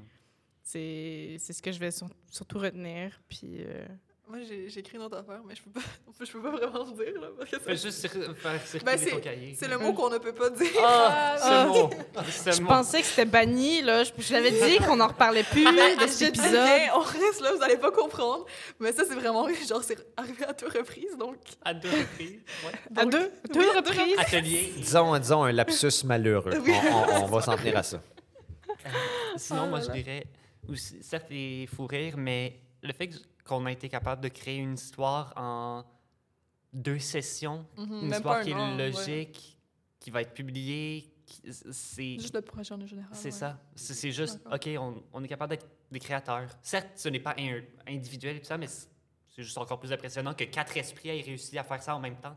C'est 0.62 1.36
c'est 1.38 1.52
ce 1.52 1.62
que 1.62 1.72
je 1.72 1.78
vais 1.78 1.90
sur- 1.90 2.10
surtout 2.30 2.58
retenir. 2.58 3.20
Puis. 3.28 3.58
euh, 3.60 3.86
Moi, 4.30 4.38
j'ai 4.48 4.68
j'ai 4.68 4.78
écrit 4.80 4.96
une 4.96 5.02
autre 5.02 5.16
affaire, 5.16 5.40
mais 5.44 5.54
je 5.56 5.62
peux 5.62 5.70
pas, 5.72 5.80
je 6.24 6.30
peux 6.30 6.40
pas 6.40 6.50
vraiment 6.52 6.84
le 6.84 7.04
dire. 7.04 7.20
Là, 7.20 7.28
parce 7.36 7.50
que 7.50 7.58
Fais 7.58 7.76
ça- 7.76 7.88
juste 7.88 8.06
faire 8.36 8.60
circuler 8.64 8.96
Ben, 8.96 9.10
ton 9.10 9.18
cahier. 9.20 9.56
c'est 9.58 9.66
le 9.68 9.76
mot 9.78 9.92
qu'on 9.92 10.08
ne 10.08 10.18
peut 10.18 10.32
pas 10.32 10.50
dire. 10.50 10.70
Ah, 10.84 11.36
Ah, 11.40 11.64
ce 11.66 11.66
mot! 11.68 11.90
Ce 12.30 12.50
Je 12.52 12.62
mot. 12.62 12.68
pensais 12.68 13.00
que 13.00 13.06
c'était 13.06 13.24
banni, 13.24 13.82
là. 13.82 14.04
Je, 14.04 14.12
je 14.18 14.32
l'avais 14.32 14.52
dit 14.52 14.78
qu'on 14.86 14.94
n'en 14.96 15.08
reparlait 15.08 15.42
plus 15.42 15.64
Mais 15.64 15.96
de 15.96 16.06
cet 16.06 16.28
épisode. 16.28 16.68
on 16.94 17.00
reste 17.00 17.40
là, 17.40 17.52
vous 17.56 17.62
allez 17.62 17.76
pas 17.76 17.90
comprendre. 17.90 18.46
Mais 18.78 18.92
ça, 18.92 19.02
c'est 19.04 19.16
vraiment, 19.16 19.48
genre, 19.68 19.82
c'est 19.82 19.98
arrivé 20.16 20.44
à 20.44 20.52
deux 20.52 20.68
reprises, 20.68 21.16
donc... 21.18 21.36
À 21.64 21.74
deux 21.74 21.90
reprises. 21.90 22.40
Ouais. 22.64 23.00
À 23.00 23.04
deux, 23.06 23.32
deux 23.52 23.70
reprises. 23.76 24.16
Atelier. 24.18 24.72
Disons, 24.76 25.18
disons 25.18 25.42
un 25.42 25.50
lapsus 25.52 26.04
malheureux. 26.04 26.52
Oui. 26.64 26.72
On, 26.92 26.94
on- 26.94 27.24
on 27.24 27.26
va 27.26 27.40
s'en 27.42 27.56
tenir 27.56 27.76
à 27.78 27.82
ça. 27.82 28.00
Sinon, 29.36 29.62
Oh 29.64 29.68
moi, 29.70 29.80
je 29.80 29.90
dirais, 29.90 30.24
aussi, 30.68 30.98
certes, 31.02 31.26
les 31.30 31.66
fous 31.66 31.86
rires, 31.86 32.16
mais 32.16 32.60
le 32.82 32.92
fait 32.92 33.08
que- 33.08 33.16
qu'on 33.50 33.66
a 33.66 33.72
été 33.72 33.88
capable 33.88 34.22
de 34.22 34.28
créer 34.28 34.58
une 34.58 34.74
histoire 34.74 35.32
en 35.36 35.84
deux 36.72 37.00
sessions, 37.00 37.66
Mhm, 37.76 37.84
une 37.84 38.00
même 38.02 38.12
histoire 38.12 38.36
un 38.36 38.44
qui 38.44 38.50
est 38.50 38.54
ouais. 38.54 38.76
logique, 38.76 39.58
qui 39.98 40.10
va 40.12 40.22
être 40.22 40.32
publiée, 40.32 41.12
c'est... 41.52 42.18
Juste 42.18 42.34
le 42.34 42.42
prochain 42.42 42.80
en 42.80 42.86
général. 42.86 43.10
C'est 43.12 43.24
ouais. 43.26 43.30
ça. 43.32 43.60
C'est 43.74 44.12
juste. 44.12 44.40
OK, 44.50 44.68
on, 44.78 45.02
on 45.12 45.24
est 45.24 45.28
capable 45.28 45.50
d'être 45.50 45.66
des 45.90 45.98
créateurs. 45.98 46.48
Certes, 46.62 46.90
ce 46.94 47.08
n'est 47.08 47.18
pas 47.20 47.34
individuel 47.88 48.36
et 48.36 48.40
tout 48.40 48.46
ça, 48.46 48.56
mais 48.56 48.68
c'est 48.68 49.42
juste 49.42 49.58
encore 49.58 49.80
plus 49.80 49.92
impressionnant 49.92 50.32
que 50.34 50.44
quatre 50.44 50.76
esprits 50.76 51.08
aient 51.08 51.20
réussi 51.20 51.58
à 51.58 51.64
faire 51.64 51.82
ça 51.82 51.96
en 51.96 52.00
même 52.00 52.16
temps, 52.20 52.36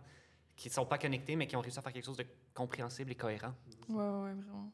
qui 0.56 0.68
ne 0.70 0.74
sont 0.74 0.86
pas 0.86 0.98
connectés, 0.98 1.36
mais 1.36 1.46
qui 1.46 1.56
ont 1.56 1.62
réussi 1.62 1.78
à 1.78 1.84
faire 1.84 1.94
quelque 1.94 2.06
chose 2.06 2.18
de 2.18 2.26
compréhensible 2.56 3.12
et 3.12 3.16
cohérent. 3.16 3.54
Ouais, 3.90 3.96
ouais, 3.96 4.34
vraiment. 4.34 4.72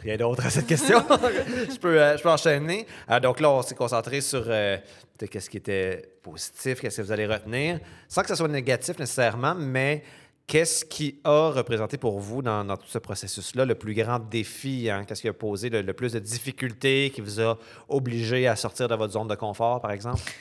Rien 0.00 0.16
d'autre 0.16 0.46
à 0.46 0.50
cette 0.50 0.66
question. 0.66 0.98
je, 1.08 1.78
peux, 1.78 2.00
euh, 2.00 2.16
je 2.16 2.22
peux 2.22 2.30
enchaîner. 2.30 2.86
Euh, 3.10 3.20
donc 3.20 3.40
là, 3.40 3.50
on 3.50 3.62
s'est 3.62 3.74
concentré 3.74 4.20
sur 4.20 4.44
euh, 4.46 4.78
qu'est-ce 5.18 5.50
qui 5.50 5.58
était 5.58 6.14
positif, 6.22 6.80
qu'est-ce 6.80 6.98
que 6.98 7.02
vous 7.02 7.12
allez 7.12 7.26
retenir, 7.26 7.80
sans 8.08 8.22
que 8.22 8.28
ce 8.28 8.34
soit 8.34 8.48
négatif 8.48 8.98
nécessairement, 8.98 9.54
mais 9.54 10.02
qu'est-ce 10.46 10.84
qui 10.84 11.20
a 11.24 11.50
représenté 11.50 11.98
pour 11.98 12.18
vous 12.18 12.40
dans, 12.40 12.64
dans 12.64 12.76
tout 12.76 12.88
ce 12.88 12.98
processus-là 12.98 13.66
le 13.66 13.74
plus 13.74 13.94
grand 13.94 14.18
défi? 14.18 14.88
hein? 14.88 15.04
Qu'est-ce 15.04 15.22
qui 15.22 15.28
a 15.28 15.32
posé 15.34 15.68
le, 15.68 15.82
le 15.82 15.92
plus 15.92 16.12
de 16.12 16.18
difficultés, 16.18 17.10
qui 17.14 17.20
vous 17.20 17.40
a 17.40 17.58
obligé 17.88 18.48
à 18.48 18.56
sortir 18.56 18.88
de 18.88 18.94
votre 18.94 19.12
zone 19.12 19.28
de 19.28 19.34
confort, 19.34 19.80
par 19.80 19.92
exemple? 19.92 20.22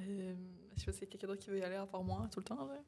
Euh, 0.00 0.34
je 0.76 0.80
sais 0.80 0.86
pas 0.90 0.92
a 0.92 1.06
quelqu'un 1.06 1.26
d'autre 1.28 1.42
qui 1.42 1.50
veut 1.50 1.58
y 1.58 1.62
aller 1.62 1.76
à 1.76 1.86
part 1.86 2.02
moi 2.02 2.28
tout 2.30 2.40
le 2.40 2.44
temps. 2.44 2.66
Là. 2.66 2.78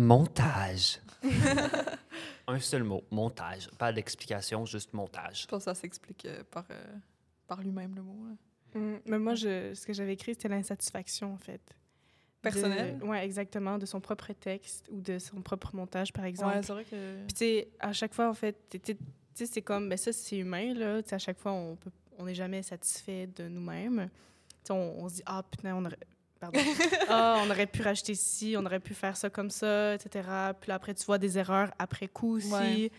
Montage. 0.00 0.98
Un 2.48 2.58
seul 2.58 2.84
mot, 2.84 3.04
montage. 3.10 3.68
Pas 3.78 3.92
d'explication, 3.92 4.64
juste 4.64 4.94
montage. 4.94 5.42
Je 5.42 5.46
pense 5.46 5.58
que 5.58 5.64
ça 5.64 5.74
s'explique 5.74 6.24
euh, 6.24 6.42
par, 6.50 6.64
euh, 6.70 6.84
par 7.46 7.60
lui-même, 7.60 7.94
le 7.94 8.00
mot. 8.02 8.16
là. 8.26 8.80
Mm, 8.80 9.00
Mais 9.04 9.18
moi, 9.18 9.34
je, 9.34 9.74
ce 9.74 9.84
que 9.86 9.92
j'avais 9.92 10.14
écrit, 10.14 10.32
c'était 10.32 10.48
l'insatisfaction, 10.48 11.34
en 11.34 11.36
fait. 11.36 11.60
Personnel? 12.40 12.98
Oui, 13.02 13.18
exactement, 13.18 13.76
de 13.76 13.84
son 13.84 14.00
propre 14.00 14.32
texte 14.32 14.86
ou 14.90 15.02
de 15.02 15.18
son 15.18 15.42
propre 15.42 15.76
montage, 15.76 16.14
par 16.14 16.24
exemple. 16.24 16.56
Ouais, 16.56 16.62
c'est 16.62 16.72
vrai 16.72 16.84
que... 16.84 17.16
Puis, 17.26 17.34
tu 17.34 17.36
sais, 17.36 17.68
à 17.78 17.92
chaque 17.92 18.14
fois, 18.14 18.30
en 18.30 18.34
fait, 18.34 18.56
tu 18.70 18.80
sais, 19.34 19.46
c'est 19.46 19.60
comme, 19.60 19.86
ben 19.90 19.98
ça, 19.98 20.14
c'est 20.14 20.38
humain, 20.38 20.72
là. 20.72 21.02
Tu 21.02 21.10
sais, 21.10 21.14
à 21.16 21.18
chaque 21.18 21.38
fois, 21.38 21.52
on 21.52 21.76
peut, 21.76 21.90
on 22.16 22.24
n'est 22.24 22.34
jamais 22.34 22.62
satisfait 22.62 23.26
de 23.26 23.48
nous-mêmes. 23.48 24.08
Tu 24.48 24.56
sais, 24.64 24.72
on, 24.72 25.04
on 25.04 25.08
se 25.10 25.16
dit, 25.16 25.22
ah, 25.26 25.42
putain, 25.42 25.76
on 25.76 25.84
aurait. 25.84 25.98
Pardon. 26.40 26.58
ah, 27.08 27.42
on 27.44 27.50
aurait 27.50 27.66
pu 27.66 27.82
racheter 27.82 28.14
ci, 28.14 28.54
on 28.56 28.64
aurait 28.64 28.80
pu 28.80 28.94
faire 28.94 29.16
ça 29.16 29.28
comme 29.28 29.50
ça, 29.50 29.94
etc. 29.94 30.26
Puis 30.58 30.68
là, 30.68 30.76
après, 30.76 30.94
tu 30.94 31.04
vois 31.04 31.18
des 31.18 31.38
erreurs 31.38 31.70
après 31.78 32.08
coup 32.08 32.36
aussi. 32.36 32.50
Ouais. 32.50 32.90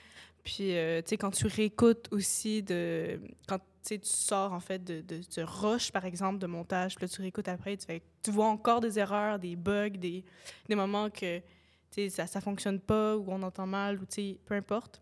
Puis, 0.43 0.75
euh, 0.75 1.01
tu 1.01 1.09
sais, 1.09 1.17
quand 1.17 1.31
tu 1.31 1.47
réécoutes 1.47 2.07
aussi, 2.11 2.63
de, 2.63 3.19
quand 3.47 3.59
tu 3.83 3.99
sors, 4.03 4.53
en 4.53 4.59
fait, 4.59 4.83
de, 4.83 5.01
de 5.01 5.43
rush, 5.43 5.91
par 5.91 6.05
exemple, 6.05 6.39
de 6.39 6.47
montage, 6.47 6.95
puis 6.95 7.05
là, 7.05 7.09
tu 7.09 7.21
réécoutes 7.21 7.47
après, 7.47 7.77
tu, 7.77 7.85
fais, 7.85 8.01
tu 8.23 8.31
vois 8.31 8.47
encore 8.47 8.79
des 8.79 8.99
erreurs, 8.99 9.39
des 9.39 9.55
bugs, 9.55 9.89
des, 9.89 10.23
des 10.67 10.75
moments 10.75 11.09
que, 11.09 11.39
tu 11.39 11.43
sais, 11.91 12.09
ça, 12.09 12.27
ça 12.27 12.41
fonctionne 12.41 12.79
pas, 12.79 13.17
ou 13.17 13.25
on 13.27 13.41
entend 13.41 13.67
mal, 13.67 13.99
ou, 13.99 14.05
tu 14.05 14.15
sais, 14.15 14.39
peu 14.45 14.55
importe. 14.55 15.01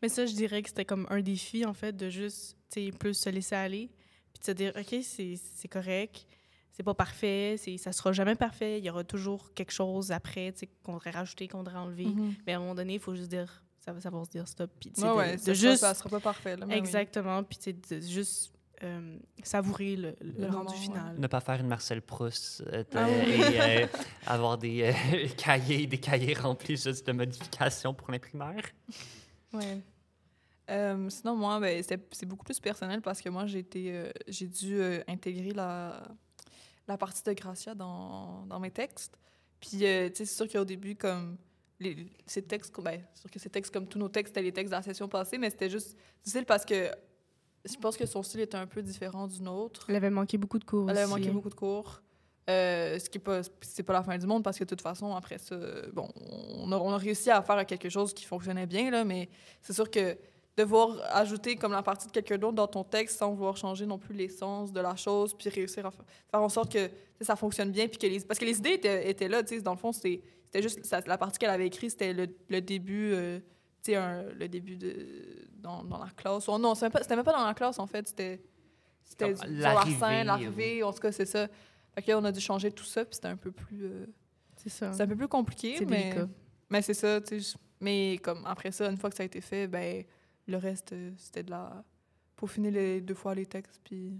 Mais 0.00 0.08
ça, 0.08 0.26
je 0.26 0.34
dirais 0.34 0.62
que 0.62 0.68
c'était 0.68 0.84
comme 0.84 1.06
un 1.10 1.20
défi, 1.20 1.64
en 1.64 1.74
fait, 1.74 1.96
de 1.96 2.08
juste, 2.08 2.56
tu 2.70 2.84
sais, 2.84 2.92
plus 2.92 3.14
se 3.14 3.30
laisser 3.30 3.56
aller, 3.56 3.90
puis 4.32 4.40
de 4.40 4.44
se 4.44 4.52
dire, 4.52 4.72
OK, 4.76 4.96
c'est 5.02 5.68
correct, 5.68 6.26
c'est 6.72 6.82
pas 6.82 6.94
parfait, 6.94 7.56
c'est 7.58 7.76
ça 7.76 7.92
sera 7.92 8.12
jamais 8.12 8.34
parfait, 8.34 8.78
il 8.78 8.84
y 8.84 8.90
aura 8.90 9.04
toujours 9.04 9.52
quelque 9.54 9.72
chose 9.72 10.10
après, 10.10 10.52
tu 10.52 10.60
sais, 10.60 10.68
qu'on 10.82 10.94
devrait 10.94 11.10
rajouter, 11.10 11.46
qu'on 11.48 11.62
devrait 11.62 11.78
enlever. 11.80 12.06
Mhm. 12.06 12.34
Mais 12.46 12.54
à 12.54 12.56
un 12.56 12.60
moment 12.60 12.74
donné, 12.74 12.94
il 12.94 13.00
faut 13.00 13.14
juste 13.14 13.28
dire, 13.30 13.62
ça 13.78 13.92
va 13.92 14.00
savoir 14.00 14.24
se 14.26 14.30
dire 14.30 14.48
stop, 14.48 14.70
puis 14.80 14.90
tu 14.92 15.00
sais, 15.00 15.06
Ouais, 15.06 15.12
de- 15.12 15.16
ouais, 15.18 15.32
de, 15.36 15.38
ça, 15.38 15.44
sera- 15.44 15.54
juste... 15.54 15.80
ça 15.82 15.94
sera 15.94 16.08
pas 16.10 16.20
parfait. 16.20 16.56
Là, 16.56 16.66
mais 16.66 16.74
oui. 16.74 16.78
Exactement, 16.78 17.42
puis 17.44 17.58
tu 17.58 17.64
sais, 17.88 17.96
de 17.96 18.00
juste 18.00 18.52
euh, 18.82 19.16
savourer 19.44 19.94
le, 19.96 20.16
le 20.20 20.32
Le 20.38 20.46
rendu 20.46 20.54
moment, 20.56 20.70
final. 20.70 21.18
Ne 21.20 21.26
pas 21.28 21.40
faire 21.40 21.60
une 21.60 21.68
Marcel 21.68 22.02
Proust 22.02 22.62
euh, 22.72 22.82
Ah 22.94 23.06
oui. 23.08 23.30
et 23.34 23.60
euh, 23.84 23.86
avoir 24.26 24.58
des 24.58 24.82
euh, 25.12 25.28
cahiers, 25.36 25.86
des 25.86 25.98
cahiers 25.98 26.34
remplis 26.34 26.76
juste 26.76 27.06
de 27.06 27.12
modifications 27.12 27.94
pour. 27.94 28.08
Ouais. 28.10 29.80
Euh, 30.70 31.08
sinon, 31.10 31.36
moi, 31.36 31.60
ben, 31.60 31.82
c'est 31.82 32.26
beaucoup 32.26 32.44
plus 32.44 32.58
personnel 32.60 33.02
parce 33.02 33.20
que 33.20 33.28
moi, 33.28 33.46
j'ai 33.46 33.58
été, 33.60 33.92
euh, 33.92 34.10
j'ai 34.28 34.46
dû 34.48 34.80
euh, 34.80 35.00
intégrer 35.08 35.52
la, 35.52 36.02
la 36.88 36.96
partie 36.96 37.22
de 37.22 37.32
Gracia 37.32 37.74
dans, 37.74 38.44
dans 38.46 38.60
mes 38.60 38.70
textes. 38.70 39.18
Puis, 39.60 39.84
euh, 39.84 40.08
tu 40.08 40.16
sais, 40.16 40.24
c'est 40.24 40.34
sûr 40.34 40.48
qu'au 40.48 40.64
début, 40.64 40.96
comme 40.96 41.36
les, 41.78 42.06
ces 42.26 42.42
textes, 42.42 42.74
ben, 42.80 43.00
sûr 43.14 43.30
que 43.30 43.38
ces 43.38 43.50
textes, 43.50 43.72
comme 43.72 43.86
tous 43.86 43.98
nos 43.98 44.08
textes, 44.08 44.34
c'était 44.34 44.42
les 44.42 44.52
textes 44.52 44.70
de 44.70 44.76
la 44.76 44.82
session 44.82 45.08
passée, 45.08 45.38
mais 45.38 45.50
c'était 45.50 45.70
juste 45.70 45.96
difficile 46.22 46.44
parce 46.44 46.64
que 46.64 46.90
je 47.64 47.76
pense 47.76 47.96
que 47.96 48.06
son 48.06 48.22
style 48.22 48.40
était 48.40 48.56
un 48.56 48.66
peu 48.66 48.82
différent 48.82 49.28
du 49.28 49.40
nôtre. 49.40 49.86
Elle 49.88 49.96
avait 49.96 50.10
manqué 50.10 50.36
beaucoup 50.36 50.58
de 50.58 50.64
cours 50.64 50.90
Elle 50.90 50.98
avait 50.98 51.04
aussi, 51.04 51.14
manqué 51.14 51.28
hein. 51.28 51.32
beaucoup 51.32 51.50
de 51.50 51.54
cours. 51.54 52.02
Euh, 52.50 52.98
ce 52.98 53.08
qui 53.08 53.18
est 53.18 53.20
pas, 53.20 53.40
pas 53.86 53.92
la 53.92 54.02
fin 54.02 54.18
du 54.18 54.26
monde 54.26 54.42
parce 54.42 54.58
que 54.58 54.64
de 54.64 54.68
toute 54.68 54.80
façon, 54.80 55.14
après 55.14 55.38
ça, 55.38 55.56
bon, 55.92 56.08
on 56.16 56.72
a, 56.72 56.76
on 56.76 56.90
a 56.90 56.96
réussi 56.96 57.30
à 57.30 57.40
faire 57.40 57.64
quelque 57.64 57.88
chose 57.88 58.12
qui 58.12 58.24
fonctionnait 58.24 58.66
bien, 58.66 58.90
là, 58.90 59.04
mais 59.04 59.28
c'est 59.62 59.72
sûr 59.72 59.88
que 59.88 60.18
devoir 60.56 60.98
ajouter 61.16 61.56
comme 61.56 61.72
la 61.72 61.82
partie 61.82 62.06
de 62.06 62.12
quelqu'un 62.12 62.36
d'autre 62.38 62.54
dans 62.54 62.66
ton 62.66 62.84
texte 62.84 63.18
sans 63.18 63.32
vouloir 63.32 63.56
changer 63.56 63.86
non 63.86 63.98
plus 63.98 64.14
l'essence 64.14 64.72
de 64.72 64.80
la 64.80 64.96
chose, 64.96 65.34
puis 65.34 65.48
réussir 65.48 65.86
à 65.86 65.90
fa- 65.90 66.04
faire 66.30 66.42
en 66.42 66.48
sorte 66.50 66.72
que 66.72 66.90
ça 67.22 67.36
fonctionne 67.36 67.70
bien, 67.70 67.88
puis 67.88 67.96
que 67.98 68.06
les, 68.06 68.20
parce 68.20 68.38
que 68.38 68.44
les 68.44 68.58
idées 68.58 68.72
étaient, 68.74 69.08
étaient 69.08 69.28
là, 69.28 69.42
tu 69.42 69.56
sais, 69.56 69.62
dans 69.62 69.72
le 69.72 69.78
fond, 69.78 69.92
c'était 69.92 70.20
c'était 70.44 70.62
juste 70.62 70.84
ça- 70.84 71.00
la 71.06 71.16
partie 71.16 71.38
qu'elle 71.38 71.48
avait 71.50 71.66
écrite, 71.66 71.90
c'était 71.92 72.12
le, 72.12 72.26
le 72.50 72.60
début, 72.60 73.12
euh, 73.14 73.38
tu 73.82 73.92
sais, 73.92 73.98
le 74.38 74.46
début 74.48 74.76
de 74.76 74.94
dans, 75.56 75.82
dans 75.84 75.98
la 75.98 76.10
classe. 76.10 76.46
Oh, 76.48 76.58
non, 76.58 76.74
c'était 76.74 76.86
même, 76.86 76.92
pas- 76.92 77.02
c'était 77.02 77.16
même 77.16 77.24
pas 77.24 77.32
dans 77.32 77.46
la 77.46 77.54
classe 77.54 77.78
en 77.78 77.86
fait, 77.86 78.06
c'était 78.08 78.40
sur 79.04 79.28
la 79.48 79.82
scène, 79.86 80.26
l'arrivée, 80.26 80.82
en 80.82 80.92
tout 80.92 81.00
cas 81.00 81.12
c'est 81.12 81.26
ça. 81.26 81.48
Fait 81.94 82.02
que 82.02 82.10
là, 82.10 82.18
on 82.18 82.24
a 82.24 82.32
dû 82.32 82.40
changer 82.40 82.70
tout 82.70 82.84
ça, 82.84 83.04
puis 83.04 83.14
c'était 83.14 83.28
un 83.28 83.36
peu 83.36 83.52
plus, 83.52 83.84
euh, 83.84 84.06
C'est 84.56 84.68
ça. 84.70 84.92
c'est 84.92 85.02
un 85.02 85.06
peu 85.06 85.16
plus 85.16 85.28
compliqué, 85.28 85.76
C'est 85.78 85.86
mais 85.86 86.04
délicat. 86.10 86.28
mais 86.70 86.82
c'est 86.82 86.94
ça, 86.94 87.20
tu 87.20 87.40
sais. 87.40 87.56
Mais 87.80 88.18
comme 88.22 88.44
après 88.46 88.70
ça, 88.72 88.88
une 88.90 88.96
fois 88.96 89.10
que 89.10 89.16
ça 89.16 89.22
a 89.22 89.26
été 89.26 89.40
fait, 89.40 89.66
ben 89.66 90.04
le 90.46 90.56
reste, 90.56 90.92
euh, 90.92 91.10
c'était 91.16 91.42
de 91.42 91.50
la 91.50 91.84
peaufiner 92.36 92.70
les 92.70 93.00
deux 93.00 93.14
fois 93.14 93.34
les 93.34 93.46
textes, 93.46 93.80
puis 93.84 94.12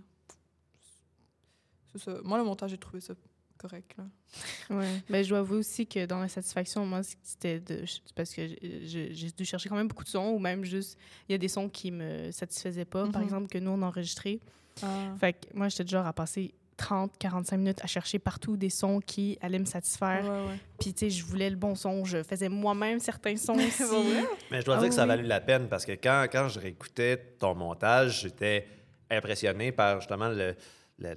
c'est 1.93 1.99
ça. 2.03 2.19
Moi, 2.25 2.39
le 2.39 2.45
montage, 2.45 2.71
j'ai 2.71 2.79
trouvé 2.79 3.01
ça 3.01 3.15
correct. 3.59 3.95
Là. 3.99 4.05
Ouais. 4.71 5.03
Ben, 5.11 5.23
je 5.23 5.29
dois 5.29 5.41
avouer 5.41 5.59
aussi 5.59 5.87
que 5.87 6.07
dans 6.07 6.19
la 6.19 6.29
satisfaction, 6.29 6.87
moi, 6.87 7.03
c'était 7.23 7.61
de. 7.61 7.85
Parce 8.15 8.33
que 8.35 8.47
j'ai- 8.85 9.11
dû 9.37 9.45
chercher 9.45 9.69
quand 9.69 9.77
même 9.77 9.89
beaucoup 9.89 10.05
de 10.05 10.09
sons, 10.09 10.31
ou 10.31 10.39
même 10.39 10.65
juste. 10.65 10.97
Il 11.29 11.33
y 11.33 11.35
a 11.35 11.39
des 11.39 11.49
sons 11.49 11.69
qui 11.69 11.91
me 11.91 12.31
satisfaisaient 12.31 12.87
pas, 12.87 13.07
par 13.11 13.21
Mhm. 13.21 13.27
exemple, 13.27 13.49
que 13.49 13.59
nous, 13.59 13.71
on 13.73 13.83
a 13.83 13.87
enregistré. 13.87 14.41
Ah. 14.83 15.15
Fait 15.21 15.35
que 15.35 15.55
moi, 15.55 15.69
j'étais 15.69 15.85
du 15.85 15.91
genre 15.91 16.07
à 16.07 16.13
passer 16.15 16.55
30, 16.83 17.13
45 17.19 17.57
minutes 17.57 17.79
à 17.83 17.87
chercher 17.87 18.19
partout 18.19 18.57
des 18.57 18.71
sons 18.71 19.01
qui 19.01 19.39
allaient 19.41 19.59
me 19.59 19.65
satisfaire. 19.65 20.25
Ouais, 20.25 20.31
ouais. 20.31 20.59
Puis, 20.81 20.93
tu 20.93 21.01
sais, 21.01 21.11
je 21.11 21.25
voulais 21.25 21.49
le 21.49 21.57
bon 21.57 21.75
son. 21.75 22.05
Je 22.05 22.23
faisais 22.23 22.49
moi-même 22.49 22.99
certains 22.99 23.37
sons 23.37 23.55
aussi. 23.57 23.83
Pour 23.85 24.03
vrai? 24.03 24.25
Mais 24.51 24.61
je 24.61 24.67
dois 24.67 24.77
Ah 24.77 24.81
dire 24.81 24.89
que 24.89 24.95
ça 24.95 25.05
a 25.05 25.07
valu 25.07 25.23
la 25.25 25.41
peine 25.41 25.69
parce 25.69 25.85
que 25.87 25.93
quand, 25.93 26.27
quand 26.31 26.49
je 26.49 26.59
réécoutais 26.59 27.17
ton 27.39 27.55
montage, 27.55 28.23
j'étais 28.23 28.67
impressionné 29.11 29.71
par 29.73 30.01
justement 30.01 30.29
le, 30.29 30.55
le- 30.99 31.15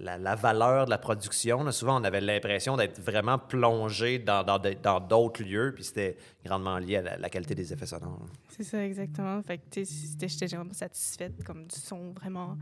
la, 0.00 0.34
valeur 0.34 0.84
de 0.84 0.90
la 0.90 0.98
production. 0.98 1.70
Souvent, 1.72 2.00
on 2.00 2.04
avait 2.04 2.20
l'impression 2.20 2.76
d'être 2.76 3.00
vraiment 3.00 3.38
plongé 3.38 4.18
dans 4.18 4.42
dans 4.44 5.00
d'autres 5.00 5.42
lieux, 5.42 5.72
puis 5.74 5.84
c'était 5.84 6.16
grandement 6.44 6.78
lié 6.78 6.96
à 6.96 7.16
la, 7.16 7.30
qualité 7.30 7.54
des 7.54 7.72
effets 7.72 7.86
sonores. 7.86 8.26
C'est 8.48 8.64
ça, 8.64 8.84
exactement. 8.84 9.42
Fait 9.42 9.58
que, 9.58 9.64
j'étais 9.74 10.46
vraiment 10.46 10.72
satisfaite 10.72 11.42
comme 11.44 11.66
du 11.66 11.76
son, 11.76 12.12
vraiment. 12.12 12.56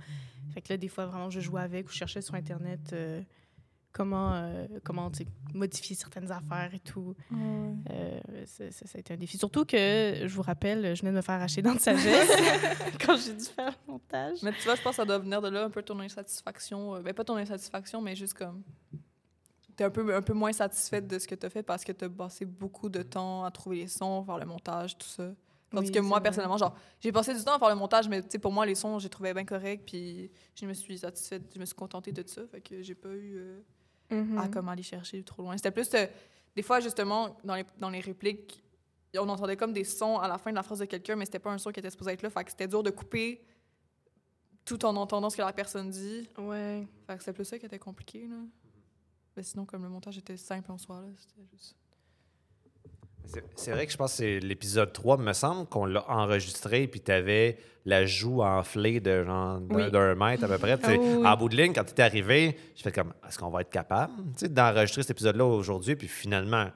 Fait 0.54 0.60
que 0.60 0.72
là, 0.72 0.76
des 0.76 0.88
fois, 0.88 1.06
vraiment, 1.06 1.30
je 1.30 1.40
jouais 1.40 1.62
avec 1.62 1.88
ou 1.88 1.92
je 1.92 1.96
cherchais 1.96 2.22
sur 2.22 2.34
Internet 2.34 2.92
euh, 2.92 3.22
comment, 3.92 4.32
euh, 4.34 4.66
comment 4.84 5.10
tu 5.10 5.24
modifier 5.54 5.96
certaines 5.96 6.30
affaires 6.30 6.70
et 6.74 6.78
tout. 6.78 7.14
Euh, 7.32 8.20
ça, 8.46 8.70
ça- 8.70 8.86
ça 8.86 8.96
a 8.96 9.00
été 9.00 9.14
un 9.14 9.16
défi. 9.16 9.36
Surtout 9.38 9.64
que, 9.64 9.76
je 10.26 10.34
vous 10.34 10.42
rappelle, 10.42 10.94
je 10.94 11.00
venais 11.02 11.10
de 11.12 11.16
me 11.16 11.22
faire 11.22 11.40
acheter 11.40 11.62
dans 11.62 11.74
de 11.74 11.80
sagesse 11.80 12.30
quand 13.04 13.16
j'ai 13.16 13.34
dû 13.34 13.44
faire 13.44 13.74
le 13.86 13.92
montage. 13.92 14.38
Mais 14.42 14.52
tu 14.52 14.62
vois, 14.64 14.74
je 14.76 14.82
pense 14.82 14.92
que 14.92 14.96
ça 14.96 15.04
doit 15.04 15.18
venir 15.18 15.40
de 15.42 15.48
là 15.48 15.64
un 15.64 15.70
peu 15.70 15.82
ton 15.82 15.98
insatisfaction. 16.00 16.96
euh, 16.96 17.00
Ben, 17.02 17.12
pas 17.14 17.24
ton 17.24 17.36
insatisfaction, 17.36 18.00
mais 18.00 18.14
juste 18.14 18.34
comme. 18.34 18.62
T'es 19.76 19.84
un 19.84 19.90
peu, 19.90 20.14
un 20.14 20.22
peu 20.22 20.34
moins 20.34 20.52
satisfaite 20.52 21.06
de 21.06 21.18
ce 21.18 21.26
que 21.26 21.34
t'as 21.34 21.48
fait 21.48 21.62
parce 21.62 21.84
que 21.84 21.92
t'as 21.92 22.08
passé 22.08 22.44
beaucoup 22.44 22.88
de 22.88 23.02
temps 23.02 23.44
à 23.44 23.50
trouver 23.50 23.76
les 23.78 23.88
sons, 23.88 24.22
faire 24.24 24.38
le 24.38 24.44
montage, 24.46 24.96
tout 24.98 25.06
ça. 25.08 25.32
Tandis 25.70 25.86
Oui, 25.86 25.92
que 25.94 26.00
moi, 26.00 26.20
personnellement, 26.20 26.56
genre, 26.58 26.74
j'ai 27.00 27.12
passé 27.12 27.32
du 27.32 27.42
temps 27.44 27.54
à 27.54 27.58
faire 27.58 27.68
le 27.68 27.76
montage, 27.76 28.08
mais 28.08 28.20
tu 28.22 28.28
sais, 28.32 28.38
pour 28.40 28.52
moi, 28.52 28.66
les 28.66 28.74
sons, 28.74 28.98
j'ai 28.98 29.08
trouvé 29.08 29.32
bien 29.32 29.44
correct, 29.44 29.84
puis 29.86 30.30
je 30.56 30.66
me 30.66 30.74
suis 30.74 30.98
satisfaite, 30.98 31.44
je 31.54 31.60
me 31.60 31.64
suis 31.64 31.76
contentée 31.76 32.10
de 32.10 32.24
ça, 32.26 32.42
fait 32.48 32.60
que 32.60 32.82
j'ai 32.82 32.96
pas 32.96 33.08
eu 33.10 33.36
euh, 33.38 33.60
Mhm. 34.10 34.38
à 34.38 34.48
comme 34.48 34.68
aller 34.68 34.82
chercher 34.82 35.22
trop 35.22 35.42
loin. 35.42 35.56
C'était 35.56 35.70
plus, 35.70 35.88
euh, 35.94 36.06
des 36.56 36.62
fois, 36.62 36.80
justement, 36.80 37.36
dans 37.44 37.54
les, 37.54 37.64
dans 37.78 37.90
les 37.90 38.00
répliques, 38.00 38.62
on 39.16 39.28
entendait 39.28 39.56
comme 39.56 39.72
des 39.72 39.84
sons 39.84 40.18
à 40.18 40.28
la 40.28 40.38
fin 40.38 40.50
de 40.50 40.56
la 40.56 40.62
phrase 40.62 40.78
de 40.78 40.84
quelqu'un, 40.84 41.16
mais 41.16 41.24
c'était 41.24 41.38
pas 41.38 41.50
un 41.50 41.58
son 41.58 41.70
qui 41.72 41.80
était 41.80 41.90
supposé 41.90 42.12
être 42.12 42.22
là, 42.22 42.30
fait 42.30 42.44
que 42.44 42.50
c'était 42.50 42.68
dur 42.68 42.82
de 42.82 42.90
couper 42.90 43.44
tout 44.64 44.84
en 44.84 44.94
entendant 44.96 45.30
ce 45.30 45.36
que 45.36 45.42
la 45.42 45.52
personne 45.52 45.90
dit. 45.90 46.28
Ouais. 46.38 46.86
Fait 47.06 47.14
que 47.16 47.20
c'était 47.20 47.32
plus 47.32 47.44
ça 47.44 47.58
qui 47.58 47.66
était 47.66 47.78
compliqué, 47.78 48.28
là. 48.28 48.36
Mais 49.36 49.42
sinon, 49.42 49.64
comme 49.64 49.82
le 49.82 49.88
montage 49.88 50.18
était 50.18 50.36
simple 50.36 50.70
en 50.70 50.78
soi, 50.78 51.00
là, 51.00 51.08
c'était 51.16 51.46
juste... 51.50 51.76
C'est- 53.54 53.70
vrai 53.72 53.86
que 53.86 53.92
je 53.92 53.96
pense 53.96 54.12
que 54.12 54.16
c'est 54.18 54.40
l'épisode 54.40 54.92
3, 54.92 55.16
me 55.16 55.32
semble, 55.32 55.66
qu'on 55.68 55.84
l'a 55.86 56.04
enregistré, 56.10 56.86
puis 56.88 57.00
tu 57.00 57.12
avais 57.12 57.58
la 57.86 58.04
joue 58.04 58.42
enflée 58.42 59.00
de 59.00 59.24
genre 59.24 59.60
d'un 59.60 60.12
Oui. 60.12 60.18
mètre 60.18 60.44
à 60.44 60.48
peu 60.48 60.58
près. 60.58 60.72
Ah 60.82 60.88
oui. 60.88 61.26
En 61.26 61.36
bout 61.36 61.48
de 61.48 61.56
ligne, 61.56 61.72
quand 61.72 61.84
tu 61.84 61.94
es 61.94 62.00
arrivé, 62.00 62.56
j'ai 62.74 62.82
fait 62.82 62.92
comme, 62.92 63.12
est-ce 63.26 63.38
qu'on 63.38 63.50
va 63.50 63.60
être 63.62 63.70
capable? 63.70 64.12
D'enregistrer 64.48 65.02
cet 65.02 65.12
épisode-là 65.12 65.44
aujourd'hui? 65.44 65.94
Puis 65.96 66.08
finalement, 66.08 66.66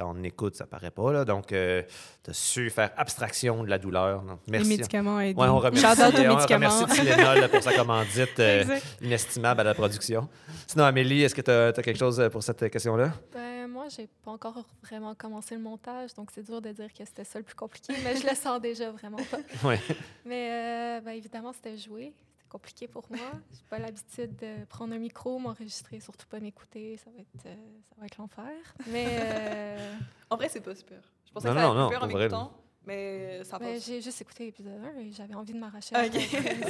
quand 0.00 0.14
on 0.16 0.22
écoute, 0.22 0.54
ça 0.56 0.66
paraît 0.66 0.90
pas. 0.90 1.12
Là, 1.12 1.24
donc, 1.24 1.48
tu 1.48 1.56
as 1.56 2.32
su 2.32 2.70
faire 2.70 2.90
abstraction 2.96 3.62
de 3.64 3.68
la 3.68 3.78
douleur. 3.78 4.22
Donc, 4.22 4.40
Les 4.46 4.52
merci. 4.52 4.68
médicaments 4.68 5.20
aident. 5.20 5.38
Ouais, 5.38 5.48
on 5.48 5.58
remercie, 5.58 5.84
on 5.86 6.34
médicaments. 6.34 6.68
remercie 6.68 6.86
Tylenol 6.86 7.48
pour 7.48 7.62
sa 7.62 7.72
commandite 7.74 8.40
euh, 8.40 8.78
inestimable 9.02 9.60
à 9.60 9.64
la 9.64 9.74
production. 9.74 10.28
Sinon, 10.66 10.84
Amélie, 10.84 11.22
est-ce 11.22 11.34
que 11.34 11.42
tu 11.42 11.50
as, 11.50 11.72
quelque 11.82 11.98
chose 11.98 12.22
pour 12.32 12.42
cette 12.42 12.70
question-là? 12.70 13.12
Ben, 13.32 13.66
moi, 13.68 13.86
j'ai 13.94 14.08
pas 14.24 14.30
encore 14.30 14.64
vraiment 14.82 15.14
commencé 15.14 15.54
le 15.54 15.60
montage, 15.60 16.14
donc 16.14 16.30
c'est 16.34 16.42
dur 16.42 16.60
de 16.60 16.70
dire 16.70 16.92
que 16.92 17.04
c'était 17.04 17.24
ça 17.24 17.38
le 17.38 17.44
plus 17.44 17.54
compliqué, 17.54 17.94
mais 18.02 18.16
je 18.16 18.26
le 18.26 18.34
sens 18.34 18.60
déjà 18.60 18.90
vraiment 18.90 19.18
pas. 19.30 19.38
Mais 20.24 20.50
euh, 20.50 21.00
ben, 21.00 21.12
évidemment, 21.12 21.52
c'était 21.52 21.76
jouer. 21.76 22.12
Compliqué 22.50 22.88
pour 22.88 23.04
moi. 23.10 23.18
J'ai 23.52 23.62
pas 23.70 23.78
l'habitude 23.78 24.34
de 24.36 24.64
prendre 24.66 24.92
un 24.92 24.98
micro, 24.98 25.38
m'enregistrer, 25.38 26.00
surtout 26.00 26.26
pas 26.26 26.40
m'écouter. 26.40 26.96
Ça 26.96 27.08
va 27.14 27.20
être, 27.20 27.46
euh, 27.46 27.54
ça 27.88 27.94
va 28.00 28.06
être 28.06 28.16
l'enfer. 28.18 28.74
Mais 28.88 29.06
euh, 29.08 29.94
En 30.30 30.36
vrai, 30.36 30.48
c'est 30.48 30.60
pas 30.60 30.74
super. 30.74 30.98
Je 31.26 31.32
pensais 31.32 31.46
Non, 31.48 31.54
que 31.54 31.60
ça 31.60 31.66
non, 31.68 31.78
allait 31.86 31.88
pire 31.90 32.02
en 32.02 32.06
m'écoutant, 32.08 32.52
mais 32.86 33.44
ça 33.44 33.56
ben, 33.60 33.74
passe. 33.74 33.86
j'ai 33.86 34.00
juste 34.02 34.20
écouté 34.20 34.46
l'épisode 34.46 34.72
1 34.96 34.98
et 34.98 35.12
j'avais 35.12 35.34
envie 35.34 35.52
de 35.52 35.58
m'arracher. 35.60 35.94
Fin. 35.94 36.08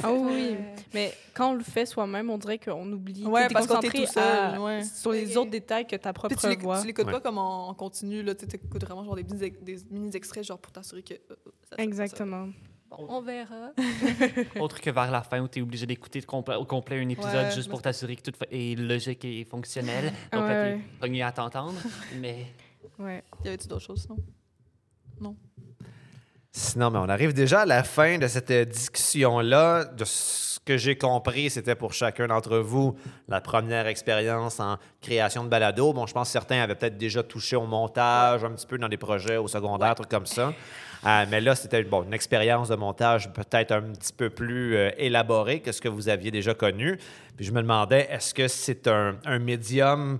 Ah 0.03 0.11
oui, 0.13 0.51
Euh, 0.53 0.75
Mais 0.93 1.15
quand 1.33 1.49
on 1.49 1.55
le 1.55 1.63
fait 1.63 1.87
soi-même, 1.87 2.29
on 2.29 2.37
dirait 2.37 2.59
qu'on 2.59 2.91
oublie. 2.91 3.25
Ouais, 3.25 3.47
parce 3.51 3.65
qu'on 3.65 3.79
tout 3.79 4.05
seul, 4.05 4.23
à- 4.23 4.61
ouais. 4.61 4.83
sur 4.83 5.11
les 5.13 5.35
autres 5.35 5.49
détails 5.49 5.87
que 5.87 5.95
ta 5.95 6.13
propre 6.13 6.35
tu 6.35 6.55
voix. 6.57 6.79
tu 6.81 6.85
l'écoutes 6.87 7.07
Ouais. 7.07 7.11
pas 7.13 7.21
comme 7.21 7.39
en, 7.39 7.73
continu, 7.73 8.21
là. 8.21 8.35
Tu 8.35 8.45
écoutes 8.53 8.83
vraiment 8.85 9.03
genre 9.03 9.15
des 9.15 9.23
mini, 9.23 9.49
des 9.61 9.77
mini 9.89 10.15
extraits, 10.15 10.43
genre 10.43 10.59
pour 10.59 10.71
t'assurer 10.71 11.01
que. 11.01 11.15
euh, 11.15 11.35
ça, 11.71 11.77
ça. 12.07 12.25
Bon, 12.91 13.05
on 13.09 13.21
verra. 13.21 13.71
Autre 14.59 14.79
que 14.81 14.89
vers 14.89 15.09
la 15.09 15.21
fin 15.23 15.39
où 15.39 15.47
tu 15.47 15.59
es 15.59 15.61
obligé 15.61 15.85
d'écouter 15.85 16.19
compl- 16.21 16.55
au 16.57 16.65
complet 16.65 16.99
un 17.01 17.07
épisode 17.09 17.33
Ouais, 17.45 17.51
juste 17.51 17.69
pour 17.69 17.81
t'assurer 17.81 18.17
que 18.17 18.29
tout 18.29 18.37
est 18.51 18.77
logique 18.77 19.23
et 19.25 19.45
fonctionnel. 19.45 20.11
Donc 20.33 20.41
là, 20.41 20.47
ouais, 20.63 20.75
t'es 20.75 20.81
pogné 20.99 21.23
à 21.23 21.31
t'entendre. 21.31 21.79
Mais 22.19 22.47
Ouais. 22.99 23.23
Y 23.45 23.47
avait-tu 23.47 23.67
d'autres 23.69 23.85
choses, 23.85 24.01
sinon? 24.01 25.35
Sinon, 26.53 26.91
mais 26.91 26.97
on 26.99 27.07
arrive 27.07 27.33
déjà 27.33 27.61
à 27.61 27.65
la 27.65 27.81
fin 27.83 28.17
de 28.17 28.27
cette 28.27 28.51
discussion-là. 28.51 29.85
De 29.85 30.03
ce 30.03 30.50
que 30.65 30.77
j'ai 30.77 30.95
compris, 30.95 31.49
c'était 31.49 31.75
pour 31.75 31.93
chacun 31.93 32.27
d'entre 32.27 32.59
vous 32.59 32.95
la 33.27 33.41
première 33.41 33.87
expérience 33.87 34.59
en 34.59 34.77
création 35.01 35.43
de 35.43 35.49
balado. 35.49 35.91
Bon, 35.93 36.05
je 36.05 36.13
pense 36.13 36.27
que 36.27 36.33
certains 36.33 36.61
avaient 36.61 36.75
peut-être 36.75 36.97
déjà 36.97 37.23
touché 37.23 37.55
au 37.55 37.65
montage, 37.65 38.43
un 38.43 38.51
petit 38.51 38.67
peu 38.67 38.77
dans 38.77 38.89
des 38.89 38.97
projets 38.97 39.37
au 39.37 39.47
secondaire, 39.47 39.95
trucs 39.95 40.09
comme 40.09 40.27
ça. 40.27 40.53
Euh, 41.05 41.25
mais 41.29 41.41
là, 41.41 41.55
c'était 41.55 41.81
une 41.81 42.13
expérience 42.13 42.69
de 42.69 42.75
montage 42.75 43.33
peut-être 43.33 43.71
un 43.71 43.81
petit 43.81 44.13
peu 44.13 44.29
plus 44.29 44.75
euh, 44.75 44.91
élaborée 44.97 45.59
que 45.59 45.71
ce 45.71 45.81
que 45.81 45.89
vous 45.89 46.09
aviez 46.09 46.29
déjà 46.29 46.53
connu. 46.53 46.99
Puis 47.35 47.45
je 47.45 47.51
me 47.51 47.61
demandais, 47.61 48.07
est-ce 48.11 48.33
que 48.35 48.47
c'est 48.47 48.87
un, 48.87 49.15
un 49.25 49.39
médium 49.39 50.19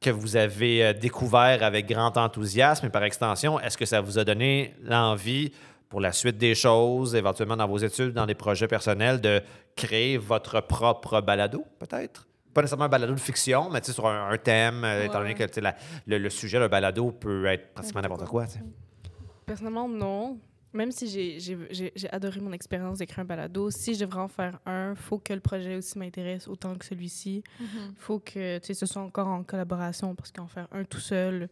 que 0.00 0.10
vous 0.10 0.36
avez 0.36 0.84
euh, 0.84 0.92
découvert 0.92 1.62
avec 1.62 1.86
grand 1.86 2.16
enthousiasme 2.16 2.86
et 2.86 2.90
par 2.90 3.04
extension, 3.04 3.58
est-ce 3.60 3.76
que 3.76 3.86
ça 3.86 4.00
vous 4.00 4.18
a 4.18 4.24
donné 4.24 4.74
l'envie 4.82 5.52
pour 5.88 6.00
la 6.00 6.12
suite 6.12 6.36
des 6.38 6.54
choses, 6.54 7.14
éventuellement 7.14 7.56
dans 7.56 7.66
vos 7.68 7.78
études, 7.78 8.12
dans 8.12 8.26
des 8.26 8.34
projets 8.34 8.68
personnels, 8.68 9.20
de 9.20 9.42
créer 9.76 10.18
votre 10.18 10.60
propre 10.60 11.20
balado, 11.20 11.64
peut-être? 11.78 12.26
Pas 12.52 12.62
nécessairement 12.62 12.84
un 12.86 12.88
balado 12.88 13.12
de 13.14 13.20
fiction, 13.20 13.70
mais 13.70 13.82
sur 13.84 14.06
un, 14.06 14.30
un 14.30 14.38
thème, 14.38 14.84
euh, 14.84 15.04
étant 15.04 15.20
donné 15.20 15.34
que 15.34 15.60
la- 15.60 15.76
le, 16.06 16.18
le 16.18 16.30
sujet 16.30 16.58
d'un 16.58 16.68
balado 16.68 17.12
peut 17.12 17.46
être 17.46 17.72
pratiquement 17.72 18.00
n'importe 18.02 18.26
quoi. 18.26 18.46
Personnellement, 19.46 19.88
non. 19.88 20.38
Même 20.74 20.92
si 20.92 21.08
j'ai- 21.08 21.92
adoré 22.12 22.40
mon 22.40 22.52
expérience 22.52 22.98
d'écrire 22.98 23.20
un 23.20 23.24
balado, 23.24 23.70
si 23.70 23.94
je 23.94 24.00
devrais 24.04 24.20
en 24.20 24.28
faire 24.28 24.58
un, 24.66 24.94
faut 24.94 25.18
que 25.18 25.32
le 25.32 25.40
projet 25.40 25.76
aussi 25.76 25.98
m'intéresse 25.98 26.46
autant 26.46 26.74
que 26.74 26.84
celui-ci. 26.84 27.42
faut 27.96 28.18
que 28.18 28.58
tu 28.58 28.66
sais, 28.66 28.74
ce 28.74 28.84
soit 28.84 29.00
encore 29.00 29.28
en 29.28 29.42
collaboration 29.44 30.14
parce 30.14 30.30
qu'en 30.30 30.46
faire 30.46 30.68
un 30.72 30.84
tout 30.84 31.00
seul, 31.00 31.48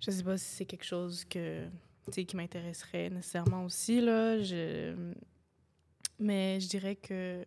je 0.00 0.10
sais 0.10 0.22
pas 0.22 0.36
si 0.36 0.44
c'est 0.56 0.64
quelque 0.66 0.84
chose 0.84 1.24
que, 1.24 1.64
qui 2.10 2.36
m'intéresserait 2.36 3.10
nécessairement 3.10 3.64
aussi. 3.64 4.00
Là. 4.00 4.40
Je... 4.40 4.94
Mais 6.18 6.60
je 6.60 6.68
dirais 6.68 6.96
que 6.96 7.44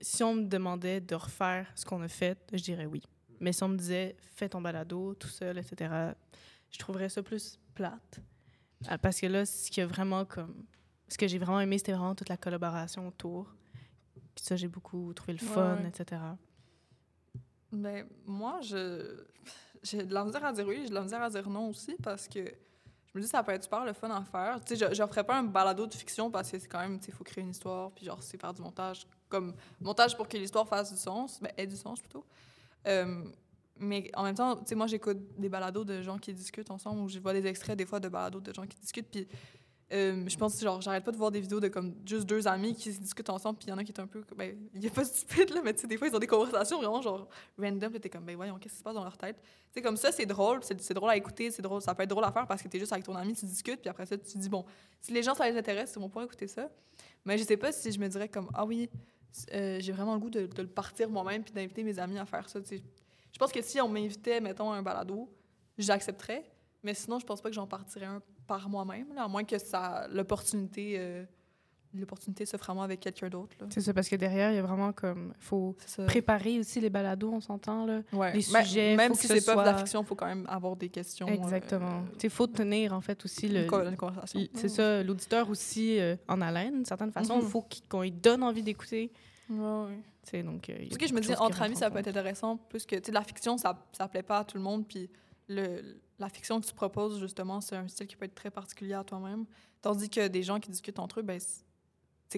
si 0.00 0.22
on 0.22 0.34
me 0.34 0.44
demandait 0.44 1.00
de 1.00 1.14
refaire 1.14 1.70
ce 1.74 1.84
qu'on 1.84 2.02
a 2.02 2.08
fait, 2.08 2.38
je 2.52 2.62
dirais 2.62 2.86
oui. 2.86 3.02
Mais 3.40 3.52
si 3.52 3.62
on 3.62 3.68
me 3.68 3.76
disait 3.76 4.16
fais 4.34 4.48
ton 4.48 4.60
balado 4.60 5.14
tout 5.14 5.28
seul, 5.28 5.58
etc., 5.58 6.12
je 6.70 6.78
trouverais 6.78 7.08
ça 7.08 7.22
plus 7.22 7.58
plate. 7.74 8.20
Euh, 8.90 8.98
Parce 8.98 9.20
que 9.20 9.26
là, 9.26 9.46
ce 9.46 9.70
qui 9.70 9.80
a 9.80 9.86
vraiment 9.86 10.24
comme. 10.24 10.64
Ce 11.08 11.18
que 11.18 11.28
j'ai 11.28 11.38
vraiment 11.38 11.60
aimé, 11.60 11.78
c'était 11.78 11.92
vraiment 11.92 12.14
toute 12.14 12.28
la 12.28 12.36
collaboration 12.36 13.06
autour. 13.06 13.54
Ça, 14.36 14.56
j'ai 14.56 14.68
beaucoup 14.68 15.12
trouvé 15.14 15.34
le 15.34 15.46
Ouais, 15.46 15.52
fun, 15.54 15.76
ouais. 15.76 15.88
etc. 15.88 16.20
Ben, 17.70 18.06
moi, 18.26 18.60
je 18.62 19.24
j'ai 19.82 20.04
de 20.04 20.14
la 20.14 20.24
misère 20.24 20.44
à 20.44 20.52
dire 20.52 20.66
oui, 20.66 20.80
j'ai 20.82 20.88
de 20.88 20.94
la 20.94 21.02
misère 21.02 21.22
à 21.22 21.28
dire 21.30 21.48
non 21.48 21.68
aussi 21.68 21.94
parce 22.02 22.26
que 22.26 22.40
je 23.14 23.18
me 23.20 23.22
dis 23.22 23.28
ça 23.28 23.44
peut 23.44 23.52
être 23.52 23.62
super 23.62 23.84
le 23.84 23.92
fun 23.92 24.10
à 24.10 24.24
faire. 24.24 24.58
Tu 24.64 24.76
sais, 24.76 24.88
je, 24.88 24.94
je 24.94 25.06
ferais 25.06 25.22
pas 25.22 25.38
un 25.38 25.44
balado 25.44 25.86
de 25.86 25.94
fiction 25.94 26.32
parce 26.32 26.50
que 26.50 26.58
c'est 26.58 26.66
quand 26.66 26.80
même, 26.80 26.98
tu 26.98 27.06
sais, 27.06 27.12
faut 27.12 27.22
créer 27.22 27.44
une 27.44 27.50
histoire, 27.50 27.92
puis 27.92 28.04
genre, 28.04 28.20
c'est 28.20 28.40
faire 28.40 28.52
du 28.52 28.60
montage, 28.60 29.06
comme 29.28 29.54
montage 29.80 30.16
pour 30.16 30.26
que 30.26 30.36
l'histoire 30.36 30.66
fasse 30.66 30.92
du 30.92 30.98
sens, 30.98 31.40
ben, 31.40 31.52
ait 31.56 31.66
du 31.66 31.76
sens 31.76 32.00
plutôt. 32.00 32.24
Euh, 32.88 33.22
mais 33.78 34.10
en 34.14 34.24
même 34.24 34.34
temps, 34.34 34.56
tu 34.56 34.62
sais, 34.66 34.74
moi, 34.74 34.88
j'écoute 34.88 35.18
des 35.38 35.48
balados 35.48 35.84
de 35.84 36.02
gens 36.02 36.18
qui 36.18 36.32
discutent 36.32 36.72
ensemble 36.72 37.02
ou 37.02 37.08
je 37.08 37.20
vois 37.20 37.32
des 37.32 37.46
extraits 37.46 37.78
des 37.78 37.86
fois 37.86 38.00
de 38.00 38.08
balados 38.08 38.40
de 38.40 38.52
gens 38.52 38.66
qui 38.66 38.76
discutent, 38.78 39.08
puis 39.08 39.28
euh, 39.92 40.24
je 40.26 40.36
pense, 40.36 40.58
genre, 40.60 40.80
j'arrête 40.80 41.04
pas 41.04 41.12
de 41.12 41.16
voir 41.16 41.30
des 41.30 41.40
vidéos 41.40 41.60
de 41.60 41.68
comme 41.68 41.94
juste 42.06 42.24
deux 42.24 42.48
amis 42.48 42.74
qui 42.74 42.90
discutent 42.90 43.28
ensemble, 43.28 43.58
puis 43.58 43.68
il 43.68 43.70
y 43.70 43.72
en 43.72 43.78
a 43.78 43.84
qui 43.84 43.92
est 43.92 44.00
un 44.00 44.06
peu. 44.06 44.24
Ben, 44.34 44.56
il 44.74 44.86
a 44.86 44.90
pas 44.90 45.04
stupide, 45.04 45.50
là, 45.50 45.60
mais 45.62 45.74
tu 45.74 45.82
sais, 45.82 45.86
des 45.86 45.98
fois, 45.98 46.08
ils 46.08 46.16
ont 46.16 46.18
des 46.18 46.26
conversations 46.26 46.78
vraiment, 46.78 47.02
genre, 47.02 47.28
random, 47.58 47.92
t'es 47.92 48.08
comme, 48.08 48.24
ben 48.24 48.34
voyons, 48.34 48.58
qu'est-ce 48.58 48.74
qui 48.74 48.78
se 48.78 48.84
passe 48.84 48.94
dans 48.94 49.04
leur 49.04 49.18
tête? 49.18 49.36
Tu 49.42 49.74
sais, 49.74 49.82
comme 49.82 49.98
ça, 49.98 50.10
c'est 50.10 50.24
drôle, 50.24 50.60
c'est 50.62 50.94
drôle 50.94 51.10
à 51.10 51.16
écouter, 51.16 51.50
c'est 51.50 51.62
drôle, 51.62 51.82
ça 51.82 51.94
peut 51.94 52.02
être 52.02 52.10
drôle 52.10 52.24
à 52.24 52.32
faire 52.32 52.46
parce 52.46 52.62
que 52.62 52.68
t'es 52.68 52.78
juste 52.78 52.92
avec 52.92 53.04
ton 53.04 53.14
ami, 53.14 53.34
tu 53.34 53.44
discutes, 53.44 53.80
puis 53.80 53.90
après 53.90 54.06
ça, 54.06 54.16
tu 54.16 54.24
te 54.24 54.38
dis, 54.38 54.48
bon, 54.48 54.64
si 55.00 55.12
les 55.12 55.22
gens, 55.22 55.34
ça 55.34 55.48
les 55.48 55.56
intéresse, 55.56 55.92
ils 55.94 56.00
vont 56.00 56.08
pouvoir 56.08 56.24
écouter 56.24 56.46
ça. 56.46 56.70
Mais 57.26 57.36
je 57.36 57.44
sais 57.44 57.56
pas 57.56 57.70
si 57.70 57.92
je 57.92 57.98
me 57.98 58.08
dirais 58.08 58.28
comme, 58.28 58.48
ah 58.54 58.64
oui, 58.64 58.88
euh, 59.52 59.78
j'ai 59.80 59.92
vraiment 59.92 60.14
le 60.14 60.20
goût 60.20 60.30
de, 60.30 60.46
de 60.46 60.62
le 60.62 60.68
partir 60.68 61.10
moi-même, 61.10 61.44
puis 61.44 61.52
d'inviter 61.52 61.82
mes 61.82 61.98
amis 61.98 62.18
à 62.18 62.24
faire 62.24 62.48
ça, 62.48 62.60
tu. 62.60 62.80
Je 63.32 63.38
pense 63.38 63.50
que 63.50 63.60
si 63.60 63.80
on 63.80 63.88
m'invitait, 63.88 64.40
mettons, 64.40 64.70
à 64.70 64.76
un 64.76 64.82
balado, 64.82 65.28
j'accepterais, 65.76 66.44
mais 66.82 66.94
sinon, 66.94 67.18
je 67.18 67.26
pense 67.26 67.40
pas 67.40 67.48
que 67.48 67.54
j'en 67.54 67.66
partirais 67.66 68.06
un 68.06 68.22
par 68.46 68.68
moi-même, 68.68 69.06
à 69.16 69.28
moins 69.28 69.44
que 69.44 69.58
ça 69.58 70.06
l'opportunité 70.12 70.94
euh, 70.98 71.24
l'opportunité 71.96 72.44
s'offre 72.44 72.70
à 72.70 72.74
moi 72.74 72.82
avec 72.84 72.98
quelqu'un 72.98 73.28
d'autre. 73.28 73.54
C'est 73.70 73.80
ça, 73.80 73.94
parce 73.94 74.08
que 74.08 74.16
derrière, 74.16 74.50
il 74.50 74.56
y 74.56 74.58
a 74.58 74.62
vraiment 74.62 74.92
comme. 74.92 75.32
Il 75.38 75.44
faut 75.44 75.76
préparer 76.08 76.58
aussi 76.58 76.80
les 76.80 76.90
balados, 76.90 77.30
on 77.32 77.40
s'entend, 77.40 77.86
là. 77.86 78.00
Ouais. 78.12 78.32
les 78.32 78.44
Mais- 78.52 78.64
sujets, 78.64 78.96
Même 78.96 79.12
faut 79.12 79.20
si 79.20 79.28
c'est 79.28 79.38
ce 79.38 79.46
pas 79.46 79.54
de 79.62 79.70
la 79.70 79.78
fiction, 79.78 80.00
il 80.02 80.06
faut 80.06 80.16
quand 80.16 80.26
même 80.26 80.44
avoir 80.48 80.74
des 80.74 80.88
questions. 80.88 81.28
Exactement. 81.28 81.98
euh, 81.98 82.18
Il 82.24 82.30
faut 82.30 82.48
tenir, 82.48 82.92
en 82.94 83.00
fait, 83.00 83.24
aussi 83.24 83.48
le. 83.48 83.66
une, 83.72 83.96
conversation. 83.96 84.40
C'est 84.54 84.68
ça, 84.68 85.02
l'auditeur 85.04 85.48
aussi 85.48 86.00
euh, 86.00 86.16
en 86.26 86.40
haleine, 86.40 86.74
d'une 86.74 86.84
certaine 86.84 87.12
façon. 87.12 87.38
Il 87.38 87.44
Mhm. 87.44 87.48
faut 87.50 87.64
qu'on 87.88 88.02
lui 88.02 88.10
donne 88.10 88.42
envie 88.42 88.62
d'écouter. 88.64 89.12
Ouais, 89.48 89.98
sais, 90.24 90.42
donc. 90.42 90.68
euh, 90.70 90.76
Parce 90.88 90.98
que 90.98 91.06
je 91.06 91.14
me 91.14 91.20
dis, 91.20 91.32
entre 91.36 91.62
amis, 91.62 91.76
ça 91.76 91.90
peut 91.92 91.98
être 91.98 92.08
intéressant, 92.08 92.56
plus 92.56 92.86
que, 92.86 92.96
tu 92.96 93.02
sais, 93.04 93.12
la 93.12 93.22
fiction, 93.22 93.56
ça, 93.56 93.78
ça 93.92 94.08
plaît 94.08 94.22
pas 94.24 94.38
à 94.38 94.44
tout 94.44 94.56
le 94.56 94.64
monde, 94.64 94.84
puis 94.88 95.08
le, 95.48 96.00
la 96.18 96.28
fiction 96.28 96.60
que 96.60 96.66
tu 96.66 96.74
proposes, 96.74 97.18
justement, 97.20 97.60
c'est 97.60 97.76
un 97.76 97.86
style 97.88 98.06
qui 98.06 98.16
peut 98.16 98.24
être 98.24 98.34
très 98.34 98.50
particulier 98.50 98.94
à 98.94 99.04
toi-même. 99.04 99.44
Tandis 99.82 100.08
que 100.08 100.28
des 100.28 100.42
gens 100.42 100.58
qui 100.60 100.70
discutent 100.70 100.98
entre 100.98 101.20
eux, 101.20 101.22
ben, 101.22 101.38
c'est- 101.40 101.64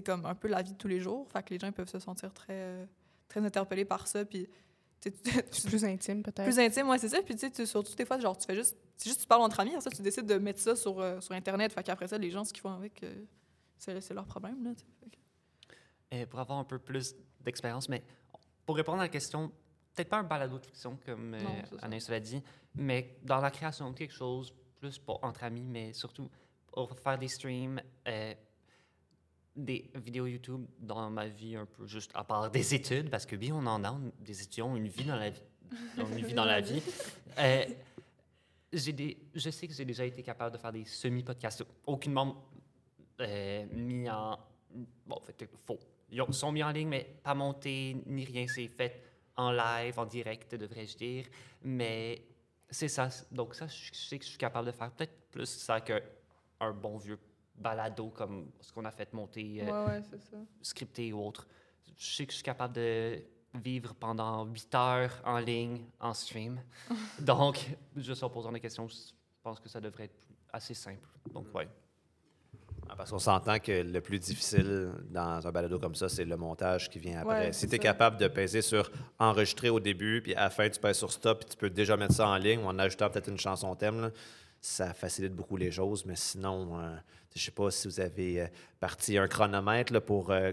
comme 0.03 0.27
un 0.27 0.35
peu 0.35 0.49
la 0.49 0.61
vie 0.63 0.73
de 0.73 0.77
tous 0.77 0.89
les 0.89 1.01
jours, 1.01 1.27
fait 1.33 1.43
que 1.43 1.55
les 1.55 1.59
gens 1.59 1.69
ils 1.69 1.73
peuvent 1.73 1.89
se 1.89 1.99
sentir 1.99 2.33
très, 2.35 2.87
très 3.29 3.41
interpellés 3.45 3.85
par 3.87 4.07
ça, 4.07 4.25
puis 4.27 4.47
plus 5.67 5.85
intime, 5.85 6.23
peut-être. 6.23 6.43
plus 6.45 6.59
intime, 6.59 6.89
ouais, 6.89 6.99
c'est 6.99 7.09
ça. 7.09 7.23
Puis 7.23 7.35
tu 7.37 7.49
sais, 7.51 7.65
surtout 7.67 7.95
des 7.95 8.05
fois, 8.05 8.19
genre, 8.19 8.37
tu 8.37 8.45
fais 8.47 8.55
juste, 8.55 8.77
c'est 8.97 9.09
juste 9.09 9.21
tu 9.23 9.27
parles 9.27 9.43
entre 9.43 9.61
amis, 9.61 9.71
après 9.71 9.83
ça, 9.83 9.91
tu 9.91 10.03
décides 10.03 10.27
de 10.27 10.35
mettre 10.37 10.61
ça 10.61 10.75
sur, 10.77 10.99
euh, 11.01 11.21
sur 11.21 11.33
Internet, 11.35 11.73
fait 11.73 11.83
qu'après 11.83 12.09
ça, 12.09 12.19
les 12.19 12.31
gens, 12.31 12.45
ce 12.45 12.53
qu'ils 12.53 12.61
font 12.63 12.73
avec, 12.73 13.03
euh, 13.05 13.25
c'est 13.79 14.01
c'est 14.01 14.15
leur 14.15 14.27
problème, 14.27 14.63
là, 14.65 14.71
que- 14.75 15.17
Euh, 16.17 16.27
pour 16.27 16.39
avoir 16.41 16.59
un 16.59 16.65
peu 16.65 16.79
plus 16.79 17.15
d'expérience, 17.41 17.89
mais 17.89 18.03
pour 18.67 18.77
répondre 18.77 18.99
à 18.99 19.05
la 19.05 19.09
question, 19.09 19.51
peut-être 19.97 20.11
pas 20.11 20.19
un 20.19 20.25
balado 20.25 20.59
de 20.59 20.67
fiction 20.67 20.99
comme 21.05 21.35
euh, 21.35 21.43
Non. 21.43 21.79
Anaïs 21.83 22.09
l'a 22.09 22.21
dit, 22.21 22.43
mais 22.75 23.17
dans 23.23 23.41
la 23.41 23.51
création 23.51 23.91
de 23.91 23.97
quelque 23.97 24.13
chose, 24.15 24.53
plus 24.79 24.99
pour 24.99 25.23
entre 25.25 25.43
amis, 25.45 25.65
mais 25.67 25.93
surtout 25.95 26.29
pour 26.71 26.97
faire 26.99 27.19
des 27.19 27.29
streams, 27.29 27.81
euh, 28.07 28.35
des 29.57 29.91
vidéos 29.95 30.27
YouTube 30.27 30.67
dans 30.79 31.09
ma 31.09 31.27
vie 31.29 31.57
un 31.57 31.65
peu 31.65 31.87
juste 31.87 32.11
à 32.15 32.23
part 32.25 32.51
des 32.51 32.75
études, 32.75 33.09
parce 33.11 33.25
que 33.25 33.37
oui, 33.37 33.51
on 33.53 33.67
en 33.67 33.83
a 33.85 33.93
on- 33.93 34.13
des 34.21 34.43
étudiants, 34.43 34.69
ont 34.73 34.77
une 34.77 34.89
vie 34.89 35.05
dans 35.05 35.17
la 35.17 35.31
vie. 35.31 35.43
une 35.99 36.25
vie 36.27 36.35
dans 36.35 36.45
la 36.45 36.61
vie. 36.61 36.83
Euh, 37.39 37.65
des, 38.73 39.17
je 39.35 39.51
sais 39.51 39.67
que 39.67 39.73
j'ai 39.73 39.87
déjà 39.87 40.05
été 40.05 40.23
capable 40.23 40.55
de 40.55 40.61
faire 40.61 40.73
des 40.73 40.85
semi-podcasts, 40.85 41.65
aucunement 41.87 42.45
euh, 43.21 43.65
mis 43.73 44.09
en. 44.11 44.39
Bon, 45.07 45.17
en 45.17 45.21
fait, 45.21 45.49
faux. 45.65 45.79
Ils 46.11 46.21
ont- 46.21 46.31
sont 46.33 46.53
mis 46.53 46.63
en 46.63 46.71
ligne, 46.71 46.89
mais 46.89 47.17
pas 47.23 47.35
montés 47.35 47.97
ni 48.07 48.25
rien. 48.27 48.45
C'est 48.47 48.69
fait 48.69 49.03
en 49.37 49.51
live, 49.53 49.99
en 49.99 50.07
direct, 50.07 50.55
devrais-je 50.55 50.97
dire. 50.97 51.27
Mais 51.63 52.23
c'est 52.71 52.89
ça. 52.89 53.09
Donc, 53.31 53.55
ça, 53.55 53.67
je 53.67 53.93
sais 53.95 54.19
que 54.19 54.25
je 54.25 54.31
suis 54.31 54.39
capable 54.39 54.67
de 54.67 54.73
faire 54.73 54.91
peut-être 54.91 55.31
plus 55.31 55.47
ça 55.47 55.81
qu'un 55.81 56.01
bon 56.73 56.97
vieux 56.97 57.19
balado 57.55 58.11
comme 58.11 58.51
ce 58.61 58.73
qu'on 58.73 58.85
a 58.85 58.91
fait 58.91 59.13
monter, 59.15 59.63
euh, 59.63 59.87
Ouais, 59.87 60.03
ça. 60.03 60.37
scripté 60.63 61.13
ou 61.13 61.25
autre. 61.27 61.47
Je 61.97 62.15
sais 62.17 62.27
que 62.27 62.33
je 62.33 62.37
suis 62.37 62.45
capable 62.45 62.75
de 62.75 63.23
vivre 63.55 63.95
pendant 63.95 64.45
8 64.45 64.75
heures 64.75 65.23
en 65.25 65.39
ligne, 65.39 65.85
en 66.01 66.13
stream. 66.13 66.61
Donc, 67.21 67.65
juste 67.97 68.23
en 68.23 68.29
posant 68.31 68.53
des 68.53 68.61
questions, 68.61 68.87
je 68.89 68.97
pense 69.43 69.59
que 69.61 69.69
ça 69.69 69.81
devrait 69.81 70.05
être 70.05 70.27
assez 70.53 70.75
simple. 70.75 71.09
Donc, 71.33 71.47
ouais. 71.55 71.69
Ah, 72.89 72.95
Parce 72.97 73.11
qu'on 73.11 73.19
s'entend 73.19 73.59
que 73.59 73.83
le 73.83 74.01
plus 74.01 74.19
difficile 74.19 74.91
dans 75.11 75.47
un 75.47 75.51
balado 75.53 75.79
comme 75.79 75.95
ça, 75.95 76.09
c'est 76.09 76.25
le 76.25 76.37
montage 76.37 76.89
qui 76.89 76.99
vient 76.99 77.21
après. 77.21 77.47
Ouais, 77.47 77.53
si 77.53 77.69
tu 77.69 77.75
es 77.75 77.79
ça. 77.79 77.83
capable 77.83 78.17
de 78.19 78.29
peser 78.29 78.63
sur 78.63 78.91
enregistrer 79.19 79.71
au 79.71 79.81
début, 79.81 80.23
puis 80.23 80.35
à 80.35 80.45
la 80.45 80.51
fin, 80.51 80.69
tu 80.69 80.81
pèses 80.81 80.99
sur 80.99 81.13
stop, 81.13 81.41
puis 81.41 81.51
tu 81.51 81.57
peux 81.57 81.71
déjà 81.71 81.97
mettre 81.97 82.15
ça 82.15 82.29
en 82.29 82.37
ligne 82.37 82.61
ou 82.61 82.67
en 82.67 82.79
ajoutant 82.79 83.11
peut-être 83.11 83.29
une 83.29 83.39
chanson 83.39 83.75
thème, 83.75 84.01
là, 84.01 84.11
ça 84.61 84.95
facilite 84.95 85.35
beaucoup 85.35 85.57
les 85.57 85.71
choses. 85.71 86.05
Mais 86.07 86.17
sinon, 86.17 86.79
euh, 86.81 86.97
je 87.35 87.45
sais 87.45 87.51
pas 87.51 87.71
si 87.71 87.89
vous 87.89 88.01
avez 88.01 88.43
euh, 88.43 88.47
parti 88.81 89.19
un 89.19 89.29
chronomètre 89.29 89.93
là, 89.93 90.01
pour 90.01 90.31
euh, 90.31 90.53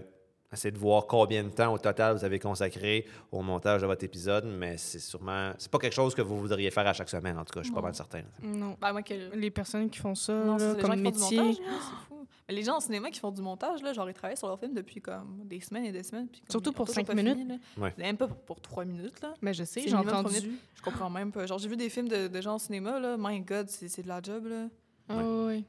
essayer 0.54 0.72
de 0.72 0.78
voir 0.78 1.06
combien 1.06 1.44
de 1.44 1.50
temps 1.50 1.72
au 1.72 1.78
total 1.78 2.16
vous 2.16 2.24
avez 2.24 2.38
consacré 2.38 3.06
au 3.30 3.42
montage 3.42 3.82
de 3.82 3.86
votre 3.86 4.02
épisode, 4.04 4.44
mais 4.46 4.76
c'est 4.78 4.98
sûrement. 4.98 5.52
C'est 5.58 5.70
pas 5.70 5.78
quelque 5.78 5.92
chose 5.94 6.14
que 6.14 6.22
vous 6.22 6.38
voudriez 6.40 6.70
faire 6.70 6.86
à 6.86 6.92
chaque 6.92 7.08
semaine, 7.10 7.38
en 7.38 7.44
tout 7.44 7.52
cas, 7.52 7.60
je 7.60 7.66
suis 7.66 7.74
pas 7.74 7.82
mal 7.82 7.94
certain. 7.94 8.22
Non. 8.42 8.76
Ben, 8.80 8.92
moi, 8.92 9.02
que... 9.02 9.34
Les 9.36 9.50
personnes 9.50 9.88
qui 9.90 9.98
font 9.98 10.14
ça, 10.14 10.32
Non, 10.32 10.56
là, 10.56 10.74
comme 10.74 10.76
qui 10.76 10.86
font 10.86 10.94
du 10.96 11.02
métier. 11.02 11.38
montage, 11.38 11.58
là, 11.60 11.72
fou. 12.08 12.26
Mais 12.48 12.54
les 12.54 12.62
gens 12.62 12.76
en 12.76 12.80
cinéma 12.80 13.10
qui 13.10 13.20
font 13.20 13.30
du 13.30 13.40
montage, 13.40 13.82
là, 13.82 13.92
genre, 13.94 14.08
ils 14.08 14.14
travaillent 14.14 14.36
sur 14.36 14.48
leur 14.48 14.58
film 14.58 14.74
depuis 14.74 15.00
comme 15.00 15.40
des 15.44 15.60
semaines 15.60 15.86
et 15.86 15.92
des 15.92 16.02
semaines. 16.02 16.28
puis 16.28 16.40
comme, 16.40 16.50
Surtout 16.50 16.72
pour 16.72 16.88
cinq 16.88 17.08
minutes. 17.14 17.38
fini, 17.38 17.48
là. 17.48 17.54
Ouais. 17.78 17.94
Même 17.96 18.16
pas 18.18 18.26
pour, 18.28 18.36
pour 18.38 18.60
trois 18.60 18.84
minutes, 18.84 19.20
là. 19.22 19.32
Mais 19.40 19.54
je 19.54 19.64
sais, 19.64 19.82
j'ai 19.86 19.94
entendu. 19.94 20.58
Je 20.74 20.82
comprends 20.82 21.08
même 21.10 21.32
pas. 21.32 21.46
Genre, 21.46 21.58
j'ai 21.58 21.68
vu 21.68 21.76
des 21.76 21.88
films 21.88 22.08
de, 22.08 22.28
de 22.28 22.40
gens 22.40 22.54
en 22.54 22.58
cinéma, 22.58 23.00
là. 23.00 23.16
My 23.18 23.40
God, 23.40 23.68
c'est 23.70 23.88
c'est 23.88 24.02
de 24.02 24.08
la 24.08 24.20
job, 24.22 24.46
là. 24.46 24.66
Ah, 25.08 25.16
ouais, 25.16 25.44
ouais. 25.46 25.64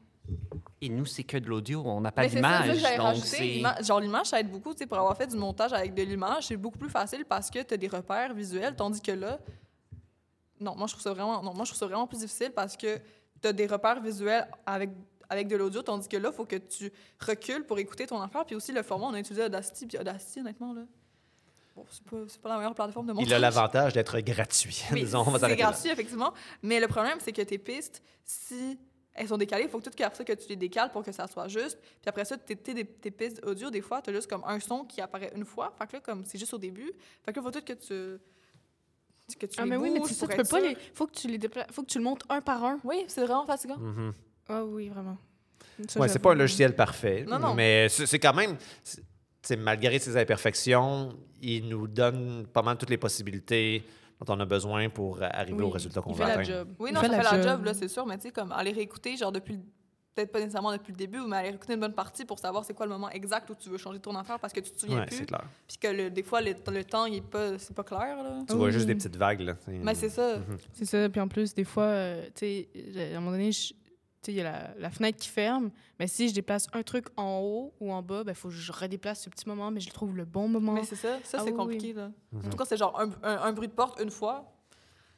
Et 0.82 0.89
nous, 0.89 1.05
c'est 1.05 1.23
que 1.23 1.38
de 1.38 1.47
l'audio, 1.47 1.82
on 1.86 2.01
n'a 2.01 2.11
pas 2.11 2.28
d'image. 2.28 2.78
Genre, 3.82 3.99
l'image, 3.99 4.28
ça 4.28 4.39
aide 4.39 4.49
beaucoup, 4.49 4.73
tu 4.73 4.80
sais, 4.80 4.86
pour 4.86 4.97
avoir 4.97 5.15
fait 5.15 5.28
du 5.28 5.38
montage 5.38 5.73
avec 5.73 5.93
de 5.93 6.03
l'image, 6.03 6.47
c'est 6.47 6.57
beaucoup 6.57 6.78
plus 6.78 6.89
facile 6.89 7.26
parce 7.26 7.49
que 7.49 7.61
tu 7.63 7.73
as 7.73 7.78
des 7.78 7.88
repères 7.88 8.34
visuels, 8.34 8.76
tandis 8.76 9.01
que 9.01 9.11
là, 9.11 9.39
non, 10.59 10.76
moi, 10.76 10.88
je 10.88 10.93
trouve 10.93 11.03
ça 11.03 11.13
vraiment, 11.13 11.41
non, 11.41 11.53
moi, 11.53 11.65
je 11.65 11.71
trouve 11.71 11.80
ça 11.80 11.86
vraiment 11.86 12.07
plus 12.07 12.19
difficile 12.19 12.51
parce 12.51 12.78
que 12.78 12.97
tu 13.41 13.47
as 13.47 13.53
des 13.53 13.67
repères 13.67 14.01
visuels 14.01 14.47
avec, 14.65 14.89
avec 15.30 15.47
de 15.47 15.55
l'audio, 15.55 15.82
tandis 15.82 16.07
que 16.07 16.17
là, 16.17 16.30
il 16.32 16.36
faut 16.36 16.45
que 16.45 16.55
tu 16.55 16.91
recules 17.19 17.65
pour 17.65 17.80
écouter 17.80 18.07
ton 18.07 18.21
affaire. 18.21 18.45
Puis 18.45 18.55
aussi, 18.55 18.71
le 18.71 18.84
format, 18.84 19.07
on 19.07 19.13
a 19.13 19.19
utilisé 19.19 19.45
Audacity, 19.45 19.86
puis 19.86 19.97
Audacity, 19.97 20.41
honnêtement, 20.41 20.73
là, 20.73 20.82
bon, 21.76 21.86
c'est 21.89 22.03
pas, 22.03 22.17
c'est 22.28 22.41
pas 22.41 22.49
la 22.49 22.57
meilleure 22.57 22.76
plateforme 22.76 23.07
de 23.07 23.13
montage. 23.13 23.28
Il 23.28 23.34
a 23.34 23.39
l'avantage 23.39 23.93
d'être 23.93 24.19
gratuit. 24.19 24.84
Oui, 24.91 25.05
c'est 25.39 25.47
là. 25.47 25.55
gratuit, 25.55 25.89
effectivement. 25.89 26.34
Mais 26.61 26.80
le 26.80 26.88
problème, 26.88 27.17
c'est 27.19 27.34
que 27.34 27.41
tes 27.41 27.57
pistes, 27.57 28.01
si 28.23 28.78
elles 29.16 29.28
sont 29.30 29.38
décalées, 29.38 29.63
il 29.63 29.70
faut 29.70 29.80
que 29.80 29.89
tout 29.89 30.03
après 30.03 30.16
ça, 30.18 30.24
que 30.26 30.34
tu 30.34 30.49
les 30.49 30.55
décales 30.57 30.91
pour 30.91 31.01
que 31.03 31.11
ça 31.11 31.26
soit 31.28 31.47
juste. 31.47 31.80
Puis 31.80 32.07
après 32.07 32.26
ça, 32.26 32.38
tes, 32.38 32.55
tes, 32.55 32.84
tes 32.86 33.11
pistes 33.11 33.41
audio, 33.45 33.70
des 33.70 33.82
fois, 33.82 34.01
tu 34.01 34.09
as 34.09 34.13
juste 34.13 34.30
comme 34.30 34.43
un 34.45 34.59
son 34.59 34.84
qui 34.84 34.99
apparaît 35.01 35.32
une 35.36 35.45
fois. 35.45 35.74
Fait 35.80 35.88
que 35.88 35.93
là, 35.93 35.99
comme 36.01 36.26
c'est 36.26 36.38
juste 36.38 36.53
au 36.53 36.57
début. 36.57 36.91
Fait 37.24 37.32
que 37.32 37.39
là, 37.39 37.43
faut 37.43 37.51
tout 37.51 37.61
que 37.61 37.74
tu. 37.74 38.20
Que 39.39 39.45
tu 39.47 39.55
Ah, 39.57 39.63
les 39.63 39.70
mais 39.72 39.78
oui, 39.78 39.89
mais 39.91 40.01
tu 40.01 40.13
sais, 40.13 40.20
pour 40.20 40.30
tu 40.30 40.36
peux 40.36 40.41
être 40.41 40.49
pas 40.51 40.59
sûr. 40.59 40.70
les. 40.70 40.78
Faut 40.93 41.07
que 41.07 41.13
tu 41.13 41.28
les 41.28 41.39
dépla- 41.39 41.72
Faut 41.72 41.82
que 41.82 41.88
tu 41.88 41.97
le 41.97 42.03
montes 42.03 42.22
un 42.30 42.41
par 42.41 42.63
un. 42.63 42.80
Oui, 42.84 43.05
c'est 43.07 43.22
vraiment 43.26 43.45
fatigant. 43.45 43.78
Mhm. 43.78 44.13
Ah 44.49 44.63
oui, 44.66 44.89
vraiment. 44.89 45.18
Ça, 45.88 45.99
Ouais, 45.99 46.07
c'est 46.09 46.20
pas 46.20 46.32
un 46.34 46.36
logiciel 46.36 46.76
parfait, 46.76 47.26
Non, 47.28 47.39
non. 47.39 47.53
mais 47.55 47.89
c'est 47.89 48.20
quand 48.20 48.34
même, 48.34 48.55
malgré 49.57 49.97
ses 49.99 50.16
imperfections, 50.16 51.18
il 51.41 51.68
nous 51.68 51.88
donne 51.88 52.45
pas 52.47 52.61
mal 52.61 52.78
toutes 52.78 52.89
les 52.91 52.97
possibilités 52.97 53.84
dont 54.24 54.34
on 54.36 54.39
a 54.39 54.45
besoin 54.45 54.89
pour 54.89 55.22
arriver 55.22 55.57
Oui, 55.59 55.63
au 55.66 55.70
résultat 55.70 56.01
qu'on 56.01 56.11
Il 56.11 56.18
veut 56.18 56.24
fait 56.26 56.28
la 56.36 56.39
atteindre. 56.41 56.47
job. 56.59 56.68
Oui, 56.80 56.89
Il 56.91 56.93
non, 56.93 57.01
fait 57.01 57.07
ça 57.09 57.18
fait 57.18 57.24
la 57.24 57.41
job, 57.41 57.51
job. 57.51 57.66
là, 57.66 57.74
c'est 57.74 57.88
sûr. 57.88 58.05
Mais 58.05 58.18
tu 58.18 58.24
sais, 58.24 58.32
comme 58.32 58.51
aller 58.51 58.72
réécouter, 58.72 59.18
genre 59.18 59.32
depuis. 59.32 59.55
le- 59.55 59.61
Peut-être 60.16 60.32
pas 60.32 60.39
nécessairement 60.39 60.72
depuis 60.72 60.93
le 60.93 60.97
début, 60.97 61.20
mais 61.28 61.36
aller 61.36 61.49
réécouter 61.49 61.74
une 61.74 61.82
bonne 61.82 61.91
partie 61.93 62.24
pour 62.24 62.39
savoir 62.39 62.63
c'est 62.63 62.74
quoi 62.74 62.86
le 62.86 62.91
moment 62.93 63.09
exact 63.09 63.49
où 63.49 63.53
tu 63.55 63.68
veux 63.68 63.78
changer 63.78 63.99
ton 63.99 64.16
affaire 64.16 64.39
parce 64.39 64.53
que 64.53 64.61
tu 64.61 64.72
te 64.72 64.80
souviens 64.80 64.99
Ouais, 64.99 65.05
plus. 65.07 65.18
c'est 65.18 65.26
clair. 65.26 65.43
Puis 65.68 65.78
que 65.78 65.88
le- 65.89 66.09
des 66.09 66.24
fois, 66.24 66.39
le, 66.39 66.53
le 66.72 66.84
temps, 66.86 67.05
il 67.05 67.16
est 67.16 67.22
pas, 67.22 67.59
c'est 67.59 67.76
pas 67.76 67.84
clair. 67.84 68.24
Là. 68.24 68.39
Tu 68.47 68.55
vois 68.55 68.72
juste 68.72 68.86
des 68.86 68.95
petites 68.95 69.18
vagues. 69.18 69.41
Là. 69.41 69.55
Mais 69.68 69.93
c'est 69.93 70.07
ça. 70.07 70.38
Mhm. 70.38 70.57
C'est 70.72 70.86
ça. 70.86 71.09
Puis 71.09 71.20
en 71.20 71.28
plus, 71.28 71.53
des 71.53 71.66
fois, 71.66 71.84
euh, 71.84 72.26
tu 72.34 72.45
sais, 72.45 72.70
à 73.13 73.18
un 73.18 73.20
moment 73.20 73.32
donné, 73.32 73.51
je- 73.51 73.74
il 74.28 74.36
y 74.36 74.41
a 74.41 74.43
la, 74.43 74.69
la 74.78 74.89
fenêtre 74.89 75.17
qui 75.19 75.30
ferme. 75.30 75.69
Mais 75.99 76.07
si 76.07 76.30
je 76.30 76.34
déplace 76.34 76.67
un 76.73 76.84
truc 76.84 77.05
en 77.17 77.39
haut 77.39 77.73
ou 77.80 77.91
en 77.91 78.01
bas, 78.01 78.23
il 78.28 78.34
faut 78.36 78.49
que 78.49 78.53
je 78.53 78.71
redéplace 78.71 79.21
ce 79.23 79.30
petit 79.30 79.47
moment, 79.47 79.71
mais 79.71 79.80
je 79.80 79.89
trouve 79.89 80.15
le 80.15 80.26
bon 80.26 80.47
moment. 80.47 80.73
Mais 80.73 80.84
c'est 80.84 80.95
ça, 80.95 81.17
ça 81.23 81.38
Ah 81.39 81.43
c'est 81.45 81.51
oui, 81.51 81.57
compliqué. 81.57 81.93
Là. 81.93 82.11
En 82.36 82.49
tout 82.49 82.57
cas, 82.57 82.65
c'est 82.65 82.78
genre 82.78 82.99
un, 82.99 83.09
un- 83.23 83.41
un 83.43 83.51
bruit 83.53 83.67
de 83.67 83.73
porte 83.73 83.99
une 84.01 84.09
fois. 84.11 84.51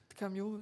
C'est 0.09 0.19
comme 0.25 0.35
yo. 0.35 0.59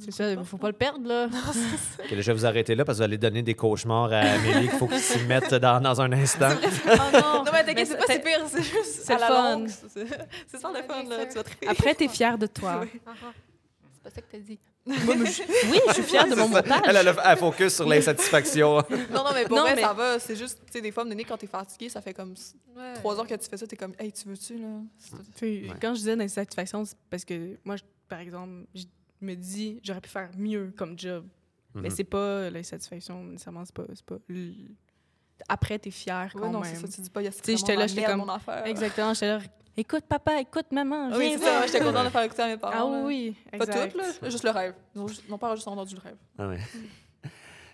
C'est 0.00 0.12
ça, 0.12 0.30
il 0.30 0.44
faut 0.44 0.56
là. 0.56 0.60
pas 0.60 0.68
le 0.68 0.72
perdre, 0.74 1.06
là. 1.08 1.26
Ok, 2.04 2.10
là, 2.10 2.20
je 2.20 2.30
vais 2.30 2.32
vous 2.32 2.46
arrêter 2.46 2.74
là 2.74 2.84
parce 2.84 2.96
que 2.98 3.00
vous 3.02 3.04
allez 3.04 3.18
donner 3.18 3.42
des 3.42 3.54
cauchemars 3.54 4.12
à 4.12 4.18
Amélie 4.20 4.68
qu'il 4.68 4.78
faut 4.78 4.86
qu'ils 4.86 5.00
s'y 5.00 5.18
mettent 5.24 5.54
dans, 5.54 5.80
dans 5.82 6.00
un 6.00 6.12
instant. 6.12 6.48
Oh 6.86 6.96
non! 7.12 7.44
Non, 7.44 7.50
mais 7.52 7.64
t'inquiète, 7.64 7.88
c'est 7.88 7.96
pas 7.98 8.12
si 8.12 8.18
pire, 8.20 8.44
c'est 8.48 8.62
juste. 8.62 9.02
c'est 9.04 9.14
le 9.14 9.20
la 9.20 9.26
fun. 9.26 9.64
C'est 9.66 10.58
ça 10.58 10.70
le 10.72 10.82
fun, 10.82 11.02
là. 11.08 11.26
Tu 11.26 11.34
vas. 11.34 11.42
Après, 11.70 11.94
t'es 11.94 12.08
fière 12.08 12.38
de 12.38 12.46
toi. 12.46 12.80
Oui. 12.82 13.00
Ah, 13.06 13.10
ah. 13.24 13.32
C'est 13.92 14.02
pas 14.02 14.10
ça 14.10 14.20
que 14.22 14.26
t'as 14.30 14.38
dit. 14.38 14.58
Oui, 14.86 15.80
je 15.88 15.92
suis 15.94 16.02
fière 16.02 16.28
de 16.28 16.34
mon 16.34 16.48
montage. 16.48 16.80
Elle, 16.86 16.96
elle, 16.96 17.08
a- 17.08 17.32
elle 17.32 17.38
focus 17.38 17.74
sur 17.74 17.88
l'insatisfaction. 17.88 18.76
Non, 19.10 19.24
non, 19.24 19.30
mais 19.34 19.44
pour 19.46 19.56
Non, 19.56 19.62
vrai, 19.62 19.76
mais- 19.76 19.82
ça 19.82 19.92
va. 19.94 20.18
C'est 20.18 20.36
juste, 20.36 20.60
tu 20.66 20.72
sais, 20.72 20.80
des 20.82 20.92
fois, 20.92 21.04
donné, 21.04 21.24
quand 21.24 21.36
t'es 21.38 21.46
fatigué, 21.46 21.88
ça 21.88 22.00
fait 22.02 22.12
comme 22.12 22.34
Ouais. 22.76 22.92
trois 22.94 23.18
heures 23.18 23.26
que 23.26 23.34
tu 23.34 23.48
fais 23.48 23.56
ça, 23.56 23.66
t'es 23.66 23.76
comme, 23.76 23.94
hey, 23.98 24.12
tu 24.12 24.28
veux-tu, 24.28 24.58
là? 24.58 24.68
C'est- 24.98 25.16
Puis, 25.36 25.68
Ouais. 25.70 25.76
Quand 25.80 25.94
je 25.94 25.98
disais 26.00 26.16
d'insatisfaction, 26.16 26.84
c'est 26.84 26.96
parce 27.08 27.24
que 27.24 27.58
moi, 27.64 27.76
je- 27.76 27.82
par 28.08 28.18
exemple, 28.20 28.66
je 28.74 28.84
me 29.22 29.34
dis, 29.34 29.80
j'aurais 29.82 30.00
pu 30.02 30.10
faire 30.10 30.28
mieux 30.36 30.72
comme 30.76 30.98
job. 30.98 31.26
Mais 31.74 31.88
Mhm. 31.88 31.94
c'est 31.96 32.04
pas 32.04 32.50
l'insatisfaction, 32.50 33.24
nécessairement, 33.24 33.64
c'est 33.64 33.74
pas. 33.74 33.84
c'est 33.94 34.04
pas 34.04 34.18
Après, 35.48 35.78
t'es 35.78 35.90
fière 35.90 36.30
quand 36.34 36.42
Ouais, 36.42 36.50
non, 36.50 36.60
même. 36.60 36.74
c'est 36.74 36.80
ça. 36.80 36.88
Tu 36.88 37.00
dis 37.00 37.10
pas, 37.10 37.20
il 37.20 37.24
y 37.24 37.28
a 37.28 37.32
Tu 37.32 37.38
sais, 37.42 37.56
j'étais 37.56 37.74
là, 37.76 37.86
j'étais 37.86 38.04
comme- 38.04 38.18
mon 38.20 38.28
affaire. 38.28 38.64
Exactement, 38.66 39.12
j'étais 39.14 39.26
là, 39.28 39.40
écoute 39.76 40.04
papa, 40.08 40.40
écoute 40.40 40.66
maman, 40.72 41.10
Oui, 41.12 41.36
c'est 41.38 41.44
ça. 41.44 41.66
J'étais 41.66 41.80
contente 41.80 42.04
de 42.04 42.10
faire 42.10 42.22
écouter 42.22 42.42
à 42.42 42.46
mes 42.48 42.56
parents. 42.56 42.92
Ah 42.92 42.96
là. 42.98 43.02
oui, 43.04 43.34
Pas 43.50 43.56
exact. 43.64 43.92
tout, 43.92 43.98
là. 43.98 44.04
Juste 44.30 44.44
le 44.44 44.50
rêve. 44.50 44.74
Mon 45.28 45.38
père 45.38 45.50
a 45.50 45.54
juste 45.56 45.68
entendu 45.68 45.94
le 45.94 46.00
rêve. 46.00 46.16
Ah 46.38 46.48
ouais. 46.48 46.58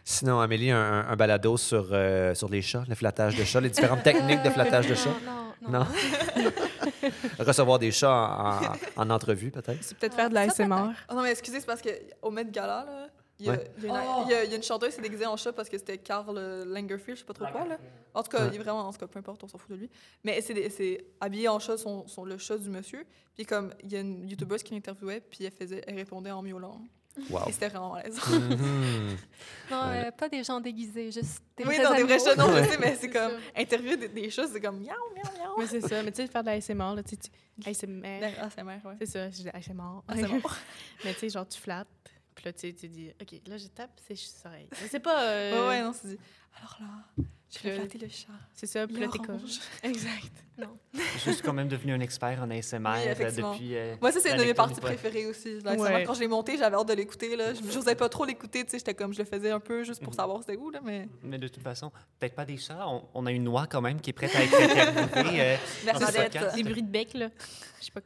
Sinon, 0.02 0.40
Amélie, 0.40 0.70
un, 0.70 1.06
un 1.08 1.16
balado 1.16 1.56
sur, 1.56 1.88
euh, 1.92 2.34
sur 2.34 2.48
les 2.48 2.62
chats, 2.62 2.84
le 2.88 2.94
flattage 2.94 3.36
de 3.36 3.44
chats, 3.44 3.60
les 3.60 3.68
différentes 3.70 4.02
techniques 4.02 4.42
de 4.42 4.50
flattage 4.50 4.86
de 4.88 4.94
chats? 4.94 5.10
Non, 5.24 5.70
non, 5.70 5.78
non? 5.80 5.80
Non? 5.80 5.86
Recevoir 7.38 7.78
des 7.78 7.90
chats 7.90 8.10
en, 8.10 9.02
en- 9.02 9.08
en 9.08 9.10
entrevue, 9.10 9.50
peut-être? 9.50 9.78
C'est 9.82 9.96
peut-être 9.98 10.14
faire 10.14 10.30
de 10.30 10.34
la 10.34 10.48
Ça, 10.48 10.64
peut-être. 10.64 10.68
SMR. 10.74 10.92
Ah 11.08 11.14
non, 11.14 11.22
mais 11.22 11.30
excusez, 11.32 11.60
c'est 11.60 11.66
parce 11.66 11.82
qu'au 11.82 12.30
Met 12.30 12.46
Gala, 12.46 12.84
là, 12.86 13.06
il 13.40 13.46
y, 13.46 13.48
a, 13.48 13.52
Ouais. 13.52 13.70
il 13.78 13.84
y 13.84 13.88
a 13.90 13.90
une, 14.02 14.08
Oh. 14.08 14.22
il 14.26 14.30
y 14.30 14.34
a- 14.34 14.44
il 14.44 14.50
y 14.50 14.52
a 14.52 14.56
une 14.56 14.62
chanteuse 14.62 14.90
qui 14.90 14.96
s'est 14.96 15.02
déguisée 15.02 15.26
en 15.26 15.36
chat 15.36 15.52
parce 15.52 15.68
que 15.68 15.76
c'était 15.78 15.98
Karl 15.98 16.38
Lagerfeld, 16.66 17.16
je 17.16 17.20
sais 17.20 17.26
pas 17.26 17.32
trop 17.34 17.46
quoi. 17.46 17.66
Là. 17.66 17.78
En 18.14 18.22
tout 18.22 18.30
cas, 18.30 18.42
Ouais. 18.44 18.50
il 18.52 18.56
est 18.56 18.62
vraiment, 18.62 18.80
en 18.86 18.92
tout 18.92 18.98
cas, 18.98 19.06
peu 19.06 19.18
importe, 19.18 19.42
on 19.42 19.48
s'en 19.48 19.58
fout 19.58 19.70
de 19.70 19.76
lui. 19.76 19.90
Mais 20.24 20.40
c'est 20.42 21.04
habillé 21.20 21.48
en 21.48 21.58
chat, 21.58 21.76
son, 21.78 22.06
son- 22.06 22.24
le 22.24 22.38
chat 22.38 22.58
du 22.58 22.68
monsieur. 22.70 23.04
Puis 23.34 23.46
comme, 23.46 23.72
il 23.82 23.92
y 23.92 23.96
a 23.96 24.00
une 24.00 24.28
youtubeuse 24.28 24.62
qui 24.62 24.74
l'interviewait, 24.74 25.20
puis 25.20 25.44
elle, 25.44 25.52
faisait, 25.52 25.82
elle 25.86 25.94
répondait 25.96 26.30
en 26.30 26.42
miaulant. 26.42 26.80
Wow. 27.28 27.40
Et 27.48 27.52
c'était 27.52 27.68
vraiment 27.68 27.94
malaise. 27.94 28.16
Mhm. 28.28 29.16
Non, 29.70 29.82
Ouais. 29.88 30.06
euh, 30.06 30.10
pas 30.12 30.28
des 30.28 30.44
gens 30.44 30.60
déguisés, 30.60 31.10
juste 31.10 31.42
des 31.56 31.64
oui, 31.64 31.76
non, 31.82 31.94
des 31.94 32.04
vrais 32.04 32.18
chats, 32.20 32.36
non, 32.36 32.46
je 32.56 32.62
sais, 32.68 32.78
mais 32.78 32.94
c'est 33.00 33.10
comme, 33.10 33.32
interviewer 33.56 33.96
des, 33.96 34.08
des 34.08 34.30
chats, 34.30 34.46
c'est 34.46 34.60
comme 34.60 34.78
miaou, 34.78 34.94
miaou, 35.14 35.38
miaou. 35.38 35.54
Mais 35.58 35.66
c'est 35.66 35.80
ça, 35.80 36.02
mais 36.04 36.12
tu 36.12 36.22
sais, 36.22 36.28
faire 36.28 36.42
de 36.42 36.48
la 36.48 36.60
SMR, 36.60 36.94
là, 36.94 37.02
tu 37.02 37.10
sais, 37.10 37.16
tu- 37.16 37.30
ASMR. 37.68 38.20
Ah, 38.40 38.48
ouais. 38.64 38.94
C'est 39.00 39.06
ça, 39.06 39.28
je 39.28 39.36
dis 39.42 39.48
ASMR. 39.52 39.74
Bon. 39.76 40.02
mais 41.04 41.12
tu 41.14 41.18
sais, 41.18 41.28
genre, 41.30 41.46
tu 41.48 41.58
flattes, 41.60 41.88
puis 42.34 42.44
là, 42.44 42.52
tu 42.52 42.60
sais, 42.60 42.72
tu 42.72 42.88
dis, 42.88 43.10
OK, 43.20 43.40
là, 43.46 43.56
je 43.56 43.66
tape 43.68 43.90
ses 44.06 44.14
oreilles. 44.46 44.68
Mais 44.70 44.88
c'est 44.88 45.00
pas. 45.00 45.22
euh, 45.24 45.52
Ouais, 45.62 45.68
ouais, 45.68 45.82
non, 45.82 45.92
c'est 45.92 46.08
dit. 46.08 46.18
Alors 46.58 46.76
là, 46.80 47.24
je 47.50 47.58
vais 47.68 47.74
flatter 47.76 47.98
le 47.98 48.08
chat. 48.08 48.26
C'est 48.54 48.66
ça, 48.66 48.86
puis 48.86 48.96
là, 48.98 49.08
t'es 49.08 49.18
comme. 49.18 49.38
Exact. 49.82 50.32
Je 51.24 51.30
suis 51.30 51.42
quand 51.42 51.52
même 51.54 51.68
devenu 51.68 51.92
un 51.94 52.00
expert 52.00 52.38
en 52.42 52.50
ASMR 52.50 52.78
Oui, 52.78 53.08
euh, 53.08 53.12
effectivement. 53.12 53.52
depuis. 53.52 53.76
euh, 53.76 53.96
Moi, 54.00 54.12
ça, 54.12 54.20
c'est 54.20 54.30
une 54.32 54.36
de 54.38 54.44
mes 54.44 54.52
parties 54.54 54.80
préférées 54.80 55.26
aussi. 55.26 55.58
Là, 55.60 55.74
Ouais. 55.74 56.04
Quand 56.04 56.12
je 56.14 56.20
l'ai 56.20 56.28
monté, 56.28 56.58
j'avais 56.58 56.76
hâte 56.76 56.88
de 56.88 56.92
l'écouter. 56.92 57.34
là. 57.36 57.54
Je 57.54 57.62
n'osais 57.62 57.94
pas 57.94 58.08
trop 58.10 58.24
l'écouter. 58.26 58.64
tu 58.64 58.70
sais, 58.72 58.78
J'étais 58.78 58.94
comme, 58.94 59.14
je 59.14 59.20
le 59.20 59.24
faisais 59.24 59.50
un 59.50 59.60
peu 59.60 59.84
juste 59.84 60.02
pour 60.02 60.12
Mhm. 60.12 60.16
savoir 60.16 60.40
c'était 60.40 60.56
où. 60.58 60.70
Là, 60.70 60.80
mais... 60.84 61.08
Mais 61.22 61.38
de 61.38 61.48
toute 61.48 61.62
façon, 61.62 61.90
peut-être 62.18 62.34
pas 62.34 62.44
des 62.44 62.56
chats. 62.58 62.86
On, 62.86 63.08
on 63.14 63.24
a 63.26 63.30
une 63.32 63.44
noix 63.44 63.66
quand 63.66 63.80
même 63.80 64.00
qui 64.00 64.10
est 64.10 64.12
prête 64.12 64.34
à 64.36 64.42
être 64.44 64.54
interviewée. 64.54 65.40
euh, 65.40 65.56
Bernadette. 65.84 66.38
Les 66.56 66.62
bruits 66.62 66.82
de 66.82 66.90
bec, 66.90 67.14
là. 67.14 67.30
Je 67.80 67.86
sais 67.86 67.90
pas. 67.92 68.00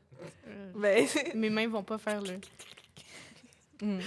euh, 0.47 0.73
Mais 0.77 1.07
mes 1.35 1.51
mains 1.51 1.67
vont 1.69 1.83
pas 1.83 1.99
faire 1.99 2.21
le. 2.23 2.39
Mm. 3.81 4.03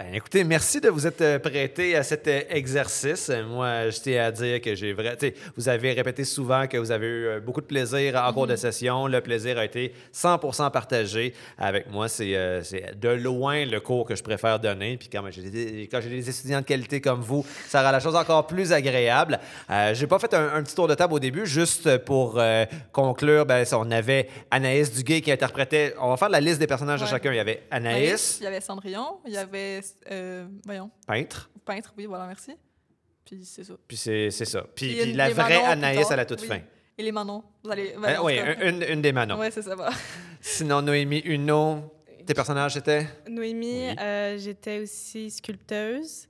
Ben, 0.00 0.14
écoutez, 0.14 0.44
merci 0.44 0.80
de 0.80 0.88
vous 0.88 1.06
être 1.06 1.20
euh, 1.20 1.38
prêté 1.38 1.94
à 1.94 2.02
cet 2.02 2.26
euh, 2.26 2.40
exercice. 2.48 3.30
Moi, 3.46 3.90
je 3.90 4.00
tiens 4.00 4.24
à 4.24 4.30
dire 4.30 4.58
que 4.62 4.74
j'ai 4.74 4.94
vrai. 4.94 5.14
Vous 5.58 5.68
avez 5.68 5.92
répété 5.92 6.24
souvent 6.24 6.66
que 6.66 6.78
vous 6.78 6.90
avez 6.90 7.06
eu 7.06 7.26
euh, 7.26 7.40
beaucoup 7.40 7.60
de 7.60 7.66
plaisir 7.66 8.16
en 8.16 8.32
cours 8.32 8.46
de 8.46 8.56
session. 8.56 9.06
Le 9.06 9.20
plaisir 9.20 9.58
a 9.58 9.64
été 9.66 9.92
100% 10.14 10.70
partagé 10.70 11.34
avec 11.58 11.90
moi. 11.90 12.08
C'est 12.08 12.34
euh, 12.34 12.62
de 12.96 13.08
loin 13.10 13.64
le 13.66 13.78
cours 13.80 14.06
que 14.06 14.16
je 14.16 14.22
préfère 14.22 14.58
donner. 14.58 14.96
Puis 14.96 15.08
quand 15.08 15.22
j'ai 15.30 15.42
des, 15.42 16.30
étudiants 16.30 16.60
de 16.60 16.64
qualité 16.64 17.00
comme 17.00 17.20
vous, 17.20 17.44
ça 17.68 17.82
rend 17.82 17.90
la 17.90 18.00
chose 18.00 18.16
encore 18.16 18.46
plus 18.46 18.72
agréable. 18.72 19.38
Euh, 19.70 19.94
j'ai 19.94 20.06
pas 20.06 20.18
fait 20.18 20.32
un, 20.34 20.54
un 20.54 20.62
petit 20.62 20.74
tour 20.74 20.88
de 20.88 20.94
table 20.94 21.12
au 21.12 21.18
début, 21.18 21.46
juste 21.46 21.98
pour 21.98 22.38
euh, 22.38 22.64
conclure. 22.92 23.44
Ben, 23.44 23.66
on 23.72 23.90
avait 23.90 24.28
Anaïs 24.50 24.92
Duguay 24.92 25.20
qui 25.20 25.30
interprétait. 25.30 25.94
On 26.00 26.08
va 26.08 26.16
faire 26.16 26.30
la 26.30 26.40
liste 26.40 26.58
des 26.58 26.66
personnages 26.66 27.00
de 27.00 27.06
chacun. 27.06 27.32
Il 27.32 27.36
y 27.36 27.40
avait 27.40 27.64
Anaïs, 27.70 27.96
Anaïs, 27.96 28.38
il 28.40 28.44
y 28.44 28.46
avait 28.46 28.60
Cendrillon, 28.60 29.18
il 29.26 29.32
y 29.32 29.36
avait, 29.36 29.80
euh, 30.10 30.46
voyons, 30.64 30.90
peintre. 31.06 31.50
peintre, 31.64 31.92
oui, 31.96 32.06
voilà, 32.06 32.26
merci. 32.26 32.52
Puis 33.24 33.44
c'est 33.44 33.64
ça. 33.64 33.74
Puis 33.86 33.96
c'est 33.96 34.30
c'est 34.30 34.44
ça. 34.44 34.64
Puis, 34.74 34.94
Puis 35.02 35.12
la 35.12 35.30
vraie 35.30 35.62
Anaïs 35.64 36.10
à 36.10 36.16
la 36.16 36.24
toute 36.24 36.40
Oui. 36.42 36.48
fin. 36.48 36.60
Et 36.98 37.02
les 37.02 37.12
Manon, 37.12 37.42
vous 37.64 37.70
allez... 37.70 37.94
ben, 38.00 38.16
Euh, 38.18 38.22
oui, 38.22 38.38
une, 38.62 38.82
une 38.82 39.00
des 39.02 39.12
Manon. 39.12 39.38
Ouais, 39.38 39.50
c'est 39.50 39.62
ça, 39.62 39.74
voilà. 39.74 39.92
Sinon, 40.40 40.82
Noémie 40.82 41.20
Huneau, 41.24 41.94
tes 42.26 42.34
personnages 42.34 42.76
étaient? 42.76 43.06
Noémie, 43.28 43.88
Oui. 43.88 43.96
euh, 43.98 44.36
j'étais 44.38 44.80
aussi 44.80 45.30
sculpteuse. 45.30 46.26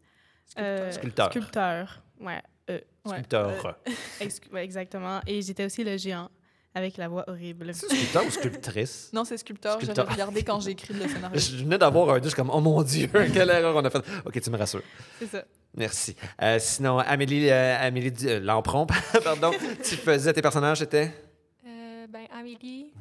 Euh, 0.58 0.90
Sculpteur. 0.92 1.30
Sculpteur. 1.30 2.02
Ouais. 2.20 2.40
euh, 2.70 2.78
sculpteur. 3.06 3.78
ouais, 4.52 4.64
exactement. 4.64 5.20
Et 5.26 5.42
j'étais 5.42 5.64
aussi 5.64 5.82
le 5.84 5.96
géant 5.96 6.30
avec 6.74 6.96
la 6.96 7.08
voix 7.08 7.24
horrible. 7.28 7.72
C'est 7.74 7.88
sculpteur 7.88 8.26
ou 8.26 8.30
sculptrice? 8.30 9.10
Non, 9.12 9.24
c'est 9.24 9.36
sculpteur. 9.38 9.76
Sculpteur. 9.76 10.04
J'avais 10.04 10.12
regardé 10.12 10.42
quand 10.42 10.60
j'ai 10.60 10.70
écrit 10.70 10.94
le 10.94 11.08
scénario. 11.08 11.38
Je 11.38 11.56
venais 11.56 11.78
d'avoir 11.78 12.10
un 12.10 12.20
doute, 12.20 12.34
comme, 12.34 12.50
oh 12.50 12.60
mon 12.60 12.82
Dieu, 12.82 13.08
quelle 13.32 13.50
erreur 13.50 13.74
on 13.76 13.84
a 13.84 13.90
faite. 13.90 14.04
OK, 14.24 14.40
tu 14.40 14.50
me 14.50 14.56
rassures. 14.56 14.82
C'est 15.18 15.26
ça. 15.26 15.44
Merci. 15.74 16.16
Euh, 16.42 16.58
sinon, 16.60 16.98
Amélie, 16.98 17.48
euh, 17.50 17.76
Amélie 17.80 18.12
euh, 18.24 18.40
Lampron, 18.40 18.86
pardon, 19.24 19.50
tu 19.82 19.96
faisais 19.96 20.32
tes 20.32 20.42
personnages, 20.42 20.78
c'était 20.78 21.12
Euh, 21.66 22.06
ben, 22.08 22.26
Amélie, 22.36 22.92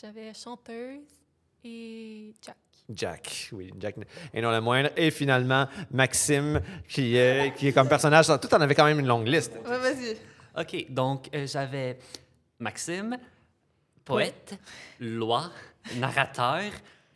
j'avais 0.00 0.32
chanteuse 0.34 0.98
et 1.64 2.32
Jack. 2.44 2.56
Jack, 2.90 3.50
oui, 3.52 3.70
Jack, 3.78 3.96
et 4.32 4.40
non 4.40 4.50
le 4.50 4.60
moindre. 4.62 4.88
Et 4.96 5.10
finalement, 5.10 5.66
Maxime, 5.90 6.60
qui, 6.88 7.16
est- 7.16 7.54
qui 7.54 7.68
est 7.68 7.72
comme 7.72 7.88
personnage, 7.88 8.26
tout 8.40 8.54
en 8.54 8.60
avait 8.62 8.74
quand 8.74 8.86
même 8.86 8.98
une 9.00 9.06
longue 9.06 9.26
liste. 9.28 9.52
Ouais, 9.66 9.78
vas-y. 9.78 10.16
OK, 10.58 10.86
donc 10.90 11.28
euh, 11.34 11.46
j'avais 11.46 11.98
Maxime, 12.58 13.16
poète, 14.04 14.58
loi, 15.00 15.50
narrateur, 15.96 16.62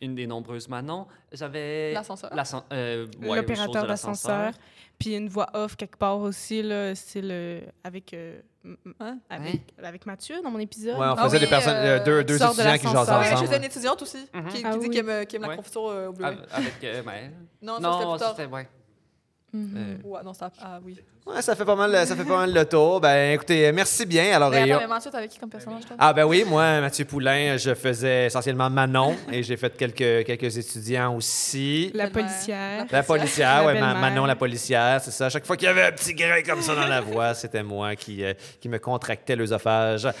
une 0.01 0.15
des 0.15 0.27
nombreuses 0.27 0.67
Manon. 0.69 1.07
J'avais... 1.31 1.93
L'ascenseur. 1.93 2.33
l'ascen- 2.33 2.63
euh, 2.71 3.07
ouais, 3.21 3.37
L'opérateur 3.37 3.85
d'ascenseur. 3.87 4.53
Puis 4.99 5.15
une 5.15 5.27
voix 5.27 5.49
off 5.53 5.75
quelque 5.75 5.97
part 5.97 6.17
aussi, 6.19 6.61
là, 6.61 6.93
style 6.95 7.29
euh, 7.31 7.61
avec, 7.83 8.13
euh, 8.13 8.39
m- 8.63 8.77
m- 8.85 8.93
Hein? 8.99 9.17
avec, 9.29 9.61
avec 9.81 10.05
Mathieu 10.05 10.41
dans 10.41 10.51
mon 10.51 10.59
épisode. 10.59 10.93
Ouais, 10.97 11.07
on 11.07 11.15
Ah 11.17 11.23
faisait 11.25 11.37
oui, 11.37 11.43
des 11.43 11.49
personnes, 11.49 11.75
euh, 11.75 11.99
euh, 11.99 12.03
deux, 12.03 12.23
deux 12.23 12.37
sort 12.37 12.53
de 12.55 12.61
étudiants 12.61 12.77
qui 12.77 12.83
jasent 12.83 12.93
l'ascenseur. 12.93 13.19
Ouais, 13.19 13.25
je 13.25 13.31
ensemble. 13.33 13.47
faisais 13.47 13.57
une 13.57 13.63
étudiante 13.65 14.01
aussi 14.01 14.25
Mhm. 14.33 14.47
qui, 14.49 14.57
qui 14.59 14.65
Ah 14.65 14.71
dit 14.71 14.77
oui. 14.77 14.89
qu'elle 14.91 15.09
aime, 15.09 15.25
qu'elle 15.25 15.35
aime 15.37 15.41
Ouais. 15.43 15.49
la 15.49 15.55
confiture 15.57 15.87
euh, 15.87 16.07
au 16.07 16.13
bleuet. 16.13 16.27
Avec, 16.27 16.39
avec, 16.53 16.83
euh, 16.83 17.03
ouais. 17.03 17.31
Non, 17.61 17.79
Non, 17.81 17.93
c'était 17.99 18.09
plus 18.11 18.19
tard. 18.19 18.35
c'était... 18.37 18.49
Ouais. 18.49 18.67
Mhm. 19.51 19.73
Euh, 19.75 19.97
Ouais, 20.07 20.23
non, 20.23 20.33
ça... 20.33 20.51
Ah 20.61 20.79
oui. 20.83 20.97
Ouais, 21.25 21.41
ça 21.41 21.55
fait 21.55 21.63
pas 21.63 21.75
mal, 21.77 22.05
ça 22.05 22.17
fait 22.17 22.25
pas 22.25 22.35
mal 22.39 22.53
le 22.53 22.65
tour. 22.65 22.99
Ben, 22.99 23.31
écoutez, 23.33 23.71
merci 23.71 24.05
bien. 24.05 24.35
Alors, 24.35 24.49
Mais 24.51 24.69
attends, 24.69 24.81
mais 24.81 24.87
Mathieu, 24.87 25.09
t'avais 25.09 25.29
qui 25.29 25.39
comme 25.39 25.49
personnage, 25.49 25.85
toi? 25.85 25.95
Ah 25.97 26.11
ben 26.11 26.25
oui, 26.25 26.43
moi, 26.45 26.81
Mathieu 26.81 27.05
Poulain, 27.05 27.55
je 27.55 27.73
faisais 27.73 28.25
essentiellement 28.25 28.69
Manon 28.69 29.15
et 29.31 29.41
j'ai 29.41 29.55
fait 29.55 29.73
quelques, 29.77 30.25
quelques 30.25 30.57
étudiants 30.57 31.15
aussi. 31.15 31.91
La 31.93 32.09
policière. 32.09 32.85
La 32.91 33.03
policière, 33.03 33.61
La 33.61 33.65
ouais, 33.67 33.73
Ma- 33.75 33.79
belle-mère. 33.93 34.01
Manon 34.01 34.25
la 34.25 34.35
policière, 34.35 34.99
c'est 35.01 35.11
ça. 35.11 35.29
Chaque 35.29 35.45
fois 35.45 35.55
qu'il 35.55 35.67
y 35.67 35.69
avait 35.71 35.83
un 35.83 35.91
petit 35.93 36.13
grain 36.13 36.41
comme 36.45 36.61
ça 36.61 36.75
dans 36.75 36.87
la 36.87 36.99
voix, 36.99 37.33
c'était 37.33 37.63
moi 37.63 37.95
qui, 37.95 38.21
euh, 38.25 38.33
qui 38.59 38.67
me 38.67 38.77
contractait 38.79 39.35
l'œsophage. 39.37 40.07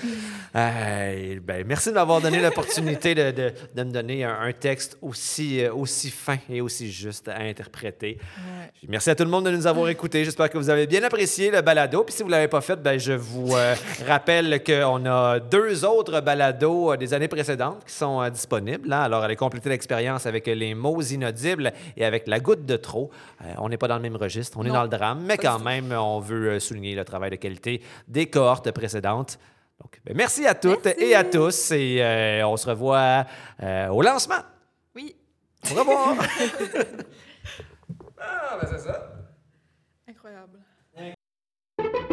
Euh, 0.55 1.39
ben, 1.41 1.65
merci 1.65 1.89
de 1.89 1.95
m'avoir 1.95 2.21
donné 2.21 2.39
l'opportunité 2.39 3.15
de, 3.15 3.31
de- 3.31 3.53
de 3.73 3.83
me 3.83 3.91
donner 3.91 4.23
un, 4.23 4.37
un 4.39 4.51
texte 4.53 4.97
aussi, 5.01 5.63
euh, 5.63 5.73
aussi 5.73 6.11
fin 6.11 6.37
et 6.47 6.61
aussi 6.61 6.91
juste 6.91 7.27
à 7.27 7.39
interpréter. 7.39 8.19
Ouais. 8.37 8.69
Merci 8.87 9.09
à 9.09 9.15
tout 9.15 9.23
le 9.23 9.31
monde 9.31 9.45
de 9.45 9.49
nous 9.51 9.65
avoir 9.65 9.89
écoutés. 9.89 10.23
J'espère 10.23 10.51
que 10.51 10.57
vous 10.59 10.69
avez 10.69 10.85
bien 10.85 10.92
apprécié 11.01 11.49
le 11.49 11.61
balado. 11.61 12.03
Puis 12.03 12.13
si 12.13 12.23
vous 12.23 12.27
ne 12.27 12.33
l'avez 12.33 12.49
pas 12.49 12.59
fait, 12.59 12.75
ben, 12.75 12.99
je 12.99 13.13
vous 13.13 13.55
euh, 13.55 13.73
rappelle 14.07 14.61
qu'on 14.63 15.05
a 15.05 15.39
deux 15.39 15.85
autres 15.85 16.19
balados 16.19 16.91
euh, 16.91 16.97
des 16.97 17.13
années 17.13 17.29
précédentes 17.29 17.85
qui 17.85 17.93
sont 17.93 18.21
euh, 18.21 18.29
disponibles. 18.29 18.91
hein. 18.91 19.01
Alors, 19.01 19.23
allez 19.23 19.37
compléter 19.37 19.69
l'expérience 19.69 20.25
avec 20.25 20.45
les 20.47 20.75
mots 20.75 21.01
inaudibles 21.01 21.71
et 21.95 22.03
avec 22.03 22.27
la 22.27 22.39
goutte 22.39 22.65
de 22.65 22.75
trop. 22.75 23.09
Euh, 23.41 23.45
on 23.59 23.69
n'est 23.69 23.77
pas 23.77 23.87
dans 23.87 23.95
le 23.95 24.01
même 24.01 24.17
registre, 24.17 24.57
on 24.59 24.65
est 24.65 24.69
dans 24.69 24.83
le 24.83 24.89
drame, 24.89 25.23
mais 25.25 25.37
quand 25.37 25.59
même, 25.59 25.91
on 25.93 26.19
veut 26.19 26.59
souligner 26.59 26.95
le 26.95 27.05
travail 27.05 27.31
de 27.31 27.37
qualité 27.37 27.81
des 28.07 28.25
cohortes 28.25 28.69
précédentes. 28.71 29.39
Donc, 29.81 30.01
ben, 30.05 30.15
merci 30.15 30.45
à 30.45 30.53
toutes 30.53 30.85
et 30.85 31.15
à 31.15 31.23
tous 31.23 31.71
et 31.71 32.41
on 32.43 32.57
se 32.57 32.69
revoit 32.69 33.25
au 33.89 34.01
lancement. 34.01 34.41
Oui. 34.95 35.15
Au 35.71 35.79
revoir. 35.79 36.15
ah, 38.19 38.57
ben 38.61 38.67
c'est 38.69 38.79
ça. 38.79 39.12
thank 41.83 42.09
you. 42.09 42.12